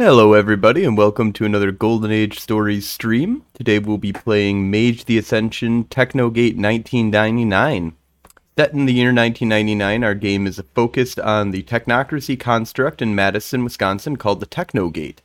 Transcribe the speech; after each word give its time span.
Hello, 0.00 0.34
everybody, 0.34 0.84
and 0.84 0.96
welcome 0.96 1.32
to 1.32 1.44
another 1.44 1.72
Golden 1.72 2.12
Age 2.12 2.38
Stories 2.38 2.88
stream. 2.88 3.42
Today 3.52 3.80
we'll 3.80 3.98
be 3.98 4.12
playing 4.12 4.70
Mage 4.70 5.06
the 5.06 5.18
Ascension 5.18 5.86
Technogate 5.86 6.56
1999. 6.56 7.96
Set 8.56 8.72
in 8.72 8.86
the 8.86 8.92
year 8.92 9.12
1999, 9.12 10.04
our 10.04 10.14
game 10.14 10.46
is 10.46 10.62
focused 10.72 11.18
on 11.18 11.50
the 11.50 11.64
technocracy 11.64 12.38
construct 12.38 13.02
in 13.02 13.16
Madison, 13.16 13.64
Wisconsin 13.64 14.14
called 14.14 14.38
the 14.38 14.46
Technogate, 14.46 15.20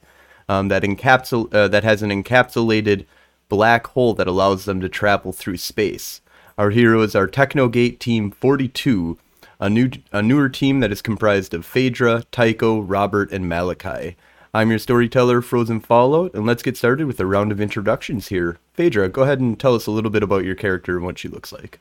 um, 0.50 0.70
that, 0.70 0.82
encapsul- 0.82 1.54
uh, 1.54 1.68
that 1.68 1.84
has 1.84 2.02
an 2.02 2.10
encapsulated 2.10 3.06
black 3.50 3.86
hole 3.86 4.16
that 4.16 4.28
allows 4.28 4.66
them 4.66 4.82
to 4.82 4.90
travel 4.90 5.32
through 5.32 5.58
space. 5.58 6.20
Our 6.58 6.72
heroes 6.72 7.14
are 7.14 7.28
Technogate 7.28 8.00
Team 8.00 8.32
42, 8.32 9.20
a, 9.60 9.70
new, 9.70 9.92
a 10.12 10.24
newer 10.24 10.50
team 10.50 10.80
that 10.80 10.92
is 10.92 11.04
comprised 11.04 11.54
of 11.54 11.64
Phaedra, 11.64 12.24
Tycho, 12.32 12.80
Robert, 12.80 13.32
and 13.32 13.48
Malachi. 13.48 14.16
I'm 14.56 14.70
your 14.70 14.78
storyteller, 14.78 15.42
Frozen 15.42 15.80
Fallout, 15.80 16.36
and 16.36 16.46
let's 16.46 16.62
get 16.62 16.78
started 16.78 17.08
with 17.08 17.20
a 17.20 17.26
round 17.26 17.52
of 17.52 17.60
introductions 17.60 18.28
here. 18.28 18.60
Phaedra, 18.76 19.10
go 19.10 19.24
ahead 19.24 19.40
and 19.40 19.60
tell 19.60 19.74
us 19.74 19.88
a 19.88 19.92
little 19.92 20.12
bit 20.12 20.22
about 20.22 20.44
your 20.44 20.54
character 20.54 20.96
and 20.96 21.04
what 21.04 21.18
she 21.18 21.28
looks 21.28 21.52
like. 21.52 21.80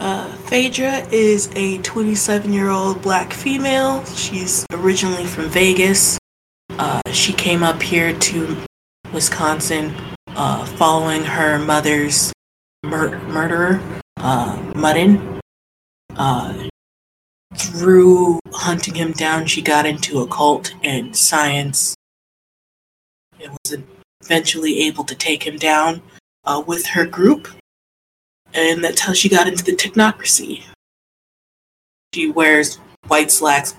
Uh, 0.00 0.26
Phaedra 0.48 1.06
is 1.12 1.52
a 1.54 1.78
27 1.78 2.52
year 2.52 2.70
old 2.70 3.00
black 3.00 3.32
female. 3.32 4.04
She's 4.06 4.66
originally 4.72 5.24
from 5.24 5.48
Vegas. 5.48 6.18
Uh, 6.70 7.00
she 7.12 7.32
came 7.32 7.62
up 7.62 7.80
here 7.80 8.12
to 8.12 8.56
Wisconsin 9.12 9.94
uh, 10.30 10.66
following 10.66 11.22
her 11.22 11.60
mother's 11.60 12.32
mur- 12.82 13.20
murderer, 13.28 13.80
uh, 14.16 14.60
Muddin. 14.74 15.40
Uh, 16.16 16.68
through 17.56 18.38
hunting 18.52 18.94
him 18.94 19.12
down, 19.12 19.46
she 19.46 19.62
got 19.62 19.86
into 19.86 20.20
occult 20.20 20.74
and 20.82 21.16
science 21.16 21.94
and 23.40 23.52
was 23.52 23.76
eventually 24.22 24.80
able 24.80 25.04
to 25.04 25.14
take 25.14 25.42
him 25.46 25.56
down 25.56 26.02
uh, 26.44 26.62
with 26.66 26.86
her 26.86 27.06
group. 27.06 27.48
And 28.52 28.84
that's 28.84 29.00
how 29.00 29.12
she 29.12 29.28
got 29.28 29.48
into 29.48 29.64
the 29.64 29.72
technocracy. 29.72 30.62
She 32.14 32.30
wears 32.30 32.76
white 33.08 33.30
slacks, 33.30 33.74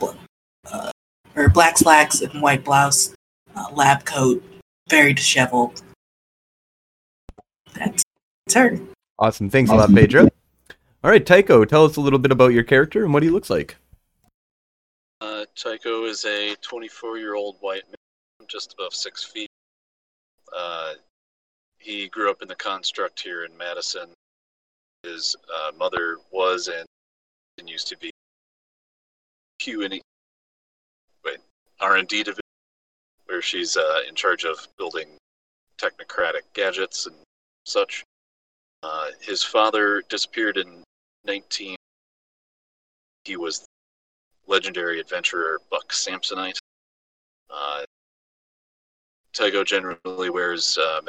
uh, 0.71 0.91
or 1.35 1.49
black 1.49 1.77
slacks 1.77 2.21
and 2.21 2.41
white 2.41 2.65
blouse, 2.65 3.15
uh, 3.55 3.67
lab 3.73 4.03
coat, 4.05 4.43
very 4.89 5.13
disheveled. 5.13 5.81
That's, 7.73 8.03
her. 8.53 8.79
Awesome. 9.17 9.49
Thanks 9.49 9.71
a 9.71 9.75
lot, 9.75 9.89
Phaedra. 9.89 10.29
All 11.05 11.11
right, 11.11 11.23
Tycho, 11.23 11.63
tell 11.65 11.85
us 11.85 11.97
a 11.97 12.01
little 12.01 12.17
bit 12.17 12.31
about 12.31 12.51
your 12.51 12.63
character 12.63 13.03
and 13.03 13.13
what 13.13 13.21
he 13.21 13.29
looks 13.29 13.51
like. 13.51 13.75
Uh, 15.21 15.45
Tycho 15.55 16.05
is 16.05 16.25
a 16.25 16.55
24 16.63 17.19
year 17.19 17.35
old 17.35 17.57
white 17.59 17.83
man, 17.85 18.47
just 18.47 18.73
above 18.73 18.91
six 18.91 19.23
feet. 19.23 19.47
Uh, 20.51 20.93
he 21.77 22.07
grew 22.07 22.31
up 22.31 22.41
in 22.41 22.47
the 22.47 22.55
construct 22.55 23.19
here 23.19 23.45
in 23.45 23.55
Madison. 23.55 24.09
His 25.03 25.35
uh, 25.55 25.73
mother 25.77 26.17
was 26.31 26.69
and 26.69 26.87
continues 27.55 27.83
to 27.83 27.97
be 27.99 28.09
Q 29.59 29.83
and 29.83 30.01
wait 31.23 31.37
R 31.81 31.97
and 31.97 32.07
D 32.07 32.23
division, 32.23 32.41
where 33.27 33.43
she's 33.43 33.77
uh, 33.77 33.99
in 34.09 34.15
charge 34.15 34.43
of 34.43 34.67
building 34.79 35.09
technocratic 35.77 36.51
gadgets 36.55 37.05
and 37.05 37.15
such. 37.63 38.03
Uh, 38.81 39.09
his 39.21 39.43
father 39.43 40.01
disappeared 40.09 40.57
in 40.57 40.81
19. 41.25 41.75
He 43.23 43.37
was 43.37 43.65
legendary 44.47 44.99
adventurer 44.99 45.59
Buck 45.69 45.91
Samsonite. 45.91 46.57
Uh, 47.49 47.83
Tycho 49.33 49.63
generally 49.63 50.29
wears 50.29 50.77
uh, 50.77 51.01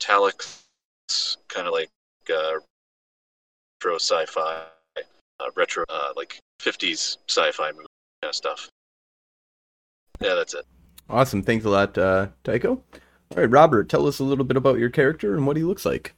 metallics, 0.00 0.62
kind 1.48 1.66
of 1.66 1.72
like 1.72 1.90
uh, 2.30 2.54
retro 3.82 3.96
sci-fi, 3.96 4.62
uh, 4.96 5.50
retro 5.54 5.84
uh, 5.88 6.12
like 6.16 6.40
50s 6.60 7.18
sci-fi 7.28 7.72
movie 7.72 7.86
kind 8.22 8.30
of 8.30 8.34
stuff. 8.34 8.70
Yeah, 10.20 10.34
that's 10.34 10.54
it. 10.54 10.64
Awesome. 11.10 11.42
Thanks 11.42 11.64
a 11.66 11.70
lot, 11.70 11.98
uh, 11.98 12.28
Tycho. 12.44 12.82
All 13.30 13.36
right, 13.36 13.50
Robert, 13.50 13.88
tell 13.88 14.06
us 14.06 14.20
a 14.20 14.24
little 14.24 14.44
bit 14.44 14.56
about 14.56 14.78
your 14.78 14.90
character 14.90 15.34
and 15.34 15.46
what 15.46 15.56
he 15.56 15.64
looks 15.64 15.84
like. 15.84 16.14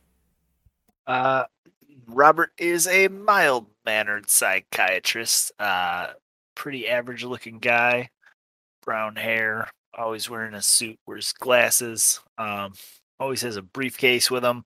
Uh, 1.06 1.44
Robert 2.06 2.52
is 2.58 2.86
a 2.86 3.08
mild 3.08 3.66
mannered 3.84 4.30
psychiatrist. 4.30 5.52
Uh, 5.58 6.08
pretty 6.54 6.88
average 6.88 7.24
looking 7.24 7.58
guy, 7.58 8.10
brown 8.82 9.16
hair, 9.16 9.68
always 9.94 10.30
wearing 10.30 10.54
a 10.54 10.62
suit, 10.62 10.98
wears 11.06 11.32
glasses, 11.32 12.20
um, 12.38 12.72
always 13.18 13.42
has 13.42 13.56
a 13.56 13.62
briefcase 13.62 14.30
with 14.30 14.44
him. 14.44 14.64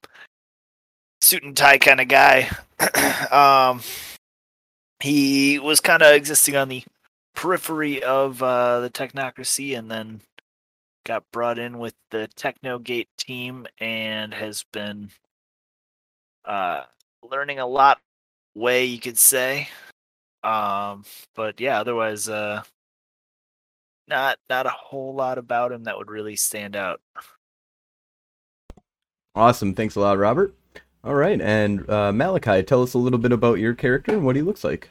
Suit 1.20 1.42
and 1.42 1.56
tie 1.56 1.78
kind 1.78 2.00
of 2.00 2.08
guy. 2.08 2.48
um, 3.30 3.80
he 5.00 5.58
was 5.58 5.80
kind 5.80 6.02
of 6.02 6.14
existing 6.14 6.56
on 6.56 6.68
the 6.68 6.82
periphery 7.34 8.02
of 8.02 8.42
uh, 8.42 8.80
the 8.80 8.90
technocracy 8.90 9.78
and 9.78 9.90
then 9.90 10.20
got 11.04 11.24
brought 11.32 11.58
in 11.58 11.78
with 11.78 11.94
the 12.10 12.28
Technogate 12.36 13.08
team 13.16 13.66
and 13.78 14.34
has 14.34 14.64
been 14.72 15.10
uh, 16.44 16.82
learning 17.22 17.58
a 17.58 17.66
lot 17.66 17.98
way 18.54 18.84
you 18.84 18.98
could 18.98 19.18
say. 19.18 19.68
Um 20.42 21.04
but 21.34 21.60
yeah 21.60 21.80
otherwise 21.80 22.28
uh 22.28 22.62
not 24.08 24.38
not 24.48 24.66
a 24.66 24.70
whole 24.70 25.14
lot 25.14 25.38
about 25.38 25.72
him 25.72 25.84
that 25.84 25.96
would 25.96 26.10
really 26.10 26.36
stand 26.36 26.76
out. 26.76 27.00
Awesome. 29.34 29.74
Thanks 29.74 29.96
a 29.96 30.00
lot 30.00 30.18
robert. 30.18 30.54
All 31.04 31.14
right 31.14 31.40
and 31.40 31.88
uh, 31.88 32.12
malachi 32.12 32.62
tell 32.62 32.82
us 32.82 32.94
a 32.94 32.98
little 32.98 33.18
bit 33.18 33.32
about 33.32 33.58
your 33.58 33.74
character 33.74 34.12
and 34.12 34.24
what 34.24 34.36
he 34.36 34.42
looks 34.42 34.64
like. 34.64 34.90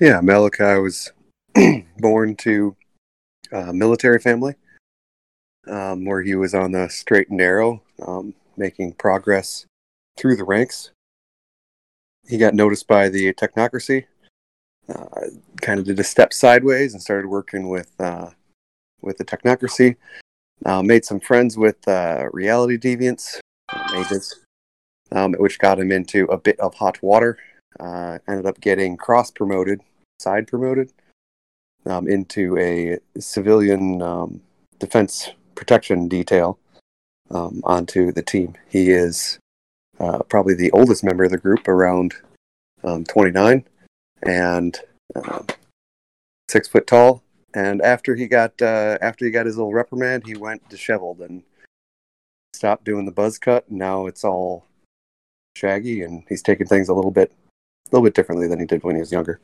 Yeah 0.00 0.20
malachi 0.20 0.80
was 0.80 1.12
born 1.98 2.36
to 2.36 2.76
a 3.52 3.72
military 3.72 4.18
family 4.18 4.54
um, 5.68 6.04
where 6.04 6.22
he 6.22 6.34
was 6.34 6.54
on 6.54 6.72
the 6.72 6.88
straight 6.88 7.28
and 7.28 7.38
narrow 7.38 7.82
um, 8.06 8.34
making 8.56 8.92
progress 8.94 9.66
through 10.18 10.36
the 10.36 10.44
ranks 10.44 10.90
he 12.28 12.36
got 12.36 12.54
noticed 12.54 12.86
by 12.86 13.08
the 13.08 13.32
technocracy. 13.32 14.04
Uh, 14.88 15.26
kind 15.60 15.80
of 15.80 15.86
did 15.86 15.98
a 15.98 16.04
step 16.04 16.32
sideways 16.32 16.92
and 16.92 17.02
started 17.02 17.26
working 17.26 17.68
with 17.68 17.90
uh, 17.98 18.30
with 19.00 19.18
the 19.18 19.24
technocracy. 19.24 19.96
Uh, 20.64 20.82
made 20.82 21.04
some 21.04 21.20
friends 21.20 21.56
with 21.56 21.76
uh, 21.88 22.28
reality 22.32 22.76
deviants, 22.76 23.38
mages, 23.92 24.44
um, 25.12 25.34
which 25.34 25.58
got 25.58 25.78
him 25.78 25.92
into 25.92 26.24
a 26.26 26.38
bit 26.38 26.58
of 26.60 26.74
hot 26.74 27.02
water. 27.02 27.38
Uh, 27.78 28.18
ended 28.28 28.46
up 28.46 28.60
getting 28.60 28.96
cross 28.96 29.30
promoted, 29.30 29.80
side 30.18 30.46
promoted, 30.46 30.92
um, 31.86 32.08
into 32.08 32.56
a 32.58 32.98
civilian 33.20 34.02
um, 34.02 34.40
defense 34.78 35.30
protection 35.54 36.08
detail 36.08 36.58
um, 37.30 37.60
onto 37.64 38.10
the 38.10 38.22
team. 38.22 38.54
He 38.68 38.90
is 38.90 39.38
uh, 40.00 40.20
probably 40.24 40.54
the 40.54 40.70
oldest 40.72 41.04
member 41.04 41.24
of 41.24 41.30
the 41.30 41.38
group, 41.38 41.66
around 41.68 42.14
um, 42.84 43.04
29, 43.04 43.64
and 44.22 44.78
uh, 45.16 45.42
six 46.48 46.68
foot 46.68 46.86
tall. 46.86 47.22
And 47.54 47.80
after 47.82 48.14
he 48.14 48.26
got 48.26 48.60
uh, 48.60 48.98
after 49.00 49.24
he 49.24 49.30
got 49.30 49.46
his 49.46 49.56
little 49.56 49.72
reprimand, 49.72 50.26
he 50.26 50.36
went 50.36 50.68
disheveled 50.68 51.20
and 51.20 51.42
stopped 52.52 52.84
doing 52.84 53.06
the 53.06 53.12
buzz 53.12 53.38
cut. 53.38 53.70
Now 53.70 54.06
it's 54.06 54.24
all 54.24 54.66
shaggy, 55.56 56.02
and 56.02 56.24
he's 56.28 56.42
taking 56.42 56.66
things 56.66 56.88
a 56.88 56.94
little 56.94 57.10
bit 57.10 57.32
a 57.90 57.96
little 57.96 58.04
bit 58.04 58.14
differently 58.14 58.48
than 58.48 58.60
he 58.60 58.66
did 58.66 58.84
when 58.84 58.96
he 58.96 59.00
was 59.00 59.12
younger. 59.12 59.40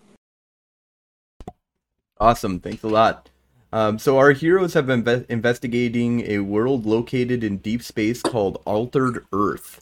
Awesome, 2.20 2.60
thanks 2.60 2.82
a 2.82 2.88
lot. 2.88 3.30
Um, 3.72 3.98
so 3.98 4.18
our 4.18 4.30
heroes 4.30 4.74
have 4.74 4.86
been 4.86 5.02
be- 5.02 5.26
investigating 5.28 6.20
a 6.30 6.38
world 6.38 6.86
located 6.86 7.42
in 7.42 7.56
deep 7.58 7.82
space 7.82 8.22
called 8.22 8.62
Altered 8.64 9.26
Earth. 9.32 9.80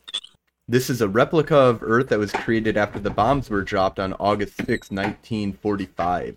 This 0.68 0.88
is 0.88 1.00
a 1.00 1.08
replica 1.08 1.56
of 1.56 1.82
Earth 1.82 2.08
that 2.08 2.18
was 2.18 2.32
created 2.32 2.76
after 2.76 2.98
the 2.98 3.10
bombs 3.10 3.50
were 3.50 3.62
dropped 3.62 3.98
on 3.98 4.14
August 4.14 4.56
6, 4.58 4.90
1945. 4.90 6.36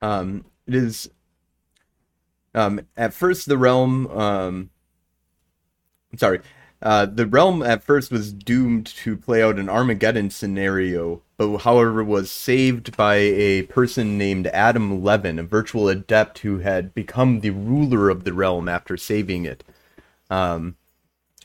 Um, 0.00 0.44
it 0.66 0.74
is 0.74 1.08
um, 2.54 2.80
at 2.96 3.14
first 3.14 3.46
the 3.48 3.56
realm. 3.56 4.06
Um, 4.08 4.70
sorry, 6.16 6.40
uh, 6.82 7.06
the 7.06 7.26
realm 7.26 7.62
at 7.62 7.84
first 7.84 8.10
was 8.10 8.32
doomed 8.32 8.86
to 8.86 9.16
play 9.16 9.42
out 9.42 9.58
an 9.58 9.68
Armageddon 9.68 10.30
scenario, 10.30 11.22
but 11.36 11.58
however 11.58 12.02
was 12.02 12.30
saved 12.30 12.96
by 12.96 13.14
a 13.14 13.62
person 13.62 14.18
named 14.18 14.48
Adam 14.48 15.02
Levin, 15.04 15.38
a 15.38 15.44
virtual 15.44 15.88
adept 15.88 16.40
who 16.40 16.58
had 16.58 16.92
become 16.94 17.40
the 17.40 17.50
ruler 17.50 18.10
of 18.10 18.24
the 18.24 18.32
realm 18.32 18.68
after 18.68 18.96
saving 18.96 19.44
it. 19.44 19.62
Um, 20.28 20.76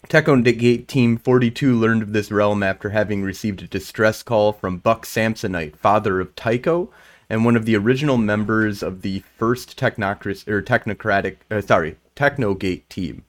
Technogate 0.07 0.87
Team 0.87 1.17
42 1.17 1.75
learned 1.75 2.03
of 2.03 2.13
this 2.13 2.31
realm 2.31 2.63
after 2.63 2.89
having 2.89 3.23
received 3.23 3.61
a 3.61 3.67
distress 3.67 4.23
call 4.23 4.53
from 4.53 4.77
Buck 4.77 5.05
Samsonite, 5.05 5.75
father 5.75 6.19
of 6.19 6.35
Tycho, 6.35 6.89
and 7.29 7.43
one 7.43 7.55
of 7.57 7.65
the 7.65 7.75
original 7.75 8.17
members 8.17 8.81
of 8.83 9.01
the 9.01 9.23
first 9.37 9.71
or 9.81 10.61
technocratic, 10.61 11.37
uh, 11.51 11.61
sorry, 11.61 11.97
Technogate 12.15 12.89
team. 12.89 13.25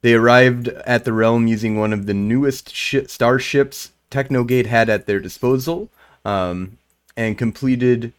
They 0.00 0.14
arrived 0.14 0.68
at 0.68 1.04
the 1.04 1.12
realm 1.12 1.46
using 1.46 1.78
one 1.78 1.92
of 1.92 2.06
the 2.06 2.14
newest 2.14 2.74
sh- 2.74 3.06
starships 3.06 3.92
Technogate 4.10 4.66
had 4.66 4.90
at 4.90 5.06
their 5.06 5.20
disposal, 5.20 5.88
um, 6.24 6.78
and 7.16 7.38
completed. 7.38 8.12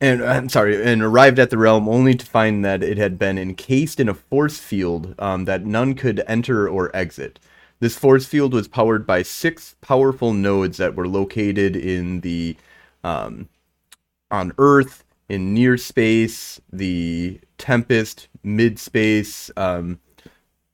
And 0.00 0.22
I'm 0.22 0.48
sorry, 0.48 0.82
and 0.82 1.02
arrived 1.02 1.38
at 1.38 1.50
the 1.50 1.58
realm 1.58 1.88
only 1.88 2.14
to 2.14 2.26
find 2.26 2.64
that 2.64 2.82
it 2.82 2.98
had 2.98 3.18
been 3.18 3.38
encased 3.38 4.00
in 4.00 4.08
a 4.08 4.14
force 4.14 4.58
field 4.58 5.14
um, 5.18 5.44
that 5.46 5.64
none 5.64 5.94
could 5.94 6.22
enter 6.26 6.68
or 6.68 6.94
exit. 6.94 7.38
This 7.80 7.96
force 7.96 8.26
field 8.26 8.52
was 8.52 8.68
powered 8.68 9.06
by 9.06 9.22
six 9.22 9.76
powerful 9.80 10.32
nodes 10.32 10.78
that 10.78 10.94
were 10.94 11.08
located 11.08 11.76
in 11.76 12.20
the 12.20 12.56
um, 13.02 13.48
on 14.30 14.52
Earth, 14.58 15.04
in 15.28 15.54
near 15.54 15.76
space, 15.76 16.60
the 16.72 17.40
Tempest, 17.56 18.28
mid 18.42 18.78
space, 18.78 19.50
um, 19.56 20.00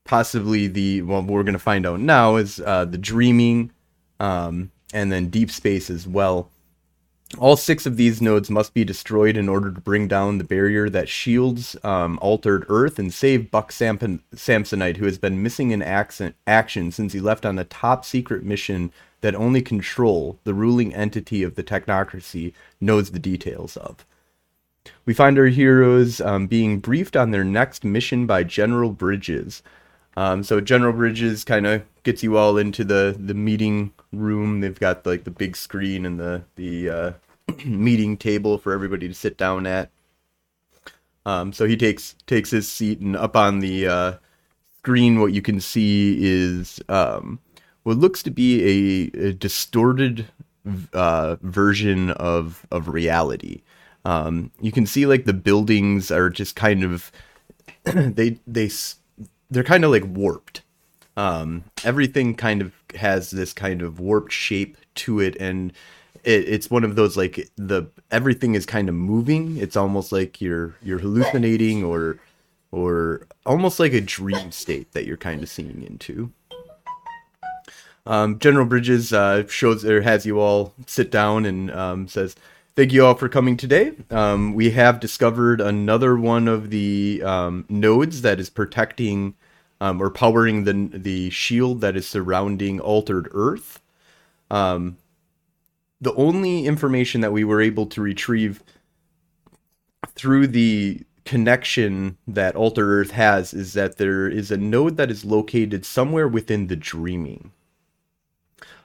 possibly 0.04 0.66
the 0.66 1.02
well, 1.02 1.22
we're 1.22 1.42
going 1.42 1.52
to 1.52 1.58
find 1.58 1.86
out 1.86 2.00
now 2.00 2.36
is 2.36 2.60
uh, 2.60 2.84
the 2.84 2.98
Dreaming, 2.98 3.70
um, 4.18 4.70
and 4.92 5.12
then 5.12 5.28
deep 5.28 5.50
space 5.50 5.90
as 5.90 6.06
well. 6.06 6.50
All 7.38 7.56
six 7.56 7.86
of 7.86 7.96
these 7.96 8.20
nodes 8.20 8.50
must 8.50 8.74
be 8.74 8.84
destroyed 8.84 9.36
in 9.36 9.48
order 9.48 9.70
to 9.70 9.80
bring 9.80 10.08
down 10.08 10.38
the 10.38 10.44
barrier 10.44 10.90
that 10.90 11.08
shields 11.08 11.76
um, 11.84 12.18
altered 12.20 12.66
Earth 12.68 12.98
and 12.98 13.14
save 13.14 13.52
Buck 13.52 13.70
Samson- 13.70 14.22
Samsonite, 14.34 14.96
who 14.96 15.04
has 15.04 15.16
been 15.16 15.42
missing 15.42 15.70
in 15.70 15.80
accent- 15.80 16.34
action 16.46 16.90
since 16.90 17.12
he 17.12 17.20
left 17.20 17.46
on 17.46 17.56
a 17.58 17.64
top 17.64 18.04
secret 18.04 18.42
mission 18.42 18.92
that 19.20 19.36
only 19.36 19.62
Control, 19.62 20.40
the 20.42 20.54
ruling 20.54 20.92
entity 20.92 21.44
of 21.44 21.54
the 21.54 21.62
technocracy, 21.62 22.52
knows 22.80 23.10
the 23.10 23.18
details 23.20 23.76
of. 23.76 24.04
We 25.04 25.14
find 25.14 25.38
our 25.38 25.46
heroes 25.46 26.20
um, 26.20 26.48
being 26.48 26.80
briefed 26.80 27.16
on 27.16 27.30
their 27.30 27.44
next 27.44 27.84
mission 27.84 28.26
by 28.26 28.42
General 28.42 28.90
Bridges. 28.90 29.62
Um, 30.16 30.42
so 30.42 30.60
General 30.60 30.92
Bridges 30.92 31.44
kind 31.44 31.66
of 31.66 31.82
gets 32.02 32.22
you 32.22 32.36
all 32.36 32.58
into 32.58 32.84
the 32.84 33.16
the 33.18 33.34
meeting 33.34 33.92
room. 34.12 34.60
They've 34.60 34.78
got 34.78 35.06
like 35.06 35.24
the 35.24 35.30
big 35.30 35.56
screen 35.56 36.06
and 36.06 36.18
the 36.18 36.42
the 36.56 36.90
uh, 36.90 37.12
meeting 37.64 38.16
table 38.16 38.58
for 38.58 38.72
everybody 38.72 39.08
to 39.08 39.14
sit 39.14 39.36
down 39.36 39.66
at. 39.66 39.90
Um, 41.26 41.52
so 41.52 41.66
he 41.66 41.76
takes 41.76 42.14
takes 42.26 42.50
his 42.50 42.68
seat, 42.68 43.00
and 43.00 43.16
up 43.16 43.36
on 43.36 43.60
the 43.60 43.86
uh, 43.86 44.12
screen, 44.78 45.20
what 45.20 45.32
you 45.32 45.42
can 45.42 45.60
see 45.60 46.16
is 46.20 46.80
um, 46.88 47.38
what 47.82 47.98
looks 47.98 48.22
to 48.22 48.30
be 48.30 49.10
a, 49.14 49.26
a 49.28 49.32
distorted 49.32 50.26
uh, 50.92 51.36
version 51.42 52.10
of 52.12 52.66
of 52.70 52.88
reality. 52.88 53.62
Um, 54.04 54.50
you 54.60 54.72
can 54.72 54.86
see 54.86 55.06
like 55.06 55.24
the 55.24 55.34
buildings 55.34 56.10
are 56.10 56.30
just 56.30 56.56
kind 56.56 56.82
of 56.82 57.12
they 57.84 58.38
they 58.46 58.70
they're 59.50 59.64
kind 59.64 59.84
of 59.84 59.90
like 59.90 60.04
warped. 60.06 60.62
Um, 61.20 61.64
everything 61.84 62.34
kind 62.34 62.62
of 62.62 62.72
has 62.94 63.30
this 63.30 63.52
kind 63.52 63.82
of 63.82 64.00
warped 64.00 64.32
shape 64.32 64.78
to 64.94 65.20
it, 65.20 65.36
and 65.36 65.70
it, 66.24 66.48
it's 66.48 66.70
one 66.70 66.82
of 66.82 66.96
those 66.96 67.14
like 67.14 67.50
the 67.56 67.88
everything 68.10 68.54
is 68.54 68.64
kind 68.64 68.88
of 68.88 68.94
moving. 68.94 69.58
It's 69.58 69.76
almost 69.76 70.12
like 70.12 70.40
you're 70.40 70.74
you're 70.82 70.98
hallucinating 70.98 71.84
or 71.84 72.18
or 72.72 73.26
almost 73.44 73.78
like 73.78 73.92
a 73.92 74.00
dream 74.00 74.50
state 74.50 74.92
that 74.92 75.04
you're 75.04 75.18
kind 75.18 75.42
of 75.42 75.50
seeing 75.50 75.82
into. 75.82 76.32
Um, 78.06 78.38
General 78.38 78.64
Bridges 78.64 79.12
uh, 79.12 79.46
shows 79.46 79.84
or 79.84 80.00
has 80.00 80.24
you 80.24 80.40
all 80.40 80.72
sit 80.86 81.10
down 81.10 81.44
and 81.44 81.70
um, 81.70 82.08
says, 82.08 82.34
"Thank 82.76 82.94
you 82.94 83.04
all 83.04 83.14
for 83.14 83.28
coming 83.28 83.58
today. 83.58 83.92
Um, 84.10 84.54
we 84.54 84.70
have 84.70 85.00
discovered 85.00 85.60
another 85.60 86.16
one 86.16 86.48
of 86.48 86.70
the 86.70 87.22
um, 87.22 87.66
nodes 87.68 88.22
that 88.22 88.40
is 88.40 88.48
protecting 88.48 89.34
um, 89.80 90.00
or 90.00 90.10
powering 90.10 90.64
the 90.64 90.90
the 90.92 91.30
shield 91.30 91.80
that 91.80 91.96
is 91.96 92.06
surrounding 92.06 92.80
Altered 92.80 93.28
Earth. 93.32 93.80
Um, 94.50 94.98
the 96.00 96.14
only 96.14 96.66
information 96.66 97.20
that 97.20 97.32
we 97.32 97.44
were 97.44 97.60
able 97.60 97.86
to 97.86 98.00
retrieve 98.00 98.62
through 100.14 100.46
the 100.48 101.02
connection 101.24 102.16
that 102.26 102.56
Altered 102.56 102.88
Earth 102.88 103.12
has 103.12 103.54
is 103.54 103.74
that 103.74 103.98
there 103.98 104.28
is 104.28 104.50
a 104.50 104.56
node 104.56 104.96
that 104.96 105.10
is 105.10 105.24
located 105.24 105.84
somewhere 105.84 106.28
within 106.28 106.66
the 106.66 106.76
Dreaming." 106.76 107.52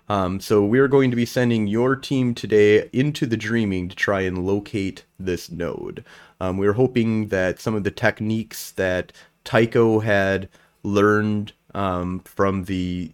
Um, 0.07 0.39
so 0.39 0.63
we're 0.63 0.87
going 0.87 1.09
to 1.09 1.15
be 1.15 1.25
sending 1.25 1.65
your 1.67 1.95
team 1.95 2.35
today 2.35 2.89
into 2.93 3.25
the 3.25 3.37
dreaming 3.37 3.89
to 3.89 3.95
try 3.95 4.21
and 4.21 4.45
locate 4.45 5.03
this 5.19 5.49
node. 5.49 6.03
Um, 6.39 6.57
we're 6.57 6.73
hoping 6.73 7.29
that 7.29 7.59
some 7.59 7.73
of 7.73 7.83
the 7.83 7.91
techniques 7.91 8.71
that 8.71 9.11
Tycho 9.43 9.99
had 9.99 10.47
learned 10.85 11.53
um, 11.73 12.19
from 12.21 12.65
the 12.65 13.11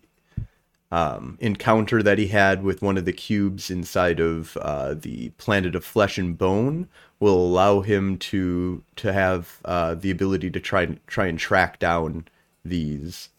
um, 0.91 1.37
encounter 1.39 2.03
that 2.03 2.17
he 2.17 2.27
had 2.27 2.63
with 2.63 2.81
one 2.81 2.97
of 2.97 3.05
the 3.05 3.13
cubes 3.13 3.71
inside 3.71 4.19
of 4.19 4.57
uh, 4.57 4.93
the 4.93 5.29
planet 5.37 5.73
of 5.73 5.85
flesh 5.85 6.17
and 6.17 6.37
bone 6.37 6.89
will 7.19 7.35
allow 7.35 7.79
him 7.79 8.17
to 8.17 8.83
to 8.97 9.13
have 9.13 9.59
uh, 9.63 9.95
the 9.95 10.11
ability 10.11 10.49
to 10.51 10.59
try 10.59 10.85
try 11.07 11.27
and 11.27 11.39
track 11.39 11.79
down 11.79 12.27
these 12.65 13.29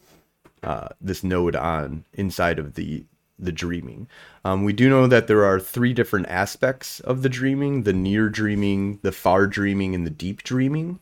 uh, 0.63 0.89
this 0.99 1.23
node 1.23 1.55
on 1.55 2.05
inside 2.13 2.57
of 2.57 2.73
the 2.73 3.05
the 3.37 3.51
dreaming. 3.51 4.07
Um, 4.45 4.63
we 4.63 4.73
do 4.73 4.89
know 4.89 5.05
that 5.07 5.27
there 5.27 5.45
are 5.45 5.59
three 5.59 5.93
different 5.93 6.27
aspects 6.29 6.99
of 7.01 7.21
the 7.21 7.29
dreaming 7.29 7.83
the 7.83 7.93
near 7.93 8.29
dreaming, 8.29 8.99
the 9.03 9.11
far 9.11 9.45
dreaming, 9.45 9.93
and 9.93 10.07
the 10.07 10.11
deep 10.11 10.41
dreaming. 10.43 10.99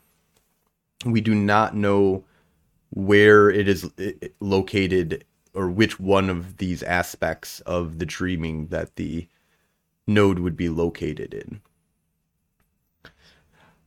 We 1.06 1.20
do 1.22 1.34
not 1.34 1.74
know 1.74 2.24
where 2.94 3.50
it 3.50 3.68
is 3.68 3.90
located 4.40 5.24
or 5.54 5.70
which 5.70 5.98
one 5.98 6.28
of 6.28 6.58
these 6.58 6.82
aspects 6.82 7.60
of 7.60 7.98
the 7.98 8.06
dreaming 8.06 8.66
that 8.68 8.96
the 8.96 9.26
node 10.06 10.38
would 10.38 10.56
be 10.56 10.68
located 10.68 11.32
in. 11.32 11.60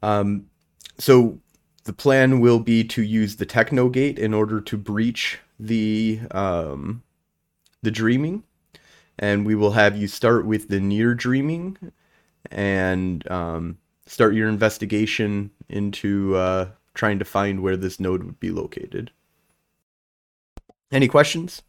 Um, 0.01 0.47
so 0.97 1.39
the 1.83 1.93
plan 1.93 2.39
will 2.39 2.59
be 2.59 2.83
to 2.83 3.03
use 3.03 3.35
the 3.35 3.45
techno 3.45 3.89
gate 3.89 4.17
in 4.17 4.33
order 4.33 4.59
to 4.61 4.77
breach 4.77 5.39
the 5.59 6.21
um, 6.31 7.03
the 7.83 7.91
dreaming, 7.91 8.43
and 9.19 9.45
we 9.45 9.53
will 9.53 9.71
have 9.71 9.95
you 9.95 10.07
start 10.07 10.45
with 10.45 10.67
the 10.67 10.79
near 10.79 11.13
dreaming 11.13 11.77
and 12.51 13.29
um, 13.31 13.77
start 14.07 14.33
your 14.33 14.49
investigation 14.49 15.51
into 15.69 16.35
uh, 16.35 16.69
trying 16.95 17.19
to 17.19 17.25
find 17.25 17.61
where 17.61 17.77
this 17.77 17.99
node 17.99 18.23
would 18.23 18.39
be 18.39 18.49
located. 18.49 19.11
Any 20.91 21.07
questions? 21.07 21.61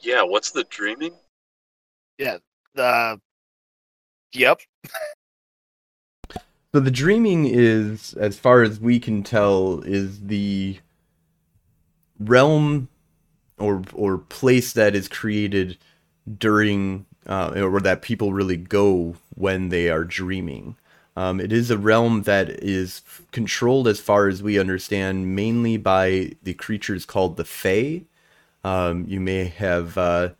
Yeah, 0.00 0.22
what's 0.22 0.52
the 0.52 0.64
dreaming? 0.64 1.14
Yeah. 2.18 2.38
Uh, 2.76 3.16
yep. 4.32 4.60
So 6.72 6.80
the 6.80 6.90
dreaming 6.90 7.46
is, 7.46 8.14
as 8.14 8.38
far 8.38 8.62
as 8.62 8.80
we 8.80 8.98
can 8.98 9.22
tell, 9.22 9.80
is 9.82 10.22
the 10.22 10.78
realm 12.18 12.88
or 13.58 13.82
or 13.92 14.18
place 14.18 14.72
that 14.72 14.94
is 14.94 15.08
created 15.08 15.78
during 16.38 17.06
uh, 17.26 17.52
or 17.56 17.80
that 17.80 18.02
people 18.02 18.32
really 18.32 18.56
go 18.56 19.16
when 19.34 19.68
they 19.68 19.88
are 19.88 20.04
dreaming. 20.04 20.76
Um, 21.16 21.40
it 21.40 21.52
is 21.52 21.70
a 21.70 21.78
realm 21.78 22.22
that 22.22 22.50
is 22.50 23.02
controlled, 23.32 23.86
as 23.88 24.00
far 24.00 24.28
as 24.28 24.42
we 24.42 24.58
understand, 24.58 25.34
mainly 25.36 25.76
by 25.76 26.32
the 26.42 26.54
creatures 26.54 27.06
called 27.06 27.36
the 27.36 27.44
Fae. 27.44 28.02
Um, 28.64 29.04
you 29.08 29.20
may 29.20 29.44
have 29.46 29.98
uh, 29.98 30.30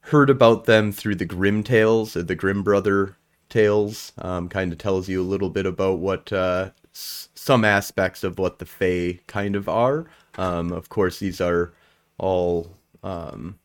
heard 0.00 0.30
about 0.30 0.64
them 0.64 0.92
through 0.92 1.16
the 1.16 1.24
Grimm 1.24 1.62
tales, 1.62 2.14
the 2.14 2.34
Grimm 2.34 2.62
brother 2.62 3.16
tales. 3.48 4.12
Um, 4.18 4.48
kind 4.48 4.72
of 4.72 4.78
tells 4.78 5.08
you 5.08 5.22
a 5.22 5.24
little 5.24 5.50
bit 5.50 5.66
about 5.66 5.98
what 5.98 6.32
uh, 6.32 6.70
s- 6.94 7.28
some 7.34 7.64
aspects 7.64 8.24
of 8.24 8.38
what 8.38 8.58
the 8.58 8.66
Fae 8.66 9.20
kind 9.26 9.56
of 9.56 9.68
are. 9.68 10.06
Um, 10.38 10.72
of 10.72 10.88
course, 10.88 11.18
these 11.18 11.40
are 11.40 11.72
all 12.18 12.70
um, 13.02 13.58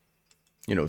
you 0.67 0.75
know 0.75 0.87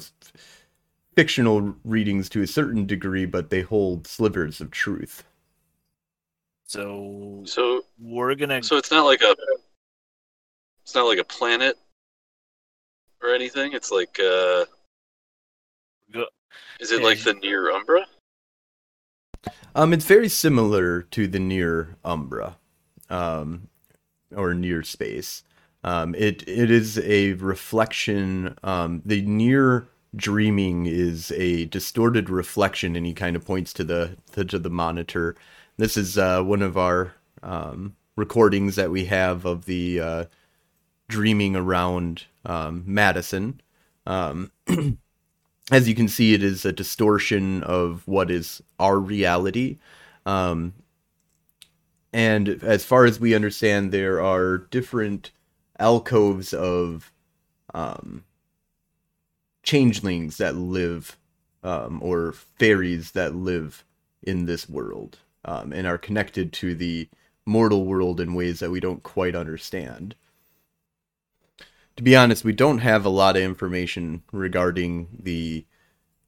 fictional 1.17 1.75
readings 1.85 2.29
to 2.31 2.43
a 2.43 2.47
certain 2.47 2.87
degree, 2.87 3.25
but 3.27 3.49
they 3.51 3.63
hold 3.63 4.07
slivers 4.07 4.61
of 4.61 4.71
truth. 4.71 5.25
So 6.73 7.43
So 7.45 7.83
we're 8.01 8.35
gonna. 8.35 8.63
so 8.63 8.79
it's 8.79 8.91
not 8.91 9.05
like 9.05 9.21
a 9.21 9.37
it's 10.83 10.95
not 10.95 11.03
like 11.05 11.19
a 11.19 11.25
planet 11.25 11.77
or 13.23 13.35
anything. 13.35 13.75
It's 13.75 13.91
like 13.91 14.19
uh 14.19 14.65
go- 16.11 16.29
is 16.81 16.91
it 16.91 17.01
Yeah, 17.01 17.05
like 17.09 17.23
the 17.23 17.35
near 17.35 17.71
Umbra? 17.71 18.07
Um, 19.75 19.93
it's 19.93 20.07
very 20.07 20.31
similar 20.31 21.03
to 21.03 21.27
the 21.29 21.39
near 21.39 21.97
Umbra, 22.07 22.57
um, 23.11 23.69
or 24.35 24.55
near 24.55 24.83
space. 24.83 25.45
Um, 25.85 26.15
it 26.15 26.43
it 26.49 26.71
is 26.71 26.99
a 27.01 27.35
reflection. 27.35 28.57
Um, 28.63 29.03
the 29.05 29.21
near 29.21 29.89
dreaming 30.17 30.87
is 30.87 31.33
a 31.33 31.67
distorted 31.67 32.31
reflection, 32.31 32.97
and 32.97 33.05
he 33.05 33.13
kind 33.13 33.37
of 33.37 33.45
points 33.45 33.75
to 33.75 33.85
the 33.85 34.17
to, 34.33 34.43
to 34.47 34.59
the 34.59 34.71
monitor. 34.71 35.37
This 35.83 35.97
is 35.97 36.17
uh, 36.17 36.45
one 36.45 36.63
of 36.63 36.79
our 36.79 37.13
um, 37.43 37.97
recordings 38.15 38.77
that 38.77 38.93
we 38.93 39.07
have 39.07 39.45
of 39.45 39.65
the 39.65 40.01
uh, 40.01 40.25
dreaming 41.09 41.57
around 41.57 42.27
um, 42.47 42.85
Madison. 42.87 43.61
Um, 44.07 44.53
as 45.73 45.89
you 45.89 45.97
can 45.97 46.07
see, 46.07 46.35
it 46.35 46.43
is 46.45 46.65
a 46.65 46.71
distortion 46.71 47.65
of 47.65 48.07
what 48.07 48.31
is 48.31 48.63
our 48.79 48.97
reality. 48.97 49.79
Um, 50.25 50.75
and 52.13 52.49
as 52.49 52.85
far 52.85 53.05
as 53.05 53.19
we 53.19 53.35
understand, 53.35 53.91
there 53.91 54.23
are 54.23 54.59
different 54.59 55.33
alcoves 55.81 56.55
of 56.55 57.11
um, 57.75 58.23
changelings 59.65 60.37
that 60.37 60.55
live, 60.55 61.19
um, 61.65 61.99
or 62.05 62.31
fairies 62.31 63.11
that 63.11 63.35
live 63.35 63.85
in 64.23 64.47
this 64.47 64.69
world, 64.69 65.19
um, 65.45 65.73
and 65.73 65.87
are 65.87 65.99
connected 65.99 66.53
to 66.55 66.75
the 66.75 67.09
mortal 67.45 67.85
world 67.85 68.21
in 68.21 68.35
ways 68.35 68.61
that 68.61 68.71
we 68.71 68.81
don't 68.81 69.03
quite 69.03 69.35
understand. 69.35 70.15
To 71.97 72.03
be 72.03 72.17
honest, 72.17 72.45
we 72.45 72.53
don't 72.53 72.79
have 72.79 73.05
a 73.05 73.11
lot 73.11 73.37
of 73.37 73.43
information 73.43 74.23
regarding 74.33 75.09
the 75.23 75.67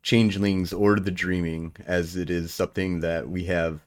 changelings 0.02 0.72
or 0.72 0.96
the 1.00 1.10
dreaming, 1.10 1.74
as 1.86 2.16
it 2.16 2.28
is 2.30 2.52
something 2.52 3.00
that 3.00 3.28
we 3.28 3.44
have. 3.44 3.80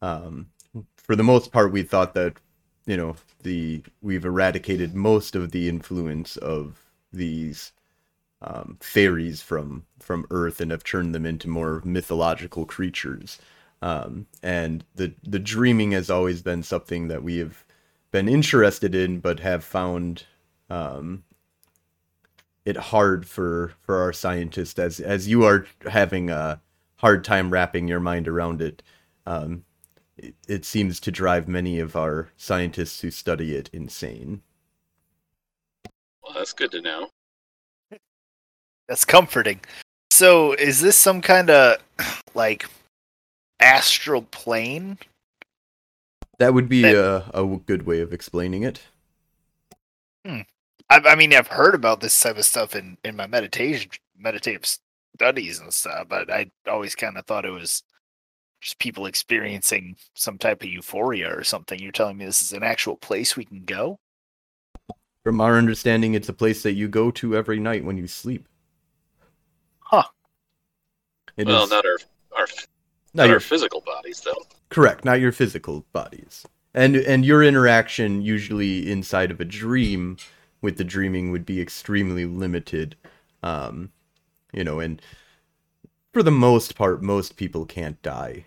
Um, 0.00 0.50
for 0.96 1.16
the 1.16 1.24
most 1.24 1.50
part, 1.50 1.72
we 1.72 1.82
thought 1.82 2.14
that 2.14 2.34
you 2.86 2.96
know 2.96 3.16
the 3.42 3.82
we've 4.00 4.24
eradicated 4.24 4.94
most 4.94 5.34
of 5.34 5.50
the 5.50 5.68
influence 5.68 6.36
of 6.36 6.78
these 7.12 7.72
um, 8.42 8.78
fairies 8.80 9.42
from 9.42 9.84
from 9.98 10.26
Earth 10.30 10.60
and 10.60 10.70
have 10.70 10.84
turned 10.84 11.14
them 11.14 11.26
into 11.26 11.48
more 11.48 11.82
mythological 11.84 12.64
creatures. 12.64 13.38
Um, 13.82 14.26
and 14.42 14.84
the 14.94 15.14
the 15.22 15.38
dreaming 15.38 15.92
has 15.92 16.10
always 16.10 16.42
been 16.42 16.62
something 16.62 17.08
that 17.08 17.22
we 17.22 17.38
have 17.38 17.64
been 18.10 18.28
interested 18.28 18.94
in, 18.94 19.20
but 19.20 19.40
have 19.40 19.64
found 19.64 20.24
um, 20.68 21.24
it 22.64 22.76
hard 22.76 23.26
for 23.26 23.72
for 23.80 24.02
our 24.02 24.12
scientists 24.12 24.78
as 24.78 25.00
as 25.00 25.28
you 25.28 25.44
are 25.44 25.66
having 25.88 26.30
a 26.30 26.60
hard 26.96 27.24
time 27.24 27.50
wrapping 27.50 27.88
your 27.88 28.00
mind 28.00 28.28
around 28.28 28.60
it. 28.60 28.82
Um, 29.26 29.64
it, 30.18 30.34
it 30.46 30.64
seems 30.66 31.00
to 31.00 31.10
drive 31.10 31.48
many 31.48 31.78
of 31.78 31.96
our 31.96 32.30
scientists 32.36 33.00
who 33.00 33.10
study 33.10 33.54
it 33.54 33.70
insane. 33.72 34.42
Well, 36.22 36.34
that's 36.34 36.52
good 36.52 36.70
to 36.72 36.82
know. 36.82 37.08
That's 38.88 39.04
comforting. 39.04 39.60
So, 40.10 40.52
is 40.52 40.80
this 40.80 40.96
some 40.96 41.22
kind 41.22 41.48
of 41.48 41.78
like 42.34 42.66
astral 43.60 44.22
plane? 44.22 44.98
That 46.38 46.54
would 46.54 46.68
be 46.68 46.82
That- 46.82 46.96
a, 47.34 47.40
a 47.42 47.56
good 47.58 47.86
way 47.86 48.00
of 48.00 48.12
explaining 48.12 48.62
it. 48.62 48.80
Hmm. 50.24 50.40
I, 50.88 50.98
I 50.98 51.14
mean, 51.14 51.32
I've 51.34 51.46
heard 51.46 51.74
about 51.74 52.00
this 52.00 52.18
type 52.20 52.36
of 52.36 52.44
stuff 52.44 52.74
in 52.74 52.96
in 53.04 53.16
my 53.16 53.26
meditation 53.26 53.90
meditative 54.18 54.66
studies 55.16 55.60
and 55.60 55.72
stuff, 55.72 56.08
but 56.08 56.30
I 56.30 56.50
always 56.66 56.94
kind 56.94 57.16
of 57.16 57.24
thought 57.26 57.46
it 57.46 57.50
was 57.50 57.82
just 58.60 58.78
people 58.78 59.06
experiencing 59.06 59.96
some 60.14 60.36
type 60.36 60.62
of 60.62 60.68
euphoria 60.68 61.34
or 61.34 61.42
something. 61.42 61.78
You're 61.78 61.92
telling 61.92 62.18
me 62.18 62.26
this 62.26 62.42
is 62.42 62.52
an 62.52 62.62
actual 62.62 62.96
place 62.96 63.34
we 63.36 63.46
can 63.46 63.64
go? 63.64 63.98
From 65.24 65.40
our 65.40 65.56
understanding, 65.56 66.12
it's 66.14 66.28
a 66.28 66.34
place 66.34 66.62
that 66.62 66.72
you 66.72 66.88
go 66.88 67.10
to 67.12 67.34
every 67.36 67.58
night 67.60 67.84
when 67.84 67.96
you 67.96 68.06
sleep. 68.06 68.46
Huh. 69.78 70.04
It 71.36 71.46
well, 71.46 71.64
is- 71.64 71.70
not 71.70 71.86
our 71.86 71.96
our 72.36 72.46
not 73.14 73.24
not 73.24 73.30
your 73.30 73.40
physical 73.40 73.80
bodies 73.80 74.20
though. 74.20 74.42
Correct, 74.68 75.04
not 75.04 75.20
your 75.20 75.32
physical 75.32 75.84
bodies. 75.92 76.46
And 76.74 76.96
and 76.96 77.24
your 77.24 77.42
interaction 77.42 78.22
usually 78.22 78.90
inside 78.90 79.30
of 79.30 79.40
a 79.40 79.44
dream 79.44 80.16
with 80.62 80.76
the 80.76 80.84
dreaming 80.84 81.30
would 81.30 81.46
be 81.46 81.60
extremely 81.60 82.24
limited. 82.24 82.96
Um, 83.42 83.90
you 84.52 84.64
know, 84.64 84.80
and 84.80 85.00
for 86.12 86.22
the 86.22 86.30
most 86.30 86.74
part, 86.74 87.02
most 87.02 87.36
people 87.36 87.64
can't 87.64 88.00
die 88.02 88.46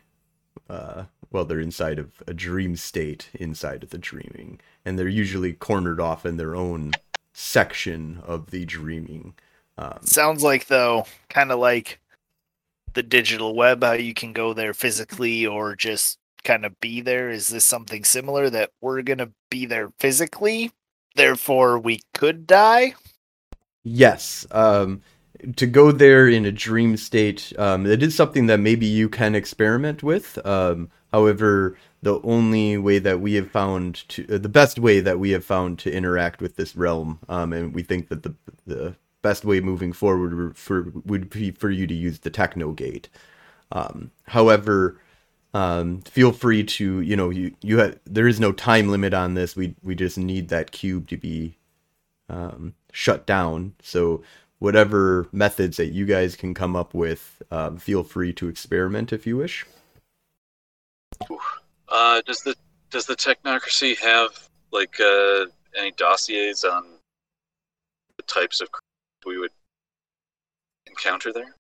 uh, 0.70 1.06
while 1.30 1.46
they're 1.46 1.60
inside 1.60 2.00
of 2.00 2.22
a 2.28 2.34
dream 2.34 2.76
state 2.76 3.30
inside 3.34 3.84
of 3.84 3.90
the 3.90 3.98
dreaming, 3.98 4.60
and 4.86 4.98
they're 4.98 5.08
usually 5.08 5.54
cornered 5.54 6.00
off 6.00 6.26
in 6.26 6.38
their 6.38 6.56
own 6.56 6.92
section 7.34 8.22
of 8.24 8.52
the 8.52 8.66
dreaming. 8.66 9.34
Um, 9.78 10.00
Sounds 10.04 10.44
like 10.44 10.68
though, 10.68 11.06
kind 11.30 11.52
of 11.52 11.60
like 11.60 12.00
the 12.94 13.04
digital 13.04 13.56
web, 13.56 13.84
how 13.84 13.94
you 13.94 14.14
can 14.14 14.34
go 14.34 14.54
there 14.54 14.74
physically 14.74 15.46
or 15.46 15.76
just 15.76 16.18
kind 16.44 16.66
of 16.66 16.80
be 16.80 17.02
there. 17.02 17.30
Is 17.30 17.50
this 17.50 17.66
something 17.66 18.04
similar 18.04 18.50
that 18.50 18.72
we're 18.82 19.02
gonna 19.02 19.32
be 19.50 19.66
there 19.66 19.92
physically? 20.00 20.72
Therefore, 21.16 21.80
we 21.80 22.02
could 22.14 22.48
die. 22.48 22.96
Yes. 23.84 24.48
Um, 24.52 25.02
to 25.56 25.68
go 25.68 25.92
there 25.92 26.28
in 26.28 26.46
a 26.46 26.52
dream 26.52 26.98
state, 26.98 27.54
um, 27.58 27.86
it 27.86 28.02
is 28.02 28.16
something 28.16 28.48
that 28.48 28.60
maybe 28.60 28.86
you 28.86 29.10
can 29.10 29.36
experiment 29.36 30.02
with. 30.02 30.44
Um, 30.46 30.90
however, 31.12 31.78
the 32.02 32.22
only 32.22 32.78
way 32.78 33.00
that 33.00 33.20
we 33.20 33.34
have 33.36 33.52
found 33.52 34.08
to, 34.10 34.36
uh, 34.36 34.38
the 34.38 34.50
best 34.50 34.80
way 34.80 35.00
that 35.02 35.20
we 35.20 35.32
have 35.32 35.46
found 35.46 35.80
to 35.80 35.92
interact 35.92 36.42
with 36.42 36.56
this 36.56 36.76
realm, 36.76 37.20
um, 37.30 37.54
and 37.54 37.74
we 37.74 37.84
think 37.84 38.10
that 38.10 38.24
the 38.24 38.36
the 38.66 38.96
best 39.24 39.44
way 39.44 39.60
moving 39.60 39.92
forward 39.92 40.56
for 40.56 40.92
would 41.06 41.32
be 41.32 41.50
for 41.50 41.72
you 41.72 41.88
to 41.88 41.94
use 41.94 42.20
the 42.20 42.30
techno 42.30 42.72
gate. 42.74 43.10
Um, 43.72 44.12
however, 44.28 45.00
um, 45.56 46.02
feel 46.02 46.32
free 46.32 46.64
to 46.64 47.02
you 47.02 47.16
know 47.16 47.32
you 47.32 47.56
you 47.62 47.80
have 47.80 48.00
there 48.06 48.28
is 48.28 48.40
no 48.40 48.52
time 48.52 48.90
limit 48.90 49.16
on 49.16 49.34
this. 49.34 49.56
We 49.56 49.76
we 49.82 49.96
just 49.96 50.18
need 50.20 50.50
that 50.50 50.72
cube 50.72 51.08
to 51.08 51.18
be 51.18 51.58
um, 52.30 52.76
shut 52.92 53.26
down. 53.26 53.74
So 53.82 54.24
whatever 54.60 55.28
methods 55.32 55.78
that 55.78 55.88
you 55.88 56.06
guys 56.06 56.36
can 56.36 56.54
come 56.54 56.76
up 56.76 56.94
with, 56.94 57.42
um, 57.52 57.78
feel 57.78 58.04
free 58.04 58.34
to 58.34 58.48
experiment 58.48 59.12
if 59.12 59.26
you 59.28 59.38
wish. 59.38 59.66
Uh, 61.90 62.22
does 62.22 62.42
the 62.44 62.56
does 62.90 63.06
the 63.06 63.16
technocracy 63.16 63.98
have 63.98 64.50
like 64.72 65.00
uh, 65.00 65.46
any 65.78 65.92
dossiers 65.92 66.64
on 66.64 66.86
the 68.18 68.24
types 68.24 68.62
of 68.62 68.70
we 69.26 69.38
would 69.38 69.52
encounter 70.86 71.32
there? 71.34 71.56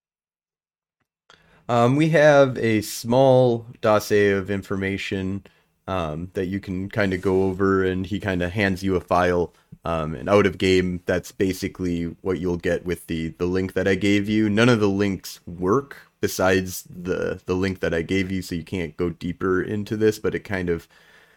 Um, 1.69 1.95
we 1.95 2.09
have 2.09 2.57
a 2.57 2.81
small 2.81 3.65
dossier 3.81 4.31
of 4.31 4.51
information 4.51 5.45
um, 5.87 6.29
that 6.33 6.45
you 6.45 6.59
can 6.59 6.89
kind 6.89 7.13
of 7.13 7.21
go 7.21 7.43
over, 7.43 7.83
and 7.83 8.05
he 8.05 8.19
kind 8.19 8.41
of 8.41 8.51
hands 8.51 8.83
you 8.83 8.95
a 8.95 9.01
file. 9.01 9.53
Um, 9.85 10.15
and 10.15 10.29
out 10.29 10.45
of 10.45 10.57
game, 10.57 11.01
that's 11.05 11.31
basically 11.31 12.03
what 12.21 12.39
you'll 12.39 12.57
get 12.57 12.85
with 12.85 13.07
the 13.07 13.29
the 13.29 13.45
link 13.45 13.73
that 13.73 13.87
I 13.87 13.95
gave 13.95 14.29
you. 14.29 14.49
None 14.49 14.69
of 14.69 14.79
the 14.79 14.89
links 14.89 15.39
work 15.45 15.97
besides 16.21 16.83
the 16.83 17.41
the 17.45 17.55
link 17.55 17.81
that 17.81 17.93
I 17.93 18.01
gave 18.01 18.31
you, 18.31 18.41
so 18.41 18.55
you 18.55 18.63
can't 18.63 18.95
go 18.95 19.09
deeper 19.09 19.61
into 19.61 19.97
this. 19.97 20.19
But 20.19 20.35
it 20.35 20.45
kind 20.45 20.69
of 20.69 20.87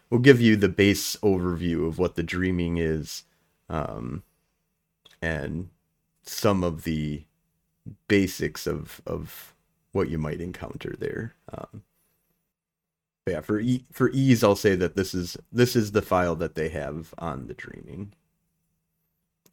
will 0.09 0.19
give 0.19 0.39
you 0.39 0.55
the 0.55 0.69
base 0.69 1.17
overview 1.17 1.87
of 1.87 1.99
what 1.99 2.15
the 2.15 2.23
dreaming 2.23 2.77
is, 2.77 3.23
um, 3.69 4.23
and 5.21 5.69
some 6.27 6.63
of 6.63 6.83
the 6.83 7.23
basics 8.07 8.67
of 8.67 9.01
of 9.05 9.53
what 9.91 10.09
you 10.09 10.17
might 10.17 10.41
encounter 10.41 10.95
there. 10.99 11.35
Um, 11.53 11.83
but 13.25 13.31
yeah, 13.31 13.41
for 13.41 13.59
e- 13.59 13.85
for 13.91 14.09
ease, 14.11 14.43
I'll 14.43 14.55
say 14.55 14.75
that 14.75 14.95
this 14.95 15.13
is 15.13 15.37
this 15.51 15.75
is 15.75 15.91
the 15.91 16.01
file 16.01 16.35
that 16.35 16.55
they 16.55 16.69
have 16.69 17.13
on 17.17 17.47
the 17.47 17.53
dreaming. 17.53 18.13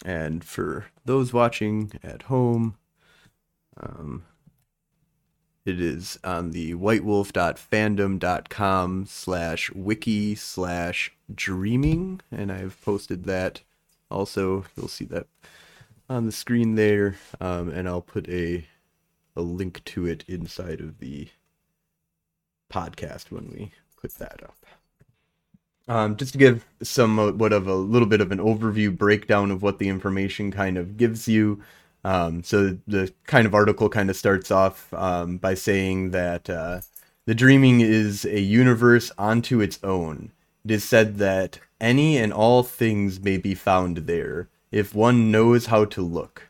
And 0.04 0.45
for 0.45 0.87
those 1.04 1.33
watching 1.33 1.93
at 2.02 2.23
home, 2.23 2.76
um, 3.81 4.25
it 5.64 5.81
is 5.81 6.19
on 6.23 6.50
the 6.50 6.75
whitewolf.fandom.com 6.75 9.07
slash 9.07 9.71
wiki 9.73 10.35
slash 10.35 11.12
dreaming, 11.35 12.21
and 12.31 12.52
I've 12.52 12.78
posted 12.83 13.25
that 13.25 13.62
also. 14.11 14.66
You'll 14.76 14.88
see 14.88 15.07
that 15.07 15.26
on 16.08 16.26
the 16.26 16.32
screen 16.32 16.75
there, 16.75 17.16
um, 17.40 17.70
and 17.70 17.88
I'll 17.88 18.02
put 18.02 18.28
a 18.28 18.66
a 19.37 19.42
link 19.42 19.82
to 19.84 20.06
it 20.06 20.25
inside 20.28 20.80
of 20.80 20.99
the 20.99 21.28
podcast 22.73 23.30
when 23.30 23.50
we 23.50 23.73
put 24.00 24.14
that 24.14 24.42
up. 24.42 24.56
Um, 25.87 26.16
just 26.16 26.32
to 26.32 26.38
give 26.38 26.64
some 26.82 27.18
uh, 27.18 27.32
what 27.32 27.52
of 27.52 27.66
a 27.66 27.75
little 27.75 28.08
bit 28.08 28.20
of 28.20 28.32
an 28.32 28.38
overview 28.38 28.96
breakdown 28.96 29.50
of 29.50 29.62
what 29.62 29.78
the 29.78 29.88
information 29.88 30.50
kind 30.50 30.78
of 30.78 30.96
gives 30.96 31.28
you. 31.28 31.62
Um, 32.04 32.42
so 32.42 32.78
the 32.87 33.12
kind 33.25 33.46
of 33.46 33.54
article 33.54 33.88
kind 33.88 34.08
of 34.11 34.16
starts 34.16 34.50
off 34.50 34.92
um, 34.94 35.38
by 35.38 35.54
saying 35.54 36.11
that 36.11 36.49
uh, 36.49 36.80
the 37.26 37.34
dreaming 37.34 37.80
is 37.80 38.25
a 38.25 38.40
universe 38.40 39.11
onto 39.18 39.61
its 39.61 39.78
own. 39.82 40.32
It 40.64 40.70
is 40.70 40.84
said 40.84 41.18
that 41.18 41.61
any 41.80 42.16
and 42.16 42.32
all 42.32 42.62
things 42.62 43.20
may 43.20 43.37
be 43.37 43.54
found 43.54 43.99
there 43.99 44.49
if 44.75 44.93
one 44.93 45.31
knows 45.31 45.66
how 45.66 45.85
to 45.85 46.02
look. 46.02 46.49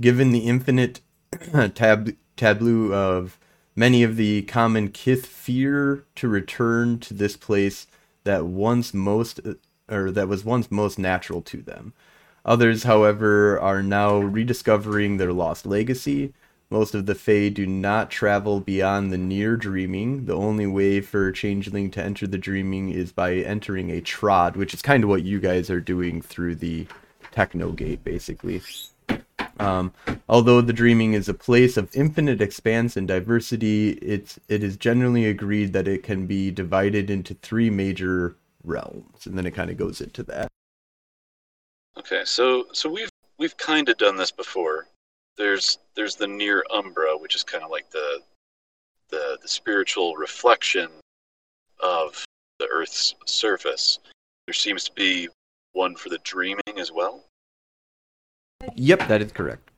Given 0.00 0.30
the 0.30 0.46
infinite 0.46 1.00
tab- 1.74 2.14
tableau 2.36 2.92
of 2.92 3.36
many 3.74 4.04
of 4.04 4.14
the 4.14 4.42
common 4.42 4.90
kith 4.90 5.26
fear 5.26 6.04
to 6.14 6.28
return 6.28 7.00
to 7.00 7.12
this 7.12 7.36
place 7.36 7.88
that 8.22 8.46
once 8.46 8.94
most 8.94 9.40
or 9.90 10.12
that 10.12 10.28
was 10.28 10.44
once 10.44 10.70
most 10.70 11.00
natural 11.00 11.42
to 11.42 11.62
them. 11.62 11.92
Others, 12.44 12.84
however, 12.84 13.58
are 13.58 13.82
now 13.82 14.18
rediscovering 14.18 15.16
their 15.16 15.32
lost 15.32 15.66
legacy. 15.66 16.32
Most 16.70 16.94
of 16.94 17.06
the 17.06 17.14
Fae 17.16 17.48
do 17.48 17.66
not 17.66 18.08
travel 18.08 18.60
beyond 18.60 19.12
the 19.12 19.18
near 19.18 19.56
dreaming. 19.56 20.26
The 20.26 20.36
only 20.36 20.68
way 20.68 21.00
for 21.00 21.26
a 21.26 21.32
changeling 21.32 21.90
to 21.90 22.02
enter 22.02 22.28
the 22.28 22.38
dreaming 22.38 22.90
is 22.90 23.10
by 23.10 23.34
entering 23.34 23.90
a 23.90 24.00
trod, 24.00 24.54
which 24.54 24.74
is 24.74 24.80
kind 24.80 25.02
of 25.02 25.10
what 25.10 25.24
you 25.24 25.40
guys 25.40 25.70
are 25.70 25.80
doing 25.80 26.22
through 26.22 26.54
the 26.56 26.86
techno 27.34 27.72
gate, 27.72 28.04
basically. 28.04 28.62
Um, 29.58 29.92
although 30.28 30.60
the 30.60 30.72
dreaming 30.72 31.14
is 31.14 31.28
a 31.28 31.34
place 31.34 31.76
of 31.76 31.94
infinite 31.94 32.40
expanse 32.40 32.96
and 32.96 33.06
diversity, 33.06 33.90
it's 33.90 34.38
it 34.48 34.62
is 34.62 34.76
generally 34.76 35.26
agreed 35.26 35.72
that 35.72 35.88
it 35.88 36.02
can 36.02 36.26
be 36.26 36.50
divided 36.50 37.10
into 37.10 37.34
three 37.34 37.70
major 37.70 38.36
realms, 38.64 39.26
and 39.26 39.36
then 39.36 39.46
it 39.46 39.54
kind 39.54 39.70
of 39.70 39.76
goes 39.76 40.00
into 40.00 40.22
that. 40.24 40.48
Okay, 41.96 42.22
so 42.24 42.66
so 42.72 42.90
we've 42.90 43.10
we've 43.38 43.56
kind 43.56 43.88
of 43.88 43.96
done 43.98 44.16
this 44.16 44.30
before. 44.30 44.86
There's 45.36 45.78
there's 45.94 46.16
the 46.16 46.26
near 46.26 46.64
umbra, 46.72 47.16
which 47.16 47.34
is 47.34 47.42
kind 47.42 47.64
of 47.64 47.70
like 47.70 47.90
the 47.90 48.20
the 49.10 49.38
the 49.42 49.48
spiritual 49.48 50.14
reflection 50.16 50.88
of 51.80 52.24
the 52.58 52.66
Earth's 52.66 53.14
surface. 53.26 53.98
There 54.46 54.54
seems 54.54 54.84
to 54.84 54.92
be 54.92 55.28
one 55.74 55.96
for 55.96 56.08
the 56.08 56.18
dreaming 56.18 56.78
as 56.78 56.90
well. 56.90 57.24
Yep, 58.74 59.08
that 59.08 59.20
is 59.20 59.32
correct. 59.32 59.70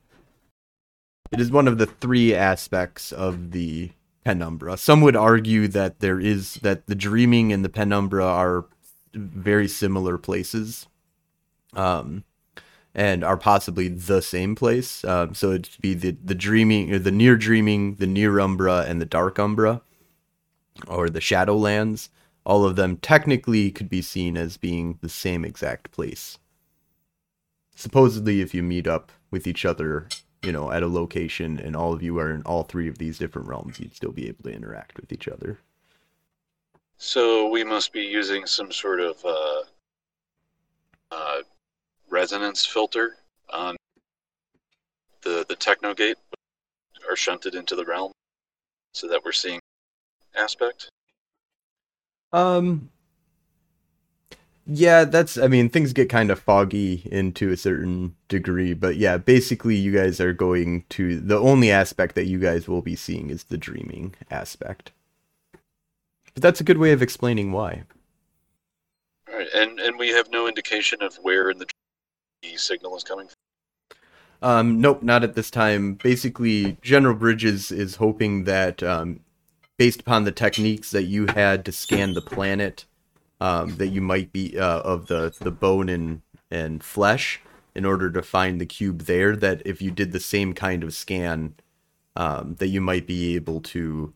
It 1.33 1.41
is 1.41 1.51
one 1.51 1.67
of 1.67 1.79
the 1.79 1.87
three 1.87 2.35
aspects 2.35 3.11
of 3.11 3.51
the 3.51 3.91
penumbra. 4.25 4.77
Some 4.77 5.01
would 5.01 5.17
argue 5.17 5.67
that 5.69 5.99
there 6.01 6.21
is 6.21 6.55
that 6.57 6.87
the 6.87 6.95
dreaming 6.95 7.53
and 7.53 7.65
the 7.65 7.69
penumbra 7.69 8.25
are 8.25 8.67
very 9.15 9.67
similar 9.67 10.19
places, 10.19 10.87
um, 11.75 12.25
and 12.95 13.25
are 13.25 13.37
possibly 13.37 13.89
the 13.89 14.23
same 14.23 14.55
place. 14.55 15.05
Um, 15.05 15.35
so 15.35 15.51
it'd 15.51 15.69
be 15.81 15.95
the 15.95 16.17
the 16.25 16.35
dreaming 16.35 16.93
or 16.93 16.99
the 16.99 17.11
near 17.11 17.37
dreaming, 17.37 17.97
the 17.97 18.07
near 18.07 18.39
umbra, 18.39 18.85
and 18.87 19.01
the 19.01 19.07
dark 19.07 19.39
umbra, 19.39 19.83
or 20.87 21.11
the 21.11 21.21
shadowlands. 21.21 22.09
All 22.47 22.65
of 22.65 22.77
them 22.77 22.97
technically 22.97 23.71
could 23.71 23.91
be 23.91 24.03
seen 24.03 24.37
as 24.39 24.57
being 24.57 24.99
the 25.03 25.09
same 25.11 25.45
exact 25.45 25.91
place 25.91 26.39
supposedly 27.77 28.41
if 28.41 28.55
you 28.55 28.63
meet 28.63 28.87
up 28.89 29.13
with 29.31 29.47
each 29.47 29.65
other 29.65 30.09
you 30.43 30.51
know 30.51 30.73
at 30.73 30.83
a 30.83 30.89
location 30.89 31.59
and 31.59 31.77
all 31.77 31.93
of 31.93 32.03
you 32.03 32.19
are 32.19 32.31
in 32.31 32.43
all 32.43 32.63
three 32.65 32.89
of 32.89 32.99
these 32.99 33.19
different 33.19 33.47
realms 33.47 33.79
you'd 33.79 33.95
still 33.95 34.13
be 34.13 34.29
able 34.29 34.43
to 34.43 34.53
interact 34.53 34.99
with 34.99 35.13
each 35.13 35.29
other 35.29 35.59
So 36.99 37.49
we 37.51 37.65
must 37.65 37.93
be 37.93 38.03
using 38.03 38.47
some 38.47 38.73
sort 38.73 39.01
of 39.01 39.25
uh, 39.25 39.63
uh, 41.11 41.43
resonance 42.09 42.65
filter 42.65 43.17
on 43.51 43.77
the 45.23 45.45
the 45.49 45.57
technogate, 45.57 46.19
or 47.09 47.17
shunted 47.17 47.55
into 47.55 47.77
the 47.77 47.85
realm, 47.85 48.13
so 48.95 49.09
that 49.09 49.25
we're 49.25 49.33
seeing 49.33 49.61
aspect. 50.35 50.89
Um 52.33 52.89
yeah 54.67 55.05
that's 55.05 55.39
i 55.39 55.47
mean 55.47 55.69
things 55.69 55.93
get 55.93 56.09
kind 56.09 56.31
of 56.31 56.41
foggy 56.41 57.03
into 57.11 57.51
a 57.51 57.57
certain 57.57 58.15
degree 58.29 58.75
but 58.75 58.97
yeah 58.97 59.17
basically 59.17 59.77
you 59.77 59.93
guys 59.93 60.21
are 60.21 60.33
going 60.33 60.85
to 60.89 61.21
the 61.21 61.39
only 61.39 61.71
aspect 61.71 62.15
that 62.15 62.27
you 62.27 62.39
guys 62.39 62.67
will 62.67 62.83
be 62.83 62.97
seeing 62.97 63.31
is 63.31 63.45
the 63.45 63.59
dreaming 63.59 64.15
aspect 64.31 64.91
but 66.35 66.43
that's 66.43 66.61
a 66.61 66.65
good 66.65 66.79
way 66.79 66.93
of 66.93 67.01
explaining 67.01 67.53
why 67.53 67.85
All 69.29 69.39
right, 69.39 69.49
and 69.55 69.79
and 69.79 69.99
we 69.99 70.09
have 70.09 70.31
no 70.31 70.49
indication 70.49 71.01
of 71.03 71.15
where 71.17 71.49
in 71.49 71.59
the 71.59 71.67
the 72.43 72.57
signal 72.57 72.97
is 72.97 73.05
coming 73.05 73.29
from. 73.29 73.37
Um, 74.43 74.81
nope, 74.81 75.03
not 75.03 75.25
at 75.25 75.35
this 75.35 75.51
time. 75.51 75.95
Basically, 75.95 76.77
General 76.83 77.15
Bridges 77.15 77.73
is 77.73 77.97
hoping 77.97 78.45
that, 78.45 78.83
um, 78.83 79.21
based 79.77 80.01
upon 80.01 80.25
the 80.25 80.33
techniques 80.33 80.91
that 80.91 81.05
you 81.05 81.27
had 81.27 81.65
to 81.65 81.73
scan 81.73 82.15
the 82.15 82.23
planet, 82.23 82.85
um, 83.41 83.77
that 83.77 83.89
you 83.89 84.01
might 84.01 84.33
be 84.33 84.59
uh, 84.59 84.81
of 84.81 85.07
the 85.07 85.35
the 85.41 85.51
bone 85.51 85.89
and 85.89 86.23
and 86.51 86.83
flesh, 86.83 87.41
in 87.75 87.85
order 87.85 88.11
to 88.11 88.23
find 88.23 88.61
the 88.61 88.67
cube 88.67 89.03
there. 89.03 89.37
That 89.37 89.63
if 89.65 89.83
you 89.83 89.91
did 89.91 90.13
the 90.13 90.21
same 90.21 90.53
kind 90.53 90.83
of 90.83 90.95
scan, 90.95 91.55
um, 92.15 92.55
that 92.57 92.69
you 92.69 92.81
might 92.81 93.07
be 93.07 93.35
able 93.35 93.61
to, 93.61 94.15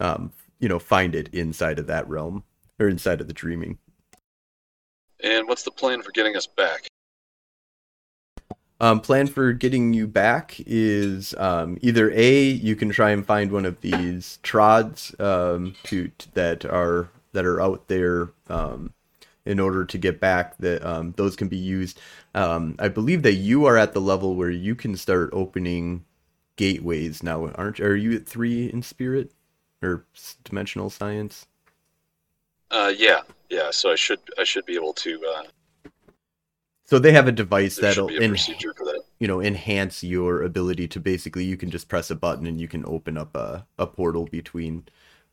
um, 0.00 0.32
you 0.58 0.68
know, 0.68 0.78
find 0.78 1.14
it 1.14 1.28
inside 1.34 1.78
of 1.78 1.86
that 1.86 2.08
realm 2.08 2.44
or 2.78 2.88
inside 2.88 3.20
of 3.20 3.26
the 3.26 3.34
dreaming. 3.34 3.78
And 5.22 5.48
what's 5.48 5.64
the 5.64 5.70
plan 5.70 6.02
for 6.02 6.12
getting 6.12 6.36
us 6.36 6.46
back? 6.46 6.88
Um, 8.80 9.00
plan 9.00 9.26
for 9.26 9.52
getting 9.52 9.92
you 9.92 10.06
back 10.06 10.54
is 10.64 11.34
um, 11.36 11.78
either 11.80 12.12
a 12.12 12.42
you 12.42 12.76
can 12.76 12.90
try 12.90 13.10
and 13.10 13.26
find 13.26 13.50
one 13.50 13.66
of 13.66 13.80
these 13.80 14.38
trods 14.42 15.14
um, 15.18 15.74
to, 15.84 16.10
that 16.34 16.64
are 16.64 17.08
that 17.32 17.44
are 17.44 17.60
out 17.60 17.88
there 17.88 18.30
um, 18.48 18.92
in 19.44 19.58
order 19.58 19.84
to 19.84 19.98
get 19.98 20.20
back. 20.20 20.56
That 20.58 20.84
um, 20.84 21.12
those 21.16 21.34
can 21.34 21.48
be 21.48 21.56
used. 21.56 21.98
Um, 22.36 22.76
I 22.78 22.86
believe 22.86 23.22
that 23.22 23.34
you 23.34 23.64
are 23.64 23.76
at 23.76 23.94
the 23.94 24.00
level 24.00 24.36
where 24.36 24.50
you 24.50 24.76
can 24.76 24.96
start 24.96 25.30
opening 25.32 26.04
gateways 26.54 27.20
now. 27.22 27.48
Aren't 27.56 27.80
are 27.80 27.96
you 27.96 28.14
at 28.14 28.26
three 28.26 28.70
in 28.70 28.82
spirit 28.82 29.32
or 29.82 30.04
dimensional 30.44 30.88
science? 30.88 31.46
Uh, 32.70 32.92
yeah, 32.96 33.22
yeah. 33.48 33.70
So 33.72 33.90
I 33.90 33.96
should 33.96 34.20
I 34.38 34.44
should 34.44 34.66
be 34.66 34.76
able 34.76 34.92
to. 34.94 35.20
Uh, 35.36 35.42
So 36.88 36.98
they 36.98 37.12
have 37.12 37.28
a 37.28 37.32
device 37.32 37.76
there 37.76 37.90
that'll 37.90 38.08
a 38.08 38.18
that. 38.18 39.02
you 39.20 39.28
know 39.28 39.40
enhance 39.40 40.02
your 40.02 40.42
ability 40.42 40.88
to 40.88 41.00
basically 41.00 41.44
you 41.44 41.56
can 41.56 41.70
just 41.70 41.88
press 41.88 42.10
a 42.10 42.14
button 42.16 42.46
and 42.46 42.60
you 42.60 42.68
can 42.68 42.84
open 42.86 43.16
up 43.18 43.36
a, 43.36 43.66
a 43.78 43.86
portal 43.86 44.26
between 44.26 44.86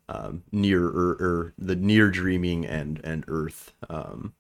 um, 0.10 0.44
near 0.52 0.86
or, 0.86 1.12
or 1.20 1.54
the 1.58 1.76
near 1.76 2.12
dreaming 2.12 2.66
and 2.66 3.00
and 3.04 3.24
earth. 3.28 3.74
Um, 3.90 4.34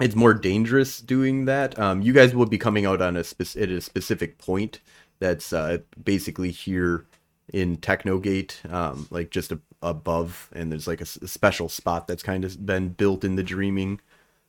it's 0.00 0.14
more 0.16 0.34
dangerous 0.34 1.00
doing 1.00 1.44
that. 1.44 1.78
Um, 1.78 2.02
you 2.02 2.12
guys 2.12 2.34
will 2.34 2.46
be 2.46 2.58
coming 2.58 2.84
out 2.86 3.00
on 3.00 3.16
a 3.16 3.22
spec- 3.24 3.56
at 3.56 3.68
a 3.68 3.80
specific 3.80 4.38
point 4.38 4.80
that's 5.20 5.52
uh, 5.52 5.78
basically 6.02 6.50
here 6.50 7.06
in 7.52 7.76
technogate 7.76 8.60
um, 8.70 9.06
like 9.10 9.30
just 9.30 9.52
a, 9.52 9.60
above 9.82 10.48
and 10.54 10.72
there's 10.72 10.86
like 10.88 11.00
a, 11.00 11.02
s- 11.02 11.18
a 11.22 11.28
special 11.28 11.68
spot 11.68 12.08
that's 12.08 12.22
kind 12.22 12.44
of 12.44 12.64
been 12.64 12.88
built 12.88 13.22
in 13.22 13.36
the 13.36 13.42
dreaming 13.42 14.00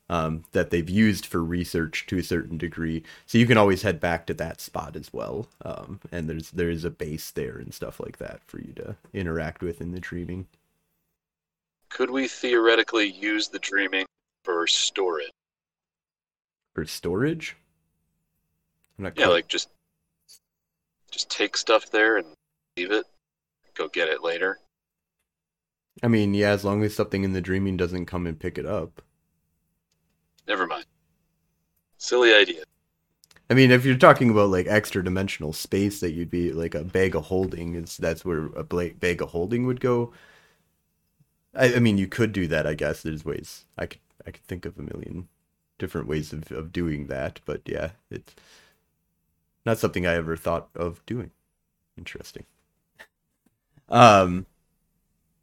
um, 0.10 0.44
that 0.52 0.70
they've 0.70 0.90
used 0.90 1.26
for 1.26 1.44
research 1.44 2.06
to 2.08 2.18
a 2.18 2.24
certain 2.24 2.58
degree. 2.58 3.04
So 3.26 3.38
you 3.38 3.48
can 3.48 3.58
always 3.58 3.82
head 3.82 4.00
back 4.00 4.26
to 4.28 4.34
that 4.36 4.62
spot 4.62 4.96
as 4.96 5.12
well. 5.12 5.48
Um, 5.64 6.00
and 6.12 6.30
there's 6.30 6.52
there 6.52 6.70
is 6.70 6.86
a 6.86 6.90
base 6.90 7.32
there 7.32 7.58
and 7.58 7.74
stuff 7.74 8.00
like 8.00 8.18
that 8.18 8.42
for 8.46 8.60
you 8.60 8.74
to 8.74 8.96
interact 9.14 9.62
with 9.64 9.82
in 9.82 9.92
the 9.92 10.00
dreaming. 10.00 10.48
Could 11.90 12.10
we 12.10 12.28
theoretically 12.28 13.10
use 13.10 13.48
the 13.48 13.60
dreaming 13.60 14.06
for 14.44 14.68
storage? 14.68 15.32
For 16.74 16.86
storage? 16.86 17.56
I'm 18.98 19.04
not 19.06 19.18
Yeah, 19.18 19.26
quite- 19.26 19.34
like 19.34 19.48
just 19.48 19.70
just 21.12 21.30
take 21.30 21.56
stuff 21.56 21.90
there 21.92 22.18
and 22.18 22.28
leave 22.76 22.92
it. 22.92 23.06
Go 23.74 23.88
get 23.88 24.10
it 24.10 24.22
later. 24.22 24.60
I 26.04 26.10
mean, 26.10 26.34
yeah, 26.34 26.50
as 26.50 26.66
long 26.66 26.84
as 26.84 26.94
something 26.94 27.24
in 27.24 27.32
the 27.32 27.40
dreaming 27.40 27.78
doesn't 27.78 28.06
come 28.06 28.28
and 28.28 28.38
pick 28.38 28.58
it 28.58 28.66
up. 28.66 29.02
Never 30.48 30.68
mind. 30.68 30.86
Silly 31.98 32.34
idea. 32.34 32.64
I 33.50 33.54
mean, 33.54 33.72
if 33.72 33.86
you're 33.86 33.98
talking 33.98 34.30
about 34.30 34.50
like 34.50 34.68
extra 34.68 35.04
dimensional 35.04 35.54
space 35.54 36.00
that 36.00 36.12
you'd 36.12 36.32
be 36.32 36.52
like 36.52 36.74
a 36.76 36.84
bag 36.84 37.16
of 37.16 37.26
holding, 37.26 37.76
is 37.76 37.98
that's 37.98 38.26
where 38.26 38.48
a 38.56 38.64
bag 38.64 39.22
of 39.22 39.30
holding 39.30 39.66
would 39.66 39.80
go. 39.80 40.14
I, 41.54 41.76
I 41.76 41.80
mean, 41.80 41.98
you 41.98 42.08
could 42.08 42.32
do 42.32 42.48
that. 42.48 42.66
I 42.66 42.74
guess 42.74 43.02
there's 43.02 43.24
ways. 43.24 43.66
I 43.78 43.86
could 43.86 44.02
I 44.26 44.32
could 44.32 44.44
think 44.44 44.66
of 44.66 44.78
a 44.80 44.82
million 44.82 45.28
different 45.78 46.08
ways 46.08 46.34
of, 46.34 46.52
of 46.52 46.72
doing 46.72 47.08
that, 47.08 47.40
but 47.46 47.62
yeah, 47.66 47.92
it's 48.10 48.34
not 49.66 49.78
something 49.78 50.08
I 50.08 50.16
ever 50.16 50.36
thought 50.36 50.70
of 50.76 51.06
doing. 51.06 51.32
Interesting. 51.98 52.46
Um. 53.90 54.48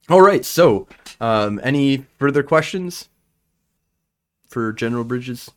All 0.08 0.20
right. 0.20 0.44
So, 0.44 0.88
um, 1.20 1.60
any 1.62 2.06
further 2.18 2.42
questions 2.42 3.08
for 4.52 4.72
General 4.72 5.04
Bridges? 5.04 5.50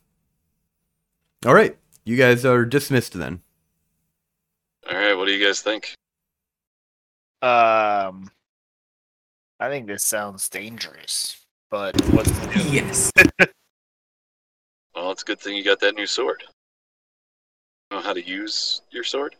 All 1.44 1.54
right. 1.54 1.76
You 2.04 2.16
guys 2.16 2.44
are 2.44 2.64
dismissed 2.64 3.12
then. 3.12 3.42
All 4.88 4.96
right, 4.96 5.14
what 5.14 5.26
do 5.26 5.32
you 5.32 5.44
guys 5.44 5.60
think? 5.60 5.94
Um, 7.42 8.30
I 9.58 9.68
think 9.68 9.86
this 9.86 10.04
sounds 10.04 10.48
dangerous, 10.48 11.44
but 11.70 12.00
what's 12.12 12.30
the 12.30 12.46
deal? 12.46 12.66
Yes. 12.66 13.12
Well, 14.94 15.10
it's 15.10 15.22
a 15.22 15.26
good 15.26 15.40
thing 15.40 15.56
you 15.56 15.64
got 15.64 15.80
that 15.80 15.94
new 15.94 16.06
sword. 16.06 16.42
Know 17.90 18.00
how 18.00 18.12
to 18.12 18.26
use 18.26 18.80
your 18.90 19.04
sword? 19.04 19.36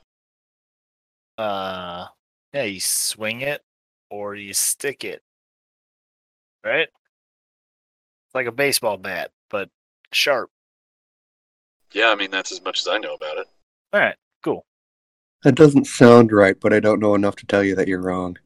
Uh, 1.39 2.07
yeah, 2.53 2.65
you 2.65 2.81
swing 2.81 3.41
it 3.41 3.63
or 4.11 4.35
you 4.35 4.53
stick 4.53 5.05
it, 5.05 5.23
right? 6.65 6.89
It's 8.37 8.45
like 8.45 8.53
a 8.53 8.55
baseball 8.55 8.99
bat, 8.99 9.31
but 9.49 9.71
sharp. 10.13 10.51
Yeah, 11.93 12.11
I 12.11 12.17
mean 12.17 12.31
that's 12.31 12.53
as 12.53 12.63
much 12.63 12.81
as 12.81 12.87
I 12.87 12.99
know 12.99 13.15
about 13.15 13.39
it. 13.39 13.47
All 13.95 14.01
right, 14.01 14.17
cool. 14.45 14.67
That 15.43 15.55
doesn't 15.55 15.87
sound 15.87 16.33
right, 16.33 16.55
but 16.61 16.75
I 16.75 16.81
don't 16.81 17.01
know 17.01 17.15
enough 17.15 17.37
to 17.37 17.47
tell 17.47 17.65
you 17.65 17.75
that 17.77 17.89
you're 17.89 18.03
wrong. 18.03 18.37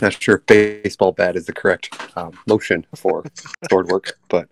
Not 0.00 0.22
sure 0.22 0.36
if 0.36 0.46
baseball 0.46 1.10
bat 1.10 1.34
is 1.34 1.46
the 1.46 1.52
correct 1.52 1.90
um, 2.16 2.38
motion 2.46 2.86
for 2.94 3.24
sword 3.68 3.88
work, 3.88 4.16
but 4.28 4.48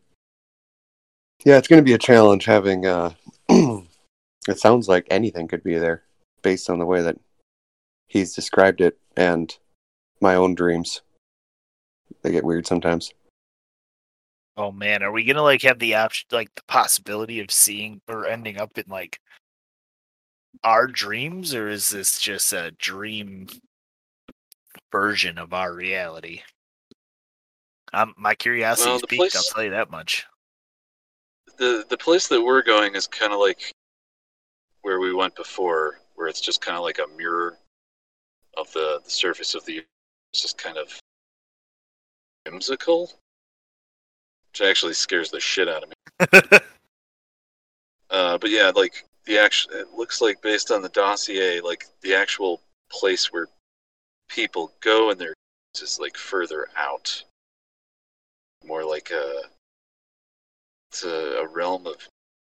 yeah, 1.45 1.57
it's 1.57 1.69
going 1.69 1.81
to 1.81 1.89
be 1.89 1.95
a 1.95 1.99
challenge 1.99 2.45
having. 2.45 2.87
Uh, 2.87 3.13
it 3.49 4.59
sounds 4.59 4.89
like 4.89 5.07
anything 5.13 5.47
could 5.47 5.63
be 5.63 5.79
there 5.79 6.03
based 6.43 6.69
on 6.69 6.81
the 6.81 6.87
way 6.87 7.03
that 7.03 7.21
he's 8.09 8.35
described 8.35 8.81
it 8.81 8.99
and 9.17 9.57
my 10.21 10.35
own 10.35 10.57
dreams. 10.57 11.03
They 12.23 12.33
get 12.33 12.43
weird 12.43 12.67
sometimes. 12.67 13.13
Oh 14.57 14.73
man, 14.73 15.03
are 15.03 15.13
we 15.13 15.25
gonna 15.25 15.43
like 15.43 15.63
have 15.63 15.79
the 15.79 15.95
option, 15.95 16.27
like 16.33 16.55
the 16.55 16.63
possibility 16.67 17.41
of 17.41 17.51
seeing 17.51 18.01
or 18.09 18.27
ending 18.27 18.59
up 18.59 18.79
in 18.79 18.85
like 18.89 19.21
our 20.65 20.87
dreams, 20.87 21.55
or 21.55 21.69
is 21.69 21.91
this 21.91 22.19
just 22.19 22.53
a 22.55 22.71
dream 22.73 23.49
version 24.91 25.37
of 25.37 25.53
our 25.53 25.75
reality? 25.75 26.43
Um, 27.93 28.15
my 28.17 28.35
curiosity 28.35 28.89
Well, 28.89 28.97
is 28.97 29.03
the 29.03 29.07
piqued. 29.09 29.37
I'll 29.37 29.43
tell 29.43 29.65
you 29.65 29.71
that 29.71 29.91
much. 29.91 30.27
The 31.59 31.85
the 31.89 31.99
place 31.99 32.27
that 32.29 32.43
we're 32.43 32.63
going 32.63 32.95
is 32.95 33.07
kind 33.07 33.33
of 33.33 33.39
like 33.39 33.73
where 34.83 35.01
we 35.01 35.13
went 35.13 35.37
before, 35.37 36.01
where 36.15 36.29
it's 36.29 36.41
just 36.41 36.63
kind 36.63 36.77
of 36.79 36.83
like 36.83 36.99
a 36.99 37.07
mirror 37.17 37.59
of 38.57 38.73
the 38.73 39.01
the 39.05 39.11
surface 39.11 39.55
of 39.55 39.65
the. 39.67 39.85
It's 40.33 40.43
just 40.43 40.59
kind 40.59 40.77
of 40.77 40.99
whimsical, 42.45 43.13
which 44.59 44.69
actually 44.69 44.95
scares 44.95 45.31
the 45.31 45.41
shit 45.41 45.69
out 45.69 45.83
of 45.83 45.91
me. 45.91 46.59
Uh, 48.09 48.39
but 48.39 48.51
yeah, 48.51 48.71
like 48.77 49.05
the 49.25 49.37
actual, 49.37 49.73
it 49.73 49.91
looks 49.93 50.21
like 50.21 50.41
based 50.41 50.71
on 50.71 50.81
the 50.81 50.89
dossier, 50.91 51.61
like 51.61 51.87
the 52.03 52.15
actual 52.15 52.61
place 52.89 53.33
where 53.33 53.49
people 54.29 54.71
go 54.81 55.11
and 55.11 55.21
their 55.21 55.35
is 55.75 55.99
like 55.99 56.17
further 56.17 56.69
out, 56.77 57.25
more 58.65 58.85
like 58.85 59.11
a 59.11 59.43
it's 60.93 61.03
a, 61.03 61.41
a 61.43 61.49
realm 61.49 61.85
of 61.89 61.97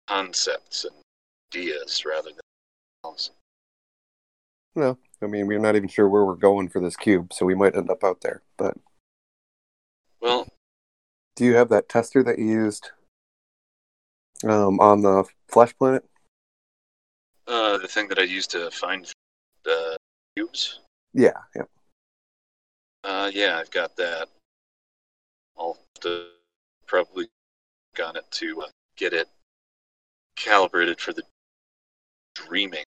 concepts 0.08 0.84
and 0.84 0.94
ideas 1.54 2.04
rather 2.04 2.30
than 2.30 2.40
else. 3.04 3.30
No, 4.74 4.98
I 5.22 5.26
mean 5.26 5.46
we're 5.46 5.60
not 5.60 5.76
even 5.76 5.88
sure 5.88 6.08
where 6.08 6.24
we're 6.24 6.34
going 6.34 6.68
for 6.68 6.80
this 6.80 6.96
cube, 6.96 7.32
so 7.32 7.46
we 7.46 7.54
might 7.54 7.76
end 7.76 7.88
up 7.88 8.02
out 8.02 8.20
there. 8.20 8.42
But 8.56 8.76
Well, 10.20 10.48
do 11.42 11.48
you 11.48 11.56
have 11.56 11.70
that 11.70 11.88
tester 11.88 12.22
that 12.22 12.38
you 12.38 12.44
used 12.44 12.92
um, 14.44 14.78
on 14.78 15.02
the 15.02 15.24
Flesh 15.48 15.76
Planet? 15.76 16.04
uh, 17.48 17.78
the 17.78 17.88
thing 17.88 18.06
that 18.06 18.20
I 18.20 18.22
used 18.22 18.52
to 18.52 18.70
find 18.70 19.10
the 19.64 19.96
cubes, 20.36 20.78
Yeah, 21.12 21.32
yeah. 21.56 21.64
uh, 23.02 23.28
yeah, 23.34 23.58
I've 23.58 23.72
got 23.72 23.96
that. 23.96 24.28
I'll 25.58 25.74
have 25.74 26.02
to 26.02 26.26
probably 26.86 27.26
got 27.96 28.14
it 28.14 28.30
to 28.30 28.62
uh, 28.62 28.68
get 28.96 29.12
it 29.12 29.26
calibrated 30.36 31.00
for 31.00 31.12
the 31.12 31.24
dreaming. 32.36 32.84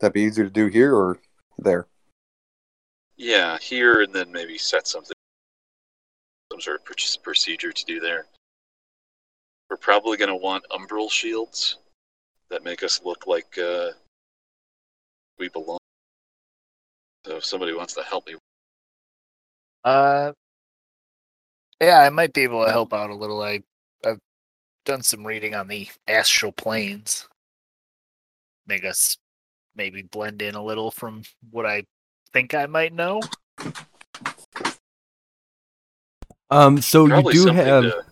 That'd 0.00 0.14
be 0.14 0.22
easier 0.22 0.44
to 0.44 0.50
do 0.50 0.68
here 0.68 0.94
or 0.94 1.18
there. 1.58 1.88
Yeah, 3.18 3.58
here 3.58 4.00
and 4.00 4.14
then 4.14 4.32
maybe 4.32 4.56
set 4.56 4.88
something, 4.88 5.11
proc- 6.62 7.22
procedure 7.22 7.72
to 7.72 7.84
do 7.84 8.00
there. 8.00 8.26
We're 9.70 9.76
probably 9.76 10.16
going 10.16 10.28
to 10.28 10.36
want 10.36 10.64
umbral 10.70 11.10
shields 11.10 11.78
that 12.50 12.64
make 12.64 12.82
us 12.82 13.00
look 13.04 13.26
like 13.26 13.56
uh, 13.58 13.90
we 15.38 15.48
belong. 15.48 15.78
So 17.26 17.36
if 17.36 17.44
somebody 17.44 17.72
wants 17.72 17.94
to 17.94 18.02
help 18.02 18.26
me, 18.26 18.34
Uh, 19.84 20.32
yeah, 21.80 21.98
I 22.00 22.10
might 22.10 22.32
be 22.32 22.42
able 22.42 22.64
to 22.64 22.70
help 22.70 22.92
out 22.92 23.10
a 23.10 23.14
little. 23.14 23.42
I 23.42 23.62
I've 24.04 24.20
done 24.84 25.02
some 25.02 25.26
reading 25.26 25.54
on 25.54 25.68
the 25.68 25.88
astral 26.06 26.52
planes. 26.52 27.28
Make 28.66 28.84
us 28.84 29.16
maybe 29.74 30.02
blend 30.02 30.42
in 30.42 30.54
a 30.54 30.62
little 30.62 30.90
from 30.90 31.22
what 31.50 31.66
I 31.66 31.84
think 32.32 32.54
I 32.54 32.66
might 32.66 32.92
know. 32.92 33.20
Um, 36.52 36.82
so 36.82 37.06
you 37.06 37.32
do 37.32 37.46
have 37.46 37.82
to, 37.84 38.04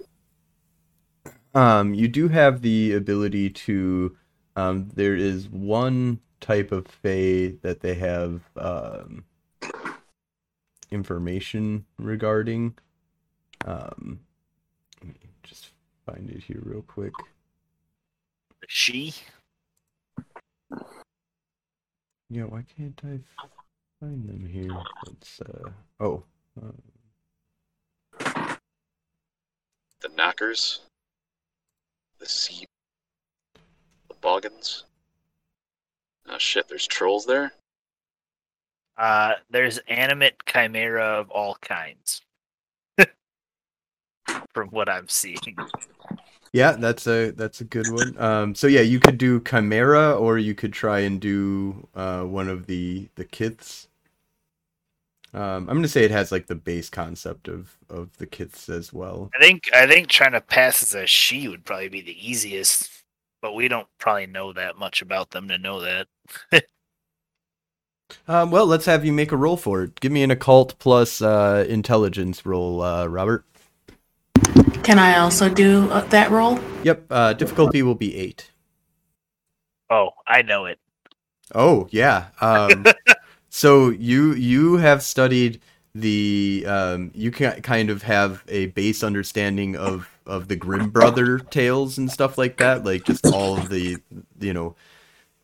um, 1.55 1.93
you 1.93 2.09
do 2.09 2.29
have 2.29 2.63
the 2.63 2.95
ability 2.95 3.51
to. 3.51 4.17
Um, 4.57 4.89
there 4.95 5.15
is 5.15 5.49
one 5.51 6.21
type 6.41 6.73
of 6.73 6.87
Fey 6.87 7.49
that 7.63 7.81
they 7.81 7.95
have 7.95 8.41
um, 8.57 9.25
information 10.91 11.85
regarding. 11.99 12.79
Um, 13.67 14.21
let 15.03 15.09
me 15.09 15.29
just 15.43 15.69
find 16.07 16.31
it 16.31 16.43
here 16.43 16.63
real 16.65 16.83
quick. 16.83 17.13
She. 18.69 19.13
Yeah, 22.31 22.45
why 22.45 22.65
can't 22.75 22.99
I 23.05 23.19
find 24.01 24.27
them 24.27 24.49
here? 24.51 24.75
It's 25.09 25.43
uh 25.43 25.71
oh. 26.01 26.23
Uh, 26.61 26.73
the 30.01 30.09
nockers, 30.09 30.81
the 32.19 32.27
Sidhe, 32.27 32.67
the 34.09 34.15
boggans. 34.23 34.85
Oh 36.29 36.39
shit, 36.39 36.69
there's 36.69 36.87
trolls 36.87 37.27
there. 37.27 37.53
Uh, 38.97 39.35
there's 39.51 39.79
animate 39.89 40.35
chimera 40.47 41.05
of 41.05 41.31
all 41.31 41.57
kinds. 41.63 42.23
From 44.53 44.69
what 44.69 44.89
I'm 44.89 45.09
seeing. 45.09 45.57
Yeah, 46.53 46.73
that's 46.73 47.07
a 47.07 47.31
that's 47.31 47.61
a 47.61 47.65
good 47.65 47.91
one. 47.91 48.19
Um, 48.19 48.55
so 48.55 48.67
yeah, 48.67 48.81
you 48.81 48.99
could 48.99 49.19
do 49.19 49.41
Chimera, 49.41 50.15
or 50.15 50.37
you 50.37 50.55
could 50.55 50.73
try 50.73 51.01
and 51.01 51.21
do 51.21 51.87
uh, 51.95 52.23
one 52.23 52.49
of 52.49 52.67
the 52.67 53.09
the 53.15 53.25
kiths. 53.25 53.87
Um, 55.33 55.69
I'm 55.69 55.77
gonna 55.77 55.89
say 55.89 56.05
it 56.05 56.11
has 56.11 56.33
like 56.33 56.47
the 56.49 56.57
base 56.57 56.91
concept 56.91 57.49
of 57.49 57.77
of 57.89 58.17
the 58.17 58.27
kiths 58.27 58.69
as 58.69 58.93
well. 58.93 59.31
I 59.35 59.41
think 59.41 59.71
I 59.73 59.87
think 59.87 60.09
trying 60.09 60.33
to 60.33 60.41
pass 60.41 60.83
as 60.83 60.95
a 60.95 61.05
Sidhe 61.05 61.49
would 61.51 61.65
probably 61.65 61.89
be 61.89 62.01
the 62.01 62.29
easiest, 62.29 62.91
but 63.41 63.55
we 63.55 63.69
don't 63.69 63.87
probably 63.99 64.27
know 64.27 64.53
that 64.53 64.77
much 64.77 65.03
about 65.03 65.31
them 65.31 65.49
to 65.49 65.59
know 65.59 65.81
that. 65.81 66.09
Um, 68.27 68.51
well, 68.51 68.67
let's 68.67 68.87
have 68.87 69.05
you 69.05 69.13
make 69.13 69.31
a 69.31 69.37
roll 69.37 69.57
for 69.57 69.85
it. 69.85 70.01
Give 70.01 70.11
me 70.11 70.23
an 70.23 70.31
occult 70.33 70.77
plus 70.79 71.23
uh, 71.23 71.65
intelligence 71.69 72.45
roll, 72.45 72.83
uh, 72.83 73.07
Robert. 73.07 73.45
Can 74.83 74.99
I 74.99 75.19
also 75.19 75.49
do 75.49 75.89
uh, 75.91 76.01
that 76.07 76.31
role? 76.31 76.59
Yep. 76.83 77.05
Uh, 77.11 77.33
difficulty 77.35 77.83
will 77.83 77.95
be 77.95 78.17
eight. 78.17 78.51
Oh, 79.91 80.11
I 80.27 80.43
know 80.43 80.67
it. 80.67 80.79
Oh 81.55 81.89
yeah. 81.91 82.27
Um, 82.41 82.85
so 83.51 83.91
you 83.91 84.35
you 84.35 84.77
have 84.79 85.03
studied 85.03 85.61
the 85.95 86.65
um, 86.69 87.11
you 87.15 87.31
can 87.33 87.61
kind 87.63 87.91
of 87.91 88.03
have 88.05 88.45
a 88.49 88.67
base 88.69 89.03
understanding 89.05 89.77
of 89.77 90.09
of 90.27 90.49
the 90.49 90.57
Grimm 90.57 90.91
brother 90.91 91.39
tales 91.41 91.99
and 91.99 92.11
stuff 92.11 92.39
like 92.39 92.59
that, 92.59 92.85
like 92.85 93.05
just 93.05 93.27
all 93.31 93.57
of 93.59 93.69
the 93.69 93.99
you 94.41 94.53
know. 94.55 94.77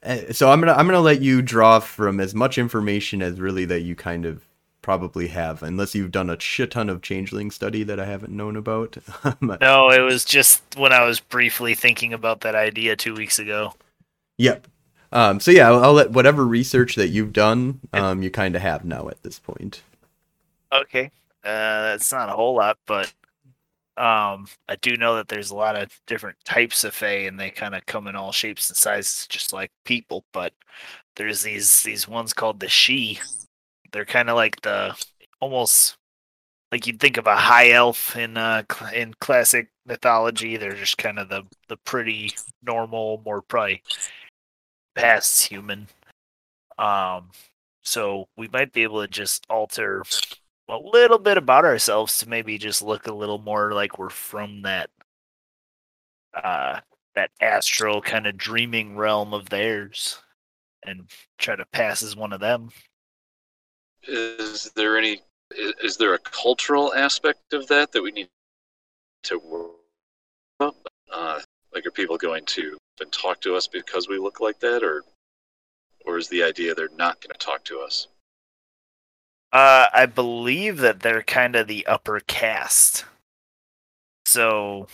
eh, 0.02 0.32
So 0.32 0.50
I'm 0.50 0.60
gonna 0.60 0.74
I'm 0.74 0.86
gonna 0.86 1.00
let 1.00 1.22
you 1.22 1.42
draw 1.42 1.80
from 1.80 2.20
as 2.20 2.34
much 2.34 2.58
information 2.58 3.22
as 3.22 3.40
really 3.40 3.64
that 3.66 3.82
you 3.82 3.94
kind 3.96 4.26
of 4.26 4.44
probably 4.82 5.28
have, 5.28 5.62
unless 5.64 5.94
you've 5.94 6.12
done 6.12 6.30
a 6.30 6.38
shit 6.40 6.70
ton 6.72 6.88
of 6.90 7.02
changeling 7.02 7.50
study 7.50 7.82
that 7.84 8.00
I 8.00 8.06
haven't 8.06 8.32
known 8.32 8.56
about. 8.56 8.96
No, 9.60 9.90
it 9.90 10.00
was 10.00 10.24
just 10.24 10.62
when 10.76 10.92
I 10.94 11.04
was 11.04 11.20
briefly 11.20 11.74
thinking 11.74 12.14
about 12.14 12.40
that 12.40 12.54
idea 12.54 12.96
two 12.96 13.14
weeks 13.14 13.38
ago. 13.38 13.74
Yep. 14.38 14.66
Um, 15.12 15.40
so 15.40 15.50
yeah, 15.50 15.68
I'll, 15.68 15.84
I'll 15.84 15.92
let 15.92 16.10
whatever 16.10 16.46
research 16.46 16.94
that 16.96 17.08
you've 17.08 17.32
done, 17.32 17.80
um, 17.92 18.22
you 18.22 18.30
kind 18.30 18.56
of 18.56 18.62
have 18.62 18.84
now 18.84 19.08
at 19.08 19.22
this 19.22 19.38
point. 19.38 19.82
Okay. 20.72 21.10
Uh, 21.44 21.82
that's 21.92 22.12
not 22.12 22.28
a 22.28 22.32
whole 22.32 22.56
lot, 22.56 22.78
but 22.86 23.12
um, 23.96 24.46
I 24.68 24.76
do 24.82 24.96
know 24.96 25.16
that 25.16 25.28
there's 25.28 25.50
a 25.50 25.56
lot 25.56 25.76
of 25.76 25.88
different 26.06 26.36
types 26.44 26.84
of 26.84 26.94
Fae, 26.94 27.26
and 27.26 27.38
they 27.38 27.50
kind 27.50 27.74
of 27.74 27.86
come 27.86 28.08
in 28.08 28.16
all 28.16 28.32
shapes 28.32 28.68
and 28.68 28.76
sizes, 28.76 29.26
just 29.26 29.52
like 29.52 29.70
people. 29.84 30.24
But 30.32 30.52
there's 31.16 31.42
these 31.42 31.82
these 31.82 32.06
ones 32.08 32.32
called 32.34 32.60
the 32.60 32.66
Sidhe. 32.66 33.20
They're 33.92 34.04
kind 34.04 34.28
of 34.28 34.36
like 34.36 34.60
the 34.62 34.94
almost 35.40 35.96
like 36.72 36.86
you'd 36.86 37.00
think 37.00 37.16
of 37.16 37.26
a 37.26 37.36
high 37.36 37.70
elf 37.70 38.16
in 38.16 38.36
uh 38.36 38.64
in 38.94 39.14
classic 39.20 39.70
mythology. 39.86 40.56
They're 40.56 40.74
just 40.74 40.98
kind 40.98 41.18
of 41.18 41.28
the 41.28 41.44
the 41.68 41.76
pretty 41.78 42.34
normal, 42.62 43.22
more 43.24 43.40
probably 43.42 43.82
past 44.96 45.46
human. 45.46 45.86
Um, 46.78 47.30
so 47.82 48.28
we 48.36 48.48
might 48.48 48.72
be 48.72 48.82
able 48.82 49.00
to 49.02 49.08
just 49.08 49.46
alter 49.48 50.02
a 50.68 50.76
little 50.76 51.18
bit 51.18 51.38
about 51.38 51.64
ourselves 51.64 52.18
to 52.18 52.28
maybe 52.28 52.58
just 52.58 52.82
look 52.82 53.06
a 53.06 53.14
little 53.14 53.38
more 53.38 53.72
like 53.72 53.98
we're 53.98 54.08
from 54.10 54.62
that 54.62 54.90
uh 56.34 56.80
that 57.14 57.30
astral 57.40 58.02
kind 58.02 58.26
of 58.26 58.36
dreaming 58.36 58.96
realm 58.96 59.32
of 59.32 59.48
theirs 59.48 60.18
and 60.84 61.08
try 61.38 61.56
to 61.56 61.64
pass 61.66 62.02
as 62.02 62.16
one 62.16 62.32
of 62.32 62.40
them. 62.40 62.70
Is 64.06 64.70
there 64.76 64.98
any? 64.98 65.22
Is 65.50 65.96
there 65.96 66.14
a 66.14 66.18
cultural 66.18 66.92
aspect 66.94 67.54
of 67.54 67.66
that 67.68 67.92
that 67.92 68.02
we 68.02 68.10
need 68.10 68.28
to 69.24 69.38
work? 69.38 69.70
up? 70.60 70.76
Uh, 71.12 71.40
like, 71.74 71.86
are 71.86 71.90
people 71.90 72.16
going 72.16 72.44
to 72.46 72.76
and 73.00 73.12
talk 73.12 73.40
to 73.42 73.54
us 73.54 73.66
because 73.66 74.08
we 74.08 74.18
look 74.18 74.40
like 74.40 74.60
that, 74.60 74.82
or, 74.82 75.04
or 76.04 76.18
is 76.18 76.28
the 76.28 76.42
idea 76.42 76.74
they're 76.74 76.88
not 76.96 77.20
going 77.20 77.32
to 77.32 77.38
talk 77.38 77.64
to 77.64 77.80
us? 77.80 78.08
Uh, 79.52 79.86
I 79.92 80.06
believe 80.06 80.78
that 80.78 81.00
they're 81.00 81.22
kind 81.22 81.56
of 81.56 81.66
the 81.66 81.86
upper 81.86 82.20
caste. 82.20 83.04
So 84.24 84.88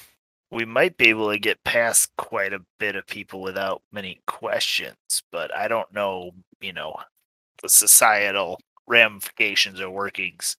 we 0.50 0.64
might 0.66 0.98
be 0.98 1.08
able 1.08 1.30
to 1.32 1.38
get 1.38 1.64
past 1.64 2.10
quite 2.18 2.52
a 2.52 2.62
bit 2.78 2.94
of 2.94 3.06
people 3.06 3.40
without 3.40 3.82
many 3.90 4.20
questions, 4.26 5.22
but 5.32 5.54
I 5.56 5.66
don't 5.66 5.92
know, 5.92 6.32
you 6.60 6.74
know, 6.74 6.94
the 7.62 7.70
societal 7.70 8.60
ramifications 8.86 9.80
or 9.80 9.90
workings. 9.90 10.56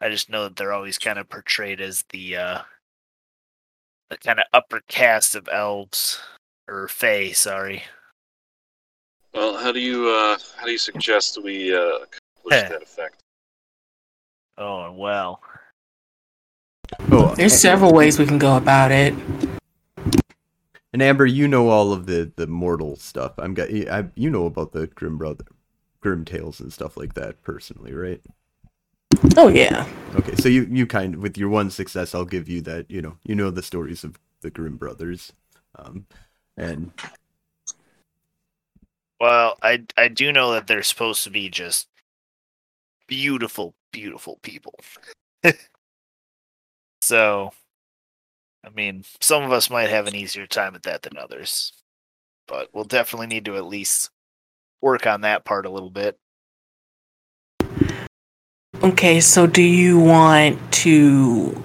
I 0.00 0.08
just 0.08 0.30
know 0.30 0.44
that 0.44 0.56
they're 0.56 0.72
always 0.72 0.96
kind 0.96 1.18
of 1.18 1.28
portrayed 1.28 1.80
as 1.80 2.04
the 2.08 2.36
uh 2.36 2.62
the 4.08 4.16
kind 4.16 4.38
of 4.38 4.46
upper 4.52 4.80
caste 4.88 5.34
of 5.34 5.48
elves 5.52 6.20
or 6.70 6.88
fae, 6.88 7.32
sorry. 7.32 7.82
Well, 9.34 9.56
how 9.58 9.72
do 9.72 9.80
you 9.80 10.08
uh, 10.08 10.38
how 10.56 10.66
do 10.66 10.72
you 10.72 10.78
suggest 10.78 11.42
we 11.42 11.74
uh, 11.74 11.78
accomplish 11.80 12.68
that 12.70 12.82
effect? 12.82 13.22
Oh, 14.58 14.92
well. 14.92 15.42
Oh, 17.12 17.34
There's 17.34 17.58
several 17.58 17.92
ways 17.92 18.18
we 18.18 18.26
can 18.26 18.38
go 18.38 18.56
about 18.56 18.90
it. 18.90 19.14
and 20.92 21.00
Amber, 21.02 21.26
you 21.26 21.46
know 21.46 21.68
all 21.68 21.92
of 21.92 22.06
the 22.06 22.32
the 22.36 22.46
mortal 22.46 22.96
stuff. 22.96 23.32
I'm 23.38 23.54
got 23.54 23.68
I, 23.70 24.06
you 24.14 24.30
know 24.30 24.46
about 24.46 24.72
the 24.72 24.86
Grimm 24.88 25.18
brother, 25.18 25.44
Grimm 26.00 26.24
tales 26.24 26.60
and 26.60 26.72
stuff 26.72 26.96
like 26.96 27.14
that 27.14 27.42
personally, 27.42 27.94
right? 27.94 28.20
Oh 29.36 29.48
yeah. 29.48 29.86
Okay, 30.16 30.34
so 30.36 30.48
you 30.48 30.66
you 30.70 30.86
kind 30.86 31.16
with 31.16 31.38
your 31.38 31.48
one 31.48 31.70
success, 31.70 32.14
I'll 32.14 32.24
give 32.24 32.48
you 32.48 32.60
that. 32.62 32.90
You 32.90 33.02
know, 33.02 33.16
you 33.24 33.34
know 33.36 33.50
the 33.50 33.62
stories 33.62 34.02
of 34.02 34.18
the 34.40 34.50
Grimm 34.50 34.76
brothers, 34.76 35.32
um, 35.76 36.06
and 36.60 36.92
Well, 39.18 39.56
I 39.62 39.84
I 39.96 40.08
do 40.08 40.30
know 40.30 40.52
that 40.52 40.66
they're 40.66 40.82
supposed 40.82 41.24
to 41.24 41.30
be 41.30 41.48
just 41.48 41.88
beautiful, 43.08 43.74
beautiful 43.92 44.38
people. 44.42 44.74
so, 47.02 47.52
I 48.64 48.70
mean, 48.70 49.04
some 49.20 49.42
of 49.42 49.52
us 49.52 49.70
might 49.70 49.88
have 49.90 50.06
an 50.06 50.14
easier 50.14 50.46
time 50.46 50.74
at 50.74 50.82
that 50.84 51.02
than 51.02 51.16
others, 51.16 51.72
but 52.46 52.68
we'll 52.72 52.84
definitely 52.84 53.26
need 53.26 53.46
to 53.46 53.56
at 53.56 53.66
least 53.66 54.10
work 54.82 55.06
on 55.06 55.22
that 55.22 55.44
part 55.44 55.66
a 55.66 55.70
little 55.70 55.90
bit. 55.90 56.18
Okay, 58.82 59.20
so 59.20 59.46
do 59.46 59.62
you 59.62 59.98
want 59.98 60.58
to 60.72 61.60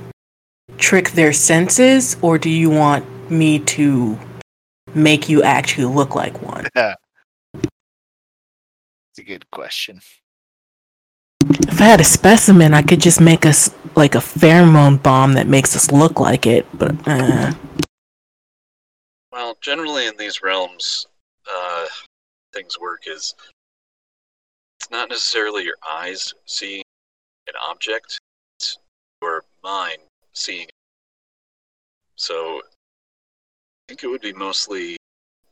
trick 0.78 1.12
their 1.12 1.32
senses 1.32 2.18
or 2.22 2.38
do 2.38 2.50
you 2.50 2.70
want 2.70 3.06
me 3.32 3.60
to 3.60 4.20
make 4.96 5.30
you 5.30 5.44
actually 5.44 5.86
look 5.86 6.16
like 6.16 6.42
one? 6.42 6.68
It's 9.18 9.20
a 9.22 9.24
good 9.24 9.50
question. 9.50 10.02
If 11.42 11.80
I 11.80 11.86
had 11.86 12.02
a 12.02 12.04
specimen, 12.04 12.74
I 12.74 12.82
could 12.82 13.00
just 13.00 13.22
make 13.22 13.46
us 13.46 13.74
like 13.96 14.14
a 14.14 14.18
pheromone 14.18 15.02
bomb 15.02 15.34
that 15.36 15.48
makes 15.48 15.74
us 15.74 15.90
look 15.90 16.20
like 16.20 16.46
it, 16.46 16.66
but 16.78 16.94
uh, 17.08 17.54
Well, 19.32 19.56
generally 19.62 20.08
in 20.08 20.18
these 20.18 20.42
realms, 20.42 21.08
uh, 21.50 21.86
things 22.54 22.78
work 22.78 23.04
is 23.08 23.34
it's 24.82 24.92
not 24.92 25.08
necessarily 25.08 25.64
your 25.64 25.78
eyes 25.88 26.34
seeing 26.46 26.84
an 27.48 27.54
object; 27.62 28.20
it's 28.60 28.80
your 29.22 29.46
mind 29.64 30.00
seeing. 30.34 30.64
it. 30.68 30.72
So, 32.18 32.60
I 32.60 32.75
think 33.88 34.04
it 34.04 34.08
would 34.08 34.22
be 34.22 34.34
mostly 34.34 34.98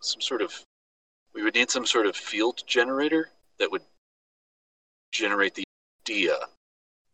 some 0.02 0.22
sort 0.22 0.42
of. 0.42 0.54
We 1.34 1.44
would 1.44 1.56
need 1.56 1.72
some 1.72 1.86
sort 1.86 2.06
of 2.06 2.16
field 2.16 2.62
generator 2.68 3.30
that 3.60 3.72
would 3.72 3.82
generate 5.12 5.56
the 5.56 5.64
idea 6.06 6.38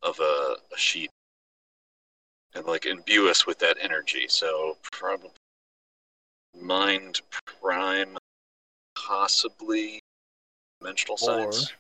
of 0.04 0.20
a, 0.20 0.56
a 0.74 0.78
sheet 0.78 1.10
and 2.54 2.66
like 2.66 2.86
imbue 2.86 3.30
us 3.30 3.46
with 3.48 3.60
that 3.60 3.78
energy. 3.82 4.26
So 4.28 4.78
probably 4.92 5.32
mind 6.60 7.22
prime, 7.62 8.18
possibly 8.98 10.00
dimensional 10.82 11.16
Or- 11.22 11.52
science. 11.52 11.74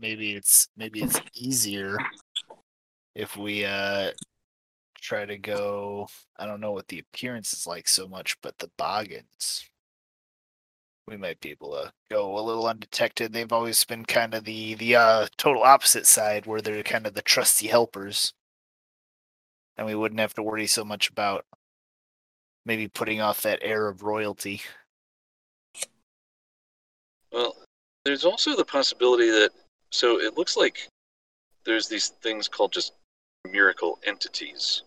Maybe 0.00 0.34
it's 0.34 0.68
maybe 0.76 1.02
it's 1.02 1.20
easier 1.34 1.96
if 3.16 3.36
we 3.36 3.64
uh 3.64 4.12
try 5.00 5.24
to 5.24 5.38
go 5.38 6.08
I 6.38 6.46
don't 6.46 6.60
know 6.60 6.72
what 6.72 6.88
the 6.88 6.98
appearance 6.98 7.52
is 7.52 7.66
like 7.66 7.88
so 7.88 8.08
much, 8.08 8.36
but 8.42 8.58
the 8.58 8.70
boggans. 8.78 9.64
We 11.06 11.16
might 11.16 11.40
be 11.40 11.50
able 11.50 11.72
to 11.72 11.92
go 12.10 12.38
a 12.38 12.42
little 12.42 12.66
undetected. 12.66 13.32
They've 13.32 13.52
always 13.52 13.82
been 13.84 14.04
kind 14.04 14.34
of 14.34 14.44
the 14.44 14.74
the 14.74 14.96
uh 14.96 15.26
total 15.36 15.62
opposite 15.62 16.06
side 16.06 16.46
where 16.46 16.60
they're 16.60 16.82
kind 16.82 17.06
of 17.06 17.14
the 17.14 17.22
trusty 17.22 17.68
helpers. 17.68 18.34
And 19.76 19.86
we 19.86 19.94
wouldn't 19.94 20.20
have 20.20 20.34
to 20.34 20.42
worry 20.42 20.66
so 20.66 20.84
much 20.84 21.08
about 21.08 21.46
maybe 22.66 22.88
putting 22.88 23.20
off 23.20 23.42
that 23.42 23.60
air 23.62 23.88
of 23.88 24.02
royalty. 24.02 24.60
Well, 27.32 27.56
there's 28.04 28.24
also 28.24 28.56
the 28.56 28.64
possibility 28.64 29.30
that 29.30 29.50
so 29.90 30.20
it 30.20 30.36
looks 30.36 30.56
like 30.56 30.88
there's 31.64 31.88
these 31.88 32.08
things 32.08 32.48
called 32.48 32.72
just 32.72 32.92
miracle 33.52 33.98
entities. 34.04 34.82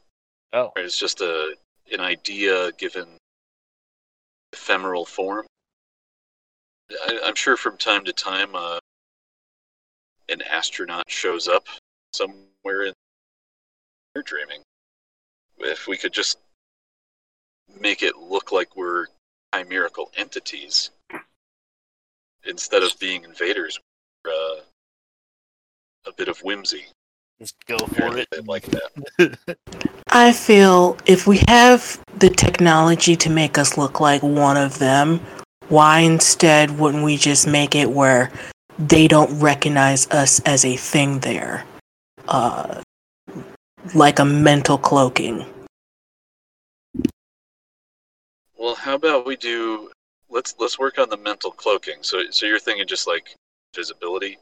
Oh. 0.53 0.71
It's 0.75 0.97
just 0.97 1.21
a 1.21 1.55
an 1.91 1.99
idea 1.99 2.71
given 2.73 3.07
ephemeral 4.53 5.05
form. 5.05 5.45
I, 6.91 7.19
I'm 7.23 7.35
sure 7.35 7.57
from 7.57 7.77
time 7.77 8.05
to 8.05 8.13
time, 8.13 8.55
uh, 8.55 8.79
an 10.29 10.41
astronaut 10.41 11.09
shows 11.09 11.47
up 11.47 11.65
somewhere 12.13 12.83
in 12.83 12.93
your 14.15 14.23
dreaming. 14.23 14.61
If 15.59 15.87
we 15.87 15.97
could 15.97 16.13
just 16.13 16.37
make 17.79 18.03
it 18.03 18.17
look 18.17 18.51
like 18.51 18.75
we're 18.75 19.07
chimerical 19.53 20.11
entities 20.17 20.91
instead 22.45 22.83
of 22.83 22.97
being 22.99 23.23
invaders, 23.23 23.79
we're, 24.25 24.31
uh, 24.31 24.61
a 26.07 26.13
bit 26.13 26.27
of 26.27 26.39
whimsy. 26.39 26.85
Just 27.41 27.65
go 27.65 27.79
for 27.79 28.19
it. 28.19 28.27
like 28.47 28.67
that. 28.67 29.57
I 30.11 30.31
feel 30.31 30.95
if 31.07 31.25
we 31.25 31.41
have 31.47 31.99
the 32.19 32.29
technology 32.29 33.15
to 33.15 33.31
make 33.31 33.57
us 33.57 33.79
look 33.79 33.99
like 33.99 34.21
one 34.21 34.57
of 34.57 34.77
them, 34.77 35.19
why 35.67 36.01
instead 36.01 36.77
wouldn't 36.77 37.03
we 37.03 37.17
just 37.17 37.47
make 37.47 37.73
it 37.73 37.89
where 37.89 38.31
they 38.77 39.07
don't 39.07 39.39
recognize 39.39 40.07
us 40.11 40.39
as 40.41 40.63
a 40.65 40.75
thing 40.75 41.17
there? 41.21 41.65
Uh, 42.27 42.83
like 43.95 44.19
a 44.19 44.25
mental 44.25 44.77
cloaking. 44.77 45.43
Well, 48.55 48.75
how 48.75 48.93
about 48.93 49.25
we 49.25 49.35
do? 49.35 49.89
Let's 50.29 50.53
let's 50.59 50.77
work 50.77 50.99
on 50.99 51.09
the 51.09 51.17
mental 51.17 51.49
cloaking. 51.49 51.95
So, 52.01 52.21
so 52.29 52.45
you're 52.45 52.59
thinking 52.59 52.85
just 52.85 53.07
like 53.07 53.35
visibility 53.75 54.37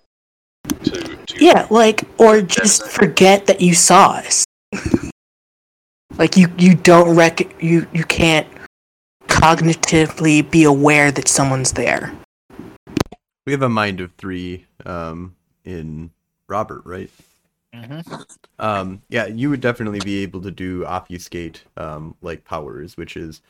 to, 0.70 1.26
to 1.26 1.44
Yeah, 1.44 1.68
like, 1.70 2.04
or 2.20 2.42
just 2.42 2.88
forget 2.88 3.46
that 3.48 3.62
you 3.62 3.74
saw 3.74 4.12
us. 4.12 4.46
like 6.18 6.38
you, 6.38 6.52
you 6.58 6.76
don't 6.76 7.16
rec, 7.16 7.62
you, 7.62 7.88
you 7.94 8.04
can't 8.04 8.48
cognitively 9.28 10.50
be 10.50 10.64
aware 10.64 11.12
that 11.12 11.28
someone's 11.28 11.74
there. 11.74 12.14
we 13.46 13.54
have 13.54 13.62
a 13.62 13.70
mind 13.70 14.02
of 14.02 14.12
three 14.14 14.66
um, 14.86 15.36
in 15.64 16.12
Robert, 16.48 16.82
right? 16.86 17.10
Mm-hmm. 17.74 18.16
Um, 18.58 19.02
yeah, 19.10 19.28
you 19.28 19.50
would 19.50 19.62
definitely 19.62 20.00
be 20.00 20.24
able 20.24 20.42
to 20.42 20.52
do 20.52 20.86
obfuscate 20.86 21.62
um, 21.78 22.16
like 22.22 22.44
powers, 22.44 22.98
which 22.98 23.16
is 23.16 23.42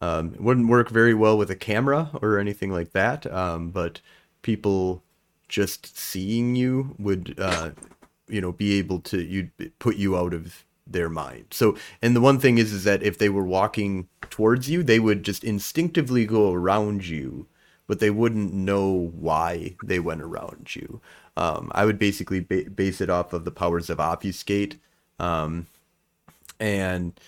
um, 0.00 0.34
wouldn't 0.38 0.68
work 0.68 0.90
very 0.90 1.14
well 1.14 1.38
with 1.38 1.50
a 1.50 1.56
camera 1.56 2.10
or 2.22 2.38
anything 2.38 2.70
like 2.72 2.92
that. 2.92 3.30
Um, 3.32 3.70
but 3.70 4.00
people 4.42 5.02
just 5.48 5.96
seeing 5.96 6.56
you 6.56 6.94
would, 6.98 7.34
uh, 7.38 7.70
you 8.28 8.40
know, 8.40 8.52
be 8.52 8.78
able 8.78 9.00
to 9.00 9.22
you'd 9.22 9.50
put 9.78 9.96
you 9.96 10.16
out 10.16 10.34
of 10.34 10.64
their 10.86 11.08
mind. 11.08 11.46
So, 11.50 11.76
and 12.00 12.14
the 12.14 12.20
one 12.20 12.38
thing 12.38 12.58
is, 12.58 12.72
is 12.72 12.84
that 12.84 13.02
if 13.02 13.18
they 13.18 13.28
were 13.28 13.44
walking 13.44 14.08
towards 14.30 14.70
you, 14.70 14.82
they 14.82 15.00
would 15.00 15.22
just 15.22 15.44
instinctively 15.44 16.26
go 16.26 16.52
around 16.52 17.06
you 17.06 17.46
but 17.86 18.00
they 18.00 18.10
wouldn't 18.10 18.52
know 18.52 19.12
why 19.14 19.76
they 19.82 19.98
went 20.00 20.22
around 20.22 20.74
you. 20.74 21.00
Um, 21.36 21.70
I 21.74 21.84
would 21.84 21.98
basically 21.98 22.40
ba- 22.40 22.70
base 22.70 23.00
it 23.00 23.10
off 23.10 23.32
of 23.32 23.44
the 23.44 23.50
powers 23.50 23.90
of 23.90 24.00
obfuscate, 24.00 24.78
um, 25.18 25.66
and 26.58 27.18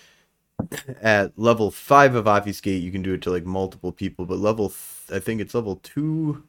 at 1.00 1.38
level 1.38 1.70
five 1.70 2.14
of 2.14 2.26
obfuscate, 2.26 2.82
you 2.82 2.90
can 2.90 3.02
do 3.02 3.14
it 3.14 3.22
to 3.22 3.30
like 3.30 3.44
multiple 3.44 3.92
people, 3.92 4.26
but 4.26 4.38
level 4.38 4.70
th- 4.70 5.20
I 5.20 5.22
think 5.22 5.40
it's 5.40 5.54
level 5.54 5.76
two 5.82 6.44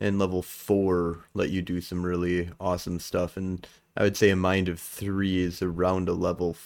and 0.00 0.18
level 0.18 0.42
four 0.42 1.24
let 1.34 1.50
you 1.50 1.62
do 1.62 1.80
some 1.80 2.04
really 2.04 2.50
awesome 2.60 3.00
stuff. 3.00 3.36
And 3.36 3.66
I 3.96 4.02
would 4.02 4.16
say 4.16 4.30
a 4.30 4.36
mind 4.36 4.68
of 4.68 4.78
three 4.78 5.42
is 5.42 5.62
around 5.62 6.08
a 6.08 6.12
level 6.12 6.56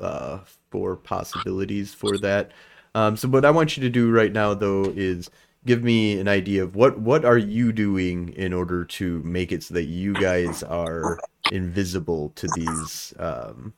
uh, 0.00 0.40
four 0.70 0.96
possibilities 0.96 1.94
for 1.94 2.18
that. 2.18 2.50
Um, 2.94 3.16
so 3.16 3.28
what 3.28 3.44
I 3.44 3.50
want 3.50 3.76
you 3.76 3.82
to 3.82 3.90
do 3.90 4.10
right 4.10 4.32
now 4.32 4.54
though 4.54 4.92
is 4.96 5.30
give 5.64 5.82
me 5.82 6.18
an 6.18 6.28
idea 6.28 6.62
of 6.62 6.74
what 6.74 6.98
what 6.98 7.24
are 7.24 7.38
you 7.38 7.72
doing 7.72 8.30
in 8.30 8.52
order 8.52 8.84
to 8.84 9.22
make 9.22 9.52
it 9.52 9.62
so 9.62 9.74
that 9.74 9.84
you 9.84 10.14
guys 10.14 10.62
are 10.62 11.18
invisible 11.50 12.30
to 12.30 12.48
these 12.56 13.14
um, 13.18 13.72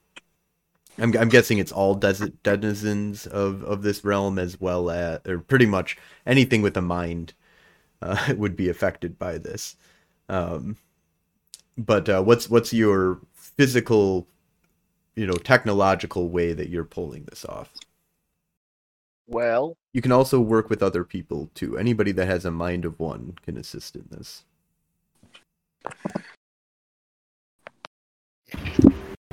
I'm, 0.99 1.17
I'm 1.17 1.29
guessing 1.29 1.59
it's 1.59 1.73
all 1.73 1.95
des- 1.95 2.31
denizens 2.43 3.27
of, 3.27 3.65
of 3.65 3.83
this 3.83 4.05
realm 4.05 4.39
as 4.39 4.61
well 4.61 4.91
as 4.91 5.21
or 5.27 5.39
pretty 5.39 5.67
much 5.67 5.97
anything 6.27 6.63
with 6.63 6.77
a 6.77 6.83
mind 6.83 7.35
uh, 8.05 8.35
would 8.37 8.57
be 8.57 8.69
affected 8.69 9.19
by 9.19 9.39
this 9.39 9.77
um, 10.29 10.77
but 11.77 12.09
uh, 12.09 12.23
what's 12.23 12.49
what's 12.49 12.73
your 12.73 13.21
physical 13.35 14.29
you 15.17 15.27
know 15.27 15.35
technological 15.35 16.29
way 16.29 16.53
that 16.53 16.69
you're 16.69 16.85
pulling 16.85 17.25
this 17.25 17.45
off 17.45 17.71
Well, 19.27 19.77
you 19.93 20.03
can 20.03 20.13
also 20.13 20.41
work 20.41 20.69
with 20.69 20.83
other 20.83 21.05
people 21.05 21.51
too. 21.55 21.79
Anybody 21.79 22.13
that 22.13 22.27
has 22.27 22.45
a 22.45 22.51
mind 22.51 22.85
of 22.85 22.99
one 22.99 23.35
can 23.43 23.57
assist 23.57 23.97
in 23.97 24.07
this. 24.11 24.45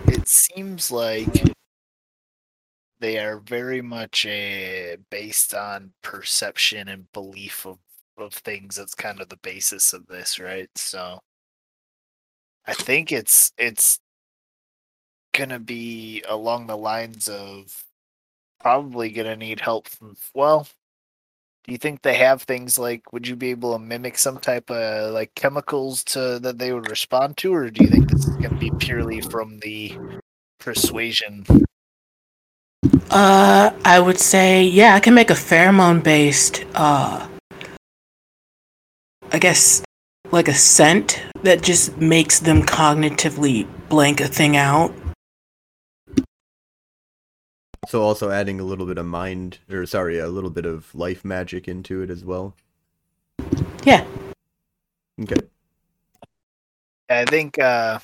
it 0.08 0.28
seems 0.28 0.92
like 0.92 1.52
they 3.00 3.18
are 3.18 3.40
very 3.40 3.82
much 3.82 4.26
uh, 4.26 4.98
based 5.10 5.56
on 5.56 5.94
perception 6.04 6.88
and 6.88 7.12
belief 7.12 7.66
of, 7.66 7.80
of 8.22 8.34
things. 8.34 8.76
That's 8.76 8.96
kind 8.96 9.22
of 9.22 9.30
the 9.30 9.38
basis 9.38 9.94
of 9.94 10.08
this, 10.08 10.40
right? 10.40 10.70
So 10.76 11.20
I 12.66 12.74
think 12.74 13.12
it's 13.12 13.52
it's 13.58 14.00
gonna 15.34 15.60
be 15.60 16.24
along 16.28 16.68
the 16.68 16.78
lines 16.78 17.28
of 17.30 17.84
probably 18.60 19.10
gonna 19.10 19.36
need 19.36 19.60
help 19.60 19.88
from 19.88 20.16
well 20.36 20.68
do 21.64 21.72
you 21.72 21.78
think 21.78 22.02
they 22.02 22.16
have 22.16 22.42
things 22.44 22.78
like 22.78 23.14
would 23.14 23.28
you 23.28 23.36
be 23.36 23.50
able 23.52 23.74
to 23.74 23.80
mimic 23.80 24.18
some 24.18 24.38
type 24.38 24.70
of 24.70 25.14
like 25.14 25.34
chemicals 25.36 26.04
to 26.04 26.40
that 26.40 26.58
they 26.58 26.74
would 26.74 26.90
respond 26.90 27.38
to 27.38 27.54
or 27.54 27.70
do 27.70 27.84
you 27.84 27.90
think 27.90 28.10
this 28.10 28.28
is 28.28 28.36
going 28.38 28.50
to 28.50 28.56
be 28.58 28.72
purely 28.80 29.22
from 29.22 29.60
the 29.60 29.98
persuasion 30.60 31.46
Uh, 33.12 33.72
I 33.84 34.00
would 34.00 34.20
say, 34.20 34.64
yeah, 34.64 34.96
I 34.96 35.02
can 35.02 35.14
make 35.14 35.30
a 35.30 35.34
pheromone 35.36 36.02
based, 36.02 36.64
uh, 36.76 37.28
I 39.34 39.40
guess, 39.40 39.82
like 40.32 40.48
a 40.48 40.54
scent 40.54 41.24
that 41.44 41.62
just 41.62 41.98
makes 41.98 42.40
them 42.40 42.64
cognitively 42.64 43.68
blank 43.88 44.20
a 44.20 44.28
thing 44.28 44.58
out. 44.58 44.94
So 47.88 48.02
also 48.02 48.30
adding 48.30 48.60
a 48.60 48.64
little 48.64 48.86
bit 48.86 48.98
of 48.98 49.06
mind 49.06 49.60
or 49.70 49.86
sorry, 49.86 50.20
a 50.20 50.28
little 50.28 50.50
bit 50.50 50.66
of 50.66 50.94
life 50.94 51.26
magic 51.26 51.68
into 51.68 52.02
it 52.02 52.10
as 52.10 52.24
well. 52.24 52.56
Yeah. 53.84 54.06
Okay. 55.22 55.36
i 57.10 57.26
think 57.26 57.60
uh 57.60 58.00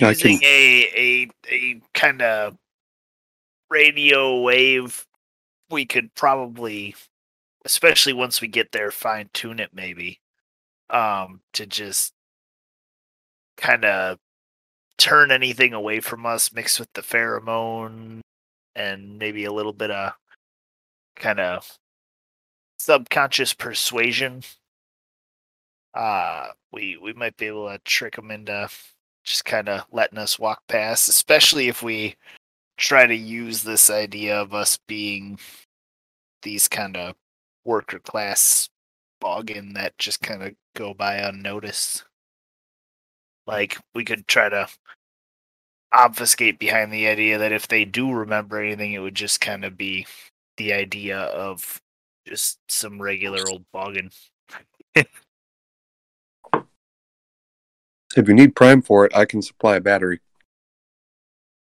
I 0.00 0.08
using 0.08 0.40
a 0.42 0.88
a 0.96 1.30
a 1.50 1.80
kind 1.92 2.22
of 2.22 2.56
radio 3.68 4.40
wave 4.40 5.06
we 5.70 5.84
could 5.84 6.14
probably 6.14 6.94
especially 7.68 8.12
once 8.12 8.40
we 8.40 8.48
get 8.48 8.72
there 8.72 8.90
fine 8.90 9.28
tune 9.32 9.60
it 9.60 9.70
maybe 9.74 10.18
um 10.90 11.40
to 11.52 11.66
just 11.66 12.12
kind 13.56 13.84
of 13.84 14.18
turn 14.96 15.30
anything 15.30 15.74
away 15.74 16.00
from 16.00 16.24
us 16.26 16.52
mix 16.52 16.80
with 16.80 16.92
the 16.94 17.02
pheromone 17.02 18.20
and 18.74 19.18
maybe 19.18 19.44
a 19.44 19.52
little 19.52 19.72
bit 19.72 19.90
of 19.90 20.12
kind 21.14 21.38
of 21.38 21.78
subconscious 22.78 23.52
persuasion 23.52 24.42
uh 25.94 26.46
we 26.72 26.96
we 26.96 27.12
might 27.12 27.36
be 27.36 27.46
able 27.46 27.68
to 27.68 27.78
trick 27.84 28.16
them 28.16 28.30
into 28.30 28.68
just 29.28 29.44
kind 29.44 29.68
of 29.68 29.84
letting 29.92 30.18
us 30.18 30.38
walk 30.38 30.62
past, 30.68 31.08
especially 31.08 31.68
if 31.68 31.82
we 31.82 32.16
try 32.78 33.06
to 33.06 33.14
use 33.14 33.62
this 33.62 33.90
idea 33.90 34.40
of 34.40 34.54
us 34.54 34.78
being 34.88 35.38
these 36.42 36.66
kind 36.66 36.96
of 36.96 37.14
worker 37.64 37.98
class 37.98 38.68
boggan 39.20 39.74
that 39.74 39.98
just 39.98 40.20
kind 40.20 40.42
of 40.42 40.54
go 40.76 40.94
by 40.94 41.16
unnoticed. 41.16 42.04
Like 43.46 43.78
we 43.94 44.04
could 44.04 44.26
try 44.26 44.48
to 44.48 44.68
obfuscate 45.92 46.58
behind 46.58 46.92
the 46.92 47.06
idea 47.08 47.38
that 47.38 47.52
if 47.52 47.68
they 47.68 47.84
do 47.84 48.12
remember 48.12 48.62
anything, 48.62 48.92
it 48.92 48.98
would 48.98 49.14
just 49.14 49.40
kind 49.40 49.64
of 49.64 49.76
be 49.76 50.06
the 50.56 50.72
idea 50.72 51.18
of 51.18 51.80
just 52.26 52.58
some 52.68 53.00
regular 53.00 53.42
old 53.48 53.64
boggan. 53.72 54.10
If 58.16 58.26
you 58.26 58.34
need 58.34 58.56
prime 58.56 58.82
for 58.82 59.04
it, 59.06 59.14
I 59.14 59.24
can 59.24 59.42
supply 59.42 59.76
a 59.76 59.80
battery 59.80 60.20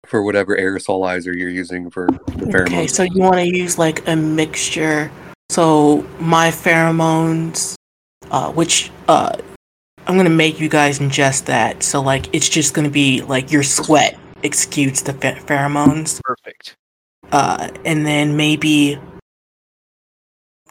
for 0.05 0.23
whatever 0.23 0.55
aerosolizer 0.55 1.35
you're 1.35 1.49
using 1.49 1.89
for 1.89 2.07
the 2.07 2.45
pheromones. 2.45 2.67
Okay, 2.67 2.87
so 2.87 3.03
you 3.03 3.21
want 3.21 3.35
to 3.35 3.45
use 3.45 3.77
like 3.77 4.07
a 4.07 4.15
mixture. 4.15 5.11
So 5.49 6.05
my 6.19 6.49
pheromones, 6.51 7.75
uh, 8.31 8.51
which 8.51 8.91
uh, 9.07 9.37
I'm 10.05 10.17
gonna 10.17 10.29
make 10.29 10.59
you 10.59 10.69
guys 10.69 10.99
ingest 10.99 11.45
that. 11.45 11.83
So 11.83 12.01
like 12.01 12.33
it's 12.33 12.49
just 12.49 12.73
gonna 12.73 12.89
be 12.89 13.21
like 13.21 13.51
your 13.51 13.63
sweat 13.63 14.17
exudes 14.43 15.03
the 15.03 15.13
phe- 15.13 15.39
pheromones. 15.45 16.21
Perfect. 16.23 16.75
uh, 17.31 17.69
and 17.85 18.05
then 18.05 18.37
maybe 18.37 18.99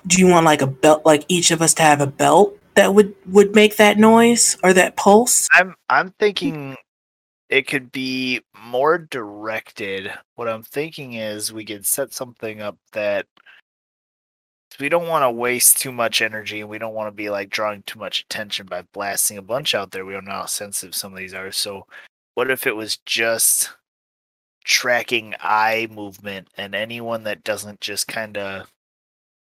do 0.06 0.18
you 0.20 0.26
want 0.28 0.46
like 0.46 0.62
a 0.62 0.66
belt 0.66 1.04
like 1.04 1.24
each 1.28 1.50
of 1.50 1.60
us 1.60 1.74
to 1.74 1.82
have 1.82 2.00
a 2.00 2.06
belt 2.06 2.56
that 2.74 2.94
would 2.94 3.14
would 3.26 3.54
make 3.54 3.76
that 3.76 3.98
noise 3.98 4.56
or 4.62 4.72
that 4.72 4.96
pulse 4.96 5.48
I'm 5.52 5.74
I'm 5.88 6.10
thinking 6.18 6.76
it 7.48 7.66
could 7.68 7.92
be 7.92 8.40
more 8.64 8.98
directed. 8.98 10.12
What 10.36 10.48
I'm 10.48 10.62
thinking 10.62 11.14
is 11.14 11.52
we 11.52 11.64
could 11.64 11.86
set 11.86 12.12
something 12.12 12.60
up 12.60 12.76
that 12.92 13.26
we 14.80 14.88
don't 14.88 15.08
want 15.08 15.22
to 15.22 15.30
waste 15.30 15.78
too 15.78 15.92
much 15.92 16.22
energy 16.22 16.60
and 16.60 16.68
we 16.68 16.78
don't 16.78 16.94
want 16.94 17.08
to 17.08 17.12
be 17.12 17.30
like 17.30 17.50
drawing 17.50 17.82
too 17.82 17.98
much 17.98 18.20
attention 18.20 18.66
by 18.66 18.82
blasting 18.92 19.38
a 19.38 19.42
bunch 19.42 19.74
out 19.74 19.90
there. 19.90 20.04
We 20.04 20.12
don't 20.12 20.24
know 20.24 20.32
how 20.32 20.46
sensitive 20.46 20.94
some 20.94 21.12
of 21.12 21.18
these 21.18 21.34
are. 21.34 21.52
So 21.52 21.86
what 22.34 22.50
if 22.50 22.66
it 22.66 22.76
was 22.76 22.98
just 23.06 23.70
tracking 24.64 25.34
eye 25.40 25.88
movement 25.90 26.48
and 26.56 26.74
anyone 26.74 27.24
that 27.24 27.44
doesn't 27.44 27.80
just 27.80 28.08
kind 28.08 28.36
of 28.36 28.66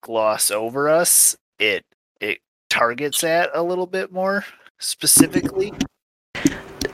gloss 0.03 0.51
over 0.51 0.89
us, 0.89 1.37
it 1.59 1.85
it 2.21 2.39
targets 2.69 3.25
at 3.25 3.51
a 3.53 3.63
little 3.63 3.87
bit 3.87 4.13
more 4.13 4.45
specifically 4.79 5.75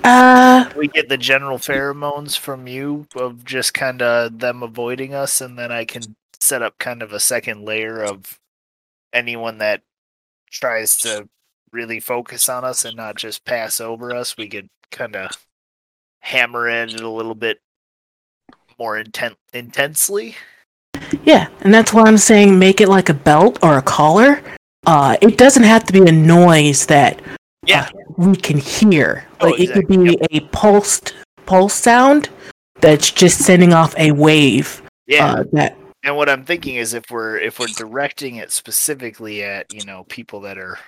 uh 0.03 0.69
we 0.77 0.89
get 0.89 1.09
the 1.09 1.17
general 1.17 1.59
pheromones 1.59 2.37
from 2.37 2.67
you 2.67 3.07
of 3.15 3.45
just 3.45 3.75
kind 3.75 4.03
of 4.03 4.39
them 4.39 4.63
avoiding 4.63 5.15
us 5.15 5.41
and 5.41 5.59
then 5.59 5.71
i 5.71 5.85
can 5.85 6.03
set 6.41 6.63
up 6.63 6.79
kind 6.79 7.03
of 7.03 7.13
a 7.13 7.21
second 7.21 7.65
layer 7.65 8.03
of 8.03 8.39
anyone 9.13 9.59
that 9.59 9.83
tries 10.51 10.97
to 10.99 11.29
really 11.73 12.01
focus 12.01 12.49
on 12.49 12.65
us 12.65 12.85
and 12.85 12.97
not 12.97 13.17
just 13.17 13.45
pass 13.45 13.81
over 13.81 14.15
us 14.15 14.37
we 14.37 14.49
could 14.49 14.69
kind 14.91 15.17
of 15.17 15.47
hammer 16.21 16.69
at 16.69 16.93
it 16.93 17.01
a 17.01 17.09
little 17.09 17.35
bit 17.35 17.61
more 18.79 18.99
intent 18.99 19.37
intensely. 19.53 20.37
Yeah 21.25 21.49
and 21.61 21.73
that's 21.73 21.93
why 21.93 22.03
i'm 22.03 22.19
saying 22.19 22.59
make 22.59 22.81
it 22.81 22.89
like 22.89 23.09
a 23.09 23.15
belt 23.15 23.59
or 23.63 23.79
a 23.79 23.83
collar. 23.83 24.43
Uh 24.87 25.17
it 25.21 25.37
doesn't 25.39 25.65
have 25.65 25.85
to 25.85 25.93
be 25.93 26.01
a 26.01 26.13
noise 26.13 26.87
that 26.87 27.21
yeah. 27.67 27.89
we 28.17 28.37
can 28.37 28.59
hear. 28.59 29.25
Oh, 29.41 29.49
like 29.49 29.61
it 29.61 29.73
could 29.73 29.91
exactly. 29.91 30.17
be 30.17 30.37
a 30.37 30.41
pulsed 30.49 31.15
pulse 31.45 31.75
sound 31.75 32.29
that's 32.81 33.11
just 33.11 33.39
sending 33.39 33.73
off 33.73 33.95
a 33.99 34.13
wave 34.13 34.83
yeah. 35.07 35.27
uh, 35.27 35.45
that 35.53 35.77
and 36.07 36.17
what 36.17 36.31
i'm 36.31 36.45
thinking 36.45 36.77
is 36.77 36.95
if 36.95 37.11
we're 37.11 37.37
if 37.37 37.59
we're 37.59 37.67
directing 37.67 38.37
it 38.37 38.51
specifically 38.51 39.43
at 39.43 39.67
you 39.75 39.85
know 39.85 40.05
people 40.05 40.41
that 40.41 40.57
are 40.57 40.79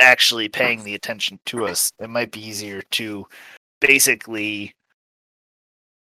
actually 0.00 0.48
paying 0.48 0.82
the 0.82 0.94
attention 0.94 1.38
to 1.46 1.66
us 1.66 1.92
it 2.00 2.10
might 2.10 2.32
be 2.32 2.44
easier 2.44 2.82
to 2.90 3.24
basically 3.80 4.74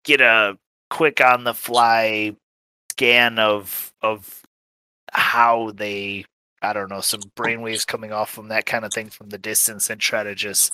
get 0.03 0.21
a 0.21 0.55
quick 0.89 1.21
on 1.21 1.43
the 1.43 1.53
fly 1.53 2.35
scan 2.91 3.39
of 3.39 3.91
of 4.01 4.41
how 5.13 5.71
they 5.75 6.25
I 6.61 6.73
don't 6.73 6.89
know, 6.89 7.01
some 7.01 7.21
brainwaves 7.37 7.87
coming 7.87 8.11
off 8.11 8.29
from 8.29 8.49
that 8.49 8.65
kind 8.65 8.83
of 8.83 8.93
thing 8.93 9.09
from 9.09 9.29
the 9.29 9.37
distance 9.37 9.89
and 9.89 9.99
try 9.99 10.23
to 10.23 10.35
just 10.35 10.73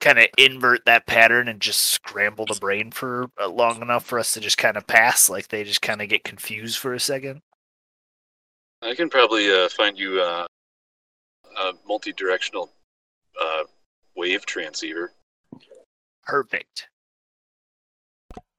kind 0.00 0.18
of 0.18 0.26
invert 0.36 0.84
that 0.84 1.06
pattern 1.06 1.48
and 1.48 1.60
just 1.60 1.80
scramble 1.80 2.46
the 2.46 2.58
brain 2.60 2.90
for 2.90 3.30
uh, 3.40 3.48
long 3.48 3.82
enough 3.82 4.04
for 4.04 4.18
us 4.18 4.32
to 4.34 4.40
just 4.40 4.58
kind 4.58 4.76
of 4.76 4.86
pass 4.86 5.28
like 5.28 5.48
they 5.48 5.64
just 5.64 5.82
kind 5.82 6.00
of 6.00 6.08
get 6.08 6.24
confused 6.24 6.78
for 6.78 6.94
a 6.94 7.00
second 7.00 7.42
I 8.80 8.94
can 8.94 9.10
probably 9.10 9.52
uh, 9.52 9.68
find 9.70 9.98
you 9.98 10.20
uh, 10.20 10.46
a 11.60 11.72
multi-directional 11.86 12.70
uh, 13.40 13.64
wave 14.14 14.46
transceiver. 14.46 15.12
perfect 16.24 16.88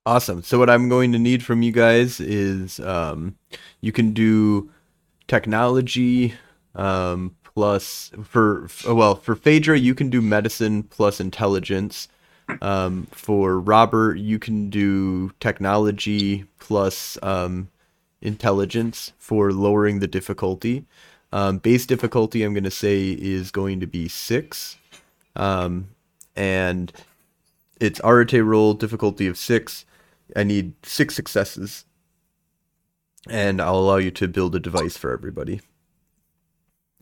Awesome. 0.05 0.41
So 0.41 0.57
what 0.57 0.71
I'm 0.71 0.89
going 0.89 1.11
to 1.11 1.19
need 1.19 1.43
from 1.43 1.61
you 1.61 1.71
guys 1.71 2.19
is 2.19 2.79
um, 2.79 3.37
you 3.81 3.91
can 3.91 4.11
do 4.11 4.71
technology 5.27 6.33
um, 6.73 7.35
plus 7.59 8.09
for 8.23 8.69
well 8.87 9.15
for 9.15 9.35
Phaedra 9.35 9.77
you 9.77 9.93
can 9.93 10.09
do 10.09 10.21
medicine 10.21 10.81
plus 10.81 11.19
intelligence. 11.19 12.07
Um, 12.61 13.05
for 13.11 13.59
Robert 13.59 14.15
you 14.15 14.39
can 14.39 14.69
do 14.69 15.31
technology 15.41 16.45
plus 16.59 17.17
um, 17.21 17.67
intelligence 18.21 19.11
for 19.17 19.51
lowering 19.51 19.99
the 19.99 20.07
difficulty. 20.07 20.85
Um, 21.33 21.57
base 21.57 21.85
difficulty 21.85 22.43
I'm 22.43 22.53
going 22.53 22.63
to 22.63 22.71
say 22.71 23.11
is 23.11 23.51
going 23.51 23.81
to 23.81 23.87
be 23.87 24.07
six, 24.07 24.77
um, 25.35 25.89
and 26.37 26.93
it's 27.81 27.99
Arete 28.05 28.41
roll 28.41 28.73
difficulty 28.73 29.27
of 29.27 29.37
six. 29.37 29.85
I 30.33 30.43
need 30.45 30.75
six 30.83 31.13
successes, 31.13 31.83
and 33.29 33.61
I'll 33.61 33.79
allow 33.79 33.97
you 33.97 34.11
to 34.11 34.29
build 34.29 34.55
a 34.55 34.61
device 34.61 34.95
for 34.95 35.11
everybody. 35.11 35.59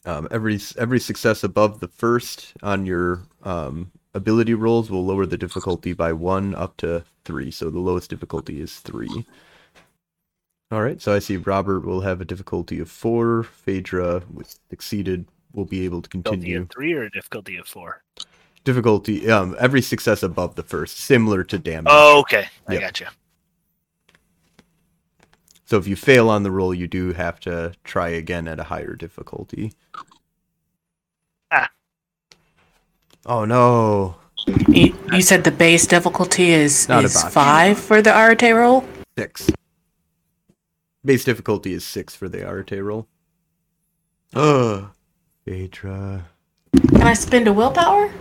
Um, 0.07 0.27
every 0.31 0.59
every 0.77 0.99
success 0.99 1.43
above 1.43 1.81
the 1.81 1.89
first 1.89 2.53
on 2.63 2.85
your 2.85 3.23
um, 3.43 3.91
ability 4.13 4.53
rolls 4.53 4.89
will 4.89 5.05
lower 5.05 5.25
the 5.25 5.37
difficulty 5.37 5.93
by 5.93 6.13
one 6.13 6.55
up 6.55 6.77
to 6.77 7.03
three. 7.25 7.51
So 7.51 7.69
the 7.69 7.79
lowest 7.79 8.09
difficulty 8.09 8.61
is 8.61 8.79
three. 8.79 9.25
All 10.71 10.81
right. 10.81 11.01
So 11.01 11.13
I 11.13 11.19
see 11.19 11.37
Robert 11.37 11.81
will 11.85 12.01
have 12.01 12.21
a 12.21 12.25
difficulty 12.25 12.79
of 12.79 12.89
four. 12.89 13.43
Phaedra, 13.43 14.23
with 14.33 14.57
succeeded, 14.69 15.25
will 15.53 15.65
be 15.65 15.83
able 15.85 16.01
to 16.01 16.09
difficulty 16.09 16.37
continue. 16.37 16.61
of 16.61 16.69
three 16.69 16.93
or 16.93 17.03
a 17.03 17.11
difficulty 17.11 17.57
of 17.57 17.67
four 17.67 18.01
Difficulty 18.63 19.29
um 19.29 19.55
every 19.59 19.81
success 19.81 20.23
above 20.23 20.55
the 20.55 20.63
first, 20.63 20.97
similar 20.97 21.43
to 21.45 21.57
damage. 21.59 21.91
oh 21.93 22.19
okay 22.21 22.47
i 22.67 22.73
Yep. 22.73 22.81
got 22.81 22.99
you 23.01 23.07
So 25.65 25.77
if 25.77 25.85
you 25.87 25.95
fail 25.97 26.29
on 26.29 26.43
the 26.43 26.51
roll, 26.51 26.73
you 26.73 26.87
do 26.87 27.11
have 27.13 27.39
to 27.41 27.73
try 27.83 28.07
again 28.09 28.47
at 28.47 28.59
a 28.59 28.63
higher 28.63 28.95
difficulty. 28.95 29.73
Ah. 31.51 31.69
Oh 33.25 33.45
no. 33.45 34.15
You, 34.69 34.97
you 35.11 35.21
said 35.21 35.43
the 35.43 35.51
base 35.51 35.85
difficulty 35.85 36.51
is, 36.51 36.87
Not 36.87 37.03
is 37.03 37.21
five 37.21 37.77
for 37.77 38.01
the 38.01 38.11
Arete 38.11 38.55
roll? 38.55 38.85
Six. 39.17 39.49
Base 41.03 41.25
difficulty 41.25 41.73
is 41.73 41.83
six 41.85 42.15
for 42.15 42.29
the 42.29 42.47
Arete 42.47 42.83
roll. 42.83 43.07
Ugh. 44.35 44.89
Phaedra. 45.45 46.25
Can 46.89 47.01
I 47.01 47.13
spend 47.13 47.47
a 47.47 47.53
willpower? 47.53 48.11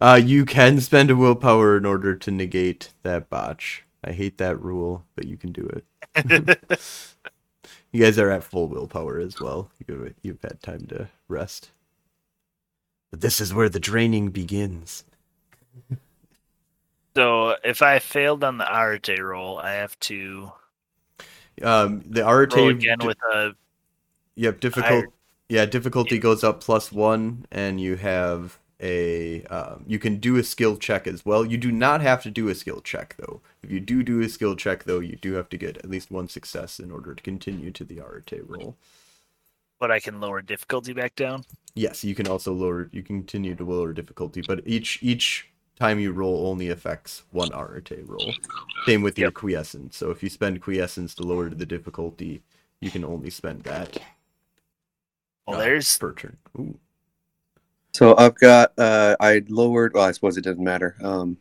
Uh, 0.00 0.20
you 0.22 0.44
can 0.44 0.80
spend 0.80 1.10
a 1.10 1.16
willpower 1.16 1.76
in 1.76 1.86
order 1.86 2.16
to 2.16 2.30
negate 2.30 2.92
that 3.04 3.30
botch. 3.30 3.84
I 4.04 4.10
hate 4.10 4.38
that 4.38 4.60
rule, 4.60 5.04
but 5.14 5.26
you 5.26 5.36
can 5.36 5.52
do 5.52 5.68
it. 6.16 6.60
You 7.92 8.02
guys 8.02 8.18
are 8.18 8.30
at 8.30 8.44
full 8.44 8.68
willpower 8.68 9.18
as 9.18 9.38
well. 9.38 9.70
You, 9.86 10.14
you've 10.22 10.42
had 10.42 10.62
time 10.62 10.86
to 10.86 11.08
rest. 11.28 11.70
But 13.10 13.20
this 13.20 13.40
is 13.40 13.52
where 13.52 13.68
the 13.68 13.80
draining 13.80 14.30
begins. 14.30 15.04
so 17.16 17.56
if 17.64 17.80
i 17.80 17.98
failed 17.98 18.44
on 18.44 18.58
the 18.58 18.64
arete 18.70 19.18
roll 19.18 19.58
i 19.58 19.72
have 19.72 19.98
to 20.00 20.52
Um, 21.62 22.02
the 22.06 22.22
roll 22.22 22.68
again 22.68 22.98
di- 22.98 23.06
with 23.06 23.16
a 23.32 23.54
Yep, 24.34 24.60
difficult. 24.60 25.06
Yeah, 25.48 25.66
difficulty 25.66 26.18
goes 26.18 26.42
up 26.42 26.62
plus 26.62 26.90
one, 26.90 27.44
and 27.50 27.80
you 27.80 27.96
have 27.96 28.58
a. 28.82 29.44
Um, 29.44 29.84
you 29.86 29.98
can 29.98 30.16
do 30.18 30.36
a 30.36 30.42
skill 30.42 30.76
check 30.76 31.06
as 31.06 31.24
well. 31.24 31.44
You 31.46 31.56
do 31.56 31.72
not 31.72 32.00
have 32.00 32.22
to 32.24 32.30
do 32.30 32.48
a 32.48 32.54
skill 32.54 32.80
check 32.80 33.14
though. 33.18 33.40
If 33.62 33.70
you 33.70 33.80
do 33.80 34.02
do 34.02 34.20
a 34.20 34.28
skill 34.28 34.56
check 34.56 34.84
though, 34.84 35.00
you 35.00 35.16
do 35.16 35.34
have 35.34 35.48
to 35.50 35.56
get 35.56 35.78
at 35.78 35.88
least 35.90 36.10
one 36.10 36.28
success 36.28 36.78
in 36.80 36.90
order 36.90 37.14
to 37.14 37.22
continue 37.22 37.70
to 37.70 37.84
the 37.84 38.00
Arete 38.00 38.42
roll. 38.46 38.76
but 39.78 39.90
i 39.90 39.98
can 40.00 40.20
lower 40.20 40.40
difficulty 40.42 40.92
back 40.92 41.14
down 41.16 41.44
Yes, 41.74 42.04
you 42.04 42.14
can 42.14 42.28
also 42.28 42.52
lower. 42.52 42.88
You 42.92 43.02
continue 43.02 43.54
to 43.54 43.64
lower 43.64 43.92
difficulty, 43.94 44.42
but 44.46 44.60
each 44.66 44.98
each 45.02 45.48
time 45.78 45.98
you 45.98 46.12
roll 46.12 46.46
only 46.46 46.68
affects 46.68 47.22
one 47.30 47.50
Arete 47.54 48.02
roll. 48.06 48.34
Same 48.86 49.02
with 49.02 49.18
your 49.18 49.30
quintessence. 49.30 49.96
So 49.96 50.10
if 50.10 50.22
you 50.22 50.28
spend 50.28 50.60
quintessence 50.60 51.14
to 51.14 51.22
lower 51.22 51.48
the 51.48 51.64
difficulty, 51.66 52.42
you 52.80 52.90
can 52.90 53.04
only 53.04 53.30
spend 53.30 53.62
that 53.64 53.98
well 55.46 55.56
uh, 55.58 55.60
there's 55.60 55.96
per 55.96 56.12
turn. 56.12 56.36
Ooh. 56.58 56.78
So 57.94 58.16
I've 58.16 58.34
got 58.36 58.72
uh, 58.78 59.16
I 59.20 59.42
lowered. 59.48 59.94
Well, 59.94 60.04
I 60.04 60.12
suppose 60.12 60.36
it 60.36 60.44
doesn't 60.44 60.64
matter. 60.64 60.96
Um, 61.02 61.36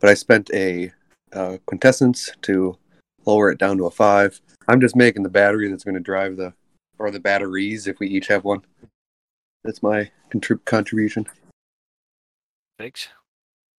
but 0.00 0.10
I 0.10 0.14
spent 0.14 0.50
a 0.54 0.92
uh, 1.32 1.58
quintessence 1.66 2.30
to 2.42 2.78
lower 3.24 3.50
it 3.50 3.58
down 3.58 3.76
to 3.78 3.86
a 3.86 3.90
five. 3.90 4.40
I'm 4.68 4.80
just 4.80 4.96
making 4.96 5.22
the 5.22 5.28
battery 5.28 5.68
that's 5.68 5.84
going 5.84 5.94
to 5.94 6.00
drive 6.00 6.36
the 6.36 6.54
or 6.98 7.10
the 7.10 7.20
batteries 7.20 7.86
if 7.86 7.98
we 7.98 8.08
each 8.08 8.28
have 8.28 8.44
one. 8.44 8.62
That's 9.64 9.82
my 9.82 10.10
contrib- 10.30 10.64
contribution. 10.64 11.26
Thanks. 12.78 13.08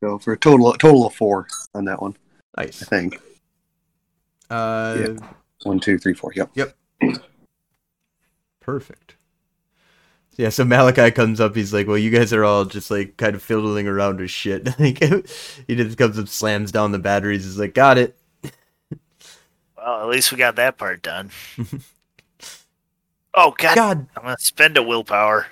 So 0.03 0.19
for 0.19 0.33
a 0.33 0.37
total 0.37 0.71
total 0.73 1.07
of 1.07 1.15
four 1.15 1.47
on 1.73 1.85
that 1.85 2.01
one, 2.01 2.15
Nice. 2.57 2.83
I 2.83 2.85
think. 2.85 3.21
Uh, 4.49 5.09
One, 5.63 5.79
two, 5.79 5.97
three, 5.97 6.13
four. 6.13 6.31
Yep. 6.35 6.51
Yep. 6.53 6.75
perfect. 8.61 9.16
Yeah, 10.37 10.49
so 10.49 10.63
Malachi 10.63 11.09
comes 11.11 11.39
up. 11.41 11.55
He's 11.55 11.73
like, 11.73 11.87
"Well, 11.87 11.97
you 11.97 12.11
guys 12.11 12.31
are 12.31 12.45
all 12.45 12.63
just 12.65 12.91
like 12.91 13.17
kind 13.17 13.35
of 13.35 13.41
fiddling 13.41 13.87
around 13.87 14.19
with 14.19 14.29
shit." 14.29 14.65
like, 14.79 14.99
he 15.67 15.75
just 15.75 15.97
comes 15.97 16.19
up, 16.19 16.27
slams 16.27 16.71
down 16.71 16.91
the 16.91 16.99
batteries. 16.99 17.43
He's 17.43 17.57
like, 17.59 17.73
"Got 17.73 17.97
it." 17.97 18.17
well 19.77 20.01
at 20.01 20.09
least 20.09 20.31
we 20.33 20.37
got 20.37 20.57
that 20.57 20.77
part 20.77 21.01
done 21.01 21.29
oh 23.35 23.53
god, 23.57 23.75
God. 23.75 24.07
i'm 24.17 24.23
gonna 24.23 24.35
spend 24.39 24.75
a 24.75 24.83
willpower 24.83 25.47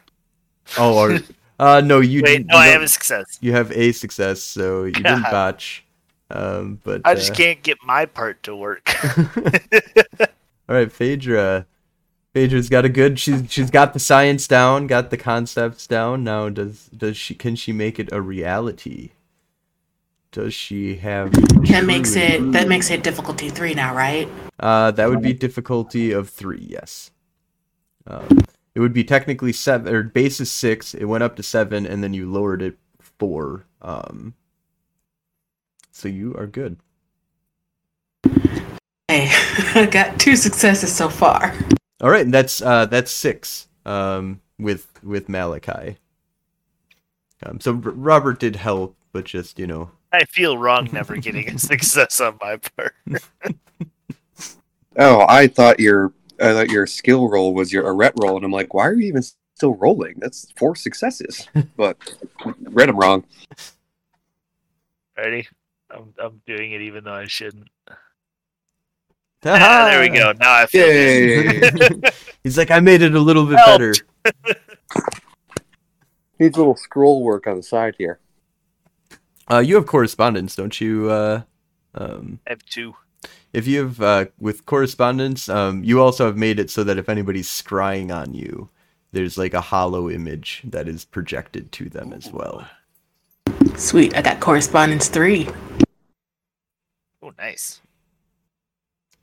Oh, 0.78 0.98
or, 0.98 1.20
uh, 1.60 1.82
no, 1.86 2.00
you. 2.02 2.22
wait 2.24 2.40
you 2.40 2.46
no 2.46 2.58
i 2.58 2.68
have 2.68 2.82
a 2.82 2.88
success 2.88 3.38
You 3.40 3.54
have 3.54 3.72
a 3.72 3.92
success, 3.94 4.42
so 4.42 4.84
you 4.86 4.92
didn't 4.92 5.22
God. 5.24 5.32
botch. 5.32 5.86
Um, 6.32 6.82
but 6.84 7.02
i 7.06 7.14
just 7.16 7.32
uh, 7.32 7.36
can't 7.36 7.62
get 7.64 7.78
my 7.86 8.06
part 8.08 8.42
to 8.44 8.56
work 8.56 8.90
all 10.68 10.76
right, 10.76 10.92
Phaedra. 10.92 11.66
Phaedra's 12.36 12.68
got 12.68 12.84
a 12.84 12.90
good. 12.90 13.18
She's 13.18 13.50
she's 13.50 13.72
got 13.72 13.94
the 13.94 14.00
science 14.00 14.46
down, 14.46 14.88
got 14.88 15.10
the 15.10 15.16
concepts 15.16 15.88
down. 15.88 16.26
Now, 16.26 16.50
does 16.50 16.88
does 16.88 17.16
she 17.16 17.34
can 17.34 17.56
she 17.56 17.72
make 17.72 17.98
it 17.98 18.12
a 18.12 18.20
reality? 18.20 19.12
Does 20.34 20.54
she 20.54 20.98
have? 20.98 21.32
That 21.70 21.86
makes 21.86 22.18
it 22.18 22.52
that 22.52 22.68
makes 22.68 22.90
it 22.90 23.04
difficulty 23.04 23.48
three 23.48 23.74
now, 23.74 23.96
right? 23.96 24.28
Uh, 24.60 24.92
that 24.92 25.08
would 25.08 25.22
be 25.22 25.32
difficulty 25.32 26.12
of 26.12 26.30
three. 26.30 26.68
Yes. 26.70 27.12
Um, 28.06 28.40
it 28.76 28.82
would 28.82 28.92
be 28.92 29.06
technically 29.06 29.54
seven 29.54 29.96
or 29.96 30.04
base 30.04 30.42
is 30.42 30.52
six. 30.52 30.94
It 30.94 31.06
went 31.06 31.24
up 31.24 31.38
to 31.38 31.44
seven, 31.44 31.86
and 31.86 32.04
then 32.04 32.14
you 32.14 32.30
lowered 32.30 32.62
it 32.62 32.78
four. 33.00 33.66
Um, 33.82 34.34
so 35.94 36.10
you 36.10 36.36
are 36.36 36.48
good. 36.48 36.76
Hey, 39.08 39.30
I 39.74 39.86
got 39.90 40.20
two 40.20 40.36
successes 40.36 40.94
so 40.94 41.08
far. 41.08 41.56
All 42.02 42.10
right, 42.10 42.26
and 42.26 42.34
that's 42.34 42.62
uh, 42.62 42.86
that's 42.86 43.12
six. 43.12 43.68
Um, 43.86 44.42
with 44.58 44.88
with 45.04 45.30
Malachi. 45.30 45.98
Um, 47.44 47.60
so 47.60 47.74
R- 47.74 47.92
Robert 47.92 48.40
did 48.40 48.56
help, 48.56 48.96
but 49.12 49.26
just 49.26 49.60
you 49.60 49.68
know, 49.68 49.92
i 50.12 50.24
feel 50.26 50.58
wrong 50.58 50.90
never 50.92 51.16
getting 51.18 51.50
a 51.50 51.60
success 51.60 52.20
on 52.20 52.38
my 52.42 52.58
part 52.58 52.96
Oh, 54.98 55.26
I 55.28 55.48
thought 55.48 55.80
your 55.80 56.14
I 56.40 56.54
thought 56.54 56.70
your 56.70 56.88
skill 56.88 57.30
roll 57.30 57.54
was 57.54 57.72
your 57.72 57.86
arete 57.94 58.14
roll, 58.22 58.38
and 58.38 58.46
I'm 58.46 58.52
like, 58.52 58.74
why 58.74 58.88
are 58.88 58.94
you 58.94 59.08
even 59.08 59.24
still 59.56 59.76
rolling? 59.76 60.16
That's 60.20 60.52
four 60.58 60.76
successes. 60.76 61.48
but 61.78 61.98
read 62.62 62.90
them 62.90 62.98
wrong. 62.98 63.26
ready 65.18 65.48
I'm, 65.92 66.14
I'm 66.18 66.42
doing 66.46 66.72
it 66.72 66.82
even 66.82 67.04
though 67.04 67.14
i 67.14 67.26
shouldn't 67.26 67.68
Ah, 69.48 69.90
there 69.92 70.02
we 70.02 70.10
go 70.10 70.32
now 70.40 70.56
i 70.56 70.66
feel 70.66 70.88
good. 70.88 71.82
Yay! 72.04 72.12
He's 72.44 72.58
like, 72.58 72.72
I 72.72 72.80
made 72.80 73.04
it 73.04 73.14
a 73.14 73.20
little 73.20 73.46
bit 73.46 73.60
Helped. 73.60 74.04
better. 74.24 74.56
Needs 76.40 76.58
a 76.58 76.60
little 76.60 76.76
scroll 76.76 77.24
work 77.24 77.46
on 77.46 77.58
the 77.58 77.64
side 77.64 77.94
here. 77.98 78.20
Uh, 79.50 79.60
you 79.60 79.76
have 79.76 79.86
correspondence, 79.86 80.56
don't 80.56 80.82
you? 80.82 81.10
Uh, 81.10 81.42
um, 81.94 82.40
i 82.48 82.52
have 82.52 82.66
two 82.66 82.96
If 83.54 83.68
you 83.68 83.84
have 83.84 84.02
uh, 84.02 84.26
with 84.40 84.66
correspondence, 84.66 85.48
um, 85.48 85.84
you 85.84 86.02
also 86.02 86.26
have 86.26 86.38
made 86.38 86.60
it 86.60 86.72
so 86.72 86.84
that 86.84 86.98
if 86.98 87.08
anybody's 87.08 87.48
scrying 87.48 88.12
on 88.16 88.34
you, 88.34 88.70
there's 89.12 89.38
like 89.38 89.54
a 89.54 89.62
hollow 89.62 90.10
image 90.10 90.62
that 90.66 90.88
is 90.88 91.06
projected 91.06 91.72
to 91.74 91.90
them 91.90 92.14
as 92.14 92.32
well. 92.32 92.68
Sweet. 93.76 94.16
I 94.16 94.22
got 94.24 94.40
correspondence 94.40 95.08
three. 95.08 95.48
Oh, 97.22 97.32
nice. 97.38 97.82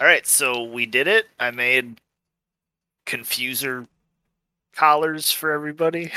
All 0.02 0.08
right, 0.08 0.26
so 0.26 0.64
we 0.64 0.84
did 0.84 1.06
it. 1.06 1.28
I 1.38 1.52
made 1.52 2.00
confuser 3.06 3.86
collars 4.74 5.30
for 5.30 5.52
everybody. 5.52 6.10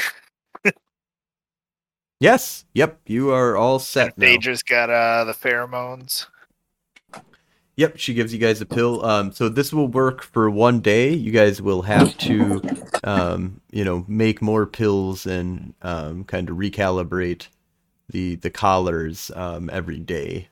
Yes. 2.22 2.64
Yep. 2.74 3.02
You 3.06 3.32
are 3.32 3.58
all 3.58 3.78
set 3.78 4.18
now. 4.18 4.26
Phaedra's 4.26 4.64
got 4.64 4.90
uh, 4.90 5.26
the 5.26 5.34
pheromones. 5.34 6.28
Yep, 7.76 7.98
she 7.98 8.14
gives 8.14 8.34
you 8.34 8.40
guys 8.40 8.62
a 8.62 8.66
pill. 8.66 9.06
Um, 9.06 9.34
so 9.34 9.50
this 9.50 9.74
will 9.74 9.90
work 9.90 10.24
for 10.24 10.50
one 10.50 10.80
day. 10.80 11.14
You 11.14 11.32
guys 11.32 11.62
will 11.62 11.82
have 11.82 12.18
to, 12.20 12.62
um, 13.04 13.60
you 13.70 13.84
know, 13.84 14.06
make 14.08 14.42
more 14.42 14.66
pills 14.66 15.26
and 15.26 15.74
um, 15.82 16.24
kind 16.24 16.50
of 16.50 16.56
recalibrate 16.56 17.50
the 18.10 18.36
the 18.36 18.50
collars 18.50 19.30
um, 19.36 19.70
every 19.70 20.00
day. 20.00 20.48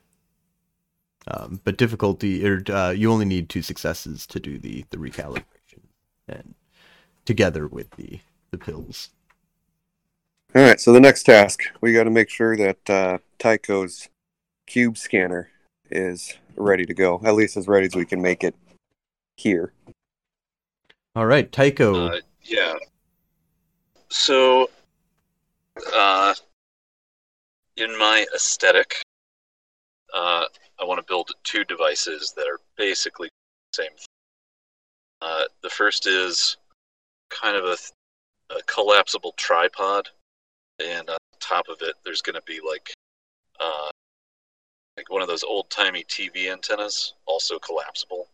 Um, 1.28 1.60
but 1.64 1.78
difficulty, 1.78 2.46
or 2.46 2.62
uh, 2.70 2.90
you 2.90 3.10
only 3.10 3.24
need 3.24 3.48
two 3.48 3.62
successes 3.62 4.26
to 4.26 4.38
do 4.38 4.58
the 4.58 4.84
the 4.90 4.98
recalibration, 4.98 5.80
and 6.28 6.54
together 7.24 7.66
with 7.66 7.90
the 7.92 8.20
the 8.50 8.58
pills. 8.58 9.10
All 10.54 10.62
right, 10.62 10.80
so 10.80 10.92
the 10.92 11.00
next 11.00 11.24
task, 11.24 11.62
we 11.80 11.92
got 11.92 12.04
to 12.04 12.10
make 12.10 12.30
sure 12.30 12.56
that 12.56 12.90
uh, 12.90 13.18
Tycho's 13.40 14.08
cube 14.66 14.96
scanner 14.96 15.50
is 15.90 16.34
ready 16.56 16.84
to 16.86 16.94
go, 16.94 17.20
at 17.24 17.34
least 17.34 17.56
as 17.56 17.66
ready 17.66 17.86
as 17.86 17.96
we 17.96 18.06
can 18.06 18.22
make 18.22 18.44
it 18.44 18.54
here. 19.36 19.72
All 21.16 21.26
right, 21.26 21.50
Tycho. 21.50 22.08
Uh, 22.08 22.20
yeah. 22.42 22.74
So, 24.08 24.70
uh, 25.92 26.34
in 27.76 27.98
my 27.98 28.24
aesthetic, 28.34 29.02
uh, 30.14 30.44
I 30.80 30.84
want 30.84 31.00
to 31.00 31.06
build 31.06 31.32
two 31.42 31.64
devices 31.64 32.32
that 32.36 32.46
are 32.46 32.60
basically 32.76 33.28
the 33.72 33.82
same. 33.82 33.90
Thing. 33.90 34.06
Uh, 35.20 35.44
the 35.62 35.70
first 35.70 36.06
is 36.06 36.56
kind 37.30 37.56
of 37.56 37.64
a, 37.64 38.54
a 38.54 38.62
collapsible 38.66 39.32
tripod, 39.36 40.08
and 40.82 41.10
on 41.10 41.18
top 41.40 41.66
of 41.68 41.78
it, 41.82 41.94
there's 42.04 42.22
going 42.22 42.34
to 42.34 42.42
be 42.46 42.60
like 42.66 42.92
uh, 43.60 43.88
like 44.96 45.10
one 45.10 45.22
of 45.22 45.28
those 45.28 45.42
old 45.42 45.68
timey 45.70 46.04
TV 46.04 46.50
antennas, 46.50 47.14
also 47.26 47.58
collapsible, 47.58 48.28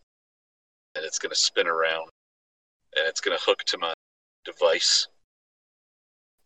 and 0.95 1.03
it's 1.03 1.17
going 1.17 1.31
to 1.31 1.39
spin 1.39 1.67
around, 1.67 2.09
and 2.95 3.07
it's 3.07 3.21
going 3.21 3.35
to 3.35 3.43
hook 3.43 3.63
to 3.65 3.77
my 3.79 3.93
device, 4.45 5.07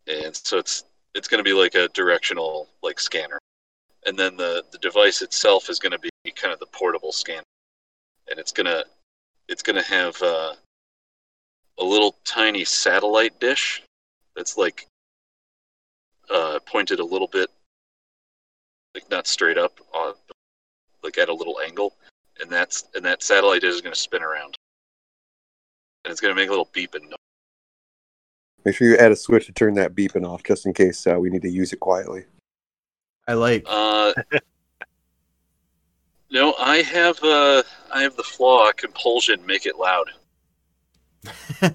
and 0.07 0.35
so 0.35 0.57
it's 0.57 0.85
it's 1.13 1.27
going 1.27 1.43
to 1.43 1.49
be 1.49 1.53
like 1.53 1.75
a 1.75 1.89
directional 1.89 2.69
like 2.83 2.99
scanner, 2.99 3.39
and 4.05 4.17
then 4.17 4.37
the 4.37 4.63
the 4.71 4.77
device 4.79 5.21
itself 5.21 5.69
is 5.69 5.79
going 5.79 5.91
to 5.91 5.99
be 5.99 6.09
kind 6.35 6.53
of 6.53 6.59
the 6.59 6.67
portable 6.67 7.11
scanner, 7.11 7.43
and 8.29 8.39
it's 8.39 8.51
gonna 8.51 8.83
it's 9.47 9.63
gonna 9.63 9.83
have 9.83 10.21
uh, 10.21 10.53
a 11.79 11.83
little 11.83 12.15
tiny 12.23 12.63
satellite 12.63 13.39
dish 13.39 13.81
that's 14.35 14.57
like 14.57 14.87
uh, 16.29 16.59
pointed 16.65 16.99
a 16.99 17.05
little 17.05 17.27
bit 17.27 17.49
like 18.93 19.09
not 19.11 19.27
straight 19.27 19.57
up, 19.57 19.79
uh, 19.93 20.13
like 21.03 21.17
at 21.17 21.29
a 21.29 21.33
little 21.33 21.59
angle, 21.59 21.93
and 22.41 22.49
that's 22.49 22.85
and 22.95 23.03
that 23.05 23.21
satellite 23.21 23.63
is 23.63 23.81
going 23.81 23.93
to 23.93 23.99
spin 23.99 24.23
around, 24.23 24.55
and 26.03 26.11
it's 26.11 26.21
going 26.21 26.33
to 26.33 26.41
make 26.41 26.47
a 26.47 26.51
little 26.51 26.69
beeping 26.73 27.03
noise. 27.03 27.17
Make 28.63 28.75
sure 28.75 28.87
you 28.87 28.97
add 28.97 29.11
a 29.11 29.15
switch 29.15 29.45
to 29.45 29.51
turn 29.51 29.75
that 29.75 29.93
beeping 29.93 30.25
off, 30.25 30.43
just 30.43 30.65
in 30.65 30.73
case 30.73 31.05
uh, 31.05 31.17
we 31.19 31.29
need 31.29 31.43
to 31.43 31.49
use 31.49 31.71
it 31.71 31.79
quietly. 31.79 32.25
I 33.27 33.33
like. 33.33 33.65
Uh, 33.67 34.13
no, 36.31 36.53
I 36.59 36.77
have 36.77 37.23
uh, 37.23 37.63
I 37.91 38.01
have 38.01 38.15
the 38.15 38.23
flaw 38.23 38.71
compulsion 38.71 39.45
make 39.45 39.65
it 39.65 39.77
loud, 39.77 40.11
so 41.61 41.71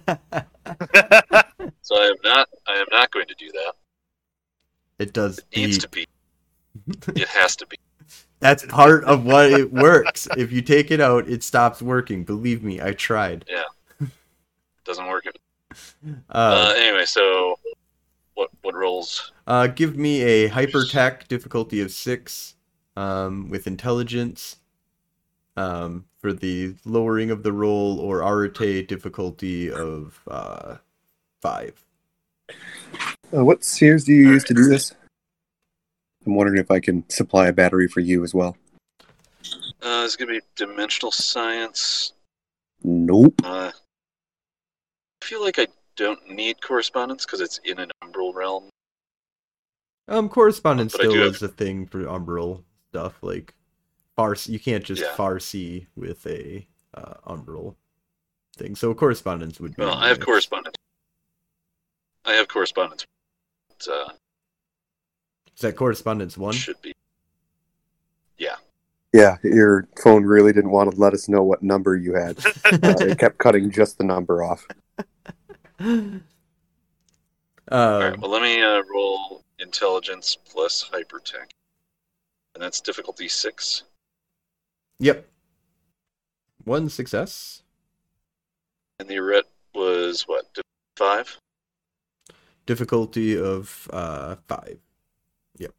I 1.97 2.07
am 2.07 2.17
not 2.23 2.49
I 2.69 2.75
am 2.75 2.87
not 2.91 3.11
going 3.11 3.27
to 3.27 3.35
do 3.35 3.51
that. 3.53 3.73
it 4.99 5.13
does. 5.13 5.39
It 5.51 5.61
needs 5.61 5.79
to 5.79 5.89
be. 5.89 6.07
It 7.09 7.29
has 7.29 7.57
to 7.57 7.67
be. 7.67 7.77
That's 8.39 8.65
part 8.67 9.05
of 9.05 9.25
what 9.25 9.51
it 9.51 9.73
works. 9.73 10.27
if 10.37 10.51
you 10.51 10.63
take 10.63 10.91
it 10.91 11.01
out, 11.01 11.29
it 11.29 11.43
stops 11.43 11.83
working. 11.83 12.25
Believe 12.25 12.63
me, 12.63 12.81
I 12.81 12.93
tried. 12.93 13.45
Yeah. 13.49 14.07
Doesn't 14.85 15.07
work. 15.07 15.25
Uh, 15.29 16.15
uh, 16.31 16.75
anyway, 16.77 17.05
so 17.05 17.59
what 18.41 18.51
what 18.63 18.75
rolls? 18.75 19.33
uh, 19.47 19.67
give 19.67 19.99
me 19.99 20.23
a 20.23 20.49
hypertech 20.49 21.29
difficulty 21.29 21.83
of 21.83 21.91
six, 21.91 22.55
um, 22.97 23.51
with 23.51 23.67
intelligence, 23.67 24.57
um, 25.59 26.07
for 26.19 26.33
the 26.33 26.75
lowering 26.87 27.31
of 27.31 27.43
the 27.43 27.53
roll, 27.53 28.01
or 28.01 28.23
arete 28.23 28.89
difficulty 28.89 29.71
of 29.71 30.19
uh, 30.29 30.77
five. 31.43 31.85
Uh, 33.37 33.45
what 33.45 33.63
spheres 33.63 34.05
do 34.05 34.13
you 34.15 34.31
use 34.31 34.45
to 34.45 34.55
do 34.55 34.65
this? 34.65 34.93
I'm 36.27 36.35
wondering 36.35 36.59
if 36.59 36.71
I 36.71 36.81
can 36.81 37.09
supply 37.11 37.49
a 37.49 37.53
battery 37.53 37.89
for 37.89 38.01
you 38.01 38.25
as 38.25 38.35
well. 38.35 38.57
Uh, 39.83 40.03
it's 40.05 40.17
gonna 40.17 40.33
be 40.33 40.41
dimensional 40.57 41.13
science. 41.13 42.15
Nope. 42.83 43.35
Uh, 43.45 43.71
I 45.23 45.25
feel 45.27 45.43
like 45.43 45.59
I 45.59 45.67
don't 46.01 46.31
need 46.31 46.63
correspondence 46.63 47.27
because 47.27 47.41
it's 47.41 47.59
in 47.59 47.79
an 47.79 47.91
umbral 48.03 48.35
realm. 48.35 48.71
Um, 50.09 50.29
correspondence 50.29 50.93
But 50.93 51.03
still 51.03 51.13
do 51.13 51.25
is 51.25 51.43
a 51.43 51.49
thing 51.49 51.87
for 51.87 52.01
umbral 52.05 52.65
stuff. 52.89 53.23
Like, 53.23 53.55
far 54.17 54.35
you 54.47 54.59
can't 54.59 54.83
just 54.83 55.03
Yeah. 55.03 55.15
far 55.15 55.39
see 55.39 55.87
with 55.95 56.27
a 56.27 56.67
uh, 56.95 57.15
umbral 57.27 57.77
thing. 58.57 58.75
So 58.75 58.93
correspondence 58.95 59.61
would 59.61 59.77
be. 59.77 59.83
Well, 59.85 59.95
I 59.95 60.09
have 60.09 60.21
correspondence. 60.21 60.75
I 62.25 62.33
have 62.33 62.49
correspondence. 62.49 63.05
It 63.71 63.87
uh, 63.89 64.13
Is 65.55 65.61
that 65.61 65.77
correspondence 65.77 66.37
one? 66.37 66.55
should 66.55 66.81
be. 66.81 66.95
Yeah. 68.39 68.57
Yeah, 69.13 69.37
your 69.43 69.89
phone 70.03 70.25
really 70.25 70.53
didn't 70.53 70.71
want 70.71 70.93
to 70.93 70.97
let 71.01 71.13
us 71.13 71.29
know 71.29 71.43
what 71.43 71.63
number 71.63 71.95
you 71.95 72.15
had. 72.15 72.39
Uh, 72.83 72.95
it 73.01 73.19
kept 73.19 73.37
cutting 73.39 73.69
just 73.71 73.99
the 73.99 74.05
number 74.05 74.45
off. 74.45 74.65
Um, 75.81 76.23
All 77.73 78.01
right. 78.01 78.21
Well, 78.21 78.31
let 78.31 78.43
me 78.43 78.63
uh, 78.63 78.83
roll 78.93 79.45
intelligence 79.59 80.37
plus 80.49 80.89
hypertech, 80.93 81.51
and 82.55 82.63
that's 82.63 82.81
difficulty 82.81 83.29
six. 83.29 83.85
Yep. 84.99 85.27
One 86.65 86.89
success. 86.91 87.63
And 88.99 89.09
the 89.09 89.17
arete 89.17 89.47
was 89.75 90.23
what 90.23 90.47
five? 90.97 91.39
Difficulty 92.67 93.39
of 93.39 93.89
uh 93.93 94.37
five. 94.47 94.79
Yep. 95.59 95.73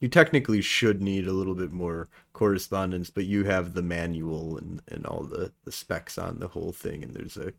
You 0.00 0.08
technically 0.08 0.60
should 0.60 1.00
need 1.02 1.26
a 1.26 1.32
little 1.32 1.54
bit 1.54 1.72
more 1.72 2.08
correspondence, 2.32 3.10
but 3.10 3.24
you 3.24 3.44
have 3.44 3.72
the 3.74 3.82
manual 3.82 4.58
and, 4.58 4.82
and 4.88 5.06
all 5.06 5.24
the, 5.24 5.52
the 5.64 5.72
specs 5.72 6.18
on 6.18 6.38
the 6.38 6.48
whole 6.48 6.72
thing, 6.72 7.02
and 7.02 7.14
there's 7.14 7.36
a 7.36 7.52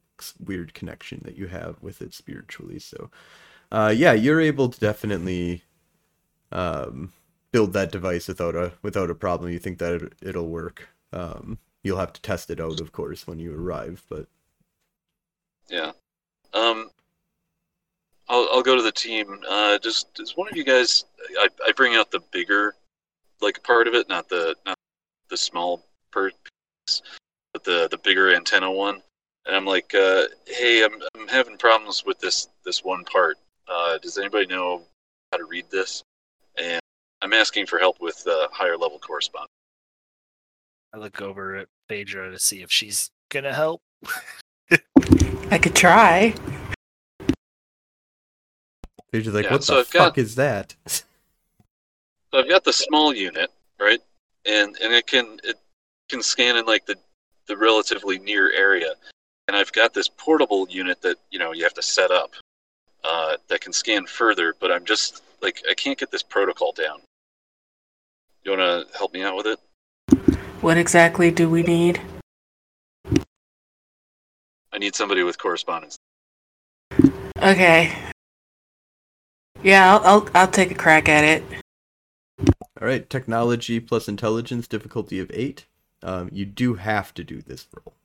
weird 0.43 0.73
connection 0.73 1.21
that 1.25 1.35
you 1.37 1.47
have 1.47 1.81
with 1.81 2.01
it 2.01 2.13
spiritually. 2.13 2.79
So, 2.79 3.09
uh, 3.71 3.93
yeah, 3.95 4.13
you're 4.13 4.41
able 4.41 4.69
to 4.69 4.79
definitely 4.79 5.63
um, 6.51 7.13
build 7.51 7.73
that 7.73 7.91
device 7.91 8.27
without 8.27 8.55
a 8.55 8.73
without 8.81 9.09
a 9.11 9.15
problem. 9.15 9.51
You 9.51 9.59
think 9.59 9.79
that 9.79 9.95
it, 10.01 10.13
it'll 10.21 10.49
work. 10.49 10.89
Um, 11.13 11.59
you'll 11.83 11.99
have 11.99 12.13
to 12.13 12.21
test 12.21 12.49
it 12.49 12.59
out, 12.61 12.79
of 12.81 12.91
course, 12.91 13.27
when 13.27 13.39
you 13.39 13.53
arrive, 13.55 14.03
but 14.09 14.27
Yeah. 15.69 15.91
Um. 16.53 16.86
I'll 18.29 18.47
I'll 18.51 18.63
go 18.63 18.75
to 18.75 18.81
the 18.81 18.91
team. 18.91 19.39
Uh, 19.49 19.77
just 19.79 20.13
does 20.13 20.35
one 20.35 20.47
of 20.49 20.57
you 20.57 20.63
guys? 20.63 21.05
I, 21.39 21.47
I 21.65 21.71
bring 21.71 21.95
out 21.95 22.11
the 22.11 22.21
bigger, 22.31 22.75
like 23.41 23.63
part 23.63 23.87
of 23.87 23.93
it, 23.93 24.09
not 24.09 24.27
the 24.29 24.55
not 24.65 24.77
the 25.29 25.37
small 25.37 25.85
per 26.11 26.31
piece, 26.31 27.01
but 27.53 27.63
the 27.63 27.87
the 27.89 27.97
bigger 27.99 28.33
antenna 28.33 28.71
one. 28.71 29.01
And 29.45 29.55
I'm 29.55 29.65
like, 29.65 29.93
uh, 29.95 30.23
hey, 30.45 30.83
I'm 30.83 31.01
I'm 31.15 31.27
having 31.27 31.57
problems 31.57 32.03
with 32.05 32.19
this 32.19 32.49
this 32.65 32.83
one 32.83 33.03
part. 33.05 33.37
Uh, 33.67 33.97
does 33.99 34.17
anybody 34.17 34.45
know 34.45 34.83
how 35.31 35.37
to 35.37 35.45
read 35.45 35.65
this? 35.71 36.03
And 36.57 36.81
I'm 37.21 37.33
asking 37.33 37.65
for 37.65 37.79
help 37.79 38.01
with 38.01 38.25
uh, 38.27 38.47
higher 38.51 38.77
level 38.77 38.99
correspondence. 38.99 39.51
I 40.93 40.97
look 40.97 41.21
over 41.21 41.55
at 41.55 41.67
Phaedra 41.87 42.31
to 42.31 42.39
see 42.39 42.61
if 42.61 42.71
she's 42.71 43.09
gonna 43.29 43.53
help. 43.53 43.81
I 45.51 45.57
could 45.57 45.75
try. 45.75 46.33
They're 49.11 49.21
just 49.21 49.35
like, 49.35 49.45
Yeah, 49.45 49.53
"What 49.53 49.63
so 49.63 49.75
the 49.75 49.79
I've 49.81 49.91
got- 49.91 49.99
fuck 50.05 50.17
is 50.17 50.35
that?" 50.35 50.75
So 52.33 52.39
I've 52.39 52.49
got 52.49 52.65
the 52.65 52.73
small 52.73 53.13
unit, 53.13 53.49
right? 53.79 54.01
and 54.45 54.75
and 54.81 54.93
it 54.93 55.05
can 55.07 55.39
it 55.43 55.57
can 56.09 56.21
scan 56.21 56.55
in 56.57 56.65
like 56.65 56.85
the 56.85 56.95
the 57.47 57.55
relatively 57.55 58.19
near 58.19 58.51
area. 58.51 58.93
And 59.47 59.55
I've 59.55 59.71
got 59.71 59.93
this 59.93 60.09
portable 60.09 60.67
unit 60.69 61.01
that 61.03 61.17
you 61.31 61.39
know 61.39 61.53
you 61.53 61.63
have 61.63 61.73
to 61.75 61.81
set 61.81 62.11
up 62.11 62.31
uh, 63.05 63.37
that 63.47 63.61
can 63.61 63.71
scan 63.73 64.05
further, 64.05 64.53
but 64.59 64.71
I'm 64.73 64.83
just 64.83 65.23
like 65.41 65.61
I 65.69 65.73
can't 65.73 65.97
get 65.97 66.11
this 66.11 66.21
protocol 66.23 66.73
down. 66.73 66.99
You 68.43 68.57
want 68.57 68.89
to 68.91 68.97
help 68.97 69.13
me 69.13 69.23
out 69.23 69.35
with 69.37 69.47
it? 69.47 69.59
What 70.61 70.77
exactly 70.77 71.31
do 71.31 71.49
we 71.49 71.63
need? 71.63 72.01
I 74.73 74.77
need 74.79 74.95
somebody 74.95 75.23
with 75.23 75.37
correspondence. 75.37 75.95
Okay. 77.41 77.93
Yeah, 79.63 79.95
I'll, 79.95 80.05
I'll 80.05 80.29
I'll 80.33 80.47
take 80.47 80.71
a 80.71 80.75
crack 80.75 81.09
at 81.09 81.23
it. 81.23 81.43
All 82.79 82.87
right, 82.87 83.09
technology 83.09 83.79
plus 83.79 84.07
intelligence, 84.07 84.67
difficulty 84.67 85.19
of 85.19 85.31
eight. 85.33 85.65
Um, 86.03 86.29
you 86.31 86.45
do 86.45 86.75
have 86.75 87.13
to 87.15 87.23
do 87.23 87.41
this 87.41 87.67
roll 87.73 87.95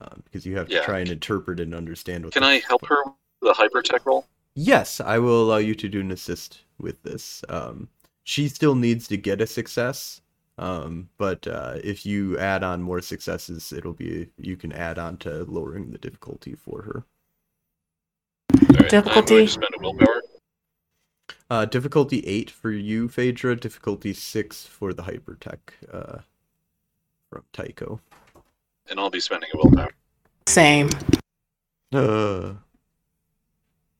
um, 0.00 0.22
because 0.24 0.44
you 0.44 0.56
have 0.56 0.68
to 0.68 0.82
try 0.82 0.98
and 0.98 1.08
interpret 1.08 1.60
and 1.60 1.74
understand 1.74 2.24
what. 2.24 2.34
Can 2.34 2.42
I 2.42 2.60
help 2.66 2.84
her 2.86 2.96
with 3.04 3.14
the 3.40 3.52
hypertech 3.52 4.04
roll? 4.04 4.26
Yes, 4.56 5.00
I 5.00 5.18
will 5.18 5.42
allow 5.42 5.56
you 5.58 5.74
to 5.76 5.88
do 5.88 6.00
an 6.00 6.10
assist 6.10 6.62
with 6.80 7.02
this. 7.02 7.44
Um, 7.48 7.88
she 8.24 8.48
still 8.48 8.74
needs 8.74 9.06
to 9.08 9.16
get 9.16 9.40
a 9.40 9.46
success, 9.46 10.20
um, 10.58 11.08
but 11.18 11.46
uh, 11.46 11.74
if 11.84 12.04
you 12.04 12.36
add 12.38 12.64
on 12.64 12.82
more 12.82 13.00
successes, 13.00 13.72
it'll 13.72 13.92
be 13.92 14.28
you 14.38 14.56
can 14.56 14.72
add 14.72 14.98
on 14.98 15.18
to 15.18 15.44
lowering 15.44 15.92
the 15.92 15.98
difficulty 15.98 16.54
for 16.56 16.82
her. 16.82 17.04
All 18.54 18.66
right, 18.74 18.82
I'm 18.82 18.88
Difficulty? 18.88 19.34
going 19.34 19.46
to 19.46 19.52
spend 19.52 19.70
a 19.76 19.80
willpower. 19.80 20.22
Uh, 21.54 21.64
difficulty 21.64 22.18
eight 22.26 22.50
for 22.50 22.72
you, 22.72 23.06
Phaedra. 23.06 23.54
Difficulty 23.54 24.12
six 24.12 24.66
for 24.66 24.92
the 24.92 25.04
hypertech 25.04 25.58
uh, 25.92 26.18
from 27.30 27.44
Tycho. 27.52 28.00
and 28.90 28.98
I'll 28.98 29.08
be 29.08 29.20
spending 29.20 29.48
a 29.54 29.58
willpower. 29.58 29.92
Same. 30.48 30.90
Uh, 31.92 32.54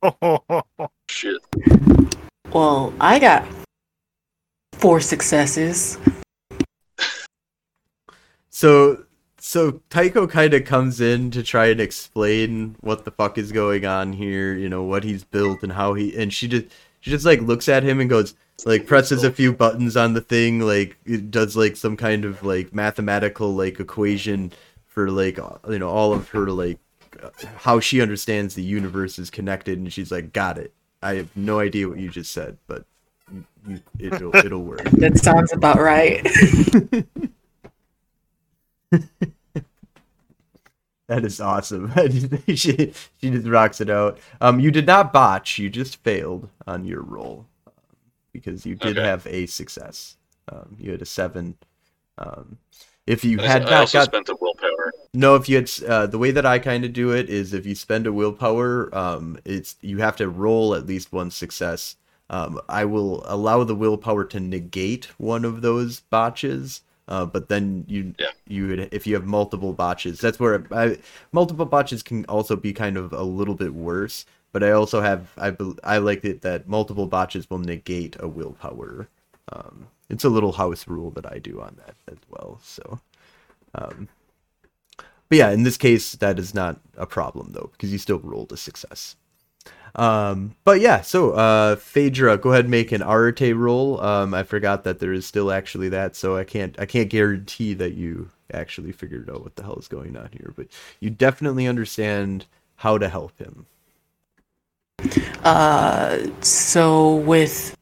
Shit. 1.09 1.42
Well, 2.52 2.92
I 2.98 3.20
got 3.20 3.46
four 4.72 4.98
successes. 5.00 5.96
So 8.50 9.05
so 9.38 9.80
Tycho 9.90 10.26
kind 10.26 10.55
of 10.55 10.64
comes 10.64 11.00
in 11.00 11.30
to 11.30 11.44
try 11.44 11.66
and 11.66 11.80
explain 11.80 12.74
what 12.80 13.05
the 13.05 13.12
fuck 13.12 13.38
is 13.38 13.52
going 13.52 13.86
on 13.86 14.12
here, 14.14 14.55
you 14.55 14.68
know, 14.68 14.82
what 14.82 15.05
he's 15.05 15.22
built 15.22 15.62
and 15.62 15.70
how 15.70 15.94
he 15.94 16.16
and 16.16 16.32
she 16.32 16.48
just 16.48 16.66
she 17.05 17.11
just 17.11 17.26
like 17.26 17.42
looks 17.42 17.68
at 17.68 17.82
him 17.82 18.00
and 18.00 18.09
goes 18.09 18.34
like 18.64 18.86
presses 18.86 19.24
a 19.24 19.30
few 19.30 19.52
buttons 19.52 19.94
on 19.94 20.14
the 20.14 20.22
thing 20.22 20.61
like 20.61 20.96
it 21.05 21.30
does 21.30 21.55
like 21.55 21.76
some 21.76 21.98
kind 21.98 22.24
of 22.24 22.42
like 22.42 22.74
mathematical 22.74 23.55
like 23.55 23.78
equation 23.78 24.50
for 24.86 25.11
like 25.11 25.36
you 25.68 25.78
know 25.78 25.90
all 25.90 26.14
of 26.14 26.30
her 26.30 26.50
like 26.50 26.78
uh, 27.22 27.28
how 27.59 27.78
she 27.78 28.00
understands 28.00 28.55
the 28.55 28.62
universe 28.62 29.18
is 29.18 29.28
connected 29.28 29.76
and 29.76 29.92
she's 29.92 30.11
like 30.11 30.32
got 30.32 30.57
it. 30.57 30.72
I 31.02 31.16
have 31.16 31.36
no 31.36 31.61
idea 31.61 31.90
what 31.90 31.98
you 31.98 32.09
just 32.09 32.32
said, 32.32 32.57
but 32.66 32.86
you, 33.30 33.44
you, 33.68 33.80
it'll 33.98 34.34
it'll 34.34 34.62
work. 34.62 34.84
That 34.92 35.18
sounds 35.18 35.52
about 35.52 35.78
right. 35.78 36.26
That 41.07 41.24
is 41.24 41.40
awesome. 41.40 41.92
she 42.48 42.92
she 43.20 43.30
just 43.30 43.46
rocks 43.46 43.80
it 43.80 43.90
out. 43.90 44.18
Um, 44.40 44.59
you 44.61 44.70
did 44.70 44.86
not 44.86 45.12
botch. 45.12 45.59
You 45.59 45.68
just 45.68 46.02
failed 46.02 46.48
on 46.66 46.84
your 46.84 47.02
roll 47.02 47.46
um, 47.66 47.72
because 48.32 48.64
you 48.64 48.74
did 48.74 48.96
Okay. 48.96 49.02
have 49.02 49.26
a 49.26 49.46
success. 49.46 50.16
Um, 50.50 50.76
you 50.78 50.92
had 50.92 51.02
a 51.02 51.07
seven. 51.07 51.57
Um, 52.18 52.59
if 53.07 53.24
you 53.24 53.38
I, 53.38 53.42
had 53.42 53.66
I 53.66 53.68
not 53.68 53.92
got 53.92 54.11
spent 54.11 54.28
a 54.28 54.36
willpower. 54.40 54.92
no, 55.12 55.36
if 55.36 55.48
you 55.48 55.57
had 55.57 55.70
uh, 55.86 56.07
the 56.07 56.18
way 56.18 56.30
that 56.32 56.46
I 56.46 56.59
kind 56.59 56.84
of 56.84 56.92
do 56.92 57.12
it 57.12 57.28
is 57.30 57.52
if 57.55 57.66
you 57.66 57.74
spend 57.74 58.07
a 58.07 58.12
willpower, 58.12 58.94
um, 58.96 59.38
it's 59.44 59.76
you 59.80 59.98
have 59.98 60.16
to 60.16 60.28
roll 60.28 60.74
at 60.74 60.86
least 60.86 61.12
one 61.12 61.30
success. 61.30 61.96
Um, 62.30 62.61
I 62.68 62.84
will 62.86 63.22
allow 63.26 63.64
the 63.64 63.74
willpower 63.76 64.24
to 64.26 64.40
negate 64.40 65.07
one 65.18 65.44
of 65.44 65.61
those 65.62 66.00
botches, 66.00 66.80
uh, 67.09 67.26
but 67.26 67.48
then 67.48 67.84
you 67.88 68.14
Yeah. 68.18 68.30
you 68.46 68.66
would 68.68 68.88
if 68.94 69.07
you 69.07 69.14
have 69.14 69.26
multiple 69.26 69.72
botches, 69.72 70.20
that's 70.20 70.40
where 70.40 70.64
I, 70.72 70.98
multiple 71.32 71.66
botches 71.66 72.02
can 72.02 72.24
also 72.26 72.57
be 72.57 72.72
kind 72.72 72.96
of 72.96 73.12
a 73.12 73.22
little 73.22 73.55
bit 73.55 73.74
worse. 73.74 74.24
But 74.52 74.62
I 74.62 74.70
also 74.70 75.00
have 75.00 75.30
I 75.36 75.57
I 75.82 75.98
like 75.98 76.24
it 76.24 76.42
that 76.42 76.68
multiple 76.68 77.07
botches 77.07 77.48
will 77.50 77.59
negate 77.59 78.16
a 78.20 78.28
willpower. 78.28 79.09
Um, 79.52 79.88
it's 80.09 80.24
a 80.24 80.28
little 80.28 80.52
house 80.52 80.86
rule 80.86 81.11
that 81.12 81.30
I 81.30 81.38
do 81.38 81.61
on 81.61 81.76
that 81.86 81.96
as 82.09 82.18
well. 82.30 82.61
So. 82.62 83.00
Um, 83.74 84.09
but 85.28 85.38
yeah, 85.38 85.50
in 85.50 85.62
this 85.62 85.76
case, 85.76 86.12
that 86.12 86.38
is 86.38 86.55
not 86.55 86.80
a 86.96 87.07
problem 87.07 87.52
though, 87.52 87.70
because 87.72 87.92
you 87.92 87.98
still 87.98 88.18
rolled 88.18 88.52
a 88.52 88.57
success. 88.57 89.16
Um, 89.97 90.57
but 90.64 90.80
yeah, 90.80 91.03
so 91.03 91.32
uh, 91.32 91.76
Phaedra, 91.76 92.38
go 92.38 92.51
ahead 92.51 92.64
and 92.64 92.70
make 92.70 92.90
an 92.92 93.03
Arete 93.03 93.55
roll. 93.57 94.01
Um, 94.01 94.34
I 94.34 94.42
forgot 94.42 94.84
that 94.84 94.99
there 94.99 95.12
is 95.12 95.24
still 95.26 95.53
actually 95.53 95.88
that, 95.90 96.16
so 96.16 96.36
I 96.36 96.45
can't 96.45 96.78
I 96.80 96.86
can't 96.86 97.09
guarantee 97.09 97.74
that 97.74 97.95
you 97.95 98.30
actually 98.53 98.92
figured 98.92 99.30
out 99.30 99.42
what 99.42 99.57
the 99.57 99.62
hell 99.62 99.76
is 99.76 99.88
going 99.88 100.16
on 100.16 100.30
here, 100.32 100.53
but 100.57 100.66
you 101.01 101.11
definitely 101.11 101.66
understand 101.66 102.47
how 102.76 102.99
to 102.99 103.09
help 103.09 103.38
him. 103.38 103.66
Uh, 105.45 106.18
so 106.40 107.16
with 107.16 107.76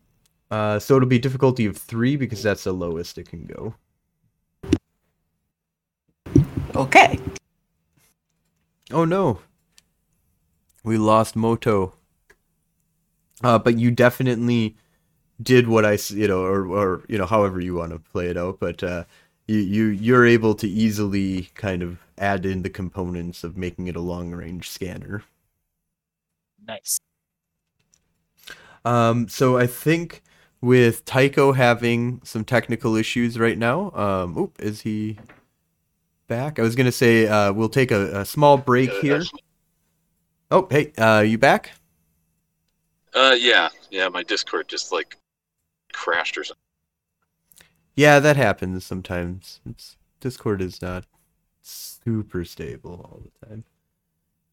Uh, 0.50 0.78
so 0.78 0.96
it'll 0.96 1.08
be 1.08 1.18
difficulty 1.18 1.64
of 1.66 1.76
three 1.78 2.16
because 2.16 2.42
that's 2.42 2.64
the 2.64 2.72
lowest 2.72 3.16
it 3.18 3.28
can 3.28 3.46
go. 3.46 3.74
okay, 6.74 7.18
Oh 8.92 9.06
no. 9.06 9.40
We 10.84 10.98
lost 10.98 11.34
Moto. 11.34 11.94
Uh, 13.43 13.59
but 13.59 13.78
you 13.78 13.90
definitely 13.90 14.76
did 15.43 15.68
what 15.68 15.84
I, 15.84 15.99
you 16.11 16.28
know, 16.28 16.43
or, 16.43 16.66
or 16.66 17.05
you 17.09 17.18
know, 17.18 17.26
however 17.26 17.61
you 17.61 17.74
want 17.74 17.93
to 17.93 17.99
play 17.99 18.28
it 18.28 18.36
out. 18.36 18.59
But 18.61 18.82
uh, 18.82 19.05
you, 19.47 19.59
you, 19.59 19.84
you're 19.86 20.26
able 20.26 20.55
to 20.57 20.68
easily 20.68 21.51
kind 21.55 21.82
of 21.82 21.99
add 22.18 22.47
in 22.47 22.62
the 22.62 22.70
components 22.70 23.45
of 23.45 23.57
making 23.57 23.88
it 23.88 23.97
a 23.97 24.01
long 24.01 24.30
range 24.32 24.70
scanner. 24.70 25.24
nice. 26.66 26.99
Um, 28.84 29.28
so 29.28 29.59
I 29.59 29.66
think 29.66 30.22
with 30.61 31.05
Tycho 31.05 31.53
having 31.53 32.20
some 32.24 32.45
technical 32.45 32.97
issues 32.97 33.38
right 33.38 33.59
now, 33.59 33.90
um, 33.93 34.36
oop, 34.38 34.61
is 34.61 34.82
he 34.82 35.18
back? 36.28 36.59
I 36.59 36.62
was 36.62 36.74
gonna 36.74 36.93
say 36.93 37.26
uh, 37.26 37.53
we'll 37.53 37.68
take 37.68 37.90
a, 37.90 38.20
a 38.20 38.24
small 38.24 38.57
break 38.57 38.90
here. 38.95 39.22
Oh, 40.51 40.68
hey, 40.70 40.93
uh, 40.99 41.20
you 41.20 41.38
back? 41.38 41.72
Uh, 43.14 43.36
yeah, 43.38 43.68
yeah. 43.90 44.08
My 44.08 44.22
Discord 44.22 44.68
just 44.68 44.92
like 44.92 45.16
crashed 45.92 46.38
or 46.38 46.44
something. 46.44 46.62
Yeah, 47.94 48.20
that 48.20 48.36
happens 48.36 48.86
sometimes. 48.86 49.60
It's, 49.68 49.96
Discord 50.20 50.62
is 50.62 50.80
not 50.80 51.04
super 51.62 52.44
stable 52.44 53.00
all 53.04 53.22
the 53.22 53.46
time, 53.46 53.64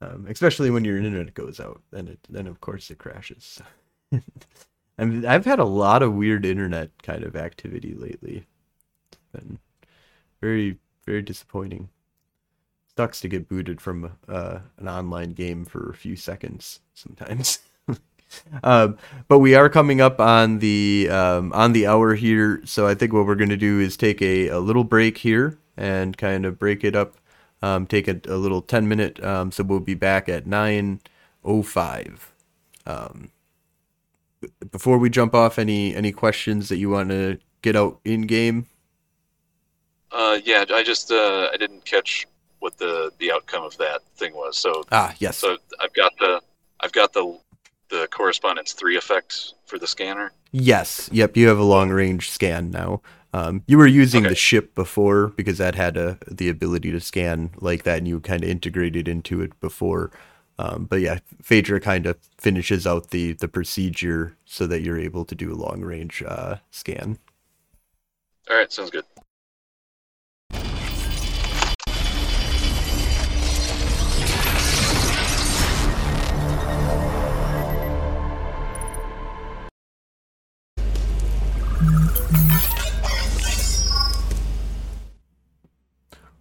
um, 0.01 0.27
especially 0.29 0.69
when 0.69 0.83
your 0.83 0.97
internet 0.97 1.33
goes 1.33 1.59
out. 1.59 1.81
Then 1.91 2.07
it, 2.09 2.19
then 2.29 2.47
of 2.47 2.59
course 2.59 2.91
it 2.91 2.97
crashes. 2.97 3.61
I 4.11 5.05
mean, 5.05 5.25
I've 5.25 5.45
had 5.45 5.59
a 5.59 5.65
lot 5.65 6.03
of 6.03 6.13
weird 6.13 6.45
internet 6.45 6.91
kind 7.01 7.23
of 7.23 7.35
activity 7.35 7.93
lately. 7.93 8.45
It's 9.11 9.19
been 9.31 9.59
very, 10.41 10.77
very 11.05 11.21
disappointing. 11.21 11.89
Sucks 12.97 13.21
to 13.21 13.29
get 13.29 13.47
booted 13.47 13.79
from 13.79 14.17
uh, 14.27 14.59
an 14.77 14.89
online 14.89 15.31
game 15.31 15.63
for 15.63 15.89
a 15.89 15.95
few 15.95 16.17
seconds 16.17 16.81
sometimes. 16.93 17.59
um, 18.63 18.97
but 19.27 19.39
we 19.39 19.55
are 19.55 19.69
coming 19.69 20.01
up 20.01 20.19
on 20.19 20.59
the 20.59 21.09
um, 21.09 21.51
on 21.53 21.73
the 21.73 21.87
hour 21.87 22.15
here, 22.15 22.61
so 22.65 22.87
I 22.87 22.95
think 22.95 23.13
what 23.13 23.25
we're 23.25 23.35
going 23.35 23.49
to 23.49 23.57
do 23.57 23.79
is 23.79 23.97
take 23.97 24.21
a, 24.21 24.47
a 24.49 24.59
little 24.59 24.83
break 24.83 25.17
here 25.19 25.57
and 25.77 26.17
kind 26.17 26.45
of 26.45 26.59
break 26.59 26.83
it 26.83 26.95
up. 26.95 27.15
Um, 27.61 27.85
take 27.87 28.07
a, 28.07 28.19
a 28.27 28.37
little 28.37 28.61
ten 28.61 28.87
minute. 28.87 29.21
Um, 29.23 29.51
so 29.51 29.63
we'll 29.63 29.79
be 29.79 29.95
back 29.95 30.29
at 30.29 30.47
nine 30.47 31.01
oh 31.43 31.61
five. 31.63 32.31
Um, 32.85 33.31
before 34.71 34.97
we 34.97 35.09
jump 35.09 35.33
off, 35.35 35.59
any 35.59 35.95
any 35.95 36.11
questions 36.11 36.69
that 36.69 36.77
you 36.77 36.89
want 36.89 37.09
to 37.09 37.39
get 37.61 37.75
out 37.75 37.99
in 38.05 38.21
game? 38.21 38.67
Uh, 40.11 40.39
yeah. 40.43 40.65
I 40.71 40.83
just 40.83 41.11
uh, 41.11 41.49
I 41.53 41.57
didn't 41.57 41.85
catch 41.85 42.25
what 42.59 42.77
the 42.77 43.11
the 43.19 43.31
outcome 43.31 43.63
of 43.63 43.77
that 43.77 44.01
thing 44.15 44.33
was. 44.33 44.57
So 44.57 44.83
Ah, 44.91 45.13
yes. 45.19 45.37
so 45.37 45.57
I've 45.81 45.93
got 45.93 46.13
the 46.19 46.41
I've 46.79 46.91
got 46.91 47.13
the 47.13 47.37
the 47.89 48.07
correspondence 48.11 48.73
three 48.73 48.97
effect 48.97 49.53
for 49.65 49.79
the 49.79 49.87
scanner. 49.87 50.31
Yes. 50.51 51.09
Yep. 51.11 51.37
You 51.37 51.47
have 51.47 51.59
a 51.59 51.63
long 51.63 51.89
range 51.89 52.29
scan 52.29 52.71
now. 52.71 53.01
Um, 53.33 53.63
you 53.67 53.77
were 53.77 53.85
using 53.87 54.23
Okay. 54.23 54.29
the 54.29 54.35
ship 54.35 54.73
before 54.73 55.27
because 55.27 55.59
that 55.59 55.75
had 55.75 55.97
a, 55.97 56.17
the 56.27 56.49
ability 56.49 56.91
to 56.91 56.99
scan 56.99 57.51
like 57.57 57.83
that, 57.83 57.99
and 57.99 58.07
you 58.07 58.19
kind 58.19 58.43
of 58.43 58.49
integrated 58.49 59.07
into 59.07 59.41
it 59.41 59.59
before. 59.59 60.11
Um, 60.57 60.85
but 60.85 60.99
yeah, 60.99 61.19
Phaedra 61.41 61.79
kind 61.79 62.05
of 62.07 62.17
finishes 62.37 62.87
out 62.87 63.11
the 63.11 63.33
the 63.33 63.47
procedure 63.47 64.35
so 64.45 64.65
that 64.67 64.81
you're 64.81 64.97
able 64.99 65.25
to 65.25 65.35
do 65.35 65.53
a 65.53 65.55
long 65.55 65.81
range 65.81 66.23
uh, 66.25 66.57
scan. 66.71 67.19
All 68.49 68.57
right, 68.57 68.71
sounds 68.73 68.89
good. 68.89 69.05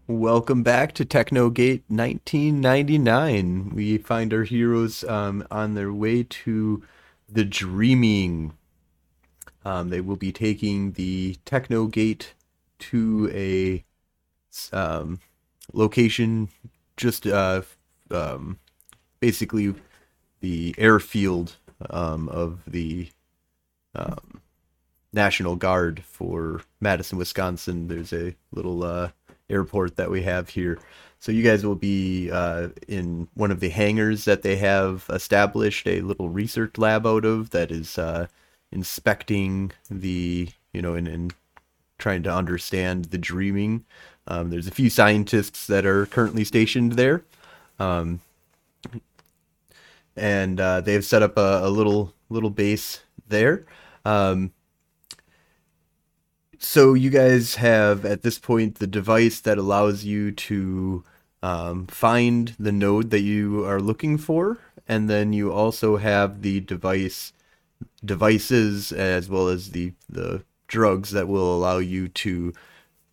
Welcome 0.07 0.63
back 0.63 0.95
to 0.95 1.05
Technogate 1.05 1.85
1999. 1.89 3.73
We 3.75 3.99
find 3.99 4.33
our 4.35 4.45
heroes 4.45 5.05
um, 5.05 5.47
on 5.51 5.75
their 5.75 5.93
way 5.93 6.23
to 6.25 6.83
the 7.29 7.45
Dreaming. 7.45 8.53
Um, 9.65 9.91
they 9.91 10.01
will 10.01 10.17
be 10.17 10.33
taking 10.33 10.93
the 10.93 11.37
Technogate 11.45 12.35
to 12.79 13.31
a 13.33 13.85
um, 14.75 15.21
location 15.73 16.49
just 16.97 17.27
uh, 17.27 17.63
um, 18.11 18.59
basically 19.21 19.75
the 20.41 20.75
airfield 20.79 21.57
um, 21.91 22.29
of 22.29 22.61
the 22.67 23.09
um, 23.95 24.41
National 25.19 25.57
Guard 25.57 26.05
for 26.05 26.63
Madison, 26.81 27.19
Wisconsin. 27.19 27.89
There's 27.89 28.13
a 28.13 28.37
little 28.53 28.85
uh, 28.85 29.11
airport 29.51 29.97
that 29.97 30.13
we 30.13 30.23
have 30.23 30.51
here. 30.51 30.79
So 31.19 31.33
you 31.33 31.43
guys 31.43 31.67
will 31.67 31.75
be 31.75 32.31
uh, 32.31 32.69
in 32.87 33.27
one 33.35 33.51
of 33.51 33.59
the 33.59 33.71
hangars 33.71 34.27
that 34.27 34.43
they 34.43 34.55
have 34.57 35.07
established 35.11 35.89
a 35.89 36.03
little 36.03 36.29
research 36.29 36.79
lab 36.79 37.05
out 37.05 37.25
of 37.25 37.51
that 37.51 37.73
is 37.73 37.99
uh, 37.99 38.29
inspecting 38.71 39.73
the 39.91 40.51
you 40.73 40.81
know 40.81 40.95
and, 40.95 41.09
and 41.09 41.35
trying 41.99 42.23
to 42.23 42.33
understand 42.33 43.07
the 43.07 43.19
dreaming. 43.19 43.85
Um, 44.29 44.51
there's 44.51 44.69
a 44.69 44.71
few 44.71 44.89
scientists 44.89 45.67
that 45.67 45.85
are 45.85 46.07
currently 46.07 46.45
stationed 46.45 46.93
there, 46.93 47.25
um, 47.81 48.21
and 50.15 50.61
uh, 50.61 50.81
they've 50.81 51.05
set 51.05 51.25
up 51.25 51.37
a, 51.37 51.63
a, 51.65 51.71
little 51.71 52.15
little 52.31 52.51
base 52.51 53.01
there. 53.27 53.67
Um, 54.05 54.53
so 56.59 56.95
you 56.95 57.11
guys 57.11 57.57
have 57.57 58.05
at 58.05 58.23
this 58.23 58.39
point 58.39 58.77
the 58.77 58.87
device 58.87 59.41
that 59.41 59.59
allows 59.59 60.05
you 60.05 60.33
to 60.33 61.05
um, 61.43 61.87
find 61.87 62.55
the 62.59 62.73
node 62.73 63.11
that 63.11 63.21
you 63.21 63.65
are 63.65 63.81
looking 63.81 64.19
for, 64.19 64.59
and 64.87 65.09
then 65.09 65.33
you 65.33 65.53
also 65.53 65.97
have 65.97 66.43
the 66.43 66.61
device 66.61 67.33
devices 68.05 68.93
as 68.93 69.29
well 69.29 69.49
as 69.49 69.71
the 69.71 69.93
the 70.09 70.43
drugs 70.67 71.13
that 71.13 71.29
will 71.29 71.55
allow 71.55 71.79
you 71.79 72.09
to 72.09 72.53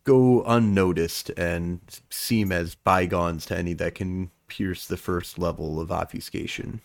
go 0.04 0.42
unnoticed 0.44 1.30
and 1.30 1.80
seem 2.10 2.52
as 2.52 2.76
boggans 2.86 3.46
to 3.46 3.56
any 3.56 3.72
that 3.72 3.94
can 3.94 4.30
pierce 4.46 4.86
the 4.86 4.96
first 4.96 5.38
level 5.38 5.80
of 5.80 5.90
obfuscation. 5.90 6.80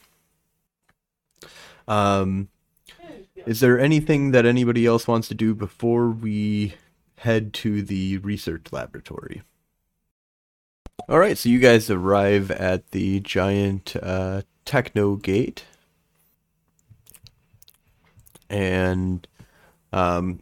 Um, 1.88 2.49
is 3.45 3.59
there 3.59 3.79
anything 3.79 4.31
that 4.31 4.45
anybody 4.45 4.85
else 4.85 5.07
wants 5.07 5.27
to 5.29 5.35
do 5.35 5.53
before 5.53 6.09
we 6.09 6.75
head 7.17 7.53
to 7.53 7.81
the 7.81 8.17
research 8.19 8.67
laboratory? 8.71 9.41
All 11.09 11.19
right, 11.19 11.37
so 11.37 11.49
you 11.49 11.59
guys 11.59 11.89
arrive 11.89 12.51
at 12.51 12.91
the 12.91 13.19
giant 13.21 13.95
uh, 14.01 14.43
techno 14.65 15.15
gate, 15.15 15.65
and 18.49 19.27
um, 19.91 20.41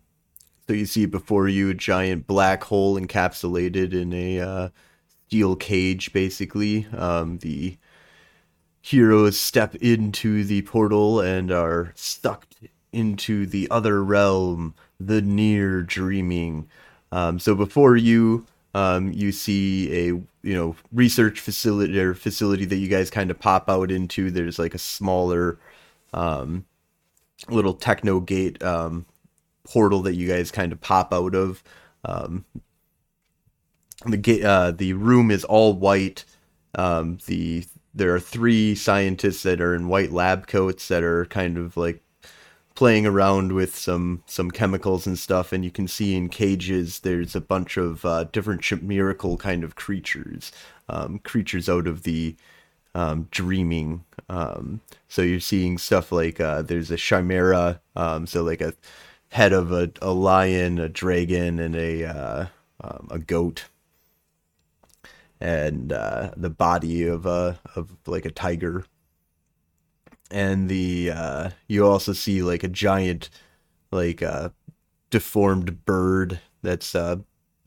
so 0.67 0.73
you 0.73 0.85
see 0.85 1.05
before 1.05 1.47
you 1.47 1.69
a 1.69 1.73
giant 1.73 2.27
black 2.27 2.63
hole 2.65 2.99
encapsulated 2.99 3.93
in 3.93 4.13
a 4.13 4.39
uh, 4.39 4.69
steel 5.27 5.55
cage, 5.55 6.11
basically. 6.11 6.87
Um, 6.95 7.37
the 7.39 7.77
heroes 8.81 9.39
step 9.39 9.75
into 9.75 10.43
the 10.43 10.61
portal 10.63 11.19
and 11.19 11.51
are 11.51 11.91
sucked 11.95 12.48
into 12.91 13.45
the 13.45 13.67
other 13.69 14.03
realm, 14.03 14.73
the 14.99 15.21
near 15.21 15.81
dreaming. 15.81 16.67
Um, 17.11 17.39
so 17.39 17.55
before 17.55 17.95
you, 17.95 18.45
um, 18.73 19.11
you 19.11 19.31
see 19.31 19.91
a 19.93 20.05
you 20.41 20.53
know 20.55 20.75
research 20.91 21.39
facility 21.39 21.99
or 21.99 22.13
facility 22.13 22.65
that 22.65 22.77
you 22.77 22.87
guys 22.87 23.09
kind 23.09 23.31
of 23.31 23.39
pop 23.39 23.69
out 23.69 23.91
into. 23.91 24.31
There's 24.31 24.59
like 24.59 24.73
a 24.73 24.79
smaller 24.79 25.57
um, 26.13 26.65
little 27.49 27.73
techno 27.73 28.19
gate 28.19 28.61
um, 28.63 29.05
portal 29.63 30.01
that 30.03 30.15
you 30.15 30.27
guys 30.27 30.51
kind 30.51 30.71
of 30.71 30.81
pop 30.81 31.13
out 31.13 31.35
of. 31.35 31.63
Um, 32.05 32.45
the 34.05 34.17
gate, 34.17 34.43
uh, 34.43 34.71
the 34.71 34.93
room 34.93 35.31
is 35.31 35.43
all 35.43 35.73
white. 35.73 36.25
Um, 36.75 37.17
the 37.25 37.65
there 37.93 38.13
are 38.13 38.19
three 38.19 38.75
scientists 38.75 39.43
that 39.43 39.59
are 39.61 39.75
in 39.75 39.87
white 39.87 40.11
lab 40.11 40.47
coats 40.47 40.87
that 40.87 41.03
are 41.03 41.25
kind 41.25 41.57
of 41.57 41.75
like 41.75 42.01
playing 42.79 43.05
around 43.05 43.51
with 43.51 43.75
some 43.75 44.23
some 44.25 44.49
chemicals 44.49 45.05
and 45.05 45.19
stuff 45.19 45.51
and 45.51 45.65
you 45.65 45.69
can 45.69 45.85
see 45.85 46.15
in 46.15 46.29
cages 46.29 47.01
there's 47.01 47.35
a 47.35 47.41
bunch 47.41 47.75
of 47.75 48.05
uh, 48.05 48.23
different 48.31 48.81
miracle 48.81 49.35
kind 49.35 49.65
of 49.65 49.75
creatures 49.75 50.53
um, 50.87 51.19
creatures 51.19 51.67
out 51.67 51.87
of 51.87 52.03
the 52.03 52.37
um, 52.95 53.27
dreaming 53.31 54.05
um, 54.29 54.79
so 55.09 55.21
you're 55.21 55.41
seeing 55.41 55.77
stuff 55.77 56.09
like 56.09 56.39
uh, 56.39 56.61
there's 56.61 56.89
a 56.89 56.95
chimera 56.95 57.81
um, 57.97 58.25
so 58.25 58.43
like 58.43 58.61
a 58.61 58.73
head 59.27 59.51
of 59.51 59.73
a, 59.73 59.91
a 60.01 60.13
lion 60.13 60.79
a 60.79 60.87
dragon 60.87 61.59
and 61.59 61.75
a 61.75 62.05
uh, 62.05 62.45
um, 62.79 63.09
a 63.11 63.19
goat 63.19 63.65
and 65.41 65.91
uh, 65.91 66.31
the 66.37 66.49
body 66.49 67.05
of 67.05 67.25
a 67.25 67.59
of 67.75 67.97
like 68.07 68.23
a 68.23 68.31
tiger 68.31 68.85
and 70.31 70.69
the 70.69 71.11
uh, 71.11 71.49
you 71.67 71.85
also 71.85 72.13
see 72.13 72.41
like 72.41 72.63
a 72.63 72.67
giant 72.67 73.29
like 73.91 74.21
uh, 74.21 74.49
deformed 75.09 75.85
bird 75.85 76.39
that's 76.61 76.95
uh, 76.95 77.17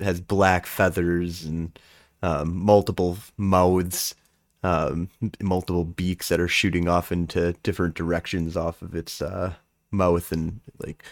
has 0.01 0.21
black 0.21 0.67
feathers 0.67 1.45
and 1.45 1.79
um, 2.23 2.57
multiple 2.57 3.19
mouths 3.37 4.15
um, 4.63 5.09
multiple 5.41 5.85
beaks 5.85 6.29
that 6.29 6.41
are 6.41 6.49
shooting 6.49 6.89
off 6.89 7.11
into 7.11 7.53
different 7.63 7.95
directions 7.95 8.57
off 8.57 8.81
of 8.83 8.95
its 8.95 9.21
uh, 9.21 9.55
mouth 9.91 10.31
and 10.31 10.61
like 10.79 11.05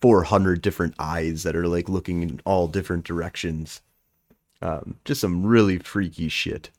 400 0.00 0.62
different 0.62 0.94
eyes 0.98 1.42
that 1.42 1.56
are 1.56 1.66
like 1.66 1.88
looking 1.88 2.22
in 2.22 2.40
all 2.44 2.68
different 2.68 3.04
directions. 3.04 3.80
Um, 4.62 4.96
just 5.04 5.20
some 5.20 5.44
really 5.44 5.78
freaky 5.78 6.28
shit 6.28 6.70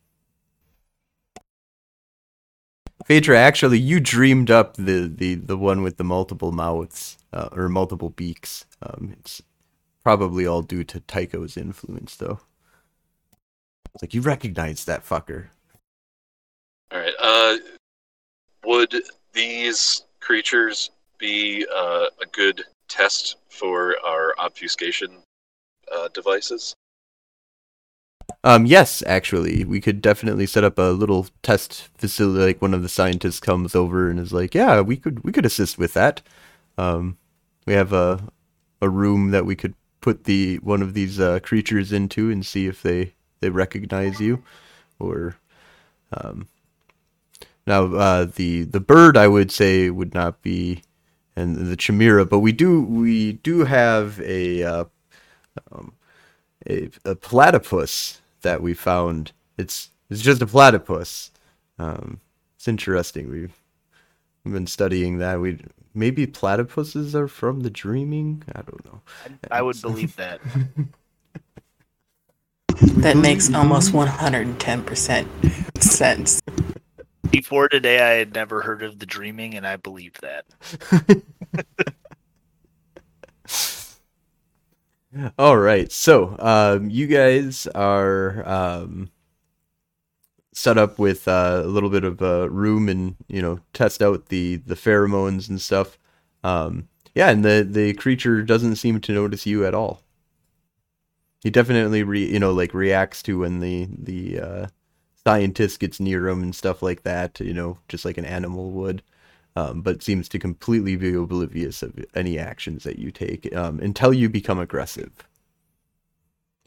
Phaedra, 3.06 3.38
actually, 3.38 3.80
you 3.80 4.00
dreamed 4.00 4.52
up 4.52 4.76
the, 4.76 5.12
the, 5.14 5.36
the 5.36 5.58
one 5.58 5.82
with 5.82 5.98
the 5.98 6.04
multiple 6.04 6.52
mouths 6.52 7.18
uh, 7.34 7.50
or 7.52 7.70
multiple 7.70 8.10
beaks. 8.10 8.66
Um, 8.82 9.16
it's 9.20 9.42
probably 10.04 10.46
all 10.46 10.62
due 10.62 10.84
to 10.84 11.00
Tycho's 11.00 11.58
influence, 11.58 12.16
though. 12.16 12.40
It's 13.94 14.04
like 14.04 14.14
you 14.14 14.22
recognize 14.22 14.86
that 14.86 15.06
fucker. 15.06 15.48
All 16.92 17.00
right. 17.00 17.14
Uh, 17.20 17.58
would 18.66 19.02
these 19.34 20.04
creatures 20.20 20.92
be 21.18 21.66
uh, 21.74 22.08
a 22.22 22.26
good 22.32 22.64
test 22.88 23.38
for 23.50 23.96
our 24.06 24.34
obfuscation 24.38 25.18
uh, 25.92 26.10
devices? 26.14 26.76
Um, 28.44 28.66
yes, 28.66 29.04
actually, 29.06 29.66
we 29.66 29.82
could 29.82 30.02
definitely 30.02 30.46
set 30.46 30.64
up 30.64 30.78
a 30.78 30.92
little 30.92 31.28
test 31.44 31.90
facility. 31.98 32.46
Like 32.46 32.62
one 32.62 32.74
of 32.74 32.82
the 32.82 32.90
scientists 32.90 33.40
comes 33.40 33.76
over 33.76 34.10
and 34.10 34.20
is 34.20 34.32
like, 34.32 34.56
"Yeah, 34.56 34.80
we 34.82 34.96
could 34.98 35.24
we 35.26 35.32
could 35.34 35.46
assist 35.46 35.78
with 35.78 35.94
that." 35.94 36.22
Um, 36.78 37.18
we 37.66 37.74
have 37.74 37.92
a 37.94 38.30
a 38.82 38.90
room 38.90 39.32
that 39.32 39.46
we 39.46 39.56
could 39.56 39.76
put 40.02 40.24
the 40.26 40.58
one 40.58 40.82
of 40.82 40.94
these 40.94 41.20
uh, 41.20 41.40
creatures 41.42 41.92
into 41.92 42.32
and 42.32 42.46
see 42.46 42.68
if 42.68 42.82
they 42.82 43.14
they 43.42 43.50
recognize 43.50 44.22
you, 44.22 44.44
or 45.00 45.36
um, 46.14 46.48
now 47.68 47.86
uh, 47.94 48.26
the 48.26 48.64
the 48.64 48.80
bird 48.80 49.18
I 49.18 49.28
would 49.28 49.52
say 49.52 49.90
would 49.90 50.14
not 50.14 50.42
be, 50.42 50.84
and 51.36 51.56
the 51.56 51.76
chimera, 51.78 52.26
but 52.26 52.40
we 52.40 52.52
do 52.52 52.82
we 52.82 53.34
do 53.34 53.66
have 53.66 54.20
a 54.22 54.64
uh, 54.64 54.86
um, 55.72 55.94
a, 56.70 56.90
a 57.06 57.16
platypus 57.16 58.19
that 58.42 58.62
we 58.62 58.74
found. 58.74 59.32
It's 59.58 59.90
it's 60.10 60.22
just 60.22 60.42
a 60.42 60.48
platypus. 60.48 61.32
Um, 61.78 62.20
it's 62.56 62.68
interesting. 62.68 63.30
We've, 63.30 63.54
we've 64.44 64.54
been 64.54 64.68
studying 64.68 65.20
that. 65.20 65.40
We 65.40 65.60
maybe 65.94 66.28
platypuses 66.28 67.16
are 67.16 67.28
from 67.28 67.62
the 67.62 67.70
dreaming. 67.70 68.44
I 68.54 68.62
don't 68.62 68.86
know. 68.86 69.02
I, 69.52 69.60
I 69.60 69.62
would 69.62 69.82
believe 69.82 70.16
that. 70.18 70.42
that 72.98 73.18
makes 73.18 73.54
almost 73.54 73.94
one 73.94 74.08
hundred 74.08 74.48
and 74.48 74.60
ten 74.60 74.84
percent 74.84 75.28
sense. 75.80 76.42
Before 77.30 77.70
today, 77.70 78.02
I 78.02 78.18
had 78.18 78.34
never 78.34 78.62
heard 78.62 78.82
of 78.82 79.00
the 79.00 79.06
dreaming, 79.06 79.56
and 79.56 79.68
I 79.68 79.76
believe 79.76 80.14
that. 80.22 80.46
All 85.40 85.58
right, 85.58 85.92
so 85.92 86.36
um, 86.40 86.90
you 86.90 87.08
guys 87.08 87.66
are 87.74 88.48
um, 88.48 89.10
set 90.54 90.78
up 90.78 91.00
with 91.00 91.28
uh, 91.28 91.62
a 91.64 91.68
little 91.68 91.90
bit 91.90 92.04
of 92.04 92.22
a 92.22 92.50
room 92.50 92.90
and 92.90 93.16
you 93.28 93.42
know 93.42 93.60
test 93.74 94.02
out 94.02 94.28
the 94.28 94.58
the 94.58 94.76
pheromones 94.76 95.50
and 95.50 95.62
stuff. 95.62 95.98
Um, 96.44 96.88
yeah, 97.16 97.30
and 97.30 97.44
the 97.44 97.66
the 97.70 97.94
creature 97.94 98.42
doesn't 98.44 98.76
seem 98.78 99.00
to 99.02 99.12
notice 99.14 99.46
you 99.46 99.66
at 99.66 99.74
all. 99.74 100.04
He 101.42 101.50
definitely 101.50 102.04
re, 102.04 102.26
you 102.26 102.40
know 102.40 102.52
like 102.54 102.74
reacts 102.74 103.22
to 103.24 103.40
when 103.40 103.60
the 103.60 103.88
the 103.98 104.40
uh, 104.40 104.68
scientist 105.26 105.80
gets 105.80 106.00
near 106.00 106.28
him 106.28 106.42
and 106.44 106.56
stuff 106.56 106.82
like 106.82 107.04
that. 107.04 107.40
You 107.40 107.54
know, 107.54 107.80
just 107.88 108.06
like 108.06 108.18
an 108.18 108.26
animal 108.26 108.72
would. 108.72 109.04
Um, 109.56 109.82
but 109.82 110.04
seems 110.04 110.30
to 110.30 110.40
completely 110.40 110.96
be 110.96 111.14
oblivious 111.14 111.82
of 111.84 111.94
any 112.14 112.38
actions 112.40 112.84
that 112.84 113.00
you 113.00 113.12
take 113.12 113.54
um, 113.56 113.80
until 113.80 114.14
you 114.14 114.30
become 114.30 114.60
aggressive. 114.60 115.12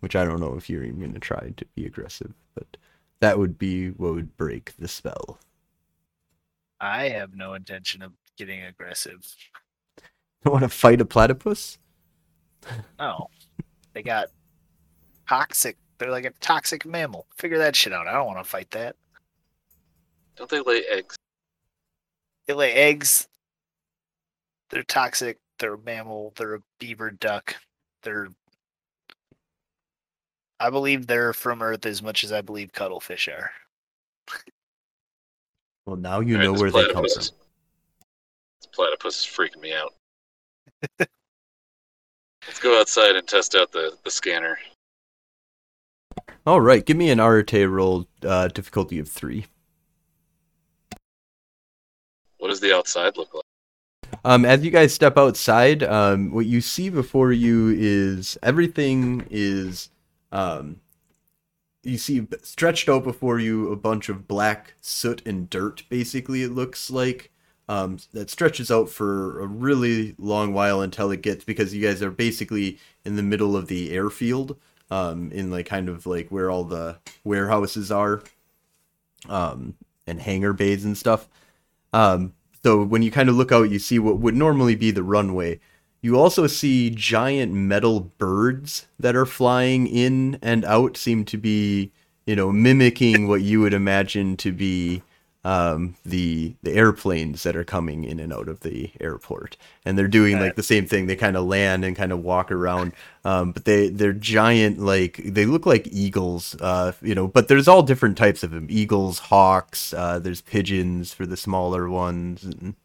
Which 0.01 0.16
I 0.16 0.24
don't 0.24 0.41
know 0.41 0.57
if 0.57 0.68
you're 0.68 0.85
even 0.85 0.99
going 0.99 1.14
to 1.14 1.20
try 1.20 1.53
to 1.57 1.64
be 1.74 1.87
aggressive, 1.87 2.35
but 2.55 2.76
that 3.20 3.39
would 3.39 3.57
be 3.57 3.91
what 3.91 4.14
would 4.14 4.37
break 4.37 4.72
the 4.78 4.89
spell. 4.89 5.39
I 6.80 7.11
have 7.11 7.37
no 7.37 7.55
intention 7.55 8.03
of 8.03 8.12
getting 8.37 8.62
aggressive. 8.62 9.24
You 10.45 10.51
want 10.51 10.64
to 10.64 10.68
fight 10.68 11.01
a 11.01 11.05
platypus? 11.05 11.78
No, 12.99 13.28
they 13.93 14.03
got 14.03 14.28
toxic. 15.28 15.76
They're 15.99 16.11
like 16.11 16.24
a 16.24 16.33
toxic 16.41 16.85
mammal. 16.85 17.26
Figure 17.37 17.59
that 17.59 17.76
shit 17.76 17.93
out. 17.93 18.09
I 18.09 18.12
don't 18.12 18.26
want 18.26 18.45
to 18.45 18.51
fight 18.51 18.72
that. 18.72 18.97
Don't 20.35 20.51
they 20.51 20.61
lay 20.61 20.83
eggs? 20.91 21.16
They 22.47 22.55
lay 22.55 22.72
eggs. 22.72 23.28
They're 24.70 24.82
toxic. 24.82 25.38
They're 25.59 25.74
a 25.74 25.78
mammal. 25.78 26.32
They're 26.36 26.55
a 26.55 26.62
beaver 26.80 27.11
duck. 27.11 27.57
They're. 28.03 28.28
I 30.59 30.70
believe 30.70 31.07
they're 31.07 31.32
from 31.32 31.62
Earth 31.62 31.86
as 31.86 32.03
much 32.03 32.24
as 32.24 32.32
I 32.32 32.40
believe 32.40 32.72
cuttlefish 32.72 33.28
are. 33.28 33.51
Well, 35.86 35.97
now 35.97 36.20
you 36.20 36.34
Alright, 36.34 36.47
know 36.47 36.53
this 36.53 36.61
where 36.62 36.70
they 36.70 36.93
come 36.93 37.05
from. 37.05 37.05
This 37.05 37.32
platypus 38.72 39.20
is 39.20 39.26
freaking 39.26 39.61
me 39.61 39.74
out. 39.74 39.93
Let's 42.47 42.61
go 42.61 42.80
outside 42.80 43.16
and 43.16 43.26
test 43.26 43.55
out 43.55 43.72
the, 43.72 43.97
the 44.05 44.11
scanner. 44.11 44.59
All 46.47 46.61
right, 46.61 46.84
give 46.84 46.97
me 46.97 47.11
an 47.11 47.20
Arete 47.20 47.68
roll, 47.68 48.09
uh, 48.26 48.49
difficulty 48.49 48.99
of 48.99 49.09
three. 49.09 49.47
What 52.43 52.49
does 52.49 52.59
the 52.59 52.74
outside 52.76 53.16
look 53.16 53.32
like? 53.34 53.45
Um, 54.24 54.45
as 54.45 54.64
you 54.64 54.72
guys 54.72 54.93
step 54.93 55.16
outside, 55.16 55.84
um, 55.84 56.32
what 56.32 56.45
you 56.45 56.61
see 56.61 56.90
before 56.90 57.30
you 57.30 57.72
is 57.78 58.36
everything 58.43 59.24
is, 59.30 59.90
um, 60.32 60.80
you 61.84 61.99
see 61.99 62.26
stretched 62.43 62.88
out 62.88 63.05
before 63.05 63.38
you 63.38 63.70
a 63.70 63.76
bunch 63.76 64.09
of 64.09 64.26
black 64.26 64.74
soot 64.80 65.22
and 65.24 65.49
dirt. 65.51 65.84
Basically, 65.88 66.43
it 66.43 66.51
looks 66.51 66.90
like 66.90 67.30
um, 67.68 67.99
that 68.12 68.28
stretches 68.28 68.72
out 68.72 68.88
for 68.88 69.40
a 69.40 69.47
really 69.47 70.16
long 70.18 70.53
while 70.53 70.80
until 70.80 71.12
it 71.12 71.22
gets 71.22 71.45
because 71.45 71.72
you 71.72 71.80
guys 71.80 72.03
are 72.03 72.11
basically 72.11 72.76
in 73.05 73.14
the 73.14 73.22
middle 73.22 73.57
of 73.57 73.68
the 73.68 73.93
airfield, 73.93 74.59
um, 74.90 75.30
in 75.30 75.49
like 75.53 75.66
kind 75.66 75.88
of 75.88 76.07
like 76.07 76.30
where 76.30 76.51
all 76.51 76.64
the 76.64 76.99
warehouses 77.22 77.93
are, 77.93 78.20
um, 79.28 79.74
and 80.09 80.20
hangar 80.20 80.53
bays 80.53 80.84
and 80.84 80.99
stuff. 80.99 81.28
Um, 81.93 82.34
so 82.62 82.84
when 82.84 83.03
you 83.03 83.11
kind 83.11 83.28
of 83.28 83.34
look 83.34 83.53
out, 83.53 83.70
you 83.70 83.78
see 83.78 83.99
what 83.99 84.18
would 84.18 84.34
normally 84.34 84.76
be 84.76 84.90
the 84.90 85.03
runway. 85.03 85.61
You 86.01 86.18
also 86.18 86.47
see 86.47 86.90
giant 86.90 87.53
metal 87.53 88.01
birds 88.18 88.86
that 88.99 89.14
are 89.14 89.26
flying 89.26 89.86
in 89.86 90.38
and 90.43 90.64
out, 90.64 90.97
seem 90.97 91.24
to 91.26 91.36
be, 91.36 91.93
you 92.26 92.34
know, 92.34 92.51
mimicking 92.53 93.28
what 93.28 93.43
you 93.43 93.61
would 93.61 93.74
imagine 93.74 94.36
to 94.38 94.53
be 94.53 95.03
um, 95.45 95.97
the 96.05 96.55
the 96.62 96.72
airplanes 96.72 97.43
that 97.43 97.57
are 97.57 97.64
coming 97.64 98.05
in 98.05 98.20
and 98.20 98.32
out 98.32 98.49
of 98.49 98.61
the 98.61 98.93
airport, 99.01 99.57
and 99.84 99.99
they're 99.99 100.07
doing 100.09 100.38
like 100.38 100.55
the 100.55 100.62
same 100.62 100.86
thing. 100.86 101.07
They 101.07 101.16
kind 101.16 101.36
of 101.36 101.45
land 101.45 101.84
and 101.84 101.97
kind 101.97 102.12
of 102.12 102.22
walk 102.22 102.53
around, 102.53 102.93
um, 103.24 103.53
but 103.53 103.64
they 103.64 103.88
they're 103.88 104.12
giant, 104.12 104.78
like 104.78 105.20
they 105.24 105.45
look 105.47 105.66
like 105.66 105.88
eagles, 105.90 106.55
uh, 106.61 106.93
you 107.03 107.14
know. 107.14 107.26
But 107.26 107.49
there's 107.49 107.66
all 107.68 107.82
different 107.82 108.16
types 108.16 108.43
of 108.45 108.53
them: 108.53 108.68
eagles, 108.70 109.18
hawks. 109.18 109.93
Uh, 109.93 110.18
there's 110.20 110.40
pigeons 110.43 111.12
for 111.12 111.26
the 111.26 111.36
smaller 111.36 111.88
ones. 111.88 112.45
And, 112.45 112.76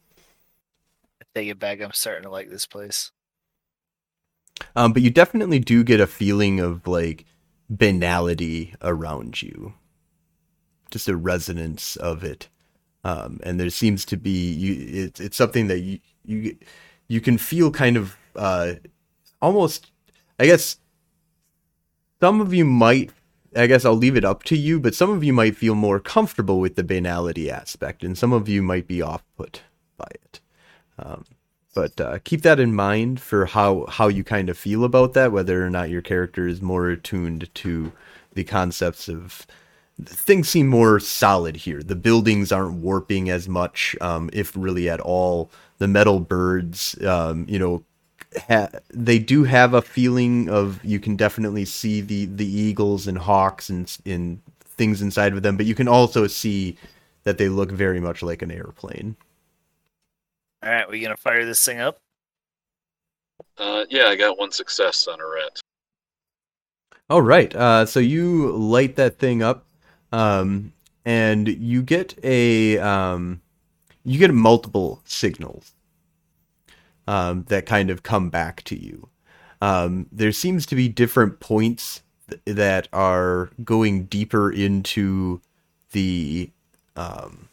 I 1.21 1.25
take 1.35 1.49
it 1.49 1.59
back. 1.59 1.81
I'm 1.81 1.91
starting 1.93 2.23
to 2.23 2.29
like 2.31 2.49
this 2.49 2.65
place. 2.65 3.11
um, 4.75 4.93
but 4.93 5.03
you 5.03 5.11
definitely 5.11 5.59
do 5.59 5.83
get 5.83 5.99
a 5.99 6.07
feeling 6.07 6.59
of 6.59 6.87
like 6.87 7.25
banality 7.69 8.73
around 8.81 9.41
you, 9.41 9.73
just 10.91 11.07
a 11.07 11.15
resonance 11.15 11.95
of 11.97 12.23
it. 12.23 12.49
Um, 13.03 13.39
and 13.43 13.59
there 13.59 13.69
seems 13.69 14.05
to 14.05 14.17
be 14.17 14.51
you. 14.51 15.03
It's 15.05 15.19
it's 15.19 15.37
something 15.37 15.67
that 15.67 15.79
you 15.79 15.99
you 16.25 16.57
you 17.07 17.21
can 17.21 17.37
feel 17.37 17.71
kind 17.71 17.97
of 17.97 18.17
uh, 18.35 18.73
almost. 19.41 19.91
I 20.39 20.45
guess 20.45 20.77
some 22.19 22.41
of 22.41 22.53
you 22.53 22.65
might. 22.65 23.11
I 23.55 23.65
guess 23.65 23.85
I'll 23.85 23.95
leave 23.95 24.17
it 24.17 24.25
up 24.25 24.43
to 24.43 24.57
you, 24.57 24.79
but 24.79 24.93
some 24.93 25.09
of 25.09 25.23
you 25.23 25.33
might 25.33 25.55
feel 25.55 25.73
more 25.73 25.99
comfortable 25.99 26.59
with 26.59 26.75
the 26.75 26.83
banality 26.83 27.49
aspect, 27.49 28.03
and 28.03 28.17
some 28.17 28.33
of 28.33 28.49
you 28.49 28.61
might 28.61 28.87
be 28.87 29.01
off 29.01 29.23
put 29.37 29.63
by 29.97 30.07
it. 30.11 30.39
Um, 30.99 31.23
but 31.73 32.01
uh, 32.01 32.17
keep 32.23 32.41
that 32.41 32.59
in 32.59 32.73
mind 32.73 33.21
for 33.21 33.45
how 33.45 33.85
how 33.87 34.07
you 34.07 34.23
kind 34.23 34.49
of 34.49 34.57
feel 34.57 34.83
about 34.83 35.13
that 35.13 35.31
whether 35.31 35.63
or 35.63 35.69
not 35.69 35.91
your 35.91 36.01
character 36.01 36.47
is 36.47 36.59
more 36.59 36.89
attuned 36.89 37.53
to 37.53 37.91
the 38.33 38.43
concepts 38.43 39.07
of 39.07 39.45
things 40.05 40.49
seem 40.49 40.67
more 40.67 40.99
solid 40.99 41.55
here 41.55 41.81
the 41.81 41.95
buildings 41.95 42.51
aren't 42.51 42.75
warping 42.75 43.29
as 43.29 43.49
much 43.49 43.95
um, 44.01 44.29
if 44.33 44.55
really 44.55 44.89
at 44.89 44.99
all 44.99 45.49
the 45.79 45.87
metal 45.87 46.19
birds 46.19 47.01
um, 47.03 47.45
you 47.47 47.57
know 47.59 47.83
ha- 48.47 48.69
they 48.93 49.17
do 49.19 49.43
have 49.43 49.73
a 49.73 49.81
feeling 49.81 50.49
of 50.49 50.83
you 50.83 50.99
can 50.99 51.15
definitely 51.15 51.65
see 51.65 52.01
the 52.01 52.25
the 52.25 52.45
eagles 52.45 53.07
and 53.07 53.17
hawks 53.17 53.69
and 53.69 53.97
in 54.05 54.41
things 54.63 55.01
inside 55.01 55.33
of 55.33 55.41
them 55.41 55.57
but 55.57 55.65
you 55.65 55.73
can 55.75 55.87
also 55.87 56.27
see 56.27 56.77
that 57.23 57.37
they 57.37 57.49
look 57.49 57.71
very 57.71 57.99
much 57.99 58.21
like 58.21 58.41
an 58.41 58.51
airplane 58.51 59.15
All 60.63 60.69
right, 60.71 60.89
we 60.89 60.99
gonna 61.01 61.17
fire 61.17 61.45
this 61.45 61.63
thing 61.65 61.79
up? 61.79 61.97
Uh, 63.57 63.85
yeah, 63.89 64.05
I 64.07 64.15
got 64.15 64.37
one 64.37 64.51
success 64.51 65.07
on 65.07 65.19
arete. 65.19 65.59
All 67.09 67.21
right. 67.21 67.55
Uh, 67.55 67.85
so 67.85 67.99
you 67.99 68.51
light 68.51 68.95
that 68.97 69.19
thing 69.19 69.41
up, 69.41 69.66
um, 70.11 70.73
and 71.05 71.47
you 71.47 71.81
get 71.81 72.17
a 72.23 72.77
um, 72.79 73.41
you 74.03 74.19
get 74.19 74.33
multiple 74.33 75.01
signals 75.05 75.73
um, 77.07 77.45
that 77.49 77.65
kind 77.65 77.89
of 77.89 78.03
come 78.03 78.29
back 78.29 78.63
to 78.63 78.77
you. 78.77 79.09
Um, 79.61 80.07
there 80.11 80.31
seems 80.31 80.65
to 80.67 80.75
be 80.75 80.87
different 80.87 81.39
points 81.39 82.01
th- 82.29 82.41
that 82.45 82.87
are 82.93 83.49
going 83.63 84.05
deeper 84.05 84.51
into 84.51 85.41
the 85.91 86.51
um, 86.95 87.47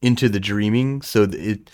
into 0.00 0.28
the 0.28 0.40
dreaming. 0.40 1.02
So 1.02 1.24
it 1.30 1.70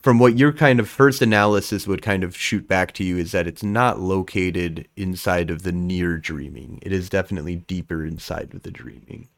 from 0.00 0.18
what 0.18 0.38
your 0.38 0.52
kind 0.52 0.80
of 0.80 0.88
first 0.88 1.20
analysis 1.20 1.86
would 1.86 2.02
kind 2.02 2.24
of 2.24 2.36
shoot 2.36 2.66
back 2.66 2.92
to 2.92 3.04
you 3.04 3.18
is 3.18 3.32
that 3.32 3.46
it's 3.46 3.62
not 3.62 4.00
located 4.00 4.88
inside 4.96 5.50
of 5.50 5.62
the 5.62 5.72
near 5.72 6.16
dreaming. 6.16 6.78
It 6.82 6.92
is 6.92 7.10
definitely 7.10 7.56
deeper 7.56 8.04
inside 8.04 8.54
of 8.54 8.62
the 8.62 8.70
dreaming. 8.70 9.28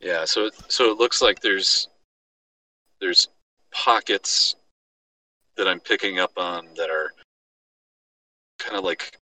Yeah, 0.00 0.24
so 0.24 0.46
it, 0.46 0.54
so 0.68 0.90
it 0.90 0.98
looks 0.98 1.20
like 1.20 1.40
there's 1.40 1.88
there's 3.00 3.28
pockets 3.72 4.54
that 5.56 5.66
I'm 5.66 5.80
picking 5.80 6.18
up 6.18 6.32
on 6.36 6.68
that 6.76 6.90
are 6.90 7.12
kind 8.58 8.76
of 8.76 8.84
like 8.84 9.16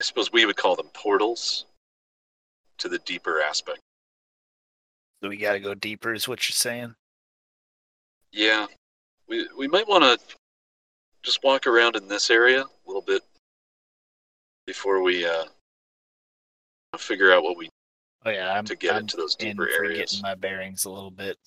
I 0.00 0.04
suppose 0.04 0.32
we 0.32 0.46
would 0.46 0.56
call 0.56 0.76
them 0.76 0.88
portals 0.94 1.66
to 2.78 2.88
the 2.88 2.98
deeper 3.00 3.40
aspect. 3.42 3.80
So 5.22 5.28
we 5.28 5.36
gotta 5.36 5.60
go 5.60 5.74
deeper, 5.74 6.14
is 6.14 6.26
what 6.26 6.48
you're 6.48 6.54
saying? 6.54 6.94
Yeah, 8.32 8.66
we 9.30 9.48
we 9.56 9.68
might 9.68 9.88
want 9.88 10.04
to 10.04 10.18
just 11.22 11.42
walk 11.42 11.66
around 11.66 11.96
in 11.96 12.08
this 12.08 12.30
area 12.30 12.62
a 12.62 12.86
little 12.86 13.02
bit 13.02 13.22
before 14.66 15.02
we 15.02 15.24
uh, 15.24 15.44
figure 16.98 17.32
out 17.32 17.42
what 17.42 17.56
we 17.56 17.70
Oh 18.26 18.30
yeah, 18.30 18.52
I'm 18.52 18.66
to 18.66 18.76
get 18.76 18.92
I'm 18.92 19.00
into 19.02 19.16
those 19.16 19.34
deeper 19.34 19.66
areas. 19.68 20.10
getting 20.10 20.22
my 20.22 20.34
bearings 20.34 20.84
a 20.84 20.90
little 20.90 21.10
bit. 21.10 21.38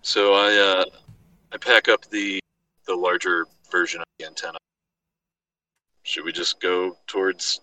So 0.00 0.34
I 0.34 0.56
uh, 0.56 0.84
I 1.52 1.58
pack 1.58 1.88
up 1.88 2.04
the 2.06 2.40
the 2.86 2.94
larger 2.94 3.46
version 3.70 4.00
of 4.00 4.06
the 4.18 4.26
antenna. 4.26 4.58
Should 6.02 6.24
we 6.24 6.32
just 6.32 6.60
go 6.60 6.96
towards? 7.06 7.60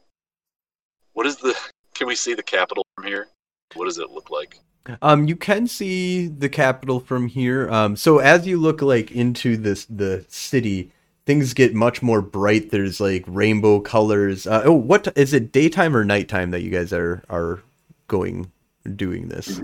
What 1.13 1.25
is 1.25 1.35
the? 1.35 1.53
Can 1.95 2.07
we 2.07 2.15
see 2.15 2.33
the 2.33 2.43
capital 2.43 2.85
from 2.95 3.07
here? 3.07 3.27
What 3.73 3.85
does 3.85 3.97
it 3.97 4.09
look 4.09 4.29
like? 4.29 4.57
Um, 5.01 5.27
you 5.27 5.35
can 5.35 5.67
see 5.67 6.27
the 6.27 6.49
capital 6.49 6.99
from 6.99 7.27
here. 7.27 7.69
Um, 7.69 7.95
so 7.95 8.19
as 8.19 8.47
you 8.47 8.59
look 8.59 8.81
like 8.81 9.11
into 9.11 9.57
this 9.57 9.85
the 9.85 10.25
city, 10.27 10.91
things 11.25 11.53
get 11.53 11.73
much 11.73 12.01
more 12.01 12.21
bright. 12.21 12.71
There's 12.71 12.99
like 12.99 13.23
rainbow 13.27 13.79
colors. 13.79 14.47
Uh, 14.47 14.63
oh, 14.65 14.73
what 14.73 15.07
is 15.15 15.33
it? 15.33 15.51
Daytime 15.51 15.95
or 15.95 16.03
nighttime 16.03 16.51
that 16.51 16.61
you 16.61 16.71
guys 16.71 16.91
are 16.93 17.23
are 17.29 17.61
going 18.07 18.51
doing 18.95 19.29
this? 19.29 19.61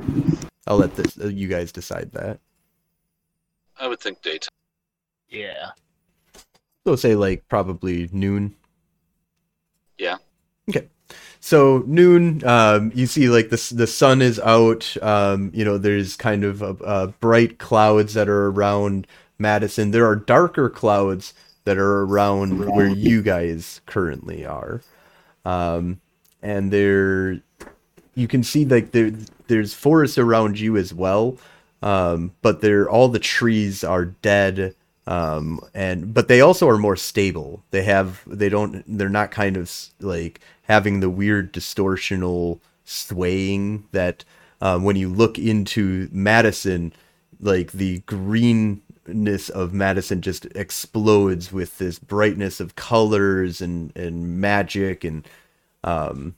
I'll 0.68 0.78
let 0.78 0.96
this 0.96 1.18
uh, 1.20 1.28
you 1.28 1.48
guys 1.48 1.72
decide 1.72 2.12
that. 2.14 2.40
I 3.80 3.88
would 3.88 4.00
think 4.00 4.22
daytime. 4.22 4.50
Yeah. 5.30 5.72
So 6.86 6.96
say 6.96 7.16
like 7.16 7.48
probably 7.50 8.10
noon. 8.12 8.56
Yeah. 9.98 10.18
Okay. 10.70 10.88
So 11.46 11.84
noon, 11.86 12.44
um, 12.44 12.92
you 12.96 13.06
see 13.06 13.30
like 13.30 13.52
the 13.52 13.72
the 13.72 13.86
sun 13.86 14.24
is 14.24 14.40
out. 14.40 14.98
Um, 15.00 15.52
you 15.54 15.64
know, 15.64 15.78
there's 15.78 16.16
kind 16.16 16.44
of 16.44 16.64
a, 16.64 16.76
a 16.84 17.08
bright 17.20 17.60
clouds 17.60 18.16
that 18.16 18.28
are 18.28 18.48
around 18.48 19.06
Madison. 19.38 19.92
There 19.92 20.08
are 20.08 20.16
darker 20.16 20.72
clouds 20.72 21.36
that 21.66 21.78
are 21.78 22.02
around 22.02 22.66
where 22.66 22.88
you 22.88 23.22
guys 23.22 23.82
currently 23.86 24.44
are, 24.44 24.82
um, 25.46 26.02
and 26.42 26.74
there 26.74 27.42
you 28.16 28.28
can 28.28 28.42
see 28.42 28.66
like 28.66 28.90
there 28.90 29.12
there's 29.46 29.72
forests 29.72 30.18
around 30.18 30.60
you 30.60 30.78
as 30.78 30.96
well, 30.96 31.38
um, 31.84 32.34
but 32.42 32.62
there 32.62 32.90
all 32.90 33.08
the 33.08 33.20
trees 33.20 33.84
are 33.84 34.06
dead 34.06 34.74
um 35.08 35.60
and 35.76 36.16
but 36.16 36.28
they 36.28 36.42
also 36.42 36.68
are 36.68 36.80
more 36.80 36.96
stable 36.96 37.62
they 37.70 37.84
have 37.84 38.24
they 38.26 38.50
don't 38.50 38.84
they're 38.88 39.08
not 39.08 39.30
kind 39.30 39.56
of 39.56 39.72
like 40.00 40.42
having 40.66 41.00
the 41.00 41.10
weird 41.10 41.54
distortional 41.54 42.60
swaying 42.84 43.86
that 43.92 44.24
um, 44.62 44.84
when 44.84 44.96
you 44.96 45.10
look 45.10 45.38
into 45.38 46.08
madison 46.12 46.94
like 47.40 47.72
the 47.74 48.00
greenness 48.02 49.50
of 49.50 49.74
madison 49.74 50.22
just 50.22 50.46
explodes 50.56 51.52
with 51.52 51.78
this 51.78 52.00
brightness 52.00 52.60
of 52.60 52.76
colors 52.76 53.62
and 53.62 53.96
and 53.96 54.40
magic 54.40 55.04
and 55.04 55.28
um 55.84 56.36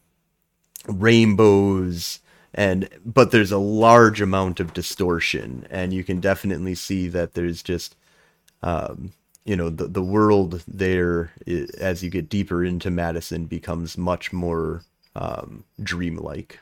rainbows. 0.88 2.20
And 2.54 2.90
but 3.06 3.32
there's 3.32 3.52
a 3.52 3.58
large 3.58 4.22
amount 4.22 4.60
of 4.60 4.74
distortion 4.74 5.68
and 5.70 5.94
you 5.94 6.04
can 6.04 6.20
definitely 6.20 6.76
see 6.76 7.08
that 7.10 7.34
there's 7.34 7.62
just 7.62 7.96
um, 8.64 9.12
you 9.48 9.56
know 9.56 9.70
the 9.70 9.88
the 9.88 10.04
world 10.04 10.62
there 10.68 11.32
as 11.80 12.04
you 12.04 12.10
get 12.10 12.30
deeper 12.30 12.64
into 12.64 12.92
Madison 12.92 13.46
becomes 13.46 13.98
much 13.98 14.34
more 14.34 14.84
um, 15.16 15.64
dreamlike. 15.82 16.60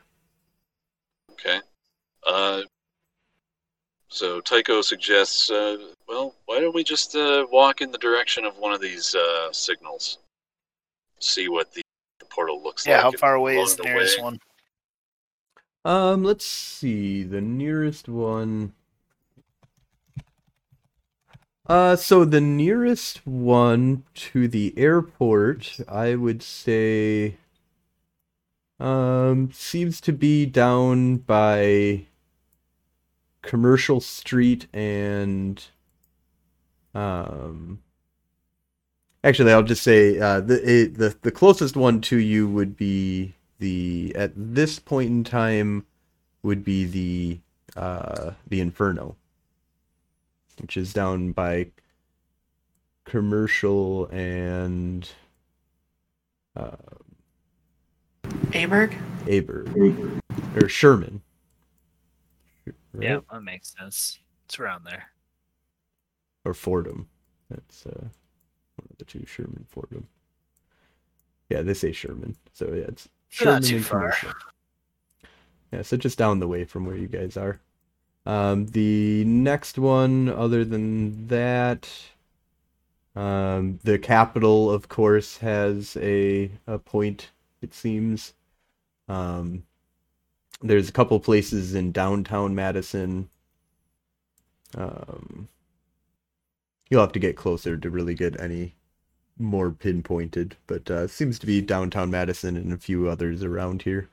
Okay. 1.32 1.60
Uh, 2.26 2.62
so 4.08 4.40
Tycho 4.40 4.82
suggests, 4.82 5.50
uh, 5.52 5.78
well, 6.08 6.36
why 6.46 6.60
don't 6.60 6.74
we 6.74 6.84
just 6.84 7.16
uh, 7.16 7.46
walk 7.52 7.82
in 7.82 7.92
the 7.92 7.98
direction 7.98 8.46
of 8.46 8.58
one 8.58 8.72
of 8.72 8.80
these 8.80 9.14
uh, 9.16 9.52
signals? 9.52 10.20
See 11.20 11.50
what 11.50 11.74
the, 11.74 11.82
the 12.20 12.26
portal 12.26 12.62
looks 12.64 12.86
Yeah. 12.86 12.94
like. 12.94 13.00
Yeah, 13.00 13.12
how 13.12 13.12
far 13.18 13.36
away 13.36 13.58
is 13.58 13.76
the 13.76 13.84
the 13.84 13.90
nearest 13.90 14.18
way. 14.20 14.24
one? 14.24 14.40
Um, 15.84 16.24
let's 16.24 16.46
see 16.46 17.24
the 17.24 17.42
nearest 17.42 18.08
one. 18.08 18.74
Uh, 21.68 21.96
so 21.96 22.24
the 22.26 22.42
nearest 22.42 23.26
one 23.26 24.04
to 24.14 24.48
the 24.48 24.74
airport, 24.78 25.80
I 25.88 26.16
would 26.16 26.44
say, 26.44 27.38
um, 28.80 29.52
seems 29.52 30.02
to 30.02 30.12
be 30.14 30.46
down 30.46 31.18
by 31.18 32.06
Commercial 33.42 34.02
Street 34.02 34.68
and, 34.74 35.64
um, 36.94 37.80
actually, 39.24 39.52
I'll 39.52 39.64
just 39.64 39.84
say, 39.84 40.20
uh, 40.20 40.40
the 40.42 40.62
it, 40.70 40.96
the 40.96 41.16
the 41.22 41.32
closest 41.32 41.76
one 41.76 42.02
to 42.02 42.18
you 42.18 42.48
would 42.48 42.76
be 42.78 43.36
the 43.60 44.14
at 44.16 44.32
this 44.36 44.80
point 44.80 45.10
in 45.10 45.24
time 45.24 45.86
would 46.44 46.64
be 46.64 46.86
the 46.86 47.40
uh 47.80 48.32
the 48.48 48.60
Inferno 48.62 49.16
which 50.60 50.78
is 50.78 50.94
down 50.94 51.32
by 51.32 51.68
commercial 53.06 54.08
and 54.08 55.10
uh, 56.56 56.78
Aberg? 58.52 58.96
Aber 59.28 59.66
or 60.56 60.70
Sherman. 60.70 61.22
Yeah, 63.00 63.20
that 63.32 63.44
makes 63.44 63.76
sense. 63.78 64.20
It's 64.46 64.60
around 64.60 64.86
there. 64.86 65.06
Or 66.46 66.54
Fordem. 66.54 67.06
That's 67.50 67.86
uh, 67.86 67.92
one 68.00 68.88
of 68.90 68.98
the 68.98 69.06
two. 69.06 69.26
Sherman, 69.26 69.66
Fordem. 69.76 70.04
Yeah, 71.50 71.62
they 71.62 71.74
say 71.74 71.92
Sherman. 71.92 72.36
So 72.54 72.68
yeah, 72.68 72.86
it's 72.88 73.10
Sherman 73.30 73.54
Not 73.56 73.64
too 73.64 73.76
and 73.78 73.86
far. 73.86 74.00
commercial. 74.00 74.32
Yeah, 75.74 75.82
so 75.82 75.98
just 75.98 76.18
down 76.18 76.40
the 76.40 76.48
way 76.48 76.64
from 76.64 76.86
where 76.86 76.96
you 76.96 77.08
guys 77.08 77.38
are. 77.38 77.60
Um, 78.26 78.68
the 78.68 79.24
next 79.26 79.78
one, 79.80 80.30
other 80.30 80.64
than 80.66 81.28
that, 81.28 81.90
um, 83.16 83.80
the 83.84 83.98
capital, 83.98 84.70
of 84.72 84.90
course, 84.90 85.38
has 85.38 85.98
a 85.98 86.52
a 86.68 86.80
point. 86.80 87.32
It 87.62 87.74
seems. 87.74 88.34
Um, 89.10 89.66
there's 90.62 90.90
a 90.90 90.94
couple 90.94 91.20
places 91.22 91.74
in 91.76 91.92
downtown 91.94 92.56
Madison. 92.56 93.30
Um, 94.78 95.48
you'll 96.90 97.02
have 97.02 97.12
to 97.14 97.20
get 97.20 97.36
closer 97.38 97.78
to 97.78 97.90
really 97.92 98.16
get 98.16 98.40
any 98.40 98.76
more 99.40 99.72
pinpointed, 99.72 100.58
but 100.68 100.90
uh, 100.92 101.08
seems 101.08 101.40
to 101.40 101.48
be 101.48 101.62
downtown 101.62 102.12
Madison 102.12 102.58
and 102.58 102.74
a 102.74 102.78
few 102.78 103.10
others 103.10 103.44
around 103.44 103.84
here. 103.84 104.10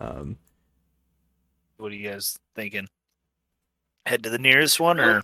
Um, 0.00 0.38
What 1.78 1.92
are 1.92 1.94
you 1.94 2.10
guys 2.10 2.38
thinking? 2.54 2.86
Head 4.06 4.22
to 4.22 4.30
the 4.30 4.38
nearest 4.38 4.78
one, 4.80 5.00
or 5.00 5.22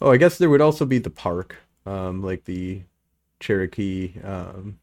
Oh, 0.00 0.10
I 0.10 0.16
guess 0.16 0.38
there 0.38 0.50
would 0.50 0.60
also 0.60 0.84
be 0.84 0.98
the 0.98 1.10
park, 1.10 1.56
um, 1.86 2.22
like 2.22 2.44
the 2.44 2.82
Cherokee 3.38 4.14
um, 4.24 4.78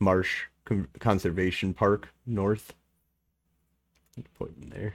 Marsh 0.00 0.44
Con- 0.64 0.88
Conservation 0.98 1.72
Park 1.72 2.08
North. 2.26 2.74
Put 4.38 4.52
in 4.60 4.70
there. 4.70 4.94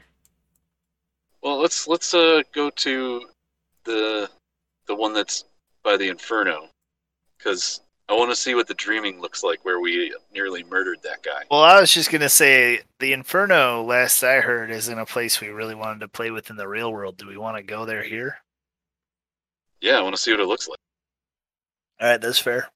Well, 1.41 1.61
let's 1.61 1.87
let's 1.87 2.13
uh 2.13 2.41
go 2.53 2.69
to 2.69 3.29
the 3.85 4.29
the 4.87 4.95
one 4.95 5.13
that's 5.13 5.45
by 5.83 5.95
the 5.95 6.09
Inferno, 6.09 6.67
because 7.37 7.81
I 8.09 8.13
want 8.13 8.29
to 8.31 8.35
see 8.35 8.53
what 8.53 8.67
the 8.67 8.73
dreaming 8.73 9.21
looks 9.21 9.43
like 9.43 9.63
where 9.63 9.79
we 9.79 10.13
nearly 10.33 10.63
murdered 10.63 10.99
that 11.03 11.23
guy. 11.23 11.43
well, 11.49 11.61
I 11.61 11.79
was 11.79 11.91
just 11.91 12.11
gonna 12.11 12.29
say 12.29 12.81
the 12.99 13.13
Inferno. 13.13 13.83
Last 13.83 14.23
I 14.23 14.41
heard, 14.41 14.71
isn't 14.71 14.99
a 14.99 15.05
place 15.05 15.39
we 15.39 15.47
really 15.47 15.75
wanted 15.75 15.99
to 16.01 16.07
play 16.09 16.29
with 16.29 16.49
in 16.49 16.57
the 16.57 16.67
real 16.67 16.91
world. 16.91 17.17
Do 17.17 17.27
we 17.27 17.37
want 17.37 17.57
to 17.57 17.63
go 17.63 17.85
there 17.85 18.03
here? 18.03 18.37
Yeah, 19.81 19.97
I 19.97 20.01
want 20.01 20.15
to 20.15 20.21
see 20.21 20.31
what 20.31 20.39
it 20.41 20.47
looks 20.47 20.67
like. 20.67 20.79
All 22.01 22.09
right, 22.09 22.21
that's 22.21 22.39
fair. 22.39 22.69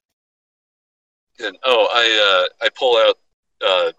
And 1.39 1.57
oh, 1.63 1.87
I 1.91 2.47
uh 2.61 2.65
I 2.65 2.69
pull 2.69 2.97
out 2.97 3.15
uh 3.65 3.91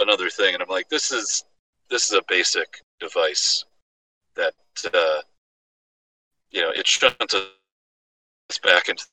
another 0.00 0.28
thing, 0.28 0.54
and 0.54 0.62
I'm 0.62 0.68
like, 0.68 0.88
this 0.88 1.12
is 1.12 1.44
this 1.88 2.06
is 2.10 2.12
a 2.18 2.22
basic 2.28 2.80
device 2.98 3.64
that 4.34 4.54
uh 4.92 5.20
you 6.50 6.62
know 6.62 6.70
it 6.70 6.86
shunts 6.86 7.34
us 7.34 8.58
back 8.62 8.88
into 8.88 9.04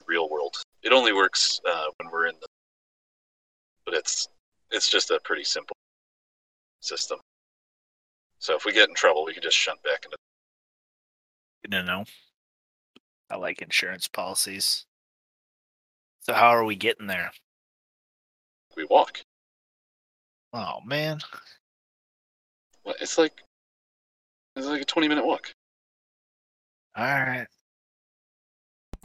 the 0.00 0.04
real 0.06 0.28
world. 0.28 0.56
It 0.82 0.92
only 0.92 1.12
works 1.12 1.60
uh, 1.68 1.86
when 1.98 2.10
we're 2.10 2.26
in 2.26 2.34
the, 2.40 2.46
but 3.84 3.94
it's 3.94 4.28
it's 4.70 4.88
just 4.88 5.10
a 5.10 5.18
pretty 5.24 5.44
simple 5.44 5.76
system. 6.80 7.18
So 8.38 8.54
if 8.54 8.64
we 8.64 8.72
get 8.72 8.88
in 8.88 8.94
trouble, 8.94 9.24
we 9.24 9.34
can 9.34 9.42
just 9.42 9.56
shunt 9.56 9.82
back 9.82 10.04
into. 10.04 10.16
Good 11.62 11.72
to 11.72 11.82
know. 11.82 12.04
I 13.30 13.36
like 13.36 13.60
insurance 13.60 14.06
policies. 14.06 14.86
So 16.20 16.32
how 16.32 16.48
are 16.48 16.64
we 16.64 16.76
getting 16.76 17.06
there? 17.06 17.30
We 18.76 18.84
walk. 18.84 19.20
Oh 20.52 20.80
man. 20.84 21.18
It's 23.00 23.18
like 23.18 23.42
it's 24.56 24.66
like 24.66 24.82
a 24.82 24.84
20 24.84 25.08
minute 25.08 25.26
walk. 25.26 25.52
All 26.96 27.04
right. 27.04 27.46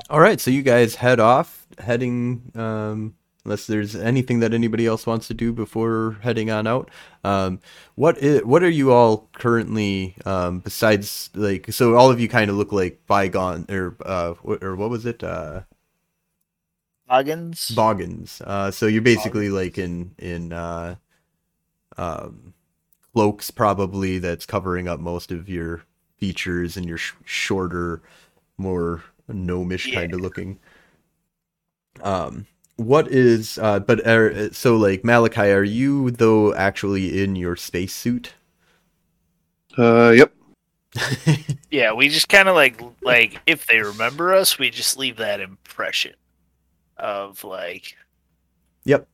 All 0.09 0.19
right, 0.19 0.39
so 0.39 0.51
you 0.51 0.61
guys 0.63 0.95
head 0.95 1.19
off, 1.19 1.67
heading. 1.77 2.51
Um, 2.55 3.15
unless 3.45 3.67
there's 3.67 3.93
anything 3.95 4.39
that 4.39 4.53
anybody 4.53 4.85
else 4.85 5.05
wants 5.05 5.27
to 5.27 5.33
do 5.33 5.51
before 5.51 6.17
heading 6.21 6.49
on 6.49 6.65
out. 6.65 6.89
Um, 7.25 7.59
what 7.95 8.21
i- 8.23 8.37
what 8.43 8.63
are 8.63 8.69
you 8.69 8.91
all 8.93 9.29
currently 9.33 10.15
um, 10.25 10.59
besides 10.59 11.29
like? 11.35 11.71
So 11.73 11.95
all 11.95 12.09
of 12.09 12.19
you 12.19 12.27
kind 12.29 12.49
of 12.49 12.55
look 12.57 12.71
like 12.71 13.05
bygone 13.07 13.65
or 13.69 13.95
uh, 14.05 14.33
or 14.43 14.75
what 14.75 14.89
was 14.89 15.05
it? 15.05 15.23
Uh, 15.23 15.61
Boggans. 17.09 17.71
Boggans. 17.73 18.41
Uh, 18.41 18.71
so 18.71 18.87
you're 18.87 19.01
basically 19.01 19.49
like 19.49 19.77
in 19.77 20.15
in 20.17 20.53
uh, 20.53 20.95
um, 21.97 22.53
cloaks, 23.13 23.51
probably 23.51 24.19
that's 24.19 24.45
covering 24.45 24.87
up 24.87 24.99
most 24.99 25.31
of 25.31 25.49
your 25.49 25.83
features 26.17 26.77
and 26.77 26.85
your 26.87 26.97
sh- 26.97 27.13
shorter, 27.25 28.01
more 28.57 29.03
gnomish 29.27 29.93
kind 29.93 30.13
of 30.13 30.21
looking. 30.21 30.59
Um, 32.01 32.47
what 32.75 33.07
is 33.07 33.57
uh, 33.59 33.79
but 33.79 34.05
are, 34.07 34.51
so 34.53 34.75
like 34.75 35.03
Malachi, 35.05 35.51
are 35.51 35.63
you 35.63 36.11
though 36.11 36.53
actually 36.53 37.21
in 37.23 37.35
your 37.35 37.55
spacesuit? 37.55 38.33
Uh, 39.77 40.11
yep. 40.11 40.33
Yeah, 41.71 41.93
we 41.93 42.07
just 42.07 42.29
kind 42.29 42.47
of 42.47 42.55
like 42.55 42.79
like 43.01 43.41
if 43.47 43.65
they 43.65 43.79
remember 43.79 44.33
us, 44.33 44.59
we 44.59 44.69
just 44.69 44.95
leave 44.97 45.17
that 45.17 45.39
impression 45.39 46.13
of 46.97 47.43
like 47.43 47.95
Yep. 48.85 49.07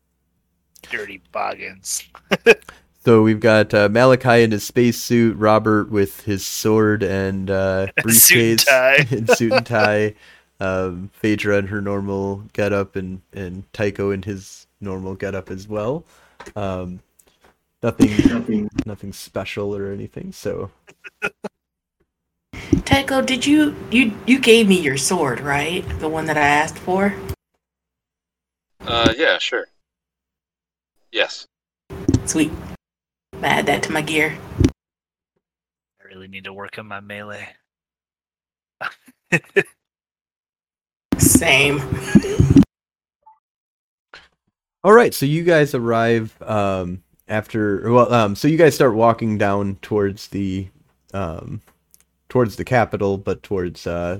dirty 0.89 1.21
boggans. 1.33 2.03
So 3.01 3.23
we've 3.23 3.39
got 3.39 3.73
uh, 3.73 3.87
Malachi 3.89 4.43
in 4.43 4.51
his 4.51 4.65
spacesuit, 4.65 5.37
Robert 5.37 5.89
with 5.89 6.21
his 6.23 6.45
sword 6.45 7.01
and 7.01 7.49
uh, 7.49 7.87
briefcase, 8.03 8.63
Suit 8.63 8.67
and 9.09 9.27
tie. 9.27 9.33
suit 9.35 9.53
and 9.53 9.65
tie, 9.65 10.15
um, 10.59 11.09
Phaedra 11.13 11.59
in 11.59 11.67
her 11.67 11.79
normal 11.81 12.43
getup, 12.51 12.97
and 12.97 13.21
and 13.31 13.71
Tycho 13.71 14.11
in 14.11 14.23
his 14.23 14.67
normal 14.81 15.15
getup 15.15 15.49
as 15.49 15.65
well. 15.65 16.03
Um, 16.57 16.99
nothing, 17.81 18.09
nothing, 18.27 18.69
nothing 18.85 19.13
special 19.13 19.73
or 19.73 19.93
anything. 19.93 20.33
So 20.33 20.69
Tycho, 22.83 23.21
did 23.21 23.45
you 23.45 23.75
you 23.91 24.13
you 24.25 24.39
gave 24.39 24.67
me 24.67 24.77
your 24.77 24.97
sword, 24.97 25.39
right? 25.39 25.85
The 25.99 26.09
one 26.09 26.25
that 26.25 26.37
I 26.37 26.41
asked 26.41 26.79
for. 26.79 27.15
Uh, 28.81 29.13
yeah, 29.15 29.37
sure. 29.37 29.67
Yes. 31.13 31.47
Sweet. 32.25 32.51
I 33.33 33.47
add 33.47 33.65
that 33.67 33.83
to 33.83 33.91
my 33.91 34.01
gear. 34.01 34.37
I 34.63 36.07
really 36.07 36.27
need 36.27 36.43
to 36.45 36.53
work 36.53 36.77
on 36.77 36.87
my 36.87 36.99
melee. 36.99 37.49
Same. 41.17 41.81
All 44.83 44.93
right, 44.93 45.13
so 45.13 45.25
you 45.25 45.43
guys 45.43 45.73
arrive 45.75 46.41
um, 46.41 47.03
after 47.27 47.91
well, 47.91 48.13
um, 48.13 48.35
so 48.35 48.47
you 48.47 48.57
guys 48.57 48.75
start 48.75 48.95
walking 48.95 49.37
down 49.37 49.75
towards 49.81 50.27
the 50.29 50.67
um, 51.13 51.61
towards 52.29 52.55
the 52.55 52.63
capital, 52.63 53.17
but 53.17 53.43
towards 53.43 53.85
uh, 53.85 54.19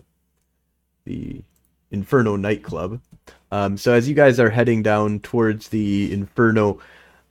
the 1.05 1.41
Inferno 1.91 2.36
nightclub. 2.36 2.99
Um, 3.51 3.78
so 3.78 3.93
as 3.93 4.07
you 4.07 4.16
guys 4.16 4.39
are 4.39 4.49
heading 4.49 4.84
down 4.84 5.22
towards 5.22 5.70
the 5.70 6.12
Inferno, 6.12 6.80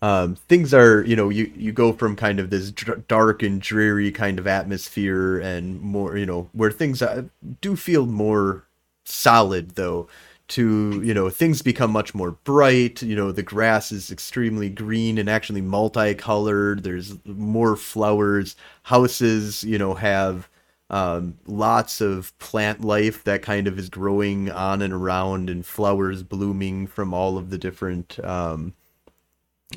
um, 0.01 0.36
things 0.36 0.72
are 0.72 1.03
you 1.05 1.16
know 1.16 1.28
you 1.28 1.53
you 1.57 1.72
go 1.72 1.92
from 1.92 2.14
kind 2.16 2.38
of 2.38 2.51
this 2.51 2.70
dr- 2.70 3.07
dark 3.09 3.42
and 3.42 3.61
dreary 3.61 4.12
kind 4.12 4.38
of 4.38 4.46
atmosphere 4.46 5.38
and 5.38 5.80
more 5.80 6.16
you 6.16 6.26
know 6.26 6.49
where 6.53 6.70
things 6.70 7.03
uh, 7.03 7.22
do 7.61 7.76
feel 7.76 8.07
more 8.07 8.64
solid 9.05 9.70
though 9.70 10.09
to 10.49 11.03
you 11.05 11.12
know 11.12 11.28
things 11.28 11.62
become 11.62 11.90
much 11.90 12.14
more 12.14 12.32
bright 12.32 13.03
you 13.03 13.16
know 13.16 13.32
the 13.32 13.42
grass 13.42 13.92
is 13.92 14.11
extremely 14.11 14.68
green 14.70 15.18
and 15.18 15.28
actually 15.28 15.61
multicolored 15.61 16.82
there's 16.84 17.16
more 17.26 17.76
flowers 17.76 18.57
houses 18.84 19.62
you 19.64 19.78
know 19.78 19.94
have 19.94 20.49
um, 20.90 21.36
lots 21.46 22.01
of 22.01 22.36
plant 22.38 22.80
life 22.82 23.22
that 23.24 23.42
kind 23.42 23.66
of 23.66 23.78
is 23.78 23.90
growing 23.90 24.51
on 24.51 24.80
and 24.80 24.94
around 24.94 25.51
and 25.51 25.66
flowers 25.66 26.22
blooming 26.22 26.86
from 26.86 27.12
all 27.12 27.36
of 27.36 27.51
the 27.51 27.59
different 27.59 28.18
um, 28.24 28.72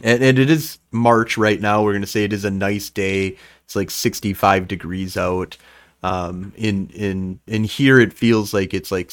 and, 0.04 0.24
and 0.24 0.40
it 0.40 0.50
is 0.50 0.80
march 0.92 1.38
right 1.38 1.60
now. 1.60 1.84
We're 1.84 1.94
going 1.94 2.02
to 2.02 2.08
say 2.08 2.24
it 2.24 2.34
is 2.34 2.46
a 2.46 2.52
nice 2.52 2.90
day. 2.90 3.38
It's 3.66 3.76
like 3.76 3.92
65 3.92 4.68
degrees 4.68 5.18
out. 5.18 5.58
Um, 6.04 6.52
in 6.56 6.90
in 6.90 7.40
in 7.46 7.64
here 7.64 8.00
it 8.00 8.12
feels 8.12 8.56
like 8.56 8.74
it's 8.74 8.92
like 8.92 9.12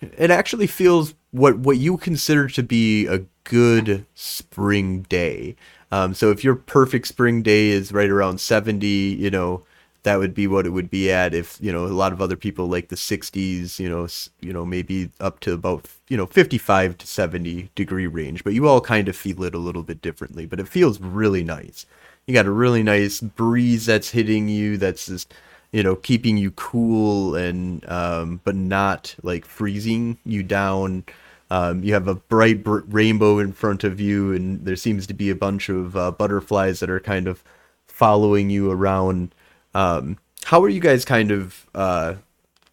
it 0.00 0.30
actually 0.30 0.66
feels 0.66 1.14
what 1.32 1.58
what 1.58 1.76
you 1.76 1.98
consider 1.98 2.48
to 2.48 2.62
be 2.62 3.06
a 3.06 3.24
good 3.44 4.06
spring 4.14 5.02
day. 5.02 5.56
Um, 5.90 6.14
so 6.14 6.30
if 6.30 6.44
your 6.44 6.54
perfect 6.54 7.08
spring 7.08 7.42
day 7.42 7.68
is 7.68 7.92
right 7.92 8.10
around 8.10 8.40
70, 8.40 8.86
you 8.86 9.30
know, 9.30 9.64
that 10.02 10.18
would 10.18 10.34
be 10.34 10.46
what 10.46 10.66
it 10.66 10.70
would 10.70 10.90
be 10.90 11.10
at 11.10 11.34
if, 11.34 11.58
you 11.60 11.72
know, 11.72 11.84
a 11.84 11.88
lot 11.88 12.12
of 12.12 12.22
other 12.22 12.36
people 12.36 12.68
like 12.68 12.88
the 12.88 12.96
60s, 12.96 13.78
you 13.78 13.88
know, 13.88 14.06
you 14.40 14.52
know, 14.52 14.64
maybe 14.64 15.10
up 15.20 15.40
to 15.40 15.52
about, 15.52 15.86
you 16.08 16.16
know, 16.16 16.26
55 16.26 16.98
to 16.98 17.06
70 17.06 17.70
degree 17.74 18.06
range, 18.06 18.44
but 18.44 18.54
you 18.54 18.68
all 18.68 18.80
kind 18.80 19.08
of 19.08 19.16
feel 19.16 19.42
it 19.44 19.54
a 19.54 19.58
little 19.58 19.82
bit 19.82 20.00
differently, 20.00 20.46
but 20.46 20.60
it 20.60 20.68
feels 20.68 21.00
really 21.00 21.42
nice. 21.42 21.84
You 22.26 22.34
got 22.34 22.46
a 22.46 22.50
really 22.50 22.82
nice 22.82 23.20
breeze 23.20 23.86
that's 23.86 24.10
hitting 24.10 24.48
you 24.48 24.76
that's 24.76 25.06
just 25.06 25.34
you 25.72 25.82
know 25.82 25.96
keeping 25.96 26.36
you 26.36 26.50
cool 26.52 27.34
and 27.34 27.88
um, 27.90 28.40
but 28.44 28.54
not 28.54 29.14
like 29.22 29.44
freezing 29.44 30.18
you 30.24 30.42
down 30.42 31.04
um, 31.50 31.82
you 31.82 31.94
have 31.94 32.08
a 32.08 32.14
bright 32.14 32.62
br- 32.62 32.80
rainbow 32.88 33.38
in 33.38 33.52
front 33.52 33.84
of 33.84 34.00
you 34.00 34.32
and 34.32 34.64
there 34.64 34.76
seems 34.76 35.06
to 35.06 35.14
be 35.14 35.30
a 35.30 35.34
bunch 35.34 35.68
of 35.68 35.96
uh, 35.96 36.10
butterflies 36.10 36.80
that 36.80 36.90
are 36.90 37.00
kind 37.00 37.26
of 37.26 37.42
following 37.86 38.50
you 38.50 38.70
around 38.70 39.34
um, 39.74 40.18
how 40.44 40.62
are 40.62 40.68
you 40.68 40.80
guys 40.80 41.04
kind 41.04 41.30
of 41.30 41.66
uh, 41.74 42.14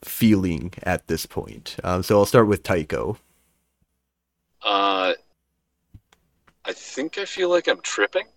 feeling 0.03 0.73
at 0.83 1.07
this 1.07 1.25
point 1.25 1.75
um, 1.83 2.03
so 2.03 2.17
i'll 2.17 2.25
start 2.25 2.47
with 2.47 2.63
tycho 2.63 3.17
Uh, 4.61 5.13
I 6.65 6.73
think 6.73 7.17
I 7.17 7.25
feel 7.25 7.49
like 7.49 7.67
I'm 7.67 7.81
tripping. 7.81 8.27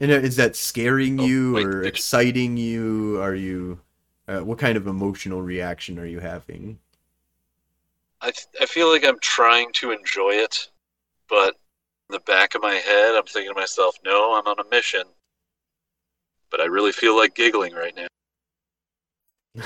and 0.00 0.10
uh, 0.10 0.14
is 0.16 0.36
that 0.36 0.56
scaring 0.56 1.20
Oh, 1.20 1.24
you 1.24 1.54
wait, 1.54 1.66
or 1.66 1.82
exciting 1.84 2.56
you 2.56 3.20
are 3.20 3.34
you 3.34 3.80
uh, 4.28 4.40
what 4.40 4.58
kind 4.58 4.76
of 4.76 4.86
emotional 4.86 5.42
reaction 5.42 5.98
are 5.98 6.06
you 6.06 6.20
having 6.20 6.78
I 8.20 8.32
th- 8.32 8.48
I 8.60 8.66
feel 8.66 8.88
like 8.90 9.04
I'm 9.04 9.20
trying 9.20 9.72
to 9.74 9.92
enjoy 9.92 10.30
it, 10.34 10.68
but 11.28 11.54
in 12.08 12.14
the 12.14 12.20
back 12.20 12.54
of 12.54 12.62
my 12.62 12.74
head, 12.74 13.14
I'm 13.16 13.24
thinking 13.26 13.54
to 13.54 13.60
myself, 13.60 13.98
"No, 14.04 14.34
I'm 14.34 14.46
on 14.48 14.58
a 14.58 14.64
mission." 14.68 15.13
But 16.54 16.60
I 16.60 16.66
really 16.66 16.92
feel 16.92 17.16
like 17.16 17.34
giggling 17.34 17.74
right 17.74 17.92
now. 17.96 18.06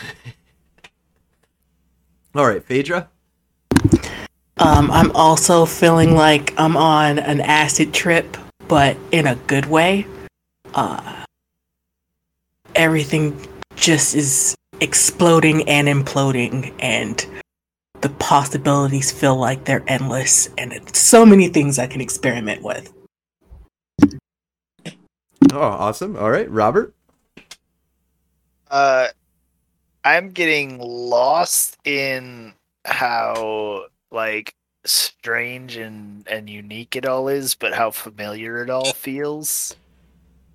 all 2.34 2.47
right 2.47 2.64
phaedra 2.64 3.11
Um, 4.57 4.91
I'm 4.91 5.11
also 5.11 5.66
feeling 5.66 6.14
like 6.14 6.55
I'm 6.59 6.78
on 6.78 7.18
an 7.18 7.43
acid 7.43 7.93
trip, 7.93 8.39
but 8.68 8.96
in 9.11 9.26
a 9.26 9.34
good 9.34 9.67
way. 9.67 10.07
Uh, 10.75 11.25
everything 12.75 13.38
just 13.76 14.14
is 14.14 14.54
exploding 14.80 15.68
and 15.68 15.88
imploding, 15.88 16.72
and 16.79 17.22
the 18.00 18.08
possibilities 18.08 19.12
feel 19.12 19.37
like 19.37 19.67
they're 19.67 19.84
endless, 19.88 20.49
and 20.57 20.72
it's 20.72 20.99
so 20.99 21.26
many 21.26 21.49
things 21.49 21.79
I 21.79 21.87
can 21.87 22.00
experiment 22.00 22.62
with. 22.62 22.95
Oh, 25.52 25.60
awesome. 25.60 26.16
All 26.16 26.30
right, 26.30 26.50
Robert. 26.50 26.94
Uh, 28.70 29.08
I'm 30.04 30.30
getting 30.30 30.78
lost 30.78 31.76
in 31.84 32.54
how 32.84 33.86
like 34.10 34.54
strange 34.84 35.76
and 35.76 36.26
and 36.28 36.48
unique 36.48 36.96
it 36.96 37.06
all 37.06 37.28
is, 37.28 37.54
but 37.54 37.74
how 37.74 37.90
familiar 37.90 38.62
it 38.62 38.70
all 38.70 38.92
feels 38.92 39.76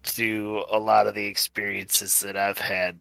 to 0.03 0.64
a 0.72 0.80
lot 0.80 1.07
of 1.07 1.15
the 1.15 1.26
experiences 1.26 2.19
that 2.22 2.35
I've 2.35 2.57
had 2.57 2.99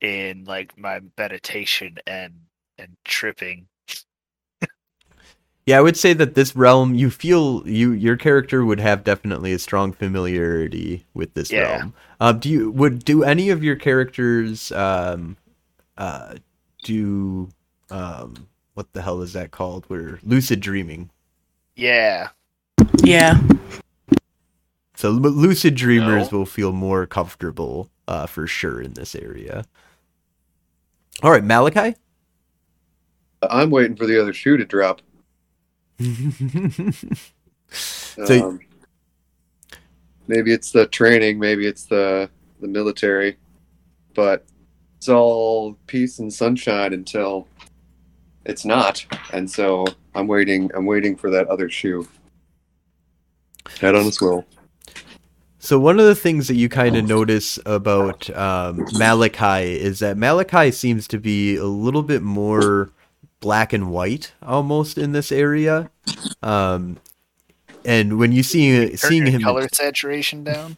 in 0.00 0.44
like 0.44 0.76
my 0.78 1.00
meditation 1.16 1.98
and 2.06 2.34
and 2.78 2.96
tripping. 3.04 3.66
Yeah, 5.68 5.76
I 5.76 5.82
would 5.82 5.98
say 5.98 6.14
that 6.14 6.34
this 6.34 6.56
realm, 6.56 6.94
you 6.94 7.10
feel 7.10 7.62
you 7.68 7.92
your 7.92 8.16
character 8.16 8.64
would 8.64 8.80
have 8.80 9.04
definitely 9.04 9.52
a 9.52 9.58
strong 9.58 9.92
familiarity 9.92 11.04
with 11.12 11.34
this 11.34 11.52
Yeah. 11.52 11.60
realm. 11.60 11.94
Um, 12.20 12.38
do 12.38 12.48
you 12.48 12.70
would 12.70 13.04
do 13.04 13.22
any 13.22 13.50
of 13.50 13.62
your 13.62 13.76
characters 13.76 14.72
um, 14.72 15.36
uh, 15.98 16.36
do 16.84 17.50
um, 17.90 18.48
what 18.72 18.94
the 18.94 19.02
hell 19.02 19.20
is 19.20 19.34
that 19.34 19.50
called? 19.50 19.84
Where 19.88 20.18
lucid 20.22 20.60
dreaming. 20.60 21.10
Yeah. 21.76 22.30
Yeah. 23.02 23.38
So 24.94 25.10
lucid 25.10 25.74
dreamers 25.74 26.32
No. 26.32 26.38
will 26.38 26.46
feel 26.46 26.72
more 26.72 27.04
comfortable 27.04 27.90
uh, 28.08 28.24
for 28.24 28.46
sure 28.46 28.80
in 28.80 28.94
this 28.94 29.14
area. 29.14 29.66
All 31.22 31.30
right, 31.30 31.44
Malachi. 31.44 31.94
I'm 33.42 33.68
waiting 33.68 33.96
for 33.96 34.06
the 34.06 34.18
other 34.18 34.32
shoe 34.32 34.56
to 34.56 34.64
drop. 34.64 35.02
So- 37.70 38.48
Um, 38.48 38.60
maybe 40.26 40.52
it's 40.52 40.72
the 40.72 40.86
training, 40.86 41.38
maybe 41.38 41.66
it's 41.66 41.84
the 41.84 42.30
the 42.60 42.66
military, 42.68 43.36
but 44.14 44.44
it's 44.96 45.08
all 45.08 45.74
peace 45.86 46.18
and 46.18 46.32
sunshine 46.32 46.92
until 46.92 47.46
it's 48.44 48.64
not. 48.64 49.04
And 49.32 49.48
so 49.48 49.84
I'm 50.14 50.26
waiting. 50.26 50.70
I'm 50.74 50.86
waiting 50.86 51.14
for 51.14 51.30
that 51.30 51.46
other 51.48 51.68
shoe. 51.68 52.08
Head 53.80 53.94
on 53.94 54.06
a 54.06 54.12
swivel. 54.12 54.44
So 55.60 55.78
one 55.78 56.00
of 56.00 56.06
the 56.06 56.14
things 56.14 56.48
that 56.48 56.54
you 56.54 56.68
kind 56.68 56.96
of 56.96 57.04
notice 57.06 57.58
about 57.66 58.28
um, 58.36 58.84
Malachi 58.94 59.78
is 59.78 59.98
that 60.00 60.16
Malachi 60.16 60.70
seems 60.70 61.06
to 61.08 61.18
be 61.18 61.56
a 61.56 61.64
little 61.66 62.02
bit 62.02 62.22
more 62.22 62.90
black 63.40 63.72
and 63.72 63.90
white 63.90 64.32
almost 64.42 64.98
in 64.98 65.12
this 65.12 65.30
area. 65.30 65.90
Um, 66.42 66.98
and 67.84 68.18
when 68.18 68.32
you 68.32 68.42
see 68.42 68.96
seeing 68.96 69.26
him 69.26 69.42
color 69.42 69.68
saturation 69.72 70.44
down. 70.44 70.76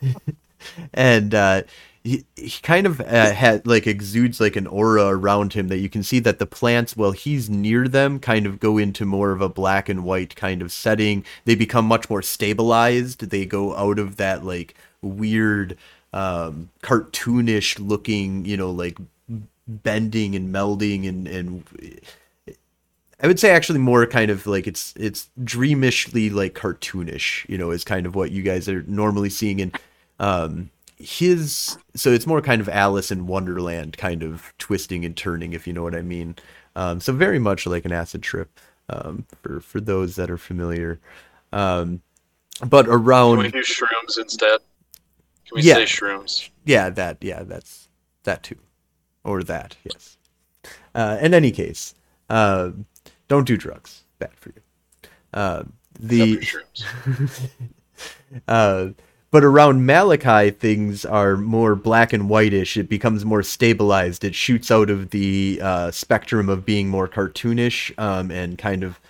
and 0.94 1.34
uh, 1.34 1.62
he, 2.06 2.24
he 2.36 2.60
kind 2.62 2.86
of 2.86 3.00
uh, 3.00 3.32
had 3.32 3.66
like 3.66 3.86
exudes 3.86 4.40
like 4.40 4.54
an 4.56 4.66
aura 4.66 5.06
around 5.06 5.54
him 5.54 5.68
that 5.68 5.78
you 5.78 5.88
can 5.88 6.02
see 6.02 6.18
that 6.20 6.38
the 6.38 6.46
plants 6.46 6.96
while 6.96 7.12
he's 7.12 7.50
near 7.50 7.88
them 7.88 8.20
kind 8.20 8.46
of 8.46 8.60
go 8.60 8.78
into 8.78 9.04
more 9.04 9.32
of 9.32 9.40
a 9.40 9.48
black 9.48 9.88
and 9.88 10.04
white 10.04 10.36
kind 10.36 10.62
of 10.62 10.70
setting 10.70 11.24
they 11.44 11.54
become 11.54 11.84
much 11.84 12.08
more 12.08 12.22
stabilized 12.22 13.30
they 13.30 13.44
go 13.44 13.74
out 13.74 13.98
of 13.98 14.16
that 14.16 14.44
like 14.44 14.74
weird 15.02 15.76
um 16.12 16.70
cartoonish 16.82 17.78
looking 17.80 18.44
you 18.44 18.56
know 18.56 18.70
like 18.70 18.98
bending 19.68 20.34
and 20.36 20.54
melding 20.54 21.08
and 21.08 21.26
and 21.28 21.64
I 23.22 23.26
would 23.26 23.40
say 23.40 23.50
actually 23.50 23.78
more 23.78 24.06
kind 24.06 24.30
of 24.30 24.46
like 24.46 24.66
it's 24.66 24.92
it's 24.96 25.30
dreamishly 25.42 26.28
like 26.28 26.54
cartoonish, 26.54 27.48
you 27.48 27.56
know, 27.56 27.70
is 27.70 27.82
kind 27.84 28.04
of 28.06 28.14
what 28.14 28.30
you 28.30 28.42
guys 28.42 28.68
are 28.68 28.82
normally 28.82 29.30
seeing 29.30 29.60
in 29.60 29.72
um 30.20 30.70
his 30.98 31.76
so 31.94 32.10
it's 32.12 32.26
more 32.26 32.40
kind 32.42 32.60
of 32.60 32.68
Alice 32.68 33.10
in 33.10 33.26
Wonderland 33.26 33.96
kind 33.96 34.22
of 34.22 34.52
twisting 34.58 35.04
and 35.04 35.16
turning 35.16 35.52
if 35.54 35.66
you 35.66 35.72
know 35.72 35.82
what 35.82 35.94
I 35.94 36.02
mean. 36.02 36.36
Um 36.74 37.00
so 37.00 37.12
very 37.12 37.38
much 37.38 37.66
like 37.66 37.84
an 37.86 37.92
acid 37.92 38.22
trip 38.22 38.50
um 38.90 39.24
for 39.42 39.60
for 39.60 39.80
those 39.80 40.16
that 40.16 40.30
are 40.30 40.38
familiar. 40.38 41.00
Um 41.52 42.02
but 42.66 42.86
around 42.88 43.36
Can 43.36 43.44
we 43.44 43.50
do 43.50 43.62
shrooms 43.62 44.18
instead? 44.18 44.60
Can 45.46 45.56
we 45.56 45.62
Yeah. 45.62 45.74
say 45.74 45.84
shrooms? 45.84 46.50
yeah, 46.66 46.90
that 46.90 47.18
yeah, 47.22 47.42
that's 47.44 47.88
that 48.24 48.42
too. 48.42 48.56
Or 49.26 49.42
that, 49.42 49.76
yes. 49.84 50.16
Uh 50.94 51.18
in 51.20 51.34
any 51.34 51.50
case, 51.50 51.94
uh 52.30 52.70
don't 53.28 53.46
do 53.46 53.56
drugs. 53.56 54.04
Bad 54.18 54.34
for 54.36 54.50
you. 54.50 54.62
Uh 55.34 55.64
the 55.98 56.34
Except 56.34 56.78
for 56.78 57.12
shrooms. 57.12 57.48
Uh, 58.48 58.88
but 59.30 59.42
around 59.44 59.86
Malachi, 59.86 60.50
things 60.50 61.04
are 61.06 61.36
more 61.36 61.74
black 61.74 62.12
and 62.12 62.28
whitish. 62.28 62.76
It 62.76 62.88
becomes 62.88 63.24
more 63.24 63.42
stabilized. 63.42 64.24
It 64.24 64.34
shoots 64.34 64.70
out 64.70 64.90
of 64.90 65.10
the 65.10 65.58
uh, 65.62 65.90
spectrum 65.90 66.48
of 66.50 66.66
being 66.66 66.88
more 66.88 67.08
cartoonish 67.08 67.98
um, 67.98 68.30
and 68.30 68.58
kind 68.58 68.84
of, 68.84 69.00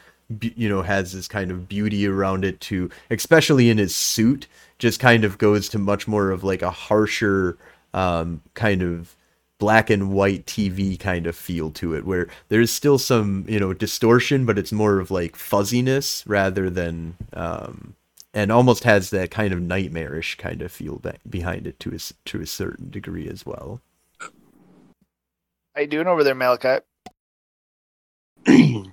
you 0.40 0.68
know, 0.68 0.82
has 0.82 1.12
this 1.12 1.26
kind 1.28 1.50
of 1.50 1.68
beauty 1.68 2.06
around 2.06 2.44
it 2.44 2.60
to, 2.62 2.88
especially 3.10 3.68
in 3.68 3.78
his 3.78 3.94
suit, 3.94 4.46
just 4.78 5.00
kind 5.00 5.24
of 5.24 5.38
goes 5.38 5.68
to 5.70 5.78
much 5.78 6.06
more 6.06 6.30
of 6.30 6.44
like 6.44 6.62
a 6.62 6.70
harsher 6.70 7.58
um, 7.92 8.42
kind 8.54 8.82
of 8.82 9.15
black 9.58 9.90
and 9.90 10.10
white 10.10 10.46
TV 10.46 10.98
kind 10.98 11.26
of 11.26 11.36
feel 11.36 11.70
to 11.72 11.94
it, 11.94 12.04
where 12.04 12.28
there's 12.48 12.70
still 12.70 12.98
some, 12.98 13.44
you 13.48 13.58
know, 13.58 13.72
distortion, 13.72 14.44
but 14.44 14.58
it's 14.58 14.72
more 14.72 14.98
of 14.98 15.10
like 15.10 15.36
fuzziness 15.36 16.24
rather 16.26 16.70
than. 16.70 17.16
Um, 17.32 17.94
and 18.34 18.52
almost 18.52 18.84
has 18.84 19.08
that 19.10 19.30
kind 19.30 19.54
of 19.54 19.62
nightmarish 19.62 20.34
kind 20.34 20.60
of 20.60 20.70
feel 20.70 20.96
be- 20.96 21.12
behind 21.30 21.66
it 21.66 21.80
to 21.80 21.92
a, 21.92 21.94
s- 21.94 22.12
to 22.26 22.42
a 22.42 22.46
certain 22.46 22.90
degree 22.90 23.26
as 23.26 23.46
well. 23.46 23.80
How 25.74 25.80
you 25.80 25.86
doing 25.86 26.06
over 26.06 26.22
there, 26.22 26.34
Malachi? 26.34 26.84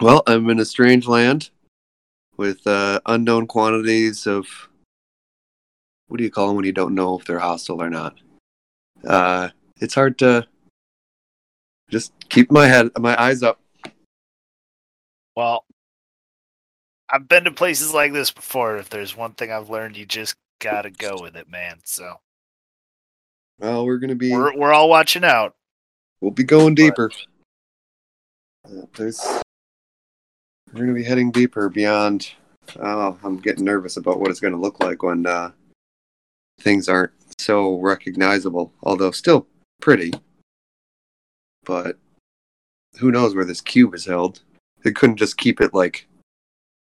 well, 0.00 0.22
I'm 0.26 0.48
in 0.48 0.58
a 0.58 0.64
strange 0.64 1.06
land 1.06 1.50
with 2.38 2.66
uh, 2.66 3.00
unknown 3.04 3.46
quantities 3.46 4.26
of 4.26 4.46
what 6.08 6.16
do 6.16 6.24
you 6.24 6.30
call 6.30 6.46
them 6.48 6.56
when 6.56 6.64
you 6.64 6.72
don't 6.72 6.94
know 6.94 7.18
if 7.18 7.26
they're 7.26 7.38
hostile 7.38 7.82
or 7.82 7.90
not? 7.90 8.14
Uh, 9.06 9.48
it's 9.80 9.94
hard 9.94 10.18
to 10.18 10.46
just 11.90 12.12
keep 12.28 12.50
my 12.50 12.66
head, 12.66 12.90
my 12.98 13.20
eyes 13.20 13.42
up. 13.42 13.60
Well, 15.36 15.64
I've 17.10 17.28
been 17.28 17.44
to 17.44 17.50
places 17.52 17.92
like 17.92 18.12
this 18.12 18.30
before. 18.30 18.76
If 18.76 18.88
there's 18.88 19.16
one 19.16 19.32
thing 19.32 19.52
I've 19.52 19.70
learned, 19.70 19.96
you 19.96 20.06
just 20.06 20.36
gotta 20.60 20.90
go 20.90 21.18
with 21.20 21.36
it, 21.36 21.50
man. 21.50 21.80
So 21.84 22.20
Well, 23.58 23.84
we're 23.84 23.98
gonna 23.98 24.14
be, 24.14 24.32
we're 24.32 24.56
we're 24.56 24.72
all 24.72 24.88
watching 24.88 25.24
out. 25.24 25.54
we'll 26.20 26.30
be 26.30 26.44
going 26.44 26.74
deeper. 26.74 27.10
Uh, 28.64 28.86
there's, 28.96 29.20
we're 30.72 30.80
gonna 30.80 30.94
be 30.94 31.04
heading 31.04 31.30
deeper 31.30 31.68
beyond. 31.68 32.30
Oh, 32.80 33.18
I'm 33.22 33.36
getting 33.38 33.64
nervous 33.64 33.96
about 33.98 34.18
what 34.20 34.30
it's 34.30 34.40
gonna 34.40 34.56
look 34.60 34.80
like 34.80 35.02
when 35.02 35.26
uh, 35.26 35.50
things 36.60 36.88
aren't 36.88 37.12
so 37.38 37.78
recognizable. 37.80 38.72
Although 38.82 39.10
still 39.10 39.46
pretty, 39.80 40.12
but 41.64 41.98
who 42.98 43.10
knows 43.10 43.34
where 43.34 43.44
this 43.44 43.60
cube 43.60 43.94
is 43.94 44.04
held? 44.04 44.40
They 44.82 44.92
couldn't 44.92 45.16
just 45.16 45.36
keep 45.36 45.60
it 45.60 45.74
like 45.74 46.06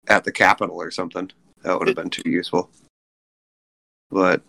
at 0.08 0.24
the 0.24 0.32
Capitol 0.32 0.80
or 0.80 0.90
something. 0.90 1.30
That 1.62 1.78
would 1.78 1.88
have 1.88 1.96
been 1.96 2.10
too 2.10 2.28
useful. 2.28 2.70
But 4.10 4.42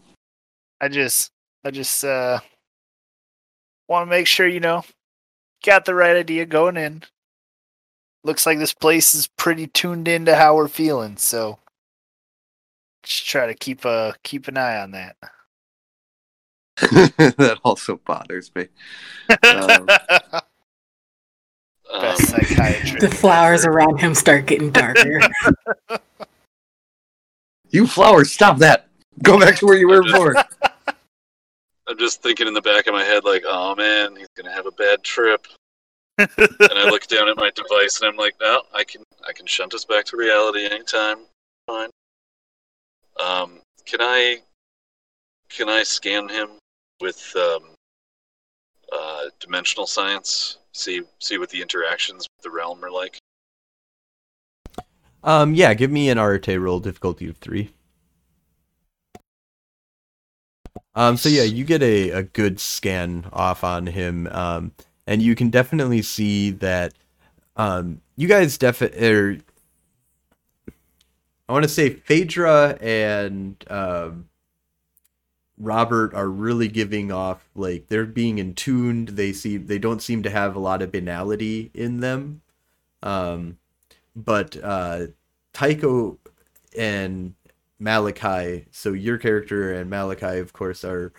I 0.80 0.88
just 0.88 1.32
I 1.64 1.72
just 1.72 2.04
uh 2.04 2.40
want 3.88 4.08
to 4.08 4.10
make 4.10 4.28
sure 4.28 4.48
you 4.48 4.60
know 4.60 4.84
got 5.64 5.86
the 5.86 5.96
right 5.96 6.16
idea 6.16 6.46
going 6.46 6.78
in. 6.78 7.04
Looks 8.24 8.46
like 8.46 8.60
this 8.60 8.74
place 8.74 9.16
is 9.16 9.28
pretty 9.28 9.68
tuned 9.68 10.08
into 10.08 10.36
how 10.36 10.56
we're 10.56 10.68
feeling, 10.68 11.18
so 11.18 11.58
just 13.04 13.28
try 13.28 13.48
to 13.48 13.54
keep 13.54 13.86
a 13.86 14.16
keep 14.24 14.48
an 14.48 14.58
eye 14.58 14.80
on 14.80 14.92
that. 14.92 15.16
that 17.38 17.60
also 17.64 17.98
bothers 18.06 18.52
me. 18.56 18.68
Um, 19.48 19.86
Best 21.92 22.30
psychiatrist. 22.30 23.00
The 23.00 23.10
flowers 23.10 23.66
around 23.66 24.00
him 24.00 24.16
start 24.16 24.46
getting 24.46 24.72
darker. 24.72 25.22
You 27.74 27.88
flowers, 27.88 28.30
stop 28.30 28.58
that! 28.58 28.90
Go 29.24 29.40
back 29.40 29.56
to 29.60 29.66
where 29.66 29.78
you 29.78 29.88
were 29.88 30.04
before. 30.04 30.36
I'm 31.88 31.98
just 31.98 32.22
thinking 32.22 32.46
in 32.46 32.54
the 32.54 32.62
back 32.62 32.88
of 32.88 32.94
my 32.94 33.06
head, 33.06 33.24
like, 33.24 33.44
oh 33.48 33.76
man, 33.76 34.14
he's 34.18 34.28
gonna 34.36 34.52
have 34.52 34.66
a 34.66 34.72
bad 34.72 35.04
trip. 35.04 35.48
and 36.18 36.30
I 36.38 36.90
look 36.90 37.08
down 37.08 37.30
at 37.30 37.38
my 37.38 37.50
device 37.56 38.02
and 38.02 38.10
I'm 38.10 38.18
like, 38.18 38.36
no, 38.42 38.64
I 38.74 38.84
can, 38.84 39.04
I 39.26 39.32
can 39.32 39.46
shunt 39.46 39.74
us 39.74 39.86
back 39.86 40.04
to 40.06 40.18
reality 40.18 40.66
anytime. 40.66 41.20
Fine. 41.66 41.90
Um, 43.26 43.62
can 43.86 44.02
I, 44.02 44.40
can 45.50 45.70
I 45.70 45.84
scan 45.84 46.28
him 46.28 46.50
with 47.02 47.34
um, 47.36 47.64
uh, 48.92 49.24
dimensional 49.40 49.88
science? 49.88 50.58
See, 50.72 51.02
see 51.20 51.38
what 51.38 51.50
the 51.50 51.62
interactions 51.62 52.28
with 52.38 52.44
the 52.44 52.52
realm 52.52 52.84
are 52.84 52.92
like. 52.92 53.18
Um, 55.24 55.54
yeah, 55.54 55.74
give 55.74 55.92
me 55.92 56.10
an 56.10 56.18
Arete 56.18 56.60
roll, 56.60 56.80
difficulty 56.80 57.28
of 57.28 57.38
three. 57.38 57.72
Um, 60.96 61.18
so 61.18 61.30
yeah, 61.30 61.44
you 61.44 61.64
get 61.64 61.82
a, 61.82 62.10
a 62.10 62.24
good 62.24 62.60
scan 62.60 63.26
off 63.32 63.64
on 63.64 63.88
him, 63.88 64.28
um, 64.28 64.72
and 65.08 65.22
you 65.22 65.36
can 65.36 65.50
definitely 65.50 66.02
see 66.02 66.52
that, 66.52 66.94
um, 67.56 68.02
you 68.16 68.28
guys 68.28 68.58
definitely, 68.58 69.08
er, 69.08 69.38
I 71.48 71.54
want 71.54 71.64
to 71.64 71.70
say 71.70 71.92
Phaedra 71.92 72.78
and, 72.82 73.64
um, 73.70 74.28
Robert 75.62 76.14
are 76.14 76.30
really 76.30 76.68
giving 76.68 77.12
off, 77.12 77.50
like, 77.56 77.88
they're 77.88 78.06
being 78.06 78.40
in 78.40 78.56
tuned, 78.56 79.10
they 79.10 79.32
see, 79.34 79.58
they 79.58 79.80
don't 79.80 80.02
seem 80.02 80.24
to 80.24 80.30
have 80.30 80.56
a 80.56 80.60
lot 80.60 80.82
of 80.82 80.92
banality 80.92 81.72
in 81.74 82.00
them, 82.00 82.42
um, 83.04 83.58
but, 84.16 84.58
uh, 84.64 85.08
Tycho 85.54 86.18
and 86.78 87.36
Malachi, 87.80 88.66
so 88.72 88.94
your 88.94 89.18
character 89.18 89.74
and 89.74 89.90
Malachi, 89.90 90.40
of 90.40 90.54
course, 90.54 90.84
are 90.84 91.14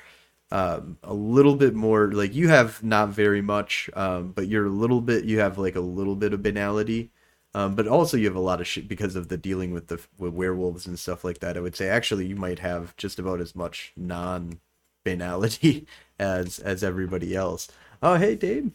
um, 0.53 0.99
a 1.03 1.15
little 1.15 1.57
bit 1.57 1.75
more 1.75 2.13
like 2.13 2.35
you 2.35 2.49
have 2.49 2.83
not 2.85 3.09
very 3.09 3.41
much, 3.41 3.89
um, 3.95 4.33
but 4.33 4.49
you're 4.49 4.67
a 4.67 4.71
little 4.71 5.01
bit. 5.01 5.25
You 5.25 5.41
have 5.41 5.59
like 5.59 5.77
a 5.77 5.81
little 5.81 6.15
bit 6.15 6.35
of 6.35 6.43
banality, 6.43 7.11
um, 7.55 7.75
but 7.75 7.87
also 7.89 8.17
you 8.17 8.27
have 8.27 8.37
a 8.37 8.41
lot 8.41 8.61
of 8.61 8.67
shit 8.67 8.89
because 8.89 9.17
of 9.17 9.29
the 9.29 9.37
dealing 9.37 9.73
with 9.73 9.89
the 9.89 10.01
with 10.19 10.33
werewolves 10.33 10.87
and 10.87 10.99
stuff 10.99 11.25
like 11.25 11.39
that. 11.41 11.57
I 11.57 11.61
would 11.61 11.77
say 11.77 11.89
actually 11.89 12.27
you 12.27 12.37
might 12.37 12.59
have 12.61 12.97
just 12.97 13.19
about 13.19 13.41
as 13.41 13.55
much 13.55 13.93
non 13.97 14.61
banality 15.05 15.87
as 16.19 16.59
as 16.59 16.83
everybody 16.85 17.35
else. 17.37 17.69
Oh 18.03 18.17
hey 18.17 18.35
Dame, 18.35 18.75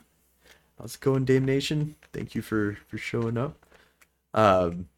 how's 0.80 0.96
it 0.96 1.02
going, 1.02 1.26
Dame 1.26 1.46
Nation? 1.46 1.96
Thank 2.14 2.36
you 2.36 2.42
for 2.42 2.78
for 2.88 2.98
showing 2.98 3.38
up. 3.38 3.56
Um, 4.34 4.90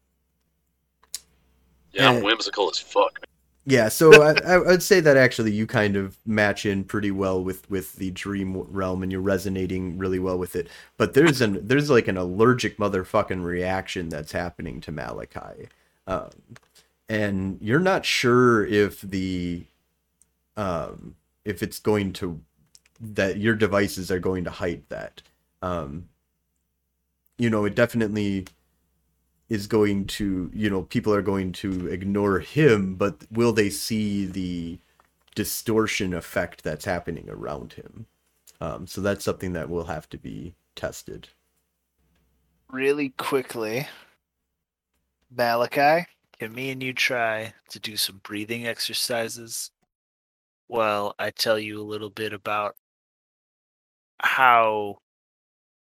Yeah, 1.92 2.08
I'm 2.10 2.16
Uh, 2.18 2.20
whimsical 2.20 2.70
as 2.70 2.78
fuck. 2.78 3.20
Yeah, 3.66 3.88
so 3.88 4.22
I, 4.22 4.34
I 4.54 4.58
would 4.58 4.82
say 4.82 5.00
that 5.00 5.16
actually 5.16 5.52
you 5.52 5.66
kind 5.66 5.94
of 5.96 6.16
match 6.26 6.64
in 6.64 6.82
pretty 6.84 7.10
well 7.10 7.42
with 7.42 7.68
with 7.70 7.96
the 7.96 8.10
dream 8.10 8.56
realm, 8.56 9.02
and 9.02 9.12
you're 9.12 9.20
resonating 9.20 9.98
really 9.98 10.18
well 10.18 10.38
with 10.38 10.56
it. 10.56 10.68
But 10.96 11.14
there's 11.14 11.40
an 11.40 11.66
there's 11.66 11.90
like 11.90 12.08
an 12.08 12.16
allergic 12.16 12.78
motherfucking 12.78 13.44
reaction 13.44 14.08
that's 14.08 14.32
happening 14.32 14.80
to 14.82 14.92
Malachi, 14.92 15.68
um, 16.06 16.30
and 17.08 17.58
you're 17.60 17.80
not 17.80 18.06
sure 18.06 18.64
if 18.66 19.02
the 19.02 19.64
um, 20.56 21.16
if 21.44 21.62
it's 21.62 21.78
going 21.78 22.12
to 22.14 22.40
that 23.00 23.38
your 23.38 23.54
devices 23.54 24.10
are 24.10 24.18
going 24.18 24.44
to 24.44 24.50
hide 24.50 24.82
that. 24.88 25.22
Um, 25.62 26.08
you 27.38 27.50
know, 27.50 27.64
it 27.64 27.74
definitely 27.74 28.46
is 29.50 29.66
going 29.66 30.06
to, 30.06 30.50
you 30.54 30.70
know, 30.70 30.82
people 30.82 31.12
are 31.12 31.22
going 31.22 31.52
to 31.52 31.88
ignore 31.88 32.38
him, 32.38 32.94
but 32.94 33.26
will 33.30 33.52
they 33.52 33.68
see 33.68 34.24
the 34.24 34.78
distortion 35.34 36.14
effect 36.14 36.64
that's 36.64 36.86
happening 36.86 37.28
around 37.28 37.74
him? 37.74 38.06
Um, 38.60 38.86
so 38.86 39.02
that's 39.02 39.24
something 39.24 39.52
that 39.52 39.68
will 39.68 39.84
have 39.84 40.08
to 40.10 40.18
be 40.18 40.54
tested. 40.74 41.28
Really 42.70 43.10
quickly, 43.10 43.88
Malachi, 45.30 46.06
can 46.38 46.52
me 46.54 46.70
and 46.70 46.82
you 46.82 46.94
try 46.94 47.52
to 47.68 47.78
do 47.78 47.98
some 47.98 48.20
breathing 48.22 48.66
exercises? 48.66 49.70
while 50.70 51.16
I 51.18 51.30
tell 51.30 51.58
you 51.58 51.80
a 51.80 51.82
little 51.82 52.10
bit 52.10 52.32
about 52.32 52.76
how 54.20 54.98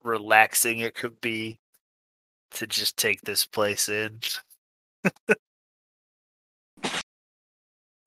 relaxing 0.03 0.80
it 0.80 0.95
could 0.95 1.19
be 1.19 1.59
to 2.51 2.67
just 2.67 2.97
take 2.97 3.21
this 3.21 3.45
place 3.45 3.89
in. 3.89 4.19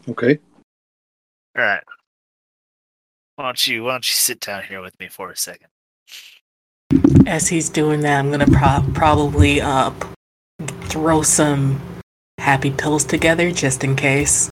Okay. 0.09 0.39
All 1.57 1.65
right. 1.65 1.83
Why 3.37 3.45
don't 3.45 3.67
you 3.67 3.85
why 3.85 3.93
don't 3.93 4.09
you 4.09 4.15
sit 4.15 4.41
down 4.41 4.65
here 4.65 4.81
with 4.81 4.99
me 4.99 5.09
for 5.09 5.31
a 5.31 5.37
second? 5.37 5.69
As 7.27 7.49
he's 7.49 7.71
doing 7.71 8.01
that, 8.01 8.19
I'm 8.19 8.31
gonna 8.31 8.47
pro- 8.47 8.85
probably 8.95 9.61
uh 9.61 9.93
throw 10.93 11.23
some 11.23 11.81
happy 12.39 12.71
pills 12.71 13.05
together 13.05 13.51
just 13.53 13.85
in 13.85 13.97
case. 13.97 14.51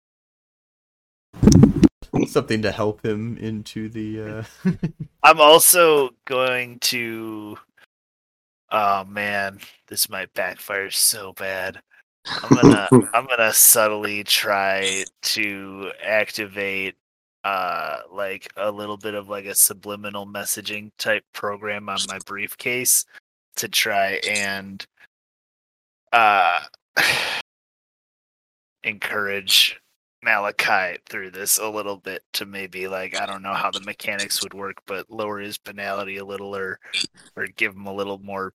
Something 2.27 2.63
to 2.63 2.73
help 2.73 3.05
him 3.05 3.37
into 3.37 3.89
the. 3.89 4.45
Uh... 4.65 4.71
I'm 5.23 5.41
also 5.41 6.11
going 6.25 6.79
to 6.81 7.59
Oh 8.71 9.05
man, 9.05 9.61
this 9.89 10.09
might 10.09 10.33
backfire 10.35 10.91
so 10.91 11.33
bad. 11.35 11.81
I'm 12.27 12.55
gonna 12.55 12.89
I'm 13.15 13.27
gonna 13.27 13.53
subtly 13.53 14.25
try 14.25 15.05
to 15.23 15.93
activate 16.03 16.97
uh 17.45 17.99
like 18.11 18.49
a 18.57 18.71
little 18.71 18.97
bit 18.97 19.15
of 19.15 19.29
like 19.29 19.45
a 19.45 19.55
subliminal 19.55 20.27
messaging 20.27 20.91
type 20.99 21.25
program 21.33 21.89
on 21.89 21.99
my 22.09 22.19
briefcase 22.27 23.05
to 23.57 23.69
try 23.69 24.21
and 24.29 24.87
uh 26.13 26.61
encourage 28.85 29.81
Malachi 30.25 30.99
through 31.07 31.31
this 31.31 31.59
a 31.59 31.69
little 31.69 31.97
bit 31.97 32.23
to 32.33 32.47
maybe 32.47 32.89
like 32.89 33.21
I 33.21 33.27
don't 33.27 33.43
know 33.43 33.53
how 33.53 33.71
the 33.71 33.81
mechanics 33.81 34.43
would 34.43 34.55
work, 34.55 34.79
but 34.87 35.11
lower 35.11 35.39
his 35.39 35.59
banality 35.59 36.17
a 36.17 36.25
little 36.25 36.57
or 36.57 36.81
or 37.37 37.47
give 37.47 37.75
him 37.75 37.87
a 37.87 37.95
little 37.95 38.19
more 38.19 38.53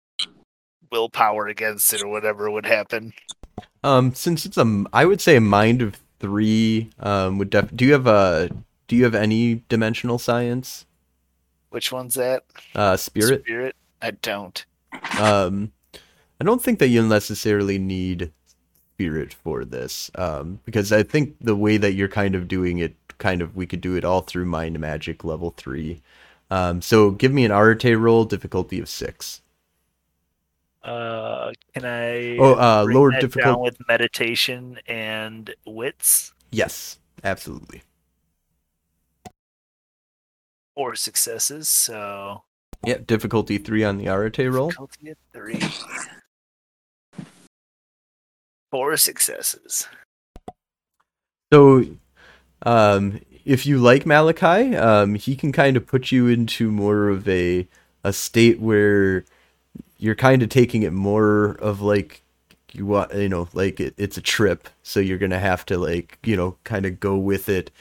willpower 0.92 1.48
against 1.48 1.94
it 1.94 2.02
or 2.02 2.08
whatever 2.08 2.50
would 2.50 2.66
happen. 2.66 3.14
Um, 3.84 4.14
since 4.14 4.46
it's 4.46 4.58
a, 4.58 4.86
I 4.92 5.06
would 5.06 5.22
say 5.22 5.36
a 5.36 5.42
mind 5.42 5.82
of 5.82 5.98
three. 6.20 6.90
Um, 7.00 7.38
would 7.38 7.50
def- 7.50 7.76
do 7.76 7.86
you 7.86 7.94
have 7.94 8.08
a 8.08 8.50
do 8.88 8.96
you 8.96 9.04
have 9.04 9.16
any 9.16 9.64
dimensional 9.70 10.18
science? 10.18 10.86
Which 11.70 11.92
one's 11.92 12.16
that? 12.16 12.44
Uh, 12.76 12.98
spirit. 12.98 13.42
Spirit. 13.44 13.76
I 14.02 14.12
don't. 14.12 14.66
Um, 15.20 15.72
I 16.42 16.44
don't 16.44 16.64
think 16.64 16.80
that 16.80 16.88
you'll 16.88 17.06
necessarily 17.06 17.78
need 17.78 18.32
spirit 19.00 19.34
for 19.34 19.64
this. 19.64 20.12
Um, 20.16 20.60
because 20.66 20.92
I 20.92 21.04
think 21.04 21.38
the 21.40 21.56
way 21.56 21.78
that 21.78 21.94
you're 21.94 22.10
kind 22.10 22.36
of 22.36 22.50
doing 22.50 22.80
it, 22.80 22.96
kind 23.18 23.42
of 23.42 23.56
we 23.56 23.66
could 23.66 23.80
do 23.80 23.96
it 23.96 24.04
all 24.04 24.20
through 24.22 24.46
mind 24.46 24.78
magic 24.78 25.24
level 25.24 25.54
three. 25.56 26.02
Um, 26.52 26.82
so 26.82 27.12
give 27.12 27.32
me 27.32 27.46
an 27.46 27.52
Arete 27.52 27.98
roll, 27.98 28.26
difficulty 28.26 28.78
of 28.78 28.90
six. 28.90 29.42
Uh, 30.84 31.54
can 31.74 31.86
I? 31.86 32.38
Oh, 32.38 32.56
uh, 32.56 32.86
lower 32.90 33.12
difficulty 33.12 33.62
with 33.62 33.78
meditation 33.88 34.80
and 34.86 35.54
wits 35.66 36.34
Yes, 36.52 37.00
absolutely. 37.24 37.84
Four 40.76 40.96
successes. 40.96 41.70
So 41.70 42.44
Yep, 42.86 43.08
difficulty 43.08 43.58
three 43.58 43.84
on 43.86 43.98
the 43.98 44.10
Arete 44.10 44.52
roll. 44.52 44.70
difficulty 44.70 45.14
three. 45.32 45.60
Four 48.72 48.98
successes. 48.98 49.88
So, 51.52 51.86
um, 52.64 53.20
if 53.46 53.66
you 53.66 53.80
like 53.80 54.06
Malachi, 54.06 54.76
um, 54.76 55.16
he 55.16 55.36
can 55.36 55.52
kind 55.52 55.76
of 55.76 55.88
put 55.88 56.12
you 56.12 56.28
into 56.28 56.72
more 56.72 57.10
of 57.10 57.28
a 57.28 57.68
a 58.04 58.14
state 58.14 58.60
where 58.60 59.26
you're 59.98 60.16
kind 60.16 60.42
of 60.42 60.50
taking 60.50 60.84
it 60.84 60.94
more 60.94 61.54
of 61.60 61.82
like 61.82 62.22
you 62.72 62.86
want, 62.86 63.14
you 63.14 63.28
know, 63.28 63.48
like 63.54 63.80
it, 63.80 63.94
it's 63.98 64.18
a 64.18 64.22
trip. 64.22 64.70
So 64.84 65.00
you're 65.00 65.18
gonna 65.18 65.40
have 65.40 65.66
to 65.68 65.78
like, 65.78 66.20
you 66.24 66.36
know, 66.36 66.58
kind 66.64 66.86
of 66.86 67.00
go 67.00 67.18
with 67.18 67.50
it, 67.50 67.72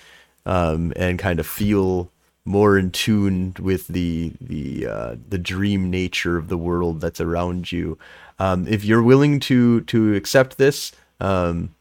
um, 0.47 0.93
and 0.97 1.19
kind 1.19 1.39
of 1.39 1.47
feel 1.47 2.11
more 2.45 2.79
in 2.79 2.91
tune 2.91 3.55
with 3.61 3.89
the 3.89 4.33
the 4.41 4.87
uh, 4.87 5.17
the 5.29 5.39
dream 5.39 5.91
nature 5.91 6.39
of 6.39 6.49
the 6.49 6.59
world 6.59 7.01
that's 7.01 7.21
around 7.21 7.71
you. 7.71 7.99
Um, 8.39 8.67
if 8.69 8.85
you're 8.85 9.03
willing 9.03 9.41
to 9.41 9.81
to 9.83 10.15
accept 10.15 10.59
this, 10.59 10.93
um, 11.21 11.75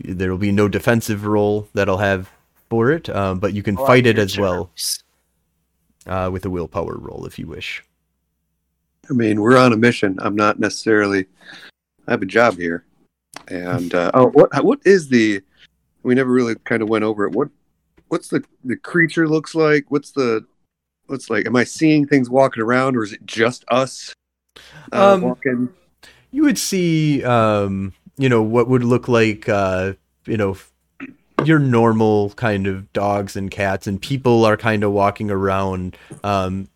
there 0.00 0.30
will 0.30 0.38
be 0.38 0.52
no 0.52 0.68
defensive 0.68 1.24
role 1.24 1.68
that 1.74 1.88
I'll 1.88 1.98
have 1.98 2.30
for 2.68 2.90
it, 2.90 3.08
um, 3.08 3.38
but 3.38 3.52
you 3.52 3.62
can 3.62 3.76
On 3.76 3.86
fight 3.86 4.06
it 4.06 4.16
your 4.16 4.24
as 4.24 4.38
well 4.38 4.70
uh, 6.06 6.30
with 6.32 6.44
a 6.44 6.50
willpower 6.50 6.96
roll 6.96 7.26
if 7.26 7.38
you 7.38 7.46
wish. 7.46 7.82
I 9.08 9.12
mean, 9.12 9.40
we're 9.40 9.56
on 9.56 9.72
a 9.72 9.76
mission. 9.76 10.18
I'm 10.20 10.34
not 10.34 10.58
necessarily. 10.58 11.26
I 12.06 12.10
have 12.10 12.22
a 12.22 12.26
job 12.26 12.58
here, 12.58 12.84
and 13.48 13.94
uh, 13.94 14.10
oh, 14.14 14.28
what 14.28 14.64
what 14.64 14.80
is 14.84 15.08
the? 15.08 15.42
We 16.02 16.14
never 16.14 16.32
really 16.32 16.54
kind 16.64 16.82
of 16.82 16.88
went 16.88 17.04
over 17.04 17.26
it. 17.26 17.32
What 17.32 17.48
what's 18.08 18.28
the 18.28 18.42
the 18.64 18.76
creature 18.76 19.28
looks 19.28 19.54
like? 19.54 19.90
What's 19.90 20.10
the 20.10 20.44
what's 21.06 21.30
like? 21.30 21.46
Am 21.46 21.56
I 21.56 21.64
seeing 21.64 22.06
things 22.06 22.28
walking 22.28 22.62
around, 22.62 22.96
or 22.96 23.04
is 23.04 23.12
it 23.12 23.24
just 23.26 23.64
us 23.68 24.12
uh, 24.92 25.14
Um, 25.14 25.22
walking? 25.22 25.68
You 26.34 26.42
would 26.42 26.58
see, 26.58 27.22
um, 27.22 27.92
you 28.18 28.28
know, 28.28 28.42
what 28.42 28.66
would 28.66 28.82
look 28.82 29.06
like, 29.06 29.48
uh, 29.48 29.92
you 30.26 30.36
know, 30.36 30.56
your 31.44 31.60
normal 31.60 32.30
kind 32.30 32.66
of 32.66 32.92
dogs 32.92 33.36
and 33.36 33.52
cats, 33.52 33.86
and 33.86 34.02
people 34.02 34.44
are 34.44 34.56
kind 34.56 34.82
of 34.82 34.90
walking 34.90 35.30
around. 35.30 35.96
Um, 36.24 36.66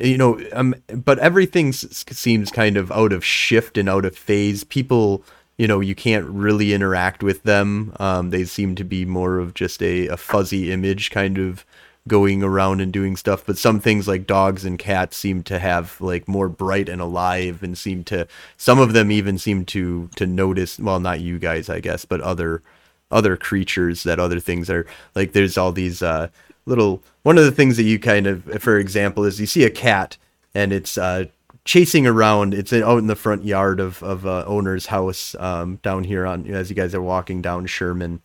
you 0.00 0.16
know, 0.16 0.40
um, 0.52 0.72
but 0.94 1.18
everything 1.18 1.72
seems 1.72 2.52
kind 2.52 2.76
of 2.76 2.92
out 2.92 3.12
of 3.12 3.24
shift 3.24 3.76
and 3.76 3.88
out 3.88 4.04
of 4.04 4.16
phase. 4.16 4.62
People, 4.62 5.24
you 5.56 5.66
know, 5.66 5.80
you 5.80 5.96
can't 5.96 6.26
really 6.26 6.72
interact 6.72 7.24
with 7.24 7.42
them. 7.42 7.96
Um, 7.98 8.30
they 8.30 8.44
seem 8.44 8.76
to 8.76 8.84
be 8.84 9.04
more 9.04 9.40
of 9.40 9.52
just 9.52 9.82
a, 9.82 10.06
a 10.06 10.16
fuzzy 10.16 10.70
image 10.70 11.10
kind 11.10 11.38
of 11.38 11.66
going 12.08 12.42
around 12.42 12.80
and 12.80 12.92
doing 12.92 13.16
stuff. 13.16 13.44
But 13.46 13.58
some 13.58 13.78
things 13.78 14.08
like 14.08 14.26
dogs 14.26 14.64
and 14.64 14.78
cats 14.78 15.16
seem 15.16 15.42
to 15.44 15.58
have 15.58 16.00
like 16.00 16.26
more 16.26 16.48
bright 16.48 16.88
and 16.88 17.00
alive 17.00 17.62
and 17.62 17.76
seem 17.78 18.02
to, 18.04 18.26
some 18.56 18.80
of 18.80 18.92
them 18.94 19.12
even 19.12 19.38
seem 19.38 19.64
to, 19.66 20.08
to 20.16 20.26
notice, 20.26 20.78
well, 20.78 20.98
not 20.98 21.20
you 21.20 21.38
guys, 21.38 21.68
I 21.68 21.80
guess, 21.80 22.04
but 22.04 22.20
other, 22.20 22.62
other 23.10 23.36
creatures 23.36 24.02
that 24.02 24.18
other 24.18 24.40
things 24.40 24.68
are 24.68 24.86
like, 25.14 25.32
there's 25.32 25.56
all 25.56 25.70
these, 25.72 26.02
uh, 26.02 26.28
little, 26.66 27.02
one 27.22 27.38
of 27.38 27.44
the 27.44 27.52
things 27.52 27.76
that 27.76 27.84
you 27.84 27.98
kind 27.98 28.26
of, 28.26 28.44
for 28.60 28.78
example, 28.78 29.24
is 29.24 29.38
you 29.38 29.46
see 29.46 29.64
a 29.64 29.70
cat 29.70 30.16
and 30.54 30.72
it's, 30.72 30.98
uh, 30.98 31.26
chasing 31.64 32.06
around. 32.06 32.54
It's 32.54 32.72
out 32.72 32.96
in 32.96 33.08
the 33.08 33.14
front 33.14 33.44
yard 33.44 33.78
of 33.78 34.02
of 34.02 34.24
uh, 34.24 34.42
owner's 34.46 34.86
house 34.86 35.36
um, 35.38 35.76
down 35.82 36.04
here 36.04 36.24
on 36.24 36.46
as 36.46 36.70
you 36.70 36.76
guys 36.76 36.94
are 36.94 37.02
walking 37.02 37.42
down 37.42 37.66
Sherman. 37.66 38.22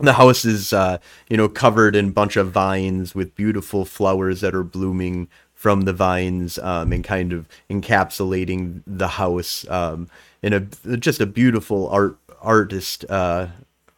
The 0.00 0.12
house 0.12 0.44
is 0.44 0.72
uh, 0.72 0.98
you 1.28 1.36
know 1.36 1.48
covered 1.48 1.96
in 1.96 2.08
a 2.08 2.12
bunch 2.12 2.36
of 2.36 2.52
vines 2.52 3.14
with 3.14 3.34
beautiful 3.34 3.84
flowers 3.84 4.40
that 4.40 4.54
are 4.54 4.64
blooming 4.64 5.28
from 5.54 5.82
the 5.82 5.92
vines 5.92 6.56
um, 6.58 6.92
and 6.92 7.02
kind 7.02 7.32
of 7.32 7.48
encapsulating 7.68 8.82
the 8.86 9.08
house 9.08 9.68
um, 9.68 10.08
in 10.40 10.52
a 10.52 10.60
just 10.96 11.20
a 11.20 11.26
beautiful 11.26 11.88
art 11.88 12.16
artist 12.40 13.04
uh, 13.08 13.48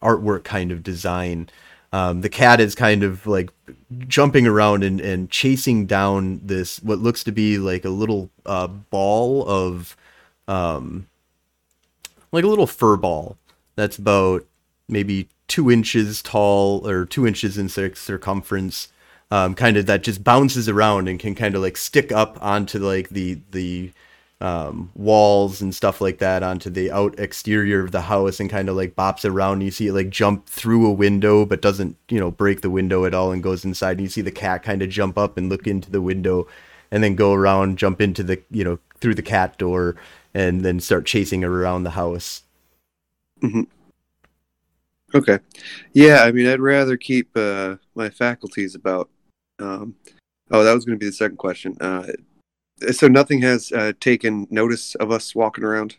artwork 0.01 0.43
kind 0.43 0.71
of 0.71 0.81
design. 0.81 1.49
Um, 1.93 2.21
the 2.21 2.29
cat 2.29 2.59
is 2.59 2.73
kind 2.73 3.03
of 3.03 3.27
like 3.27 3.51
jumping 4.07 4.47
around 4.47 4.83
and, 4.83 4.99
and 5.01 5.29
chasing 5.29 5.85
down 5.85 6.39
this 6.43 6.81
what 6.81 6.99
looks 6.99 7.23
to 7.25 7.31
be 7.31 7.57
like 7.57 7.85
a 7.85 7.89
little 7.89 8.29
uh, 8.45 8.67
ball 8.67 9.47
of 9.47 9.95
um, 10.47 11.07
like 12.31 12.43
a 12.43 12.47
little 12.47 12.67
fur 12.67 12.95
ball 12.97 13.37
that's 13.75 13.97
about 13.97 14.45
maybe 14.87 15.27
two 15.51 15.69
inches 15.69 16.21
tall 16.21 16.87
or 16.87 17.05
two 17.05 17.27
inches 17.27 17.57
in 17.57 17.67
circumference 17.67 18.87
um, 19.31 19.53
kind 19.53 19.75
of 19.75 19.85
that 19.85 20.01
just 20.01 20.23
bounces 20.23 20.69
around 20.69 21.09
and 21.09 21.19
can 21.19 21.35
kind 21.35 21.55
of 21.55 21.61
like 21.61 21.75
stick 21.75 22.09
up 22.09 22.41
onto 22.41 22.79
like 22.79 23.09
the 23.09 23.37
the 23.51 23.91
um, 24.39 24.91
walls 24.95 25.61
and 25.61 25.75
stuff 25.75 25.99
like 25.99 26.19
that 26.19 26.41
onto 26.41 26.69
the 26.69 26.89
out 26.89 27.19
exterior 27.19 27.83
of 27.83 27.91
the 27.91 27.99
house 27.99 28.39
and 28.39 28.49
kind 28.49 28.69
of 28.69 28.77
like 28.77 28.95
bops 28.95 29.29
around. 29.29 29.59
You 29.59 29.71
see 29.71 29.87
it 29.87 29.93
like 29.93 30.09
jump 30.09 30.47
through 30.47 30.87
a 30.87 30.91
window, 30.93 31.45
but 31.45 31.61
doesn't 31.61 31.97
you 32.07 32.17
know 32.17 32.31
break 32.31 32.61
the 32.61 32.69
window 32.69 33.03
at 33.03 33.13
all 33.13 33.33
and 33.33 33.43
goes 33.43 33.65
inside. 33.65 33.97
And 33.97 34.01
you 34.01 34.09
see 34.09 34.21
the 34.21 34.31
cat 34.31 34.63
kind 34.63 34.81
of 34.81 34.89
jump 34.89 35.17
up 35.17 35.35
and 35.35 35.49
look 35.49 35.67
into 35.67 35.91
the 35.91 36.01
window, 36.01 36.47
and 36.91 37.03
then 37.03 37.15
go 37.15 37.33
around, 37.33 37.77
jump 37.77 37.99
into 37.99 38.23
the 38.23 38.41
you 38.49 38.63
know 38.63 38.79
through 39.01 39.15
the 39.15 39.21
cat 39.21 39.57
door 39.57 39.97
and 40.33 40.61
then 40.61 40.79
start 40.79 41.05
chasing 41.05 41.43
around 41.43 41.83
the 41.83 41.91
house. 41.91 42.43
Okay. 45.13 45.39
Yeah, 45.93 46.23
I 46.23 46.31
mean, 46.31 46.47
I'd 46.47 46.59
rather 46.59 46.97
keep 46.97 47.35
uh, 47.35 47.75
my 47.95 48.09
faculties 48.09 48.75
about. 48.75 49.09
Um, 49.59 49.95
oh, 50.51 50.63
that 50.63 50.73
was 50.73 50.85
going 50.85 50.97
to 50.97 51.03
be 51.03 51.07
the 51.07 51.13
second 51.13 51.37
question. 51.37 51.77
Uh, 51.79 52.07
so 52.91 53.07
nothing 53.07 53.41
has 53.41 53.71
uh, 53.71 53.93
taken 53.99 54.47
notice 54.49 54.95
of 54.95 55.11
us 55.11 55.35
walking 55.35 55.63
around. 55.63 55.97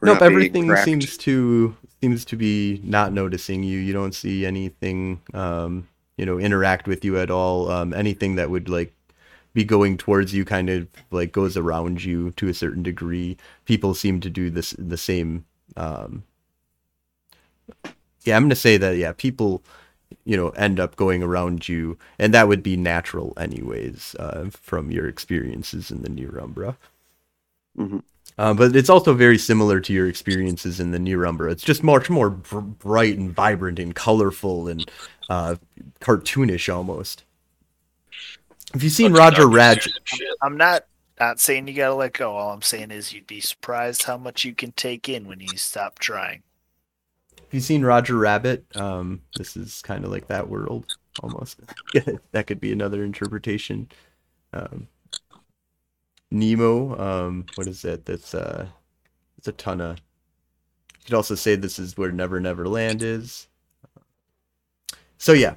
We're 0.00 0.14
nope, 0.14 0.22
everything 0.22 0.74
seems 0.76 1.16
to 1.18 1.76
seems 2.00 2.24
to 2.26 2.36
be 2.36 2.80
not 2.82 3.12
noticing 3.12 3.62
you. 3.62 3.78
You 3.78 3.92
don't 3.92 4.14
see 4.14 4.46
anything, 4.46 5.20
um, 5.34 5.88
you 6.16 6.24
know, 6.24 6.38
interact 6.38 6.88
with 6.88 7.04
you 7.04 7.18
at 7.18 7.30
all. 7.30 7.70
Um, 7.70 7.92
anything 7.92 8.36
that 8.36 8.50
would 8.50 8.68
like 8.68 8.94
be 9.52 9.64
going 9.64 9.98
towards 9.98 10.32
you 10.32 10.44
kind 10.44 10.70
of 10.70 10.88
like 11.10 11.32
goes 11.32 11.56
around 11.56 12.02
you 12.02 12.30
to 12.32 12.48
a 12.48 12.54
certain 12.54 12.82
degree. 12.82 13.36
People 13.66 13.94
seem 13.94 14.20
to 14.20 14.30
do 14.30 14.48
this 14.50 14.74
the 14.78 14.96
same. 14.96 15.44
Um, 15.76 16.24
yeah, 18.24 18.36
I'm 18.36 18.44
gonna 18.44 18.54
say 18.54 18.76
that. 18.76 18.96
Yeah, 18.96 19.12
people, 19.12 19.62
you 20.24 20.36
know, 20.36 20.50
end 20.50 20.78
up 20.80 20.96
going 20.96 21.22
around 21.22 21.68
you, 21.68 21.98
and 22.18 22.34
that 22.34 22.48
would 22.48 22.62
be 22.62 22.76
natural 22.76 23.32
anyways 23.36 24.14
uh, 24.18 24.50
from 24.50 24.90
your 24.90 25.06
experiences 25.08 25.90
in 25.90 26.02
the 26.02 26.08
Near 26.08 26.38
Umbra. 26.40 26.76
Mhm. 27.78 28.02
Uh, 28.38 28.54
but 28.54 28.74
it's 28.74 28.88
also 28.88 29.12
very 29.12 29.36
similar 29.36 29.80
to 29.80 29.92
your 29.92 30.08
experiences 30.08 30.80
in 30.80 30.92
the 30.92 30.98
Near 30.98 31.26
Umbra. 31.26 31.50
It's 31.50 31.62
just 31.62 31.82
much 31.82 32.08
more 32.08 32.30
br- 32.30 32.60
bright 32.60 33.18
and 33.18 33.30
vibrant 33.30 33.78
and 33.78 33.94
colorful 33.94 34.66
and 34.68 34.90
uh, 35.28 35.56
cartoonish 36.00 36.72
almost. 36.74 37.24
Have 38.72 38.82
you 38.82 38.88
seen 38.88 39.12
Bunch 39.12 39.18
Roger 39.18 39.42
dark 39.42 39.54
Raj? 39.54 39.82
suit 39.84 39.96
and 39.96 40.08
shit. 40.08 40.28
I'm 40.42 40.56
not 40.56 40.84
not 41.18 41.38
saying 41.38 41.68
you 41.68 41.74
gotta 41.74 41.94
let 41.94 42.14
go. 42.14 42.34
All 42.34 42.52
I'm 42.52 42.62
saying 42.62 42.90
is 42.92 43.12
you'd 43.12 43.26
be 43.26 43.40
surprised 43.40 44.04
how 44.04 44.16
much 44.16 44.44
you 44.44 44.54
can 44.54 44.72
take 44.72 45.08
in 45.08 45.26
when 45.28 45.40
you 45.40 45.48
stop 45.56 45.98
trying. 45.98 46.42
You 47.50 47.60
seen 47.60 47.82
Roger 47.84 48.16
Rabbit? 48.16 48.64
Um, 48.76 49.22
this 49.36 49.56
is 49.56 49.82
kind 49.82 50.04
of 50.04 50.10
like 50.10 50.28
that 50.28 50.48
world 50.48 50.96
almost. 51.22 51.60
that 52.32 52.46
could 52.46 52.60
be 52.60 52.72
another 52.72 53.04
interpretation. 53.04 53.88
Um, 54.52 54.88
Nemo. 56.30 56.98
Um, 56.98 57.46
what 57.56 57.66
is 57.66 57.84
it? 57.84 58.06
That's 58.06 58.34
uh, 58.34 58.66
it's 59.36 59.48
a 59.48 59.52
ton 59.52 59.80
of. 59.80 59.98
You 59.98 61.04
could 61.06 61.14
also 61.14 61.34
say 61.34 61.56
this 61.56 61.78
is 61.78 61.96
where 61.96 62.12
Never 62.12 62.40
Never 62.40 62.68
Land 62.68 63.02
is. 63.02 63.48
So 65.18 65.32
yeah, 65.32 65.54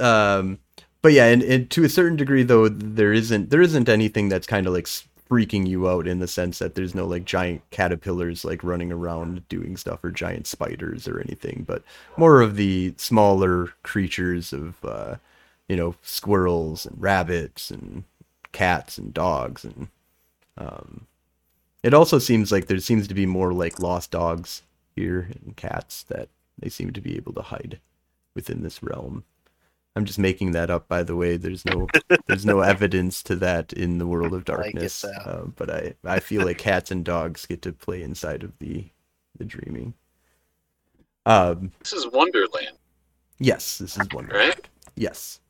um, 0.00 0.58
but 1.00 1.12
yeah, 1.12 1.26
and, 1.26 1.42
and 1.42 1.70
to 1.70 1.84
a 1.84 1.88
certain 1.88 2.16
degree 2.16 2.42
though, 2.42 2.68
there 2.68 3.12
isn't 3.12 3.50
there 3.50 3.62
isn't 3.62 3.88
anything 3.88 4.28
that's 4.28 4.46
kind 4.46 4.66
of 4.66 4.72
like 4.72 4.88
freaking 5.28 5.66
you 5.66 5.88
out 5.88 6.06
in 6.06 6.18
the 6.18 6.26
sense 6.26 6.58
that 6.58 6.74
there's 6.74 6.94
no 6.94 7.06
like 7.06 7.24
giant 7.24 7.62
caterpillars 7.70 8.44
like 8.44 8.64
running 8.64 8.92
around 8.92 9.46
doing 9.48 9.76
stuff 9.76 10.02
or 10.02 10.10
giant 10.10 10.46
spiders 10.46 11.06
or 11.06 11.20
anything, 11.20 11.64
but 11.66 11.82
more 12.16 12.40
of 12.40 12.56
the 12.56 12.94
smaller 12.96 13.68
creatures 13.82 14.52
of 14.52 14.84
uh, 14.84 15.16
you 15.68 15.76
know 15.76 15.94
squirrels 16.02 16.86
and 16.86 17.00
rabbits 17.00 17.70
and 17.70 18.04
cats 18.52 18.96
and 18.98 19.12
dogs 19.12 19.64
and 19.64 19.88
um, 20.56 21.06
it 21.82 21.94
also 21.94 22.18
seems 22.18 22.50
like 22.50 22.66
there 22.66 22.78
seems 22.80 23.06
to 23.08 23.14
be 23.14 23.26
more 23.26 23.52
like 23.52 23.78
lost 23.78 24.10
dogs 24.10 24.62
here 24.96 25.30
and 25.44 25.56
cats 25.56 26.02
that 26.04 26.28
they 26.58 26.68
seem 26.68 26.92
to 26.92 27.00
be 27.00 27.16
able 27.16 27.32
to 27.34 27.42
hide 27.42 27.78
within 28.34 28.62
this 28.62 28.82
realm. 28.82 29.24
I'm 29.98 30.04
just 30.04 30.18
making 30.20 30.52
that 30.52 30.70
up, 30.70 30.86
by 30.86 31.02
the 31.02 31.16
way. 31.16 31.36
There's 31.36 31.64
no 31.64 31.88
there's 32.26 32.46
no 32.46 32.60
evidence 32.60 33.20
to 33.24 33.34
that 33.36 33.72
in 33.72 33.98
the 33.98 34.06
world 34.06 34.32
of 34.32 34.42
I 34.46 34.46
get 34.46 34.46
darkness. 34.46 35.00
that. 35.02 35.26
Uh, 35.26 35.46
but 35.56 35.70
I 35.70 35.94
I 36.04 36.20
feel 36.20 36.44
like 36.44 36.58
cats 36.58 36.92
and 36.92 37.04
dogs 37.04 37.46
get 37.46 37.62
to 37.62 37.72
play 37.72 38.02
inside 38.02 38.44
of 38.44 38.52
the 38.60 38.84
the 39.36 39.44
dreaming. 39.44 39.94
Um. 41.26 41.72
This 41.80 41.92
is 41.92 42.06
Wonderland 42.12 42.78
Yes, 43.40 43.78
this 43.78 43.96
is 43.98 44.06
Wonderland. 44.12 44.54
Right? 44.56 44.68
Yes, 44.94 45.40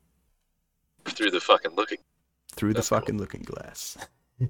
through 1.05 1.29
the 1.31 1.39
fucking 1.39 1.75
looking. 1.75 1.99
through 2.55 2.69
the 2.69 2.75
That's 2.79 2.89
cool. 2.89 2.99
fucking 2.99 3.17
looking 3.19 3.43
glass. 3.43 3.97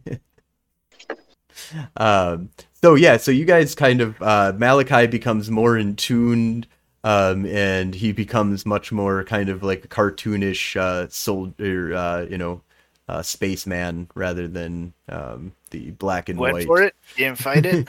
um. 1.97 2.49
So 2.81 2.95
yeah, 2.95 3.17
so 3.17 3.31
you 3.31 3.43
guys 3.45 3.75
kind 3.75 3.99
of 3.99 4.21
uh, 4.21 4.53
Malachi 4.57 5.07
becomes 5.07 5.51
more 5.51 5.77
in 5.77 5.97
tune. 5.97 6.65
Um, 7.03 7.45
and 7.45 7.95
he 7.95 8.11
becomes 8.11 8.65
much 8.65 8.91
more 8.91 9.23
kind 9.23 9.49
of 9.49 9.63
like 9.63 9.85
a 9.85 9.87
cartoonish 9.87 10.75
uh, 10.75 11.07
soldier, 11.09 11.93
uh, 11.95 12.21
you 12.29 12.37
know, 12.37 12.61
uh, 13.07 13.21
spaceman 13.21 14.09
rather 14.15 14.47
than 14.47 14.93
um, 15.07 15.53
the 15.71 15.91
black 15.91 16.29
and 16.29 16.37
Went 16.37 16.53
white. 16.53 16.67
for 16.67 16.81
it. 16.81 16.95
You 17.15 17.25
didn't 17.25 17.39
fight 17.39 17.65
it. 17.65 17.87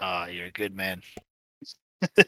Ah, 0.00 0.26
you're 0.26 0.46
a 0.46 0.50
good 0.50 0.74
man. 0.74 1.02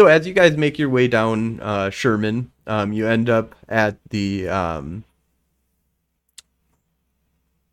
So 0.00 0.06
as 0.06 0.26
you 0.26 0.32
guys 0.32 0.56
make 0.56 0.78
your 0.78 0.88
way 0.88 1.08
down 1.08 1.60
uh, 1.60 1.90
Sherman, 1.90 2.50
um, 2.66 2.90
you 2.90 3.06
end 3.06 3.28
up 3.28 3.54
at 3.68 3.98
the 4.08 4.48
um, 4.48 5.04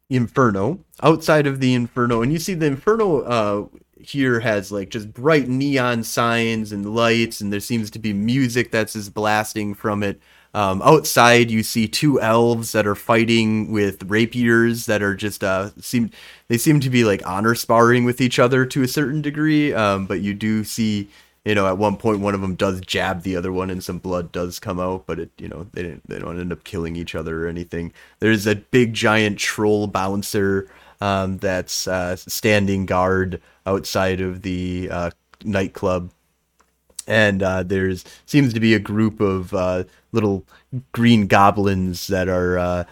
Inferno. 0.09 0.83
Outside 1.01 1.47
of 1.47 1.61
the 1.61 1.73
Inferno, 1.73 2.21
and 2.21 2.33
you 2.33 2.37
see 2.37 2.53
the 2.53 2.65
Inferno 2.65 3.21
uh, 3.21 3.79
here 4.01 4.39
has 4.39 4.71
like 4.71 4.89
just 4.89 5.13
bright 5.13 5.47
neon 5.47 6.03
signs 6.03 6.71
and 6.71 6.95
lights, 6.95 7.41
and 7.41 7.51
there 7.51 7.59
seems 7.59 7.89
to 7.91 7.99
be 7.99 8.13
music 8.13 8.71
that's 8.71 8.93
just 8.93 9.13
blasting 9.13 9.73
from 9.73 10.03
it. 10.03 10.19
Um, 10.53 10.81
outside, 10.81 11.51
you 11.51 11.61
see 11.61 11.87
two 11.87 12.19
elves 12.19 12.71
that 12.71 12.87
are 12.87 12.95
fighting 12.95 13.71
with 13.71 14.03
rapiers 14.09 14.85
that 14.87 15.03
are 15.03 15.15
just 15.15 15.43
uh, 15.43 15.69
seem 15.79 16.09
they 16.47 16.57
seem 16.57 16.79
to 16.79 16.89
be 16.89 17.03
like 17.03 17.25
honor 17.27 17.53
sparring 17.53 18.05
with 18.05 18.21
each 18.21 18.39
other 18.39 18.65
to 18.65 18.83
a 18.83 18.87
certain 18.87 19.21
degree. 19.21 19.73
Um, 19.73 20.05
but 20.07 20.21
you 20.21 20.33
do 20.33 20.63
see 20.63 21.09
you 21.47 21.55
know, 21.55 21.65
at 21.65 21.77
one 21.77 21.95
point 21.95 22.19
one 22.19 22.35
of 22.35 22.41
them 22.41 22.55
does 22.55 22.81
jab 22.81 23.21
the 23.21 23.37
other 23.37 23.53
one 23.53 23.69
and 23.69 23.81
some 23.81 23.99
blood 23.99 24.33
does 24.33 24.59
come 24.59 24.81
out, 24.81 25.05
but 25.05 25.17
it, 25.17 25.31
you 25.37 25.47
know, 25.47 25.65
they 25.71 25.81
didn't, 25.81 26.05
they 26.05 26.19
don't 26.19 26.37
end 26.37 26.51
up 26.51 26.65
killing 26.65 26.97
each 26.97 27.15
other 27.15 27.45
or 27.45 27.47
anything. 27.47 27.93
There's 28.19 28.45
a 28.45 28.55
big 28.55 28.93
giant 28.93 29.39
troll 29.39 29.87
bouncer 29.87 30.69
um, 31.01 31.37
that's 31.37 31.87
uh, 31.87 32.15
standing 32.15 32.85
guard 32.85 33.41
outside 33.65 34.21
of 34.21 34.41
the 34.41 34.89
uh, 34.91 35.11
nightclub. 35.43 36.11
And 37.07 37.41
uh, 37.41 37.63
there's 37.63 38.03
seems 38.25 38.53
to 38.53 38.59
be 38.59 38.73
a 38.73 38.79
group 38.79 39.21
of 39.21 39.53
uh, 39.53 39.85
little 40.11 40.45
green 40.91 41.27
goblins 41.27 42.07
that 42.07 42.27
are 42.27 42.57
uh, 42.57 42.83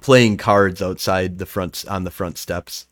playing 0.00 0.36
cards 0.36 0.82
outside 0.82 1.38
the 1.38 1.46
front 1.46 1.84
on 1.88 2.04
the 2.04 2.10
front 2.10 2.36
steps. 2.36 2.86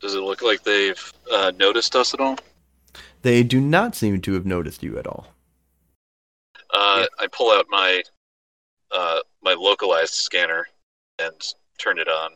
Does 0.00 0.14
it 0.14 0.20
look 0.20 0.42
like 0.42 0.62
they've 0.62 1.12
uh, 1.32 1.52
noticed 1.58 1.96
us 1.96 2.14
at 2.14 2.20
all? 2.20 2.38
They 3.22 3.42
do 3.42 3.60
not 3.60 3.94
seem 3.94 4.20
to 4.22 4.34
have 4.34 4.44
noticed 4.44 4.82
you 4.82 4.98
at 4.98 5.06
all. 5.06 5.28
Uh, 6.72 7.06
I 7.18 7.26
pull 7.32 7.50
out 7.52 7.66
my 7.70 8.02
uh, 8.90 9.20
my 9.42 9.54
localized 9.54 10.14
scanner 10.14 10.66
and 11.18 11.34
turn 11.78 11.98
it 11.98 12.08
on 12.08 12.32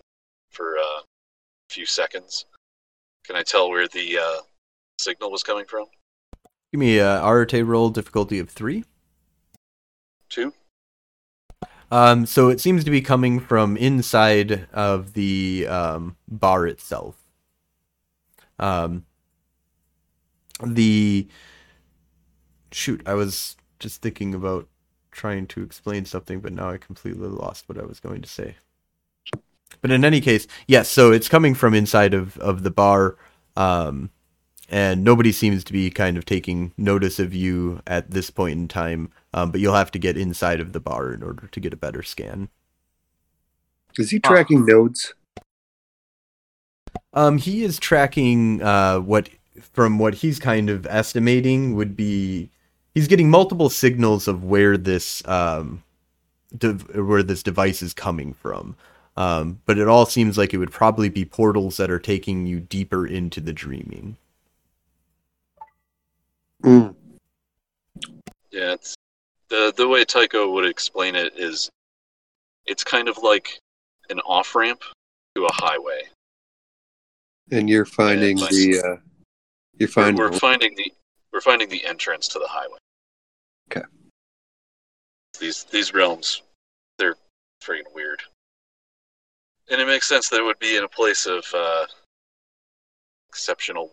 for 0.50 0.76
uh, 0.78 1.00
a 1.00 1.04
few 1.70 1.86
seconds. 1.86 2.46
Can 3.24 3.36
I 3.36 3.42
tell 3.42 3.70
where 3.70 3.88
the 3.88 4.18
uh, 4.18 4.40
signal 4.98 5.30
was 5.30 5.42
coming 5.42 5.64
from? 5.66 5.86
Give 6.72 6.80
me 6.80 6.98
a 6.98 7.22
Arete 7.22 7.64
roll 7.66 7.90
difficulty 7.90 8.38
of 8.38 8.50
three. 8.50 8.84
Two. 10.28 10.52
Um, 11.90 12.26
so 12.26 12.50
it 12.50 12.60
seems 12.60 12.84
to 12.84 12.90
be 12.90 13.00
coming 13.00 13.40
from 13.40 13.76
inside 13.76 14.68
of 14.72 15.14
the 15.14 15.66
um, 15.68 16.16
bar 16.28 16.66
itself. 16.66 17.16
Um, 18.58 19.06
the 20.62 21.28
shoot, 22.72 23.02
I 23.06 23.14
was 23.14 23.56
just 23.78 24.02
thinking 24.02 24.34
about 24.34 24.68
trying 25.10 25.46
to 25.48 25.62
explain 25.62 26.04
something, 26.04 26.40
but 26.40 26.52
now 26.52 26.70
I 26.70 26.76
completely 26.76 27.28
lost 27.28 27.68
what 27.68 27.78
I 27.78 27.84
was 27.84 28.00
going 28.00 28.20
to 28.22 28.28
say. 28.28 28.56
But 29.80 29.90
in 29.90 30.04
any 30.04 30.20
case, 30.20 30.46
yes. 30.66 30.88
So 30.88 31.12
it's 31.12 31.28
coming 31.28 31.54
from 31.54 31.74
inside 31.74 32.14
of 32.14 32.36
of 32.38 32.62
the 32.62 32.70
bar. 32.70 33.16
Um, 33.56 34.10
and 34.68 35.02
nobody 35.02 35.32
seems 35.32 35.64
to 35.64 35.72
be 35.72 35.90
kind 35.90 36.18
of 36.18 36.26
taking 36.26 36.72
notice 36.76 37.18
of 37.18 37.32
you 37.34 37.80
at 37.86 38.10
this 38.10 38.30
point 38.30 38.58
in 38.58 38.68
time. 38.68 39.10
Um, 39.32 39.50
but 39.50 39.60
you'll 39.60 39.74
have 39.74 39.90
to 39.92 39.98
get 39.98 40.16
inside 40.16 40.60
of 40.60 40.72
the 40.72 40.80
bar 40.80 41.12
in 41.12 41.22
order 41.22 41.46
to 41.46 41.60
get 41.60 41.72
a 41.72 41.76
better 41.76 42.02
scan. 42.02 42.50
Is 43.96 44.10
he 44.10 44.20
tracking 44.20 44.66
nodes? 44.66 45.14
Um, 47.14 47.38
he 47.38 47.64
is 47.64 47.78
tracking 47.78 48.62
uh, 48.62 49.00
what, 49.00 49.30
from 49.72 49.98
what 49.98 50.14
he's 50.14 50.38
kind 50.38 50.68
of 50.68 50.86
estimating, 50.86 51.74
would 51.74 51.96
be 51.96 52.50
he's 52.94 53.08
getting 53.08 53.30
multiple 53.30 53.70
signals 53.70 54.28
of 54.28 54.44
where 54.44 54.76
this 54.76 55.26
um, 55.26 55.82
dev- 56.56 56.94
where 56.94 57.22
this 57.22 57.42
device 57.42 57.82
is 57.82 57.94
coming 57.94 58.34
from. 58.34 58.76
Um, 59.18 59.60
but 59.66 59.78
it 59.78 59.88
all 59.88 60.06
seems 60.06 60.38
like 60.38 60.54
it 60.54 60.58
would 60.58 60.70
probably 60.70 61.08
be 61.08 61.24
portals 61.24 61.76
that 61.78 61.90
are 61.90 61.98
taking 61.98 62.46
you 62.46 62.60
deeper 62.60 63.04
into 63.04 63.40
the 63.40 63.52
dreaming. 63.52 64.16
Mm. 66.62 66.94
Yeah, 68.52 68.74
it's 68.74 68.94
the 69.48 69.74
the 69.76 69.88
way 69.88 70.04
Tycho 70.04 70.52
would 70.52 70.64
explain 70.64 71.16
it 71.16 71.32
is 71.36 71.68
it's 72.66 72.84
kind 72.84 73.08
of 73.08 73.18
like 73.18 73.58
an 74.08 74.20
off 74.20 74.54
ramp 74.54 74.82
to 75.34 75.46
a 75.46 75.52
highway. 75.52 76.02
And 77.50 77.68
you're 77.68 77.86
finding 77.86 78.38
Yeah, 78.38 78.44
my- 78.44 78.50
the 78.50 78.78
uh, 78.78 78.82
you're 78.84 79.00
We're, 79.80 79.86
finding 79.88 80.16
we're 80.16 80.32
finding 80.32 80.76
the 80.76 80.92
we're 81.32 81.40
finding 81.40 81.68
the 81.68 81.84
entrance 81.84 82.28
to 82.28 82.38
the 82.38 82.46
highway. 82.46 82.78
Okay. 83.72 83.84
These 85.40 85.64
these 85.64 85.92
realms, 85.92 86.42
they're 86.98 87.16
freaking 87.64 87.92
weird, 87.96 88.22
and 89.70 89.80
it 89.80 89.86
makes 89.86 90.06
sense 90.08 90.28
that 90.28 90.40
it 90.40 90.44
would 90.44 90.58
be 90.58 90.76
in 90.76 90.84
a 90.84 90.88
place 90.88 91.26
of 91.26 91.44
uh, 91.54 91.86
exceptional. 93.28 93.90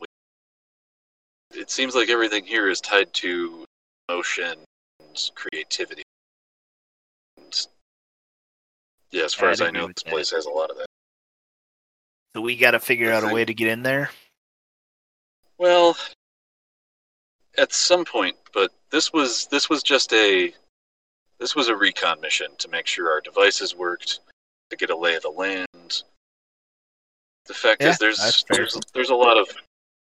It 1.51 1.69
seems 1.69 1.95
like 1.95 2.09
everything 2.09 2.45
here 2.45 2.69
is 2.69 2.81
tied 2.81 3.13
to 3.13 3.65
emotion, 4.09 4.57
and 4.99 5.31
creativity. 5.35 6.03
And, 7.37 7.67
yeah, 9.11 9.23
as 9.23 9.33
far 9.33 9.49
I'd 9.49 9.53
as 9.53 9.61
I 9.61 9.71
know, 9.71 9.87
this 9.87 10.03
that. 10.03 10.11
place 10.11 10.31
has 10.31 10.45
a 10.45 10.49
lot 10.49 10.69
of 10.69 10.77
that. 10.77 10.87
So 12.35 12.41
we 12.41 12.57
got 12.57 12.71
to 12.71 12.79
figure 12.79 13.07
The 13.07 13.13
out 13.13 13.31
a 13.31 13.33
way 13.33 13.45
to 13.45 13.53
get 13.53 13.69
in 13.69 13.83
there. 13.83 14.09
Well, 15.57 15.95
at 17.57 17.71
some 17.71 18.03
point, 18.03 18.35
but 18.53 18.71
this 18.89 19.13
was 19.13 19.47
this 19.47 19.69
was 19.69 19.81
just 19.83 20.11
a 20.11 20.53
this 21.39 21.55
was 21.55 21.69
a 21.69 21.75
recon 21.75 22.19
mission 22.19 22.47
to 22.57 22.67
make 22.67 22.87
sure 22.87 23.09
our 23.09 23.21
devices 23.21 23.75
worked, 23.75 24.19
to 24.69 24.75
get 24.75 24.89
a 24.89 24.97
lay 24.97 25.15
of 25.15 25.21
the 25.21 25.29
land. 25.29 26.03
The 27.45 27.53
fact 27.53 27.81
Yeah, 27.81 27.89
is, 27.89 27.97
there's 27.97 28.45
there's 28.49 28.79
there's 28.93 29.09
a 29.09 29.15
lot 29.15 29.37
of 29.37 29.47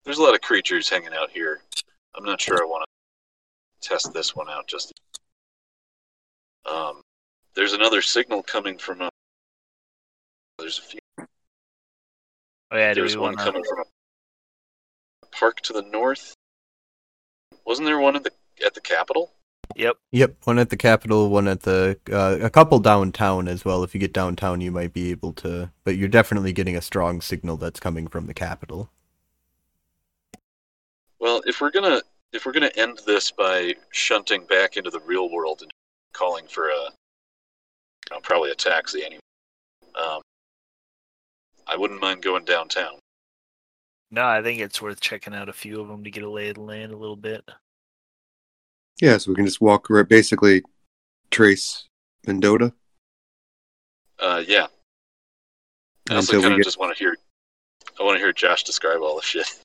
there's 0.05 0.19
a 0.19 0.23
lot 0.23 0.35
of 0.35 0.41
creatures 0.41 0.89
hanging 0.89 1.13
out 1.13 1.31
here. 1.31 1.61
I'm 2.15 2.25
not 2.25 2.41
sure 2.41 2.57
I 2.63 2.65
want 2.65 2.85
to 2.85 3.89
test 3.89 4.13
this 4.13 4.35
one 4.35 4.49
out 4.49 4.67
just. 4.67 4.93
Um, 6.65 7.03
there's 7.55 7.75
another 7.75 8.01
signal 8.03 8.43
coming 8.43 8.79
from 8.79 9.03
a. 9.03 9.11
There's 10.59 10.79
a 10.79 10.83
few. 10.83 11.01
Oh 12.71 12.77
yeah, 12.77 12.95
There's 12.95 13.17
one 13.17 13.37
coming 13.37 13.63
from 13.63 13.81
a 13.81 15.27
park 15.27 15.61
to 15.63 15.73
the 15.73 15.83
north. 15.83 16.35
Wasn't 17.65 17.87
there 17.87 17.99
one 17.99 18.17
at 18.17 18.25
the 18.25 18.33
at 18.65 18.75
the 18.75 18.81
Capitol? 18.81 19.33
Yep. 19.75 19.97
Yep, 20.13 20.37
one 20.45 20.59
at 20.59 20.71
the 20.71 20.77
Capitol, 20.77 21.29
one 21.29 21.49
at 21.49 21.63
the 21.63 21.99
uh, 22.11 22.39
a 22.41 22.51
couple 22.51 22.79
downtown 22.79 23.49
as 23.49 23.65
well. 23.65 23.83
If 23.83 23.95
you 23.95 24.01
get 24.01 24.13
downtown, 24.13 24.61
you 24.61 24.71
might 24.71 24.93
be 24.93 25.11
able 25.11 25.33
to, 25.35 25.71
but 25.85 25.97
you're 25.97 26.09
definitely 26.09 26.53
getting 26.53 26.77
a 26.77 26.83
strong 26.83 27.21
signal 27.21 27.57
that's 27.57 27.81
coming 27.81 28.07
from 28.07 28.27
the 28.27 28.35
Capitol. 28.35 28.91
Well, 31.19 31.43
if 31.47 31.61
we're 31.61 31.71
gonna 31.71 32.03
if 32.33 32.47
we're 32.47 32.53
gonna 32.53 32.71
end 32.77 33.01
this 33.07 33.31
by 33.31 33.75
shunting 33.91 34.45
back 34.47 34.77
into 34.77 34.91
the 34.91 35.01
real 35.01 35.31
world 35.31 35.63
and 35.63 35.71
calling 36.13 36.47
for 36.47 36.69
a 36.69 36.75
you 36.75 38.13
know, 38.13 38.21
probably 38.21 38.51
a 38.51 38.55
taxi 38.55 39.05
anyway, 39.05 39.21
um, 39.95 40.23
I 41.67 41.77
wouldn't 41.77 42.01
mind 42.01 42.23
going 42.23 42.45
downtown. 42.45 42.99
No, 44.11 44.25
I 44.25 44.43
think 44.43 44.61
it's 44.61 44.81
worth 44.81 45.01
checking 45.01 45.35
out 45.35 45.49
a 45.49 45.53
few 45.53 45.81
of 45.81 45.89
them 45.89 46.05
to 46.05 46.11
get 46.11 46.23
a 46.23 46.31
lay 46.31 46.49
of 46.49 46.55
the 46.55 46.63
land 46.63 46.93
a 46.93 46.97
little 46.97 47.17
bit. 47.17 47.45
Yeah, 49.01 49.17
so 49.19 49.31
we 49.31 49.35
can 49.35 49.45
just 49.47 49.61
walk 49.61 49.89
right 49.91 50.09
basically 50.09 50.63
trace 51.31 51.85
Mendota 52.27 52.73
Uh, 54.19 54.43
yeah. 54.47 54.67
I 56.11 56.17
also 56.17 56.41
kind 56.41 56.55
of 56.55 56.59
get 56.59 56.65
just 56.65 56.79
want 56.79 56.97
to 56.97 56.99
hear. 57.03 57.17
I 57.99 58.03
want 58.05 58.17
to 58.17 58.21
hear 58.21 58.33
Josh 58.33 58.63
describe 58.65 59.01
all 59.01 59.17
the 59.17 59.23
shit. 59.23 59.59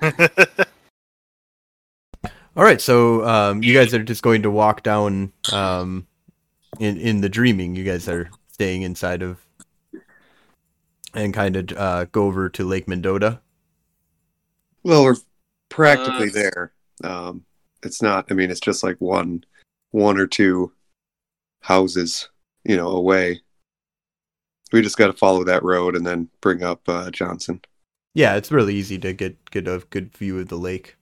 All 2.56 2.64
right, 2.64 2.80
so 2.80 3.22
um, 3.26 3.62
you 3.62 3.74
guys 3.74 3.92
are 3.92 4.02
just 4.02 4.22
going 4.22 4.42
to 4.42 4.50
walk 4.50 4.82
down 4.82 5.30
um, 5.52 6.06
in 6.80 6.96
in 6.96 7.20
the 7.20 7.28
dreaming. 7.28 7.76
You 7.76 7.84
guys 7.84 8.08
are 8.08 8.30
staying 8.48 8.80
inside 8.82 9.22
of 9.22 9.46
and 11.12 11.34
kind 11.34 11.56
of 11.56 11.72
uh, 11.76 12.04
go 12.06 12.24
over 12.24 12.48
to 12.48 12.64
Lake 12.64 12.88
Mendota. 12.88 13.40
well, 14.82 15.04
we're 15.04 15.16
practically 15.68 16.28
Uh, 16.28 16.32
there. 16.32 16.72
Um, 17.04 17.44
it's 17.82 18.02
not. 18.02 18.26
I 18.30 18.34
mean, 18.34 18.50
it's 18.50 18.60
just 18.60 18.82
like 18.82 18.96
one, 19.00 19.44
one 19.90 20.18
or 20.18 20.26
two 20.26 20.72
houses, 21.60 22.28
you 22.64 22.76
know, 22.76 22.88
away. 22.88 23.40
We 24.72 24.82
just 24.82 24.98
got 24.98 25.06
to 25.06 25.12
follow 25.12 25.44
that 25.44 25.62
road 25.62 25.94
and 25.94 26.06
then 26.06 26.28
bring 26.40 26.62
up 26.62 26.88
uh, 26.88 27.10
Johnson. 27.10 27.60
Yeah, 28.14 28.36
it's 28.36 28.50
really 28.50 28.74
easy 28.74 28.98
to 28.98 29.12
get 29.12 29.50
get 29.50 29.68
a 29.68 29.84
good 29.90 30.16
view 30.16 30.38
of 30.38 30.48
the 30.48 30.56
lake. 30.56 30.96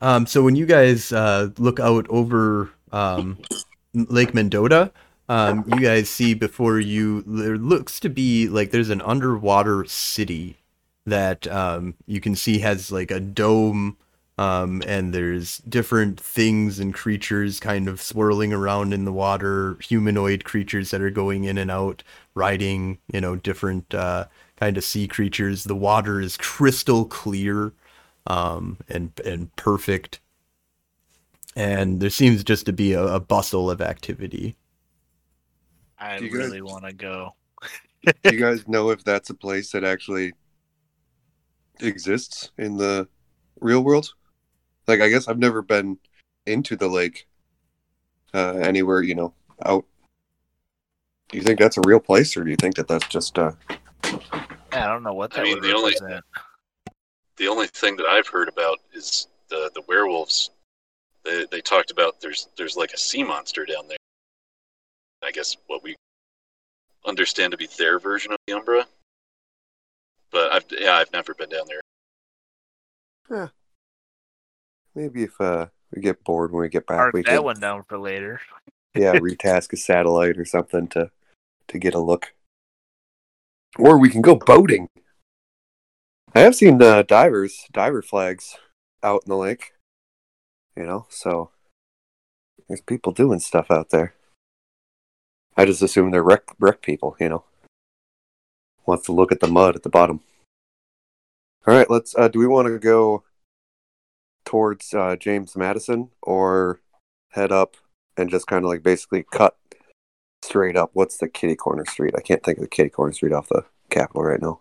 Um, 0.00 0.26
so 0.26 0.42
when 0.42 0.56
you 0.56 0.66
guys 0.66 1.12
uh, 1.12 1.50
look 1.58 1.80
out 1.80 2.06
over 2.08 2.70
um, 2.92 3.38
Lake 3.94 4.32
Mendota, 4.32 4.92
um, 5.28 5.64
you 5.66 5.80
guys 5.80 6.08
see 6.08 6.34
before 6.34 6.80
you 6.80 7.22
there 7.22 7.58
looks 7.58 8.00
to 8.00 8.08
be 8.08 8.48
like 8.48 8.70
there's 8.70 8.90
an 8.90 9.02
underwater 9.02 9.84
city 9.84 10.56
that 11.04 11.46
um, 11.48 11.94
you 12.06 12.20
can 12.20 12.34
see 12.34 12.60
has 12.60 12.90
like 12.90 13.10
a 13.10 13.20
dome 13.20 13.96
um, 14.38 14.82
and 14.86 15.12
there's 15.12 15.58
different 15.58 16.20
things 16.20 16.78
and 16.78 16.94
creatures 16.94 17.60
kind 17.60 17.88
of 17.88 18.00
swirling 18.00 18.52
around 18.52 18.92
in 18.94 19.04
the 19.04 19.12
water 19.12 19.76
humanoid 19.82 20.44
creatures 20.44 20.90
that 20.90 21.00
are 21.02 21.10
going 21.10 21.44
in 21.44 21.58
and 21.58 21.70
out 21.70 22.02
riding 22.34 22.98
you 23.12 23.20
know 23.20 23.36
different 23.36 23.94
uh, 23.94 24.26
kind 24.56 24.76
of 24.76 24.84
sea 24.84 25.08
creatures 25.08 25.64
the 25.64 25.74
water 25.76 26.20
is 26.20 26.36
crystal 26.36 27.04
clear 27.04 27.72
um, 28.26 28.78
and 28.88 29.12
and 29.24 29.54
perfect 29.56 30.20
and 31.56 32.00
there 32.00 32.10
seems 32.10 32.42
just 32.44 32.64
to 32.66 32.72
be 32.72 32.92
a, 32.92 33.02
a 33.02 33.20
bustle 33.20 33.70
of 33.70 33.80
activity 33.80 34.56
I 35.98 36.20
guys- 36.28 36.32
really 36.32 36.62
want 36.62 36.84
to 36.84 36.92
go. 36.92 37.34
Do 38.22 38.30
you 38.30 38.40
guys 38.40 38.66
know 38.68 38.90
if 38.90 39.04
that's 39.04 39.30
a 39.30 39.34
place 39.34 39.72
that 39.72 39.84
actually 39.84 40.32
exists 41.80 42.50
in 42.58 42.76
the 42.76 43.08
real 43.60 43.82
world? 43.82 44.12
Like, 44.88 45.00
I 45.00 45.08
guess 45.08 45.28
I've 45.28 45.38
never 45.38 45.62
been 45.62 45.98
into 46.46 46.74
the 46.74 46.88
lake 46.88 47.26
uh, 48.34 48.54
anywhere, 48.54 49.02
you 49.02 49.14
know, 49.14 49.34
out. 49.64 49.84
Do 51.28 51.36
you 51.36 51.44
think 51.44 51.58
that's 51.58 51.76
a 51.76 51.82
real 51.84 52.00
place, 52.00 52.36
or 52.36 52.42
do 52.44 52.50
you 52.50 52.56
think 52.56 52.74
that 52.76 52.88
that's 52.88 53.06
just 53.08 53.38
uh, 53.38 53.52
I 54.72 54.86
don't 54.86 55.02
know 55.02 55.12
what 55.12 55.30
that. 55.32 55.40
I 55.40 55.44
mean, 55.44 55.60
the 55.60 55.74
only- 55.74 55.92
represent. 55.92 56.24
The 57.36 57.48
only 57.48 57.68
thing 57.68 57.96
that 57.96 58.06
I've 58.06 58.26
heard 58.26 58.48
about 58.48 58.78
is 58.92 59.28
the 59.48 59.70
the 59.74 59.82
werewolves. 59.86 60.50
They 61.24 61.46
they 61.50 61.60
talked 61.60 61.90
about 61.90 62.20
there's 62.20 62.48
there's 62.56 62.76
like 62.76 62.92
a 62.92 62.98
sea 62.98 63.22
monster 63.22 63.64
down 63.64 63.86
there. 63.88 63.98
I 65.22 65.30
guess 65.30 65.56
what 65.66 65.82
we 65.82 65.94
understand 67.04 67.50
to 67.52 67.56
be 67.56 67.68
their 67.78 67.98
version 67.98 68.32
of 68.32 68.38
the 68.46 68.54
Umbra. 68.54 68.86
But 70.30 70.52
I've 70.52 70.64
yeah 70.70 70.94
I've 70.94 71.12
never 71.12 71.34
been 71.34 71.50
down 71.50 71.66
there. 71.68 71.80
Maybe 74.98 75.22
if 75.22 75.40
uh, 75.40 75.66
we 75.94 76.02
get 76.02 76.24
bored 76.24 76.50
when 76.52 76.62
we 76.62 76.68
get 76.68 76.86
back, 76.86 76.98
Mark 76.98 77.14
we 77.14 77.22
that 77.22 77.30
can 77.30 77.44
one 77.44 77.60
down 77.60 77.84
for 77.88 77.98
later. 77.98 78.40
yeah 78.94 79.12
retask 79.14 79.72
a 79.72 79.76
satellite 79.76 80.36
or 80.36 80.44
something 80.44 80.88
to 80.88 81.10
to 81.68 81.78
get 81.78 81.94
a 81.94 82.00
look, 82.00 82.34
or 83.78 83.98
we 83.98 84.10
can 84.10 84.22
go 84.22 84.34
boating. 84.34 84.88
I 86.34 86.40
have 86.40 86.56
seen 86.56 86.82
uh, 86.82 87.02
divers 87.02 87.64
diver 87.72 88.02
flags 88.02 88.56
out 89.02 89.22
in 89.24 89.30
the 89.30 89.36
lake, 89.36 89.72
you 90.76 90.84
know, 90.84 91.06
so 91.08 91.50
there's 92.66 92.80
people 92.80 93.12
doing 93.12 93.38
stuff 93.38 93.70
out 93.70 93.90
there. 93.90 94.14
I 95.56 95.64
just 95.64 95.82
assume 95.82 96.10
they're 96.10 96.22
wreck 96.22 96.42
wreck 96.58 96.82
people, 96.82 97.16
you 97.20 97.28
know. 97.28 97.44
Wants 98.84 99.06
to 99.06 99.12
look 99.12 99.30
at 99.30 99.40
the 99.40 99.48
mud 99.48 99.76
at 99.76 99.82
the 99.82 99.90
bottom. 99.90 100.20
All 101.66 101.74
right, 101.74 101.90
let's. 101.90 102.16
Uh, 102.16 102.28
do 102.28 102.38
we 102.38 102.46
want 102.46 102.68
to 102.68 102.78
go 102.78 103.22
towards 104.48 104.94
uh, 104.94 105.14
James 105.16 105.54
Madison 105.58 106.08
or 106.22 106.80
head 107.32 107.52
up 107.52 107.76
and 108.16 108.30
just 108.30 108.46
kind 108.46 108.64
of 108.64 108.70
like 108.70 108.82
basically 108.82 109.22
cut 109.30 109.58
straight 110.42 110.74
up? 110.74 110.90
What's 110.94 111.18
the 111.18 111.28
kitty 111.28 111.54
corner 111.54 111.84
street? 111.84 112.14
I 112.16 112.22
can't 112.22 112.42
think 112.42 112.56
of 112.56 112.62
the 112.62 112.68
kitty 112.68 112.88
corner 112.88 113.12
street 113.12 113.34
off 113.34 113.48
the 113.50 113.66
Capitol 113.90 114.22
right 114.24 114.40
now. 114.40 114.60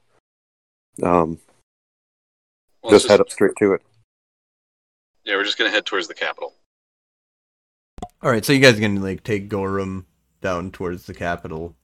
Um, 1.02 1.40
Well, 2.84 2.94
it's 2.94 3.04
just 3.04 3.08
head 3.10 3.22
up 3.22 3.30
straight 3.30 3.56
to 3.60 3.72
it. 3.74 3.82
Yeah, 5.24 5.36
we're 5.36 5.46
just 5.46 5.58
gonna 5.58 5.70
head 5.72 5.86
towards 5.86 6.08
the 6.10 6.14
Capitol. 6.14 6.54
all 8.22 8.30
right 8.32 8.44
so 8.44 8.52
you 8.52 8.60
guys 8.60 8.78
are 8.78 8.82
gonna 8.82 9.00
like 9.00 9.24
take 9.24 9.48
gorham 9.48 10.06
down 10.42 10.72
towards 10.72 11.06
the 11.06 11.14
Capitol. 11.14 11.76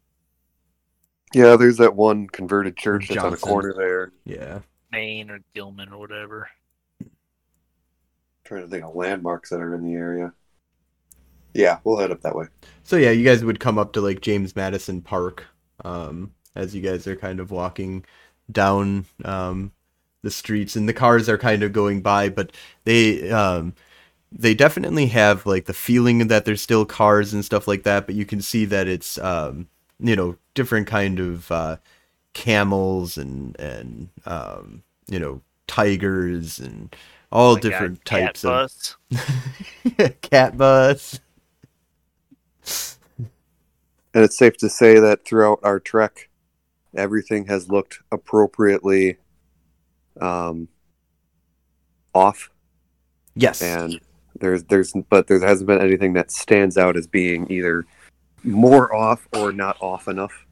Yeah, 1.33 1.55
there's 1.55 1.77
that 1.77 1.95
one 1.95 2.27
converted 2.27 2.75
church 2.75 3.07
that's 3.07 3.19
on 3.23 3.27
a 3.27 3.29
Johnson. 3.31 3.49
corner 3.49 3.73
there. 3.77 4.11
yeah 4.25 4.59
Maine 4.91 5.29
or 5.31 5.39
Gilman 5.55 5.91
or 5.93 5.97
whatever. 5.99 6.49
Trying 8.53 8.65
to 8.65 8.69
think 8.69 8.85
of 8.85 8.95
landmarks 8.95 9.49
that 9.49 9.59
are 9.59 9.73
in 9.75 9.83
the 9.83 9.93
area. 9.93 10.33
Yeah, 11.53 11.79
we'll 11.83 11.97
head 11.97 12.11
up 12.11 12.21
that 12.21 12.35
way. 12.35 12.47
So 12.83 12.97
yeah, 12.97 13.11
you 13.11 13.23
guys 13.23 13.43
would 13.43 13.59
come 13.59 13.77
up 13.77 13.93
to 13.93 14.01
like 14.01 14.21
James 14.21 14.55
Madison 14.55 15.01
Park 15.01 15.45
um, 15.83 16.33
as 16.55 16.75
you 16.75 16.81
guys 16.81 17.07
are 17.07 17.15
kind 17.15 17.39
of 17.39 17.51
walking 17.51 18.05
down 18.51 19.05
um, 19.25 19.71
the 20.21 20.31
streets, 20.31 20.75
and 20.75 20.87
the 20.87 20.93
cars 20.93 21.29
are 21.29 21.37
kind 21.37 21.63
of 21.63 21.73
going 21.73 22.01
by, 22.01 22.29
but 22.29 22.51
they 22.85 23.29
um, 23.31 23.73
they 24.31 24.53
definitely 24.53 25.07
have 25.07 25.45
like 25.45 25.65
the 25.65 25.73
feeling 25.73 26.27
that 26.27 26.45
there's 26.45 26.61
still 26.61 26.85
cars 26.85 27.33
and 27.33 27.45
stuff 27.45 27.67
like 27.67 27.83
that, 27.83 28.05
but 28.05 28.15
you 28.15 28.25
can 28.25 28.41
see 28.41 28.65
that 28.65 28.87
it's 28.87 29.17
um, 29.19 29.67
you 29.99 30.15
know 30.15 30.37
different 30.53 30.87
kind 30.87 31.19
of 31.19 31.51
uh, 31.51 31.77
camels 32.33 33.17
and 33.17 33.59
and 33.59 34.09
um, 34.25 34.83
you 35.07 35.19
know 35.19 35.41
tigers 35.67 36.59
and 36.59 36.95
all 37.33 37.51
Oh 37.51 37.55
my 37.55 37.59
God, 37.59 37.69
different 37.69 38.05
cat 38.05 38.35
types 38.35 38.43
of 38.45 38.49
bus. 38.51 38.95
cat 40.21 40.57
bus. 40.57 41.19
And 44.15 44.23
it's 44.23 44.37
safe 44.37 44.57
to 44.57 44.69
say 44.69 44.99
that 44.99 45.25
throughout 45.25 45.59
our 45.63 45.79
trek, 45.79 46.29
everything 46.95 47.47
has 47.47 47.69
looked 47.69 47.99
appropriately 48.11 49.17
um, 50.21 50.67
off, 52.13 52.51
Yes. 53.35 53.61
and 53.63 53.99
there's 54.39 54.63
there's 54.65 54.93
but 55.09 55.25
there 55.27 55.39
hasn't 55.39 55.65
been 55.67 55.81
anything 55.81 56.13
that 56.13 56.29
stands 56.29 56.77
out 56.77 56.95
as 56.95 57.07
being 57.07 57.51
either 57.51 57.85
more 58.43 58.93
off 58.93 59.27
or 59.35 59.51
not 59.51 59.77
off 59.81 60.07
enough. 60.07 60.45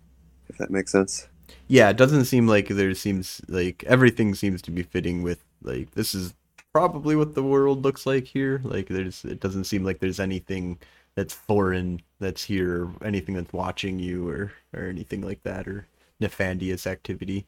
If 0.50 0.58
that 0.58 0.72
makes 0.72 0.92
sense. 0.92 1.28
yeah, 1.68 1.90
it 1.90 1.98
doesn't 1.98 2.26
seem 2.26 2.48
like 2.48 2.68
there 2.70 2.94
seems 2.96 3.42
like 3.48 3.84
everything 3.86 4.34
seems 4.34 4.62
to 4.64 4.72
be 4.72 4.82
fitting 4.82 5.22
with 5.22 5.44
like 5.62 5.92
this 5.92 6.16
is 6.16 6.34
probably 6.74 7.16
what 7.16 7.36
the 7.36 7.44
world 7.44 7.84
looks 7.84 8.06
like 8.06 8.26
here. 8.26 8.62
Like 8.64 8.88
there's 8.88 9.26
it 9.26 9.40
doesn't 9.40 9.66
seem 9.66 9.84
like 9.84 10.00
there's 10.00 10.20
anything 10.20 10.80
that's 11.16 11.34
foreign 11.34 12.02
that's 12.20 12.44
here 12.44 12.84
or 12.86 12.96
anything 13.06 13.36
that's 13.36 13.54
watching 13.54 14.00
you 14.00 14.28
or 14.30 14.54
or 14.74 14.86
anything 14.86 15.22
like 15.22 15.44
that 15.44 15.68
or 15.68 15.88
nefarious 16.20 16.88
activity. 16.88 17.46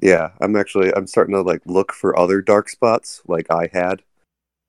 Yeah, 0.00 0.30
I'm 0.40 0.56
actually 0.56 0.92
I'm 0.94 1.06
starting 1.06 1.34
to 1.34 1.42
like 1.42 1.62
look 1.66 1.92
for 1.92 2.18
other 2.18 2.40
dark 2.40 2.68
spots 2.68 3.22
like 3.26 3.50
I 3.50 3.68
had, 3.72 4.02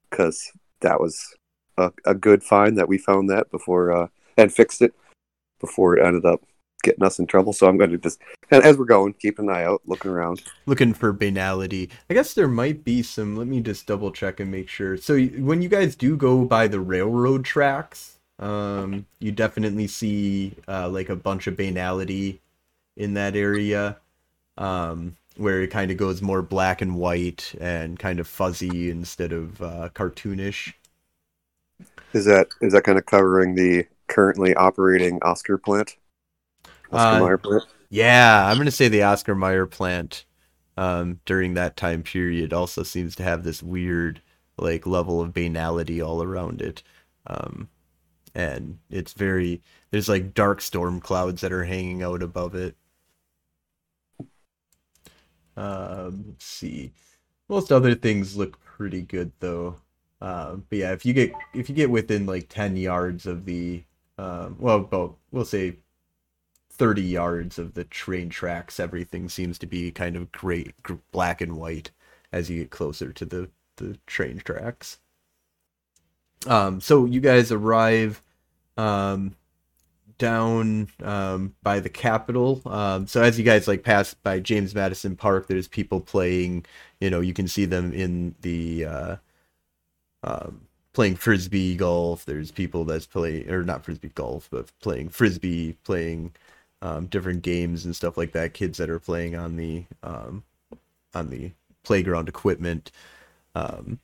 because 0.09 0.51
that 0.81 0.99
was 0.99 1.35
a, 1.77 1.91
a 2.05 2.15
good 2.15 2.43
find 2.43 2.77
that 2.77 2.89
we 2.89 2.97
found 2.97 3.29
that 3.29 3.51
before 3.51 3.91
uh, 3.91 4.07
and 4.37 4.53
fixed 4.53 4.81
it 4.81 4.93
before 5.59 5.97
it 5.97 6.05
ended 6.05 6.25
up 6.25 6.41
getting 6.81 7.03
us 7.03 7.19
in 7.19 7.27
trouble. 7.27 7.53
So 7.53 7.67
I'm 7.67 7.77
going 7.77 7.91
to 7.91 7.97
just 7.97 8.19
and 8.51 8.63
as 8.63 8.77
we're 8.77 8.85
going, 8.85 9.13
keep 9.13 9.39
an 9.39 9.49
eye 9.49 9.63
out, 9.63 9.81
looking 9.85 10.11
around. 10.11 10.41
Looking 10.65 10.93
for 10.93 11.13
banality. 11.13 11.89
I 12.09 12.13
guess 12.13 12.33
there 12.33 12.47
might 12.47 12.83
be 12.83 13.03
some. 13.03 13.35
Let 13.35 13.47
me 13.47 13.61
just 13.61 13.85
double 13.85 14.11
check 14.11 14.39
and 14.39 14.51
make 14.51 14.69
sure. 14.69 14.97
So 14.97 15.19
when 15.19 15.61
you 15.61 15.69
guys 15.69 15.95
do 15.95 16.17
go 16.17 16.45
by 16.45 16.67
the 16.67 16.79
railroad 16.79 17.45
tracks, 17.45 18.17
um, 18.39 19.05
you 19.19 19.31
definitely 19.31 19.87
see 19.87 20.53
uh, 20.67 20.89
like 20.89 21.09
a 21.09 21.15
bunch 21.15 21.47
of 21.47 21.57
banality 21.57 22.41
in 22.97 23.13
that 23.13 23.35
area, 23.35 23.97
um, 24.57 25.15
where 25.37 25.61
it 25.61 25.67
kind 25.69 25.91
of 25.91 25.97
goes 25.97 26.21
more 26.21 26.41
black 26.41 26.81
and 26.81 26.95
white 26.95 27.53
and 27.61 27.99
kind 27.99 28.19
of 28.19 28.27
fuzzy 28.27 28.89
instead 28.89 29.31
of 29.31 29.61
uh, 29.61 29.89
cartoonish. 29.93 30.73
Is 32.13 32.25
that 32.25 32.47
is 32.61 32.73
that 32.73 32.83
kind 32.83 32.97
of 32.97 33.05
covering 33.05 33.55
the 33.55 33.85
currently 34.07 34.55
operating 34.55 35.19
Oscar 35.21 35.57
plant? 35.57 35.95
Oscar 36.91 37.15
Uh, 37.15 37.19
Mayer 37.19 37.37
plant. 37.37 37.63
Yeah, 37.89 38.47
I'm 38.47 38.57
gonna 38.57 38.71
say 38.71 38.87
the 38.87 39.03
Oscar 39.03 39.35
Mayer 39.35 39.65
plant 39.65 40.25
um, 40.77 41.19
during 41.25 41.53
that 41.55 41.77
time 41.77 42.03
period 42.03 42.53
also 42.53 42.83
seems 42.83 43.15
to 43.17 43.23
have 43.23 43.43
this 43.43 43.63
weird 43.63 44.21
like 44.57 44.85
level 44.87 45.21
of 45.21 45.33
banality 45.33 46.01
all 46.01 46.23
around 46.23 46.61
it, 46.61 46.83
um, 47.27 47.69
and 48.35 48.79
it's 48.89 49.13
very 49.13 49.61
there's 49.91 50.09
like 50.09 50.33
dark 50.35 50.61
storm 50.61 51.01
clouds 51.01 51.41
that 51.41 51.53
are 51.53 51.65
hanging 51.65 52.03
out 52.03 52.23
above 52.23 52.55
it. 52.55 52.75
Um, 55.55 56.25
let's 56.29 56.45
see, 56.45 56.93
most 57.49 57.71
other 57.71 57.95
things 57.95 58.37
look 58.37 58.61
pretty 58.63 59.01
good 59.03 59.31
though. 59.39 59.77
Um, 60.21 60.65
but 60.69 60.79
yeah, 60.79 60.93
if 60.93 61.05
you 61.05 61.13
get 61.13 61.33
if 61.53 61.69
you 61.69 61.75
get 61.75 61.89
within 61.91 62.25
like 62.25 62.49
ten 62.49 62.77
yards 62.77 63.25
of 63.25 63.45
the 63.45 63.83
um, 64.17 64.57
well, 64.59 64.87
well, 64.91 65.19
we'll 65.31 65.45
say 65.45 65.77
30 66.79 67.01
yards 67.01 67.59
of 67.59 67.73
the 67.73 67.83
train 67.83 68.29
tracks, 68.29 68.79
everything 68.79 69.27
seems 69.27 69.59
to 69.59 69.67
be 69.67 69.91
kind 69.91 70.15
of 70.15 70.31
gray, 70.31 70.73
black 71.11 71.41
and 71.41 71.57
white 71.57 71.91
as 72.31 72.49
you 72.49 72.59
get 72.59 72.71
closer 72.71 73.11
to 73.11 73.25
the, 73.25 73.49
the 73.75 73.97
train 74.07 74.39
tracks. 74.39 74.99
Um, 76.47 76.79
so 76.79 77.03
you 77.03 77.19
guys 77.19 77.51
arrive 77.51 78.23
um, 78.77 79.35
down 80.17 80.87
um, 81.03 81.53
by 81.61 81.81
the 81.81 81.89
Capitol. 81.89 82.61
Um, 82.65 83.07
so 83.07 83.21
as 83.21 83.37
you 83.37 83.43
guys 83.43 83.67
like 83.67 83.83
pass 83.83 84.13
by 84.13 84.39
James 84.39 84.73
Madison 84.73 85.17
Park, 85.17 85.47
there's 85.47 85.67
people 85.67 85.99
playing. 85.99 86.65
You 87.01 87.09
know, 87.09 87.19
you 87.19 87.33
can 87.33 87.49
see 87.49 87.65
them 87.65 87.91
in 87.91 88.35
the 88.39 88.85
uh, 88.85 89.15
um, 90.23 90.61
playing 90.93 91.17
frisbee 91.17 91.75
golf. 91.75 92.23
There's 92.23 92.51
people 92.51 92.85
that's 92.85 93.05
playing 93.05 93.49
or 93.49 93.63
not 93.63 93.83
frisbee 93.83 94.11
golf, 94.15 94.47
but 94.49 94.71
playing 94.79 95.09
frisbee, 95.09 95.73
playing 95.83 96.33
um, 96.81 97.07
different 97.07 97.41
games 97.41 97.85
and 97.85 97.95
stuff 97.95 98.17
like 98.17 98.31
that. 98.33 98.53
Kids 98.53 98.77
that 98.77 98.89
are 98.89 98.99
playing 98.99 99.35
on 99.35 99.55
the 99.55 99.85
um, 100.03 100.43
on 101.13 101.29
the 101.29 101.51
playground 101.83 102.29
equipment. 102.29 102.91
Um, 103.55 103.99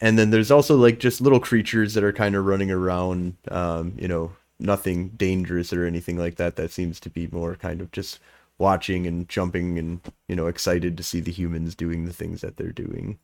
and 0.00 0.18
then 0.18 0.30
there's 0.30 0.50
also 0.50 0.76
like 0.76 0.98
just 0.98 1.20
little 1.20 1.40
creatures 1.40 1.94
that 1.94 2.04
are 2.04 2.12
kind 2.12 2.34
of 2.34 2.44
running 2.44 2.70
around. 2.70 3.36
Um, 3.50 3.94
you 3.98 4.08
know, 4.08 4.32
nothing 4.58 5.10
dangerous 5.10 5.72
or 5.72 5.84
anything 5.84 6.18
like 6.18 6.36
that. 6.36 6.56
That 6.56 6.70
seems 6.70 7.00
to 7.00 7.10
be 7.10 7.28
more 7.30 7.56
kind 7.56 7.80
of 7.80 7.90
just 7.92 8.20
watching 8.58 9.06
and 9.06 9.28
jumping 9.28 9.78
and 9.78 10.00
you 10.26 10.34
know 10.34 10.48
excited 10.48 10.96
to 10.96 11.02
see 11.02 11.20
the 11.20 11.30
humans 11.30 11.74
doing 11.74 12.04
the 12.04 12.12
things 12.12 12.40
that 12.40 12.56
they're 12.56 12.72
doing. 12.72 13.18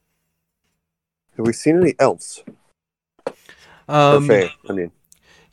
Have 1.36 1.46
we 1.46 1.52
seen 1.52 1.80
any 1.80 1.94
elves? 1.98 2.44
Um, 3.88 4.28
Fae? 4.28 4.52
I 4.68 4.72
mean, 4.72 4.92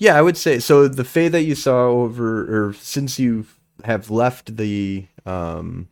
Yeah, 0.01 0.17
I 0.17 0.23
would 0.23 0.35
say 0.35 0.57
so. 0.57 0.87
The 0.87 1.03
Fae 1.03 1.29
that 1.29 1.43
you 1.43 1.53
saw 1.53 1.89
over, 1.89 2.69
or 2.69 2.73
since 2.73 3.19
you 3.19 3.45
have 3.83 4.09
left 4.09 4.57
the 4.57 5.05
um, 5.27 5.89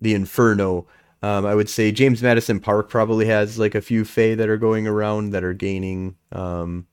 the 0.00 0.14
Inferno, 0.14 0.86
um, 1.22 1.44
I 1.44 1.54
would 1.54 1.68
say 1.68 1.92
James 1.92 2.22
Madison 2.22 2.60
Park 2.60 2.88
probably 2.88 3.26
has 3.26 3.58
like 3.58 3.74
a 3.74 3.82
few 3.82 4.06
Fae 4.06 4.34
that 4.36 4.48
are 4.48 4.56
going 4.56 4.86
around 4.86 5.32
that 5.32 5.44
are 5.44 5.52
gaining, 5.52 6.16
um, 6.32 6.86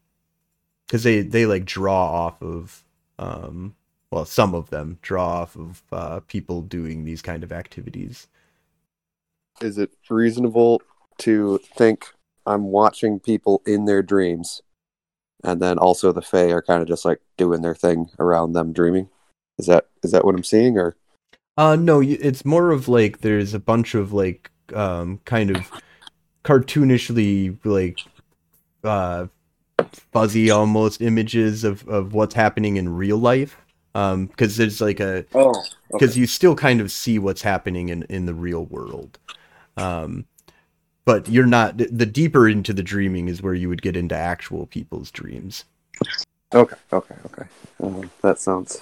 because 0.86 1.04
they 1.04 1.22
they 1.22 1.46
like 1.46 1.64
draw 1.64 2.26
off 2.26 2.42
of, 2.42 2.84
um, 3.18 3.74
well, 4.12 4.26
some 4.26 4.54
of 4.54 4.72
them 4.72 5.00
draw 5.02 5.44
off 5.44 5.56
of 5.56 5.82
uh, 5.94 6.20
people 6.28 6.62
doing 6.62 7.06
these 7.06 7.22
kind 7.22 7.42
of 7.42 7.54
activities. 7.54 8.28
is 9.62 9.78
it 9.78 9.92
reasonable 10.10 10.82
to 11.20 11.58
think 11.60 12.08
I'm 12.46 12.66
watching 12.66 13.20
people 13.20 13.62
in 13.66 13.86
their 13.86 14.04
dreams, 14.04 14.62
and 15.46 15.62
then 15.62 15.78
also 15.78 16.12
the 16.12 16.22
Fae 16.22 16.52
are 16.52 16.62
kind 16.62 16.82
of 16.82 16.88
just 16.88 17.06
like 17.06 17.22
doing 17.38 17.62
their 17.62 17.76
thing 17.76 18.10
around 18.20 18.54
them 18.54 18.74
dreaming? 18.74 19.10
Is 19.58 19.68
that 19.68 19.88
is 20.04 20.12
that 20.12 20.26
what 20.26 20.36
I'm 20.36 20.44
seeing, 20.44 20.78
or 20.78 20.96
Uh, 21.58 21.76
no, 21.76 22.02
it's 22.02 22.44
more 22.44 22.72
of 22.72 22.88
like 22.90 23.22
there's 23.22 23.54
a 23.54 23.60
bunch 23.60 23.96
of 23.96 24.12
like 24.12 24.52
um 24.74 25.20
kind 25.26 25.52
of 25.52 25.72
cartoonishly 26.44 27.58
like 27.64 28.00
uh 28.84 29.28
fuzzy 30.12 30.50
almost 30.52 31.02
images 31.02 31.64
of 31.64 31.88
of 31.88 32.14
what's 32.14 32.36
happening 32.36 32.78
in 32.78 32.90
real 32.90 33.18
life. 33.18 33.58
Um, 33.94 34.26
because 34.26 34.58
there's 34.58 34.82
like 34.82 35.00
a 35.00 35.26
oh, 35.34 35.64
because 35.92 36.18
you 36.18 36.28
still 36.28 36.56
kind 36.56 36.82
of 36.82 36.92
see 36.92 37.18
what's 37.18 37.42
happening 37.42 37.90
in 37.90 38.04
in 38.10 38.26
the 38.26 38.34
real 38.34 38.66
world. 38.66 39.18
Um, 39.78 40.26
but 41.06 41.30
you're 41.30 41.46
not 41.46 41.78
the- 41.78 41.88
the 41.88 42.06
deeper 42.06 42.48
into 42.50 42.74
the 42.74 42.84
dreaming 42.84 43.28
is 43.28 43.42
where 43.42 43.54
you 43.54 43.70
would 43.70 43.82
get 43.82 43.96
into 43.96 44.16
actual 44.16 44.66
people's 44.66 45.12
dreams. 45.12 45.66
okay, 46.54 46.76
okay, 46.92 47.16
okay. 47.26 47.48
Um, 47.82 48.12
that 48.22 48.40
sounds 48.40 48.82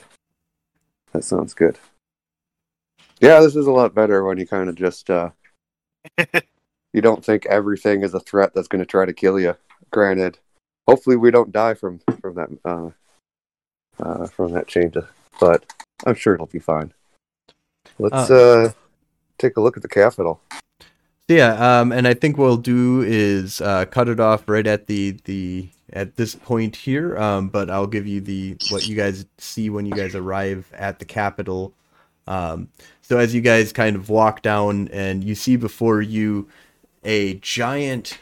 that 1.11 1.23
sounds 1.23 1.53
good. 1.53 1.77
Yeah, 3.19 3.39
this 3.39 3.55
is 3.55 3.67
a 3.67 3.71
lot 3.71 3.93
better 3.93 4.23
when 4.23 4.37
you 4.37 4.47
kind 4.47 4.69
of 4.69 4.75
just 4.75 5.09
uh, 5.09 5.29
you 6.93 7.01
don't 7.01 7.23
think 7.23 7.45
everything 7.45 8.03
is 8.03 8.13
a 8.13 8.19
threat 8.19 8.53
that's 8.53 8.67
going 8.67 8.81
to 8.81 8.85
try 8.85 9.05
to 9.05 9.13
kill 9.13 9.39
you. 9.39 9.55
Granted, 9.91 10.39
hopefully 10.87 11.15
we 11.15 11.31
don't 11.31 11.51
die 11.51 11.73
from 11.73 11.99
from 12.21 12.35
that 12.35 12.49
uh, 12.65 12.89
uh, 14.01 14.27
from 14.27 14.53
that 14.53 14.67
change, 14.67 14.95
but 15.39 15.65
I'm 16.05 16.15
sure 16.15 16.33
it'll 16.33 16.47
be 16.47 16.59
fine. 16.59 16.93
Let's 17.99 18.31
uh, 18.31 18.71
take 19.37 19.57
a 19.57 19.61
look 19.61 19.77
at 19.77 19.83
the 19.83 19.89
Capitol. 19.89 20.41
So 21.29 21.35
yeah, 21.35 21.79
um, 21.79 21.93
and 21.93 22.05
I 22.05 22.13
think 22.13 22.37
what 22.37 22.45
we'll 22.45 22.57
do 22.57 23.01
is 23.01 23.61
uh, 23.61 23.85
cut 23.85 24.09
it 24.09 24.19
off 24.19 24.47
right 24.49 24.67
at 24.67 24.87
the 24.87 25.11
the 25.23 25.69
at 25.93 26.17
this 26.17 26.35
point 26.35 26.75
here. 26.75 27.17
Um, 27.17 27.47
but 27.47 27.69
I'll 27.69 27.87
give 27.87 28.05
you 28.05 28.19
the 28.19 28.57
what 28.69 28.87
you 28.87 28.95
guys 28.95 29.25
see 29.37 29.69
when 29.69 29.85
you 29.85 29.93
guys 29.93 30.15
arrive 30.15 30.69
at 30.73 30.99
the 30.99 31.05
Capitol. 31.05 31.73
Um, 32.27 32.69
so 33.01 33.17
as 33.19 33.33
you 33.33 33.41
guys 33.41 33.71
kind 33.71 33.95
of 33.95 34.09
walk 34.09 34.41
down 34.41 34.89
and 34.89 35.23
you 35.23 35.35
see 35.35 35.55
before 35.55 36.01
you 36.01 36.49
a 37.03 37.35
giant, 37.35 38.17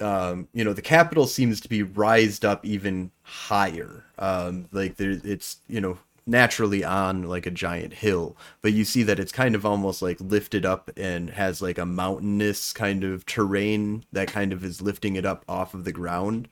um, 0.00 0.48
you 0.52 0.64
know, 0.64 0.72
the 0.72 0.82
Capitol 0.82 1.26
seems 1.26 1.60
to 1.60 1.68
be 1.68 1.82
rised 1.84 2.44
up 2.44 2.64
even 2.64 3.12
higher. 3.22 4.04
Um, 4.18 4.66
like 4.72 4.96
there, 4.96 5.20
it's 5.22 5.58
you 5.68 5.80
know 5.80 5.98
naturally 6.26 6.82
on 6.84 7.24
like 7.24 7.46
a 7.46 7.50
giant 7.50 7.94
hill, 7.94 8.36
but 8.62 8.72
you 8.72 8.84
see 8.84 9.02
that 9.02 9.18
it's 9.20 9.32
kind 9.32 9.54
of 9.54 9.66
almost 9.66 10.00
like 10.02 10.20
lifted 10.20 10.64
up 10.64 10.90
and 10.96 11.30
has 11.30 11.60
like 11.60 11.78
a 11.78 11.86
mountainous 11.86 12.72
kind 12.72 13.04
of 13.04 13.26
terrain 13.26 14.04
that 14.12 14.28
kind 14.28 14.52
of 14.52 14.64
is 14.64 14.80
lifting 14.80 15.16
it 15.16 15.26
up 15.26 15.44
off 15.48 15.74
of 15.74 15.84
the 15.84 15.92
ground. 15.92 16.48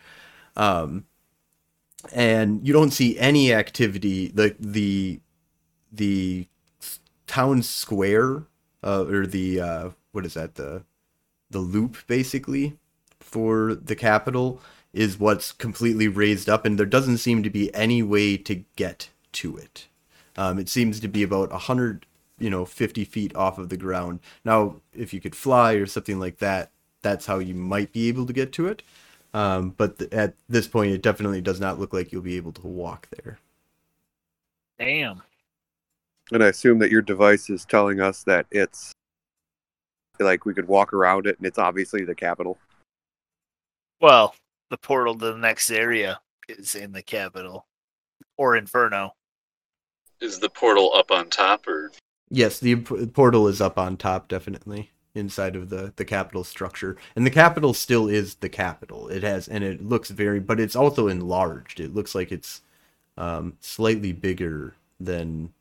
Um, 0.57 1.07
and 2.12 2.66
you 2.66 2.73
don't 2.73 2.90
see 2.90 3.19
any 3.19 3.53
activity. 3.53 4.28
The 4.28 4.57
the 4.59 5.20
the 5.90 6.49
town 7.27 7.62
square 7.62 8.44
uh, 8.82 9.05
or 9.07 9.27
the 9.27 9.61
uh, 9.61 9.90
what 10.12 10.27
is 10.27 10.35
that 10.35 10.57
the 10.57 10.85
the 11.51 11.61
loop 11.61 11.99
basically 12.07 12.77
for 13.20 13.74
the 13.74 13.97
capital 13.97 14.61
is 14.93 15.19
what's 15.19 15.53
completely 15.53 16.09
raised 16.09 16.49
up, 16.49 16.66
and 16.66 16.78
there 16.78 16.86
doesn't 16.86 17.19
seem 17.19 17.43
to 17.43 17.51
be 17.51 17.74
any 17.74 18.03
way 18.03 18.36
to 18.36 18.65
get 18.77 19.09
to 19.33 19.57
it. 19.57 19.89
Um, 20.37 20.59
it 20.59 20.69
seems 20.69 21.01
to 21.01 21.09
be 21.09 21.23
about 21.23 21.53
a 21.53 21.59
hundred, 21.59 22.07
you 22.39 22.51
know, 22.51 22.65
fifty 22.65 23.05
feet 23.05 23.35
off 23.37 23.59
of 23.59 23.69
the 23.69 23.77
ground. 23.77 24.21
Now, 24.45 24.77
if 24.95 25.13
you 25.13 25.21
could 25.21 25.37
fly 25.37 25.75
or 25.75 25.87
something 25.87 26.19
like 26.19 26.39
that, 26.39 26.71
that's 27.03 27.27
how 27.27 27.39
you 27.39 27.55
might 27.55 27.93
be 27.93 28.09
able 28.09 28.27
to 28.27 28.33
get 28.33 28.53
to 28.53 28.69
it. 28.69 28.83
Um, 29.35 29.71
but 29.71 29.99
th- 29.99 30.13
at 30.13 30.35
this 30.49 30.69
point, 30.69 30.93
it 30.93 31.03
definitely 31.03 31.41
does 31.41 31.61
not 31.61 31.79
look 31.79 31.93
like 31.93 32.13
you'll 32.13 32.23
be 32.23 32.37
able 32.37 32.53
to 32.53 32.67
walk 32.67 33.09
there. 33.23 33.39
Damn. 34.79 35.23
And 36.33 36.43
I 36.43 36.49
assume 36.49 36.79
that 36.79 36.91
your 36.91 37.03
device 37.03 37.51
is 37.51 37.65
telling 37.65 38.01
us 38.01 38.23
that 38.25 38.47
it's 38.51 38.93
like 40.19 40.45
we 40.45 40.55
could 40.55 40.69
walk 40.69 40.93
around 40.93 41.27
it 41.27 41.37
and 41.39 41.47
it's 41.47 41.59
obviously 41.59 42.05
the 42.05 42.15
capital. 42.15 42.59
Well, 44.01 44.35
the 44.71 44.79
portal 44.79 45.15
to 45.17 45.33
the 45.33 45.39
next 45.39 45.71
area 45.71 46.21
is 46.49 46.75
in 46.75 46.93
the 46.93 47.03
capital 47.03 47.67
or 48.37 48.57
Inferno. 48.57 49.15
Is 50.23 50.39
the 50.39 50.49
portal 50.49 50.94
up 50.94 51.11
on 51.11 51.28
top 51.28 51.66
or 51.66 51.90
Yes, 52.31 52.61
the 52.61 52.77
portal 52.77 53.49
is 53.49 53.61
up 53.61 53.77
on 53.77 53.97
top, 53.97 54.28
definitely 54.28 54.90
inside 55.15 55.57
of 55.57 55.69
the 55.69 55.93
the 55.97 56.05
capital 56.05 56.44
structure, 56.44 56.97
and 57.15 57.27
the 57.27 57.31
capital 57.31 57.74
still 57.74 58.09
is 58.09 58.36
the 58.36 58.49
capital. 58.49 59.09
It 59.09 59.23
has, 59.23 59.49
and 59.49 59.62
it 59.62 59.85
looks 59.86 60.11
very, 60.11 60.40
but 60.40 60.59
it's 60.61 60.77
also 60.77 61.09
enlarged. 61.09 61.81
It 61.81 61.94
looks 61.94 62.15
like 62.15 62.32
it's 62.32 62.62
um, 63.19 63.59
slightly 63.61 64.12
bigger 64.12 64.74
than, 64.99 65.53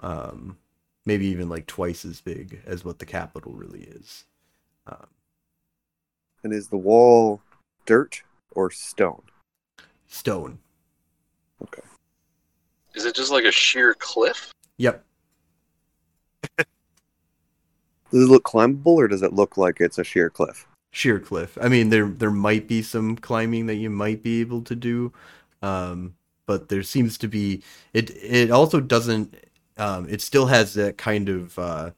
um, 0.00 0.58
maybe 1.06 1.26
even 1.26 1.48
like 1.48 1.66
twice 1.66 2.04
as 2.04 2.20
big 2.20 2.60
as 2.66 2.84
what 2.84 2.98
the 2.98 3.06
capital 3.06 3.52
really 3.52 3.84
is. 3.84 4.24
Um, 4.86 5.06
And 6.44 6.52
is 6.52 6.68
the 6.68 6.76
wall 6.76 7.40
dirt 7.86 8.22
or 8.50 8.70
stone? 8.70 9.22
stone. 10.08 10.58
Is 13.00 13.06
it 13.06 13.14
just 13.14 13.30
like 13.30 13.44
a 13.44 13.52
sheer 13.52 13.94
cliff? 13.94 14.52
Yep. 14.78 15.04
Does 16.58 16.66
it 18.12 18.28
look 18.28 18.44
climbable 18.44 18.98
or 18.98 19.06
does 19.06 19.22
it 19.22 19.32
look 19.32 19.56
like 19.56 19.80
it's 19.80 19.98
a 19.98 20.02
sheer 20.02 20.30
cliff? 20.30 20.66
sheer 20.90 21.20
cliff. 21.20 21.56
I 21.60 21.68
mean, 21.68 21.90
there 21.90 22.08
there 22.08 22.30
might 22.30 22.68
be 22.68 22.82
some 22.82 23.16
climbing 23.16 23.66
that 23.66 23.76
you 23.76 23.90
might 23.90 24.22
be 24.22 24.40
able 24.40 24.62
to 24.62 24.74
do, 24.74 25.12
um, 25.62 26.14
but 26.46 26.68
there 26.68 26.82
seems 26.82 27.18
to 27.18 27.28
be 27.28 27.62
it. 27.92 28.10
It 28.10 28.50
also 28.50 28.80
doesn't. 28.80 29.36
Um, 29.76 30.06
it 30.10 30.20
still 30.20 30.46
has 30.46 30.74
that 30.74 30.98
kind 30.98 31.28
of 31.28 31.58
uh, 31.58 31.90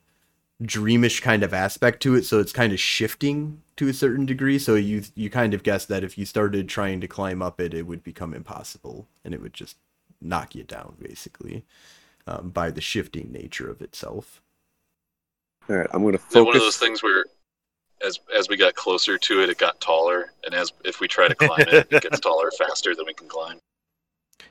dreamish 0.63 1.21
kind 1.21 1.43
of 1.43 1.53
aspect 1.55 2.03
to 2.03 2.15
it, 2.15 2.25
so 2.25 2.39
it's 2.39 2.53
kind 2.53 2.73
of 2.73 2.79
shifting 2.81 3.63
to 3.77 3.89
a 3.89 3.95
certain 3.95 4.27
degree. 4.27 4.59
So 4.59 4.75
you 4.75 5.03
you 5.15 5.31
kind 5.31 5.55
of 5.55 5.63
guess 5.63 5.87
that 5.87 6.05
if 6.05 6.19
you 6.19 6.27
started 6.27 6.69
trying 6.69 7.01
to 7.01 7.09
climb 7.09 7.43
up 7.43 7.61
it, 7.61 7.75
it 7.75 7.87
would 7.87 8.03
become 8.05 8.35
impossible, 8.35 9.09
and 9.25 9.35
it 9.35 9.43
would 9.43 9.55
just 9.55 9.77
knock 10.23 10.55
you 10.55 10.63
down 10.63 10.97
basically 11.01 11.65
um, 12.27 12.51
by 12.51 12.71
the 12.71 12.81
shifting 12.81 13.31
nature 13.33 13.71
of 13.71 13.83
itself. 13.83 14.41
All 15.69 15.77
right, 15.77 15.89
I'm 15.93 16.03
going 16.03 16.17
to 16.17 16.19
Is 16.19 16.37
it 16.37 16.45
one 16.45 16.57
of 16.57 16.63
those 16.63 16.79
things 16.79 17.03
where 17.03 17.25
as 18.05 18.19
as 18.37 18.49
we 18.49 18.57
got 18.57 18.75
closer 18.75 19.17
to 19.17 19.43
it, 19.43 19.49
it 19.49 19.59
got 19.59 19.81
taller, 19.81 20.33
and 20.45 20.55
as 20.55 20.73
if 20.85 21.01
we 21.01 21.09
try 21.09 21.29
to 21.29 21.35
climb 21.35 21.61
it, 21.61 21.87
it 21.91 22.03
gets 22.03 22.21
taller 22.21 22.51
faster 22.59 22.95
than 22.95 23.07
we 23.07 23.15
can 23.15 23.29
climb. 23.29 23.59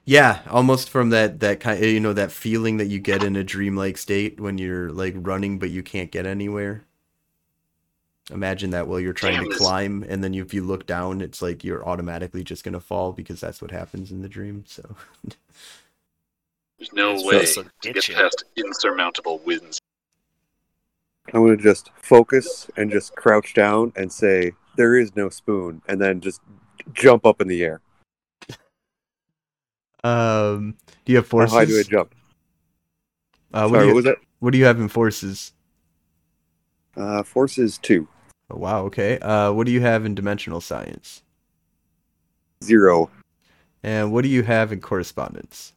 Yeah, 0.06 0.40
almost 0.50 0.90
from 0.90 1.10
that 1.10 1.40
that 1.42 1.60
kind 1.60 1.84
you 1.84 2.00
know 2.00 2.14
that 2.14 2.32
feeling 2.32 2.78
that 2.78 2.88
you 2.88 3.00
get 3.00 3.24
in 3.24 3.36
a 3.36 3.44
dreamlike 3.44 3.98
state 3.98 4.40
when 4.40 4.58
you're 4.58 4.92
like 4.92 5.14
running 5.18 5.60
but 5.60 5.70
you 5.70 5.84
can't 5.84 6.12
get 6.12 6.26
anywhere. 6.26 6.84
Imagine 8.32 8.70
that 8.72 8.88
while 8.88 9.00
you're 9.00 9.14
trying 9.14 9.34
Damn, 9.36 9.44
to 9.44 9.50
this- 9.50 9.58
climb 9.58 10.04
and 10.08 10.24
then 10.24 10.34
if 10.34 10.54
you 10.54 10.64
look 10.64 10.86
down 10.86 11.22
it's 11.22 11.42
like 11.42 11.64
you're 11.64 11.86
automatically 11.88 12.44
just 12.44 12.64
going 12.64 12.74
to 12.74 12.80
fall 12.80 13.12
because 13.12 13.40
that's 13.42 13.62
what 13.62 13.72
happens 13.72 14.12
in 14.12 14.22
the 14.22 14.30
dream. 14.30 14.64
So 14.68 14.96
There's 16.78 16.94
no 16.94 17.14
It's 17.14 17.24
way 17.26 17.46
supposed 17.46 17.56
to 17.84 17.88
to 17.90 17.94
get 17.94 18.06
get 18.06 18.16
past 18.16 18.44
insurmountable 18.56 19.40
winds. 19.40 19.80
I'm 21.34 21.42
going 21.46 21.56
to 21.58 21.64
just 21.64 21.92
focus 22.02 22.68
and 22.78 22.90
just 22.90 23.16
crouch 23.16 23.54
down 23.54 23.94
and 23.96 24.12
say, 24.12 24.54
there 24.76 24.96
is 24.98 25.16
no 25.16 25.30
spoon, 25.30 25.82
and 25.88 26.02
then 26.02 26.20
just 26.20 26.42
jump 26.94 27.26
up 27.26 27.40
in 27.42 27.48
the 27.48 27.64
air. 27.64 27.82
um 30.04 30.76
do 31.06 31.12
you 31.12 31.18
have 31.18 31.28
forces? 31.28 31.52
How 31.54 31.60
high 31.60 31.66
do 31.66 31.80
I 31.80 31.84
jump? 31.84 32.16
Uh, 33.54 33.68
what, 33.68 33.76
Sorry, 33.78 33.80
do 33.84 33.88
you, 33.88 33.88
what 33.90 33.96
was 33.96 34.06
that? 34.06 34.18
what 34.40 34.52
do 34.52 34.58
you 34.58 34.66
have 34.66 34.80
in 34.80 34.88
forces? 34.88 35.54
Uh, 36.98 37.22
forces 37.24 37.78
two. 37.78 38.08
Oh, 38.52 38.58
wow, 38.58 38.84
okay. 38.86 39.18
Uh 39.20 39.52
what 39.52 39.66
do 39.66 39.72
you 39.72 39.82
have 39.82 40.06
in 40.06 40.16
dimensional 40.16 40.62
science? 40.62 41.24
Zero. 42.64 43.10
And 43.84 44.12
what 44.12 44.24
do 44.24 44.30
you 44.30 44.44
have 44.44 44.72
in 44.72 44.82
correspondence? 44.82 45.74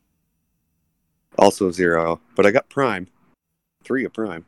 Also 1.39 1.71
zero. 1.71 2.21
But 2.37 2.47
I 2.47 2.51
got 2.51 2.69
prime. 2.69 3.07
Three 3.85 4.05
of 4.05 4.13
prime. 4.13 4.45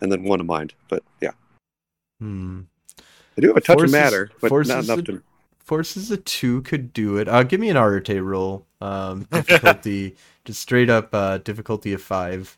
And 0.00 0.10
then 0.12 0.24
one 0.24 0.40
of 0.40 0.46
mind. 0.46 0.74
But 0.88 1.02
yeah. 1.20 1.32
Hmm. 2.20 2.62
I 3.36 3.40
do 3.40 3.48
have 3.48 3.56
a 3.56 3.60
touch 3.60 3.78
Forces- 3.78 3.94
of 3.94 4.00
matter, 4.00 4.30
but 4.40 4.50
not 4.50 4.84
enough 4.84 4.96
would- 4.96 5.06
to. 5.06 5.22
Forces 5.58 6.12
a 6.12 6.16
two 6.16 6.62
could 6.62 6.92
do 6.92 7.16
it. 7.16 7.26
Uh, 7.26 7.42
give 7.42 7.58
me 7.58 7.68
an 7.70 7.76
Arete 7.76 8.22
roll. 8.22 8.64
Um, 8.80 9.26
difficulty, 9.32 10.14
just 10.44 10.60
straight 10.60 10.88
up 10.88 11.12
uh, 11.12 11.38
difficulty 11.38 11.92
of 11.92 12.00
five. 12.00 12.56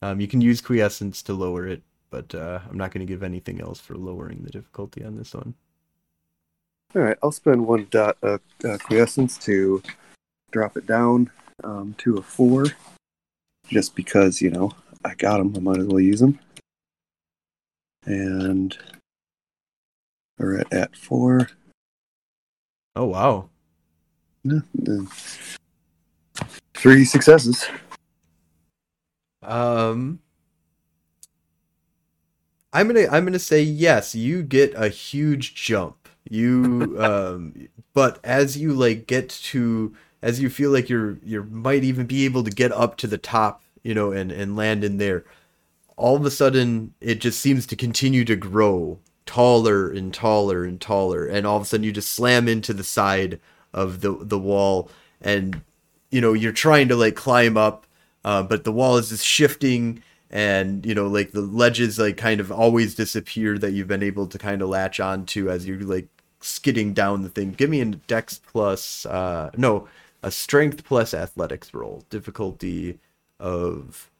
Um, 0.00 0.20
you 0.20 0.28
can 0.28 0.40
use 0.40 0.60
quintessence 0.60 1.20
to 1.22 1.32
lower 1.32 1.66
it, 1.66 1.82
but 2.12 2.32
uh, 2.34 2.60
I'm 2.68 2.76
not 2.76 2.92
going 2.92 3.04
to 3.04 3.10
give 3.10 3.22
anything 3.22 3.60
else 3.60 3.80
for 3.80 3.96
lowering 3.96 4.42
the 4.42 4.50
difficulty 4.50 5.02
on 5.02 5.16
this 5.16 5.34
one. 5.34 5.54
All 6.94 7.00
right, 7.00 7.16
I'll 7.22 7.32
spend 7.32 7.66
one 7.66 7.88
dot 7.90 8.18
uh, 8.22 8.36
uh, 8.68 8.76
quintessence 8.78 9.38
to 9.38 9.82
drop 10.50 10.76
it 10.76 10.86
down 10.86 11.30
um, 11.64 11.94
to 11.98 12.18
a 12.18 12.22
four, 12.22 12.66
just 13.66 13.96
because 13.96 14.42
you 14.42 14.50
know 14.50 14.72
I 15.04 15.14
got 15.14 15.38
them. 15.38 15.54
I 15.56 15.60
might 15.60 15.78
as 15.78 15.86
well 15.86 16.00
use 16.00 16.20
them. 16.20 16.38
And 18.04 18.76
we're 20.38 20.58
at, 20.58 20.72
at 20.72 20.94
four. 20.94 21.48
Oh 22.94 23.06
wow! 23.06 23.48
Three 26.74 27.06
successes. 27.06 27.66
Um, 29.42 30.20
I'm 32.72 32.86
gonna 32.86 33.08
I'm 33.10 33.24
gonna 33.24 33.38
say 33.38 33.62
yes. 33.62 34.14
You 34.14 34.42
get 34.42 34.72
a 34.76 34.88
huge 34.88 35.54
jump. 35.54 36.08
You 36.28 36.96
um, 37.00 37.68
but 37.94 38.18
as 38.24 38.56
you 38.56 38.72
like 38.74 39.06
get 39.06 39.28
to 39.28 39.94
as 40.22 40.40
you 40.40 40.48
feel 40.50 40.70
like 40.70 40.88
you're 40.88 41.18
you 41.24 41.44
might 41.44 41.84
even 41.84 42.06
be 42.06 42.24
able 42.24 42.44
to 42.44 42.50
get 42.50 42.72
up 42.72 42.96
to 42.98 43.06
the 43.06 43.18
top, 43.18 43.62
you 43.82 43.94
know, 43.94 44.12
and 44.12 44.32
and 44.32 44.56
land 44.56 44.84
in 44.84 44.98
there. 44.98 45.24
All 45.96 46.16
of 46.16 46.24
a 46.24 46.30
sudden, 46.30 46.94
it 47.00 47.20
just 47.20 47.40
seems 47.40 47.66
to 47.66 47.76
continue 47.76 48.24
to 48.24 48.34
grow 48.34 48.98
taller 49.26 49.90
and 49.90 50.12
taller 50.12 50.64
and 50.64 50.80
taller, 50.80 51.26
and 51.26 51.46
all 51.46 51.56
of 51.56 51.62
a 51.62 51.66
sudden 51.66 51.84
you 51.84 51.92
just 51.92 52.12
slam 52.12 52.48
into 52.48 52.72
the 52.72 52.84
side 52.84 53.40
of 53.74 54.00
the 54.00 54.16
the 54.20 54.38
wall, 54.38 54.90
and 55.20 55.60
you 56.10 56.20
know 56.20 56.32
you're 56.32 56.52
trying 56.52 56.88
to 56.88 56.96
like 56.96 57.14
climb 57.14 57.56
up 57.56 57.86
uh, 58.24 58.42
but 58.42 58.64
the 58.64 58.72
wall 58.72 58.96
is 58.96 59.08
just 59.08 59.24
shifting 59.24 60.02
and 60.32 60.84
you 60.86 60.94
know 60.94 61.06
like 61.06 61.32
the 61.32 61.42
ledges 61.42 61.98
like 61.98 62.16
kind 62.16 62.40
of 62.40 62.50
always 62.50 62.94
disappear 62.94 63.58
that 63.58 63.72
you've 63.72 63.88
been 63.88 64.02
able 64.02 64.26
to 64.26 64.38
kind 64.38 64.62
of 64.62 64.68
latch 64.68 64.98
onto 64.98 65.50
as 65.50 65.66
you're 65.66 65.80
like 65.80 66.08
skidding 66.40 66.92
down 66.92 67.22
the 67.22 67.28
thing. 67.28 67.52
Give 67.52 67.70
me 67.70 67.80
a 67.80 67.84
dex 67.84 68.40
plus 68.44 69.06
uh 69.06 69.50
no 69.56 69.88
a 70.22 70.30
strength 70.30 70.84
plus 70.84 71.14
athletics 71.14 71.74
roll. 71.74 72.04
Difficulty 72.08 72.98
of 73.38 74.10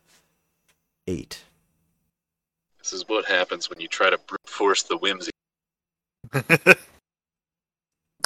eight. 1.07 1.45
This 2.79 2.93
is 2.93 3.09
what 3.09 3.25
happens 3.27 3.71
when 3.71 3.81
you 3.81 3.89
try 3.89 4.11
to 4.11 4.19
brute 4.19 4.41
force 4.45 4.83
the 4.83 4.97
whimsy. 4.97 5.31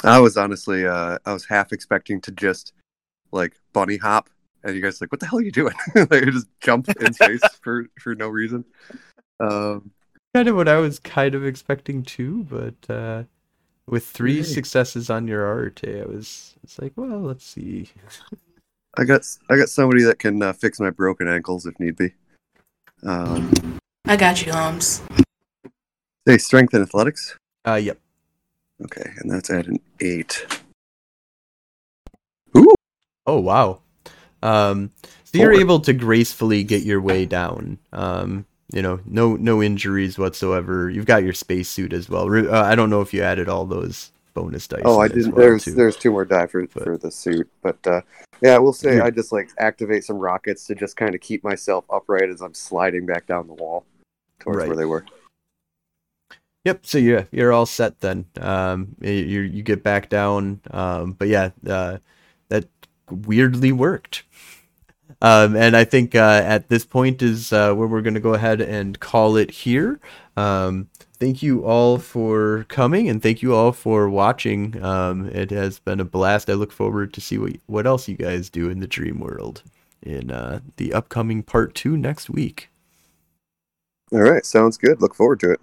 I 0.03 0.19
was 0.19 0.37
honestly, 0.37 0.85
uh, 0.85 1.17
I 1.25 1.33
was 1.33 1.45
half 1.45 1.71
expecting 1.71 2.21
to 2.21 2.31
just 2.31 2.73
like 3.31 3.53
bunny 3.73 3.97
hop, 3.97 4.29
and 4.67 4.75
you 4.75 4.81
guys 4.81 5.01
like, 5.01 5.11
what 5.11 5.19
the 5.19 5.25
hell 5.25 5.39
are 5.39 5.43
you 5.43 5.51
doing? 5.51 5.73
like, 5.95 6.25
you 6.25 6.31
just 6.31 6.47
jump 6.61 6.87
in 6.99 7.13
space 7.13 7.41
for 7.61 7.85
for 7.99 8.13
no 8.13 8.27
reason. 8.27 8.65
Um, 9.39 9.91
kind 10.35 10.49
of 10.49 10.55
what 10.55 10.67
i 10.67 10.75
was 10.75 10.99
kind 10.99 11.33
of 11.33 11.45
expecting 11.45 12.03
too 12.03 12.45
but 12.49 12.93
uh 12.93 13.23
with 13.87 14.05
three 14.05 14.37
Yay. 14.37 14.43
successes 14.43 15.09
on 15.09 15.27
your 15.27 15.45
art 15.45 15.81
i 15.87 16.03
was 16.05 16.55
it's 16.63 16.77
like 16.79 16.91
well 16.95 17.21
let's 17.21 17.45
see 17.45 17.89
I 18.99 19.03
got 19.03 19.21
I 19.49 19.57
got 19.57 19.69
somebody 19.69 20.03
that 20.03 20.17
can 20.17 20.41
uh, 20.41 20.53
fix 20.53 20.79
my 20.79 20.89
broken 20.89 21.27
ankles 21.27 21.67
if 21.67 21.79
need 21.79 21.95
be. 21.95 22.13
Um, 23.03 23.79
I 24.05 24.17
got 24.17 24.43
you, 24.43 24.51
Holmes. 24.51 25.03
say 26.27 26.39
strength 26.39 26.73
and 26.73 26.81
athletics. 26.81 27.37
Uh, 27.67 27.75
yep. 27.75 27.99
Okay, 28.83 29.11
and 29.17 29.29
that's 29.29 29.51
at 29.51 29.67
an 29.67 29.79
eight. 29.99 30.47
Ooh. 32.57 32.73
Oh 33.27 33.39
wow. 33.39 33.81
Um, 34.47 34.91
so 35.23 35.39
you're 35.39 35.53
able 35.53 35.79
to 35.81 35.93
gracefully 35.93 36.63
get 36.63 36.83
your 36.83 37.01
way 37.01 37.25
down. 37.25 37.77
Um, 37.91 38.45
you 38.73 38.81
know, 38.81 38.99
no 39.05 39.35
no 39.35 39.61
injuries 39.63 40.17
whatsoever. 40.17 40.89
You've 40.89 41.05
got 41.05 41.23
your 41.23 41.33
spacesuit 41.33 41.93
as 41.93 42.09
well. 42.09 42.33
Uh, 42.33 42.61
I 42.63 42.75
don't 42.75 42.89
know 42.89 43.01
if 43.01 43.13
you 43.13 43.23
added 43.23 43.47
all 43.49 43.65
those 43.65 44.11
bonus 44.33 44.67
dice. 44.67 44.81
Oh, 44.85 44.99
I 44.99 45.07
didn't. 45.07 45.31
well, 45.33 45.45
there's 45.45 45.65
too. 45.65 45.71
there's 45.71 45.95
two 45.95 46.11
more 46.11 46.25
die 46.25 46.47
for 46.47 46.65
But- 46.67 46.83
for 46.83 46.97
the 46.97 47.11
suit, 47.11 47.49
but 47.61 47.77
uh, 47.87 48.01
yeah, 48.41 48.57
we'll 48.57 48.73
say 48.73 48.93
You're- 48.95 49.01
I 49.07 49.09
just 49.09 49.31
like 49.31 49.49
activate 49.57 50.03
some 50.05 50.17
rockets 50.17 50.65
to 50.67 50.75
just 50.75 50.95
kind 50.97 51.15
of 51.15 51.21
keep 51.21 51.43
myself 51.43 51.85
upright 51.89 52.29
as 52.29 52.41
I'm 52.41 52.53
sliding 52.53 53.05
back 53.05 53.25
down 53.25 53.47
the 53.47 53.53
wall 53.53 53.85
towards 54.39 54.59
Right. 54.59 54.67
where 54.67 54.77
they 54.77 54.85
were. 54.85 55.05
Yep. 56.65 56.85
So 56.85 56.97
yeah, 56.97 57.23
you're 57.31 57.53
all 57.53 57.65
set 57.65 58.01
then. 58.01 58.25
Um, 58.39 58.95
you 59.01 59.11
you 59.41 59.63
get 59.63 59.83
back 59.83 60.09
down. 60.09 60.59
Um, 60.71 61.13
but 61.13 61.29
yeah, 61.29 61.51
uh, 61.65 61.97
weirdly 63.09 63.71
worked. 63.71 64.23
Um, 65.21 65.55
and 65.55 65.75
I 65.75 65.83
think 65.83 66.15
uh, 66.15 66.41
at 66.43 66.69
this 66.69 66.85
point 66.85 67.21
is 67.21 67.51
uh, 67.51 67.73
where 67.73 67.87
we're 67.87 68.01
going 68.01 68.13
to 68.13 68.19
go 68.19 68.33
ahead 68.33 68.61
and 68.61 68.99
call 68.99 69.35
it 69.35 69.49
here. 69.49 69.99
Um, 70.35 70.89
thank 71.13 71.41
you 71.41 71.65
all 71.65 71.97
for 71.97 72.65
coming, 72.69 73.09
and 73.09 73.21
thank 73.21 73.41
you 73.41 73.55
all 73.55 73.71
for 73.71 74.09
watching. 74.09 74.81
Um, 74.83 75.27
it 75.29 75.49
has 75.51 75.79
been 75.79 75.99
a 75.99 76.05
blast. 76.05 76.49
I 76.49 76.53
look 76.53 76.71
forward 76.71 77.13
to 77.13 77.21
see 77.21 77.37
what 77.37 77.53
what 77.65 77.87
else 77.87 78.07
you 78.07 78.15
guys 78.15 78.49
do 78.49 78.69
in 78.69 78.79
the 78.79 78.87
dream 78.87 79.19
world 79.19 79.63
in 80.03 80.29
uh, 80.29 80.59
the 80.77 80.93
upcoming 80.93 81.41
part 81.41 81.73
two 81.73 81.97
next 81.97 82.29
week. 82.29 82.69
All 84.11 84.19
right, 84.19 84.45
sounds 84.45 84.77
good. 84.77 85.01
Look 85.01 85.15
forward 85.15 85.39
to 85.41 85.51
it. 85.51 85.59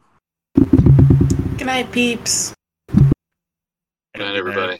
Good 1.57 1.67
night, 1.67 1.93
peeps. 1.93 2.55
Good 2.89 3.13
night, 4.19 4.37
everybody. 4.37 4.79